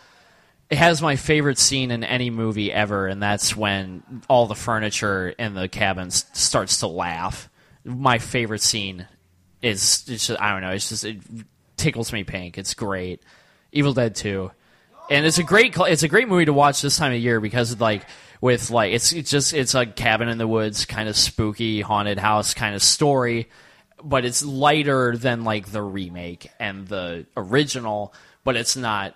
It 0.68 0.78
has 0.78 1.00
my 1.00 1.16
favorite 1.16 1.58
scene 1.58 1.90
in 1.90 2.02
any 2.02 2.30
movie 2.30 2.72
ever, 2.72 3.06
and 3.06 3.22
that's 3.22 3.54
when 3.56 4.22
all 4.28 4.46
the 4.46 4.54
furniture 4.56 5.28
in 5.28 5.54
the 5.54 5.68
cabin 5.68 6.08
s- 6.08 6.24
starts 6.32 6.80
to 6.80 6.88
laugh. 6.88 7.48
My 7.84 8.18
favorite 8.18 8.62
scene 8.62 9.06
is 9.62 10.04
it's 10.08 10.26
just, 10.26 10.40
I 10.40 10.52
don't 10.52 10.62
know, 10.62 10.70
it's 10.70 10.88
just 10.88 11.04
it 11.04 11.18
tickles 11.76 12.12
me 12.12 12.24
pink. 12.24 12.58
It's 12.58 12.74
great. 12.74 13.22
Evil 13.72 13.92
Dead 13.92 14.14
2 14.14 14.50
and 15.10 15.24
it's 15.26 15.38
a 15.38 15.42
great 15.42 15.74
cl- 15.74 15.86
it's 15.86 16.02
a 16.02 16.08
great 16.08 16.28
movie 16.28 16.46
to 16.46 16.52
watch 16.52 16.82
this 16.82 16.96
time 16.96 17.12
of 17.12 17.18
year 17.18 17.40
because 17.40 17.72
of, 17.72 17.80
like 17.80 18.02
with 18.40 18.70
like 18.70 18.92
it's 18.92 19.12
it's 19.12 19.30
just 19.30 19.52
it's 19.54 19.74
a 19.74 19.86
cabin 19.86 20.28
in 20.28 20.38
the 20.38 20.48
woods 20.48 20.84
kind 20.84 21.08
of 21.08 21.16
spooky 21.16 21.80
haunted 21.80 22.18
house 22.18 22.54
kind 22.54 22.74
of 22.74 22.82
story 22.82 23.48
but 24.02 24.24
it's 24.24 24.44
lighter 24.44 25.16
than 25.16 25.44
like 25.44 25.70
the 25.70 25.82
remake 25.82 26.50
and 26.58 26.88
the 26.88 27.26
original 27.36 28.12
but 28.44 28.56
it's 28.56 28.76
not 28.76 29.14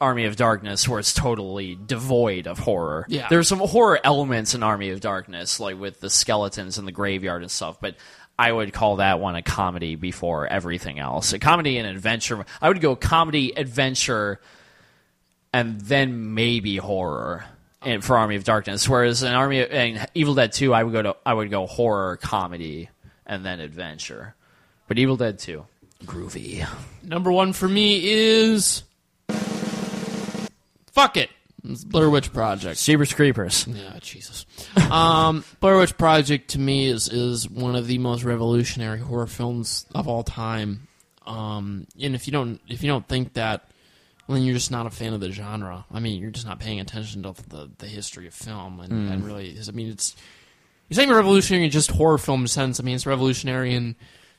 Army 0.00 0.24
of 0.24 0.36
Darkness 0.36 0.88
where 0.88 0.98
it's 0.98 1.14
totally 1.14 1.78
devoid 1.86 2.46
of 2.46 2.58
horror. 2.58 3.06
Yeah. 3.08 3.28
There's 3.28 3.48
some 3.48 3.60
horror 3.60 3.98
elements 4.02 4.54
in 4.54 4.62
Army 4.62 4.90
of 4.90 5.00
Darkness 5.00 5.60
like 5.60 5.78
with 5.78 6.00
the 6.00 6.10
skeletons 6.10 6.78
in 6.78 6.84
the 6.84 6.92
graveyard 6.92 7.42
and 7.42 7.50
stuff 7.50 7.80
but 7.80 7.96
I 8.38 8.50
would 8.50 8.72
call 8.72 8.96
that 8.96 9.20
one 9.20 9.36
a 9.36 9.42
comedy 9.42 9.94
before 9.94 10.46
everything 10.46 10.98
else. 10.98 11.32
A 11.32 11.38
comedy 11.38 11.78
and 11.78 11.86
adventure. 11.86 12.44
I 12.60 12.68
would 12.68 12.80
go 12.80 12.96
comedy, 12.96 13.56
adventure, 13.56 14.40
and 15.52 15.80
then 15.80 16.34
maybe 16.34 16.76
horror 16.76 17.44
in, 17.84 18.00
for 18.00 18.18
Army 18.18 18.36
of 18.36 18.44
Darkness. 18.44 18.88
Whereas 18.88 19.22
in 19.22 19.32
Army 19.32 19.60
of, 19.60 19.70
in 19.70 20.04
Evil 20.14 20.34
Dead 20.34 20.52
Two, 20.52 20.74
I 20.74 20.82
would 20.82 20.92
go 20.92 21.02
to 21.02 21.16
I 21.24 21.32
would 21.32 21.50
go 21.50 21.66
horror, 21.66 22.16
comedy, 22.16 22.90
and 23.24 23.44
then 23.44 23.60
adventure. 23.60 24.34
But 24.88 24.98
Evil 24.98 25.16
Dead 25.16 25.38
Two, 25.38 25.66
groovy. 26.04 26.66
Number 27.04 27.30
one 27.30 27.52
for 27.52 27.68
me 27.68 28.04
is 28.04 28.82
fuck 30.94 31.16
it. 31.16 31.30
It's 31.66 31.82
Blair 31.82 32.10
Witch 32.10 32.32
Project. 32.32 32.82
Jeepers 32.82 33.12
Creepers. 33.14 33.66
Yeah, 33.66 33.98
Jesus. 34.00 34.44
Um, 34.90 35.44
Blair 35.60 35.78
Witch 35.78 35.96
Project 35.96 36.50
to 36.50 36.58
me 36.58 36.86
is 36.86 37.08
is 37.08 37.48
one 37.48 37.74
of 37.74 37.86
the 37.86 37.98
most 37.98 38.22
revolutionary 38.22 39.00
horror 39.00 39.26
films 39.26 39.86
of 39.94 40.06
all 40.06 40.22
time. 40.22 40.88
Um, 41.26 41.86
and 42.00 42.14
if 42.14 42.26
you 42.26 42.32
don't 42.32 42.60
if 42.68 42.82
you 42.82 42.88
don't 42.88 43.08
think 43.08 43.32
that, 43.34 43.70
then 44.28 44.42
you're 44.42 44.54
just 44.54 44.70
not 44.70 44.86
a 44.86 44.90
fan 44.90 45.14
of 45.14 45.20
the 45.20 45.32
genre. 45.32 45.86
I 45.90 46.00
mean, 46.00 46.20
you're 46.20 46.30
just 46.30 46.46
not 46.46 46.60
paying 46.60 46.80
attention 46.80 47.22
to 47.22 47.34
the 47.48 47.70
the 47.78 47.86
history 47.86 48.26
of 48.26 48.34
film 48.34 48.80
and, 48.80 49.10
and 49.10 49.24
really. 49.24 49.56
I 49.66 49.70
mean, 49.70 49.88
it's 49.88 50.14
it's 50.90 50.98
not 50.98 51.04
even 51.04 51.16
revolutionary 51.16 51.64
in 51.64 51.70
just 51.70 51.90
horror 51.90 52.18
film 52.18 52.46
sense. 52.46 52.78
I 52.78 52.82
mean, 52.82 52.94
it's 52.94 53.06
revolutionary 53.06 53.74
in 53.74 53.96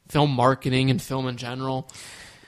film 0.07 0.29
marketing 0.29 0.91
and 0.91 1.01
film 1.01 1.27
in 1.27 1.37
general. 1.37 1.89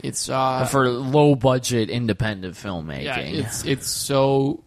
It's 0.03 0.29
uh, 0.29 0.65
for 0.65 0.89
low 0.89 1.35
budget 1.35 1.89
independent 1.89 2.55
filmmaking. 2.55 3.03
yeah, 3.03 3.19
it's 3.19 3.65
it's 3.65 3.87
so 3.87 4.63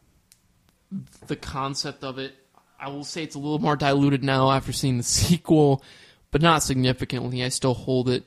the 1.27 1.37
concept 1.37 2.03
of 2.05 2.19
it. 2.19 2.35
I 2.79 2.89
will 2.89 3.05
say 3.05 3.23
it's 3.23 3.35
a 3.35 3.39
little 3.39 3.59
more 3.59 3.77
diluted 3.77 4.25
now 4.25 4.51
after 4.51 4.73
seeing 4.73 4.97
the 4.97 5.03
sequel, 5.05 5.83
but 6.31 6.43
not 6.43 6.63
significantly. 6.63 7.45
I 7.45 7.49
still 7.49 7.75
hold 7.75 8.09
it. 8.09 8.25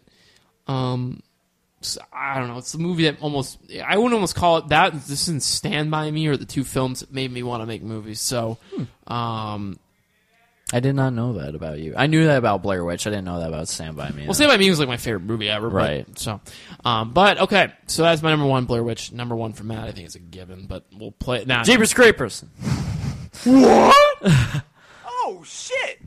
Um, 0.67 1.21
I 2.13 2.39
don't 2.39 2.47
know. 2.47 2.57
It's 2.59 2.73
a 2.73 2.77
movie 2.79 3.03
that 3.03 3.19
almost 3.21 3.59
I 3.85 3.97
wouldn't 3.97 4.13
almost 4.13 4.35
call 4.35 4.57
it 4.57 4.69
that. 4.69 4.93
This 4.93 5.09
isn't 5.23 5.43
Stand 5.43 5.91
by 5.91 6.09
Me 6.11 6.27
or 6.27 6.37
the 6.37 6.45
two 6.45 6.63
films 6.63 7.01
that 7.01 7.11
made 7.11 7.31
me 7.31 7.43
want 7.43 7.61
to 7.61 7.65
make 7.65 7.83
movies. 7.83 8.21
So, 8.21 8.57
um, 9.07 9.77
I 10.73 10.79
did 10.79 10.95
not 10.95 11.13
know 11.13 11.33
that 11.33 11.53
about 11.55 11.77
you. 11.79 11.93
I 11.95 12.07
knew 12.07 12.25
that 12.25 12.37
about 12.37 12.63
Blair 12.63 12.83
Witch. 12.83 13.05
I 13.07 13.11
didn't 13.11 13.25
know 13.25 13.39
that 13.39 13.47
about 13.49 13.67
Stand 13.67 13.95
by 13.95 14.09
Me. 14.09 14.23
Well, 14.25 14.33
Stand 14.33 14.49
by 14.49 14.57
Me 14.57 14.69
was 14.69 14.79
like 14.79 14.87
my 14.89 14.97
favorite 14.97 15.21
movie 15.23 15.47
ever. 15.49 15.69
but- 15.69 15.75
Right. 15.75 16.19
so, 16.19 16.41
um, 16.83 17.11
but 17.13 17.39
okay. 17.41 17.71
So 17.87 18.01
that's 18.01 18.21
my 18.23 18.31
number 18.31 18.47
one, 18.47 18.65
Blair 18.65 18.83
Witch. 18.83 19.11
Number 19.11 19.35
one 19.35 19.53
for 19.53 19.63
Matt. 19.63 19.87
I 19.87 19.91
think 19.91 20.05
it's 20.07 20.15
a 20.15 20.19
given, 20.19 20.65
but 20.65 20.85
we'll 20.97 21.11
play 21.11 21.37
it 21.41 21.47
now. 21.47 21.63
Jeepers 21.63 21.93
Creepers. 21.93 22.43
Oh 25.25 25.41
shit! 25.45 25.99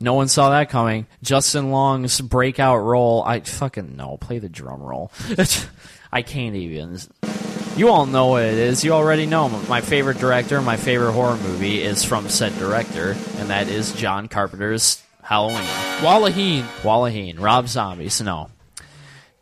No 0.00 0.14
one 0.14 0.28
saw 0.28 0.50
that 0.50 0.70
coming. 0.70 1.06
Justin 1.22 1.70
Long's 1.70 2.20
breakout 2.20 2.82
role. 2.82 3.22
I 3.22 3.40
fucking 3.40 3.96
no. 3.96 4.16
Play 4.16 4.38
the 4.38 4.48
drum 4.48 4.80
roll. 4.82 5.12
I 6.12 6.22
can't 6.22 6.56
even. 6.56 6.98
You 7.74 7.88
all 7.88 8.04
know 8.04 8.26
what 8.26 8.42
it 8.44 8.54
is. 8.54 8.84
You 8.84 8.92
already 8.92 9.24
know. 9.24 9.48
My 9.48 9.80
favorite 9.80 10.18
director, 10.18 10.60
my 10.60 10.76
favorite 10.76 11.12
horror 11.12 11.38
movie 11.38 11.82
is 11.82 12.04
from 12.04 12.28
said 12.28 12.56
director, 12.58 13.16
and 13.38 13.48
that 13.48 13.68
is 13.68 13.92
John 13.94 14.28
Carpenter's 14.28 15.02
Halloween. 15.22 15.64
Wallaheen. 16.00 16.64
Wallaheen, 16.82 17.40
Rob 17.40 17.68
Zombie. 17.68 18.10
So 18.10 18.24
no. 18.24 18.50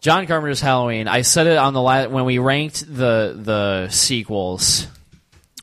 John 0.01 0.29
Carpenter's 0.29 0.61
Halloween. 0.61 1.09
I 1.09 1.23
said 1.23 1.49
it 1.49 1.59
on 1.59 1.75
the 1.75 1.83
la- 1.83 2.07
when 2.07 2.25
we 2.25 2.39
ranked 2.39 2.87
the 2.87 3.37
the 3.37 3.89
sequels, 3.89 4.87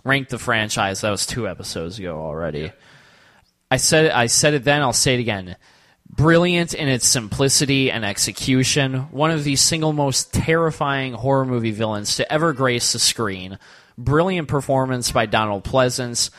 ranked 0.04 0.32
the 0.32 0.38
franchise. 0.38 1.02
That 1.02 1.12
was 1.12 1.26
two 1.26 1.48
episodes 1.48 1.98
ago 2.00 2.20
already. 2.20 2.74
I 3.72 3.78
said 3.78 4.06
it, 4.06 4.12
I 4.14 4.28
said 4.28 4.54
it 4.54 4.66
then. 4.66 4.82
I'll 4.82 4.92
say 4.92 5.16
it 5.16 5.22
again. 5.22 5.56
Brilliant 6.18 6.74
in 6.74 6.88
its 6.88 7.08
simplicity 7.08 7.92
and 7.92 8.04
execution. 8.04 9.02
One 9.12 9.30
of 9.30 9.44
the 9.44 9.56
single 9.56 9.94
most 9.94 10.34
terrifying 10.34 11.14
horror 11.14 11.46
movie 11.46 11.70
villains 11.70 12.16
to 12.16 12.34
ever 12.34 12.54
grace 12.54 12.94
the 12.94 12.98
screen. 12.98 13.60
Brilliant 14.00 14.48
performance 14.48 15.12
by 15.12 15.28
Donald 15.28 15.64
Pleasence. 15.64 16.32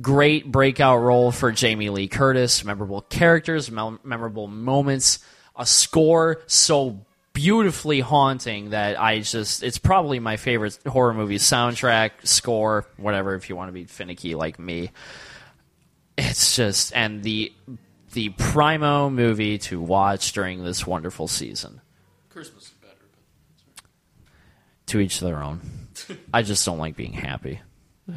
Great 0.00 0.50
breakout 0.50 1.02
role 1.02 1.32
for 1.32 1.52
Jamie 1.52 1.90
Lee 1.90 2.08
Curtis. 2.08 2.64
Memorable 2.64 3.02
characters, 3.02 3.70
mem- 3.70 4.00
memorable 4.02 4.46
moments. 4.46 5.18
A 5.54 5.66
score 5.66 6.40
so 6.46 7.04
beautifully 7.34 8.00
haunting 8.00 8.70
that 8.70 8.98
I 8.98 9.20
just 9.20 9.62
it's 9.62 9.76
probably 9.76 10.18
my 10.18 10.38
favorite 10.38 10.78
horror 10.86 11.12
movie 11.12 11.36
soundtrack, 11.36 12.26
score, 12.26 12.86
whatever 12.96 13.34
if 13.34 13.50
you 13.50 13.56
want 13.56 13.68
to 13.68 13.72
be 13.74 13.84
finicky 13.84 14.34
like 14.34 14.58
me 14.58 14.92
it's 16.18 16.56
just 16.56 16.94
and 16.94 17.22
the 17.22 17.52
the 18.16 18.30
primo 18.30 19.10
movie 19.10 19.58
to 19.58 19.78
watch 19.78 20.32
during 20.32 20.64
this 20.64 20.86
wonderful 20.86 21.28
season. 21.28 21.82
Christmas 22.30 22.64
is 22.64 22.70
better. 22.80 22.94
But 23.76 23.84
To 24.86 25.00
each 25.00 25.20
their 25.20 25.42
own. 25.42 25.60
I 26.32 26.40
just 26.42 26.64
don't 26.64 26.78
like 26.78 26.96
being 26.96 27.12
happy. 27.12 27.60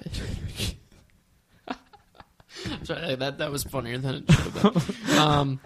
Sorry, 2.83 3.15
that 3.15 3.37
that 3.37 3.51
was 3.51 3.63
funnier 3.63 3.97
than 3.97 4.15
it 4.15 4.31
should 4.31 4.53
have 4.53 5.05
been. 5.07 5.17
um, 5.17 5.59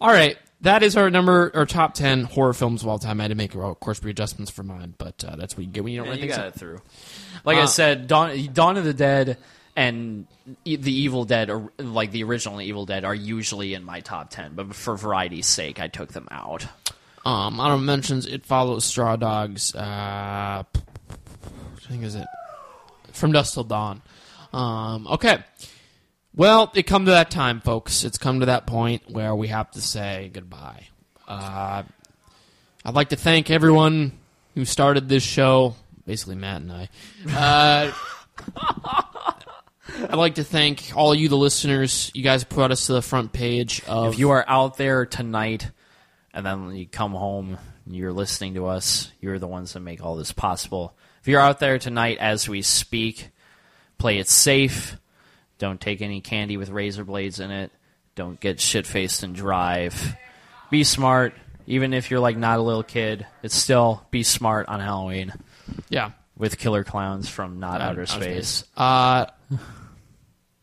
all 0.00 0.10
right, 0.10 0.36
that 0.60 0.82
is 0.82 0.96
our 0.96 1.10
number, 1.10 1.50
our 1.54 1.66
top 1.66 1.94
ten 1.94 2.24
horror 2.24 2.52
films 2.54 2.82
of 2.82 2.88
all 2.88 2.98
time. 2.98 3.20
I 3.20 3.24
had 3.24 3.28
to 3.28 3.34
make, 3.34 3.54
of 3.54 3.80
course, 3.80 4.02
readjustments 4.02 4.50
for 4.50 4.62
mine, 4.62 4.94
but 4.98 5.24
uh, 5.26 5.36
that's 5.36 5.56
what 5.56 5.64
you 5.66 5.72
get 5.72 5.82
when 5.84 5.92
you 5.92 6.00
don't 6.00 6.08
write 6.08 6.18
you 6.18 6.24
things 6.26 6.36
got 6.36 6.46
up. 6.48 6.54
it 6.54 6.58
through. 6.58 6.80
Like 7.44 7.58
I 7.58 7.62
Uh, 7.62 7.66
said, 7.66 8.06
Dawn, 8.06 8.50
Dawn 8.52 8.76
of 8.76 8.84
the 8.84 8.94
Dead 8.94 9.36
and 9.74 10.26
the 10.64 10.92
Evil 10.92 11.24
Dead, 11.24 11.50
or 11.50 11.72
like 11.78 12.10
the 12.10 12.24
original 12.24 12.60
Evil 12.60 12.86
Dead, 12.86 13.04
are 13.04 13.14
usually 13.14 13.74
in 13.74 13.84
my 13.84 14.00
top 14.00 14.30
ten. 14.30 14.52
But 14.54 14.74
for 14.74 14.96
variety's 14.96 15.46
sake, 15.46 15.80
I 15.80 15.88
took 15.88 16.12
them 16.12 16.28
out. 16.30 16.66
Um, 17.24 17.60
honorable 17.60 17.84
mentions: 17.84 18.26
It 18.26 18.44
Follows, 18.44 18.84
Straw 18.84 19.16
Dogs. 19.16 19.74
Uh, 19.74 20.62
I 20.64 21.88
think 21.88 22.04
is 22.04 22.14
it 22.14 22.26
From 23.12 23.32
Dusk 23.32 23.54
Till 23.54 23.64
Dawn. 23.64 24.02
Um, 24.52 25.06
okay. 25.06 25.38
Well, 26.34 26.72
it 26.74 26.84
come 26.84 27.04
to 27.04 27.10
that 27.10 27.30
time, 27.30 27.60
folks. 27.60 28.04
It's 28.04 28.16
come 28.16 28.40
to 28.40 28.46
that 28.46 28.66
point 28.66 29.10
where 29.10 29.34
we 29.34 29.48
have 29.48 29.70
to 29.72 29.82
say 29.82 30.30
goodbye. 30.32 30.88
Uh, 31.28 31.82
I'd 32.84 32.94
like 32.94 33.10
to 33.10 33.16
thank 33.16 33.50
everyone 33.50 34.12
who 34.54 34.64
started 34.64 35.08
this 35.08 35.22
show, 35.22 35.76
basically 36.06 36.36
Matt 36.36 36.62
and 36.62 36.72
I. 36.72 36.88
Uh, 37.30 39.02
I'd 40.00 40.14
like 40.14 40.36
to 40.36 40.44
thank 40.44 40.92
all 40.94 41.14
you, 41.14 41.28
the 41.28 41.36
listeners. 41.36 42.10
You 42.14 42.22
guys 42.22 42.44
brought 42.44 42.70
us 42.70 42.86
to 42.86 42.94
the 42.94 43.02
front 43.02 43.32
page 43.32 43.82
of 43.86 44.14
If 44.14 44.18
you 44.18 44.30
are 44.30 44.44
out 44.46 44.76
there 44.76 45.06
tonight 45.06 45.70
and 46.32 46.46
then 46.46 46.74
you 46.74 46.86
come 46.86 47.12
home 47.12 47.58
and 47.84 47.96
you're 47.96 48.12
listening 48.12 48.54
to 48.54 48.66
us, 48.66 49.10
you're 49.20 49.38
the 49.38 49.46
ones 49.46 49.72
that 49.74 49.80
make 49.80 50.02
all 50.02 50.16
this 50.16 50.32
possible. 50.32 50.96
If 51.20 51.28
you're 51.28 51.40
out 51.40 51.60
there 51.60 51.78
tonight 51.78 52.18
as 52.18 52.48
we 52.48 52.62
speak, 52.62 53.28
play 53.98 54.18
it 54.18 54.28
safe. 54.28 54.96
Don't 55.58 55.80
take 55.80 56.02
any 56.02 56.20
candy 56.20 56.56
with 56.56 56.70
razor 56.70 57.04
blades 57.04 57.38
in 57.38 57.50
it. 57.50 57.70
Don't 58.14 58.40
get 58.40 58.60
shit 58.60 58.86
faced 58.86 59.22
and 59.22 59.34
drive. 59.34 60.16
Be 60.70 60.84
smart. 60.84 61.34
Even 61.66 61.94
if 61.94 62.10
you're 62.10 62.20
like 62.20 62.36
not 62.36 62.58
a 62.58 62.62
little 62.62 62.82
kid, 62.82 63.26
it's 63.42 63.54
still 63.54 64.04
be 64.10 64.22
smart 64.24 64.68
on 64.68 64.80
Halloween 64.80 65.32
yeah. 65.88 66.10
with 66.36 66.58
killer 66.58 66.82
clowns 66.82 67.28
from 67.28 67.60
not 67.60 67.80
outer, 67.80 68.02
Outer 68.02 68.06
space. 68.06 68.64
Uh, 68.76 69.26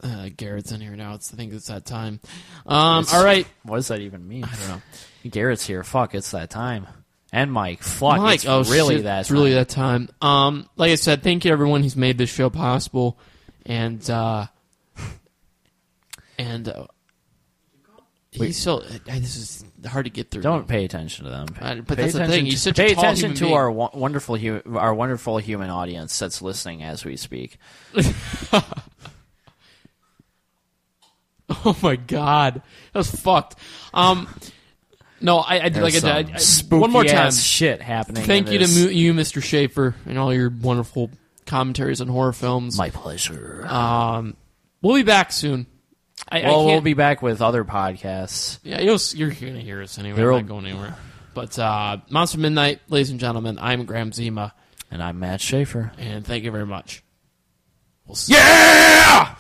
uh, 0.04 0.30
Garrett's 0.36 0.72
in 0.72 0.82
here 0.82 0.96
now. 0.96 1.16
It's, 1.16 1.34
I 1.34 1.38
think 1.38 1.54
it's 1.54 1.68
that 1.68 1.86
time. 1.86 2.20
Um, 2.66 3.06
all 3.14 3.24
right, 3.24 3.46
What 3.64 3.78
does 3.78 3.88
that 3.90 4.00
even 4.02 4.28
mean? 4.28 4.44
I 4.46 4.56
don't 4.56 4.68
know. 4.70 4.82
Garrett's 5.30 5.66
here. 5.66 5.84
Fuck, 5.84 6.16
it's 6.16 6.32
that 6.32 6.50
time. 6.50 6.88
And 7.32 7.52
Mike. 7.52 7.84
Fuck, 7.84 8.18
Mike, 8.18 8.36
it's 8.36 8.46
oh 8.48 8.64
really 8.64 8.96
shit, 8.96 9.04
that 9.04 9.20
It's 9.22 9.32
really 9.32 9.54
that 9.54 9.70
time. 9.70 10.10
Um, 10.22 10.68
like 10.78 10.92
I 10.92 10.96
said, 10.96 11.22
thank 11.22 11.46
you 11.46 11.52
everyone 11.52 11.84
who's 11.84 11.96
made 11.96 12.18
this 12.18 12.30
show 12.32 12.50
possible, 12.50 13.20
and 13.66 14.08
uh, 14.10 14.48
and 16.40 16.68
uh, 16.70 16.88
he's 18.32 18.58
so. 18.58 18.78
uh, 18.80 18.98
This 19.06 19.36
is 19.36 19.66
hard 19.86 20.06
to 20.06 20.10
get 20.10 20.32
through. 20.32 20.42
Don't 20.42 20.68
pay 20.68 20.86
attention 20.86 21.26
to 21.26 21.32
them. 21.32 21.48
I- 21.62 21.76
but 21.82 21.98
pay 21.98 22.04
that's 22.04 22.14
the 22.16 22.26
thing, 22.28 22.46
he's 22.46 22.62
such 22.64 22.80
a 22.80 22.82
pay 22.84 22.94
tall 22.96 23.04
attention 23.04 23.34
to 23.36 23.44
being. 23.46 23.54
our 23.56 23.70
wonderful, 23.70 24.38
our 24.78 24.94
wonderful 24.94 25.38
human 25.38 25.70
audience 25.70 26.18
that's 26.18 26.42
listening 26.42 26.82
as 26.84 27.06
we 27.06 27.16
speak. 27.16 27.60
Oh 31.66 31.76
my 31.82 31.96
god, 31.96 32.62
that 32.94 32.98
was 33.00 33.10
fucked. 33.10 33.56
Um, 33.94 34.28
no, 35.22 35.38
I, 35.40 35.56
I 35.56 35.58
like 35.64 35.66
I 35.66 35.70
There's 35.70 35.94
said, 36.02 36.26
some 36.28 36.34
I- 36.34 36.36
I- 36.36 36.38
spooky 36.38 36.80
one 36.82 36.92
more 36.92 37.04
time. 37.04 37.16
ass 37.28 37.42
shit 37.44 37.82
happening. 37.82 38.24
Thank 38.24 38.48
in 38.48 38.54
you 38.54 38.60
to 38.60 38.66
this. 38.68 38.78
mu- 38.86 38.90
you, 38.92 39.14
Mr. 39.14 39.42
Schaefer, 39.44 39.96
and 40.06 40.18
all 40.18 40.34
your 40.34 40.50
wonderful 40.50 41.10
commentaries 41.46 42.00
on 42.02 42.08
horror 42.08 42.34
films. 42.34 42.78
My 42.78 42.90
pleasure. 42.92 43.66
Um, 43.68 44.38
we'll 44.82 44.96
be 44.96 45.04
back 45.04 45.32
soon. 45.32 45.66
I, 46.30 46.42
I 46.42 46.48
well, 46.50 46.66
we'll 46.66 46.74
can't- 46.76 46.84
be 46.86 46.94
back 46.94 47.22
with 47.22 47.42
other 47.42 47.64
podcasts. 47.66 48.60
Yeah, 48.64 48.80
you'll, 48.82 49.00
you're 49.16 49.30
going 49.32 49.56
to 49.56 49.62
hear 49.62 49.82
us 49.82 49.98
anyway. 49.98 50.22
We're 50.22 50.32
not 50.32 50.48
going 50.48 50.66
anywhere. 50.68 50.96
But 51.34 51.58
uh, 51.58 51.98
Monster 52.10 52.38
Midnight, 52.40 52.82
ladies 52.90 53.10
and 53.10 53.20
gentlemen, 53.20 53.58
I'm 53.60 53.86
Graham 53.86 54.12
Zima, 54.14 54.54
And 54.92 55.02
I'm 55.02 55.20
Matt 55.20 55.42
Schaefer. 55.42 55.92
and 55.98 56.26
thank 56.26 56.44
you 56.44 56.52
very 56.52 56.66
much. 56.66 57.04
We'll 58.06 58.16
see. 58.16 58.34
Yeah! 58.34 59.36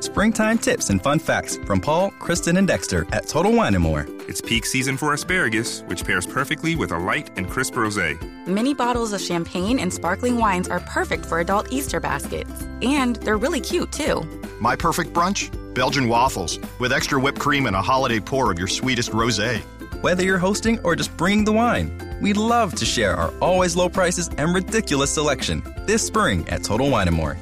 Springtime 0.00 0.58
tips 0.58 0.90
and 0.90 1.02
fun 1.02 1.18
facts 1.18 1.56
from 1.58 1.80
Paul, 1.80 2.10
Kristen, 2.18 2.56
and 2.56 2.68
Dexter 2.68 3.06
at 3.12 3.26
Total 3.26 3.52
Wine 3.52 3.74
and 3.74 3.82
More. 3.82 4.06
It's 4.28 4.40
peak 4.40 4.66
season 4.66 4.96
for 4.96 5.14
asparagus, 5.14 5.82
which 5.82 6.04
pairs 6.04 6.26
perfectly 6.26 6.76
with 6.76 6.92
a 6.92 6.98
light 6.98 7.30
and 7.38 7.48
crisp 7.48 7.74
rosé. 7.74 8.20
Many 8.46 8.74
bottles 8.74 9.12
of 9.12 9.20
champagne 9.20 9.78
and 9.78 9.92
sparkling 9.92 10.36
wines 10.38 10.68
are 10.68 10.80
perfect 10.80 11.24
for 11.24 11.40
adult 11.40 11.72
Easter 11.72 12.00
baskets. 12.00 12.62
And 12.82 13.16
they're 13.16 13.38
really 13.38 13.60
cute, 13.60 13.90
too. 13.92 14.22
My 14.60 14.76
perfect 14.76 15.12
brunch? 15.12 15.50
Belgian 15.74 16.08
waffles 16.08 16.58
with 16.78 16.92
extra 16.92 17.20
whipped 17.20 17.38
cream 17.38 17.66
and 17.66 17.76
a 17.76 17.82
holiday 17.82 18.20
pour 18.20 18.50
of 18.50 18.58
your 18.58 18.68
sweetest 18.68 19.12
rosé. 19.12 19.60
Whether 20.02 20.24
you're 20.24 20.38
hosting 20.38 20.78
or 20.80 20.94
just 20.94 21.16
bringing 21.16 21.44
the 21.44 21.52
wine, 21.52 22.18
we'd 22.20 22.36
love 22.36 22.74
to 22.74 22.84
share 22.84 23.16
our 23.16 23.32
always 23.40 23.76
low 23.76 23.88
prices 23.88 24.28
and 24.36 24.54
ridiculous 24.54 25.10
selection 25.10 25.62
this 25.86 26.06
spring 26.06 26.46
at 26.48 26.62
Total 26.62 26.90
Wine 26.90 27.08
and 27.08 27.16
More. 27.16 27.36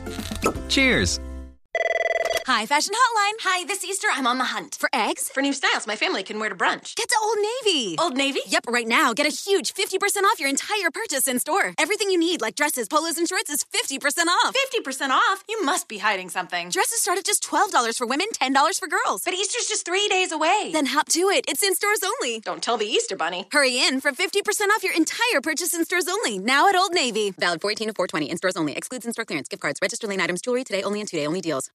Cheers! 0.69 1.21
Hi, 2.47 2.67
Fashion 2.67 2.93
Hotline. 2.93 3.33
Hi, 3.41 3.65
this 3.65 3.83
Easter 3.87 4.09
I'm 4.13 4.27
on 4.27 4.37
the 4.37 4.45
hunt 4.45 4.75
For 4.79 4.91
eggs? 4.93 5.31
for 5.31 5.41
new 5.41 5.55
styles 5.55 5.87
my 5.87 5.97
family 5.97 6.23
can 6.23 6.39
wear 6.39 6.51
to 6.51 6.55
brunch. 6.55 6.95
Get 6.95 7.09
to 7.09 7.17
Old 7.23 7.39
Navy. 7.65 7.97
Old 7.99 8.17
Navy? 8.19 8.41
Yep, 8.47 8.67
right 8.69 8.87
now, 8.87 9.15
get 9.15 9.25
a 9.27 9.31
huge 9.31 9.73
50% 9.73 9.99
off 10.25 10.39
your 10.39 10.51
entire 10.51 10.91
purchase 10.93 11.27
in 11.27 11.39
store. 11.39 11.73
Everything 11.79 12.11
you 12.11 12.19
need, 12.19 12.43
like 12.43 12.55
dresses, 12.55 12.87
polos, 12.87 13.17
and 13.17 13.27
shorts, 13.27 13.49
is 13.49 13.65
50% 13.65 14.27
off. 14.27 14.55
50% 14.75 15.09
off? 15.09 15.43
You 15.49 15.65
must 15.65 15.89
be 15.89 15.97
hiding 15.97 16.29
something. 16.29 16.69
Dresses 16.69 17.01
start 17.01 17.17
at 17.19 17.25
just 17.25 17.43
$12 17.45 17.97
for 17.97 18.07
women, 18.07 18.27
$10 18.35 18.79
for 18.79 18.89
girls. 18.89 19.25
But 19.25 19.33
Easter's 19.33 19.67
just 19.67 19.87
three 19.87 20.07
days 20.09 20.31
away. 20.31 20.69
Then 20.71 20.87
hop 20.87 21.09
to 21.11 21.31
it. 21.31 21.47
It's 21.49 21.63
in 21.63 21.75
stores 21.75 22.01
only. 22.05 22.41
Don't 22.41 22.63
tell 22.63 22.77
the 22.77 22.85
Easter 22.87 23.17
Bunny. 23.17 23.47
Hurry 23.53 23.79
in 23.81 24.03
for 24.03 24.13
50% 24.13 24.69
off 24.77 24.85
your 24.85 24.95
entire 24.95 25.41
purchase 25.43 25.73
in 25.73 25.83
stores 25.87 26.09
only. 26.09 26.39
Now 26.39 26.69
at 26.69 26.77
Old 26.77 26.93
Navy. 26.93 27.31
Valid 27.31 27.63
14 27.63 27.89
to 27.89 27.95
420 27.95 28.31
in 28.31 28.37
stores 28.37 28.57
only. 28.57 28.77
Excludes 28.77 29.07
in 29.07 29.15
store 29.15 29.25
clearance. 29.25 29.49
Gift 29.49 29.63
cards. 29.63 29.79
Register 29.81 30.07
lane 30.07 30.21
items. 30.21 30.43
Jewelry 30.43 30.65
today 30.65 30.83
only 30.83 31.01
and 31.01 31.09
two 31.09 31.17
day 31.17 31.27
only 31.27 31.41
deals. 31.41 31.71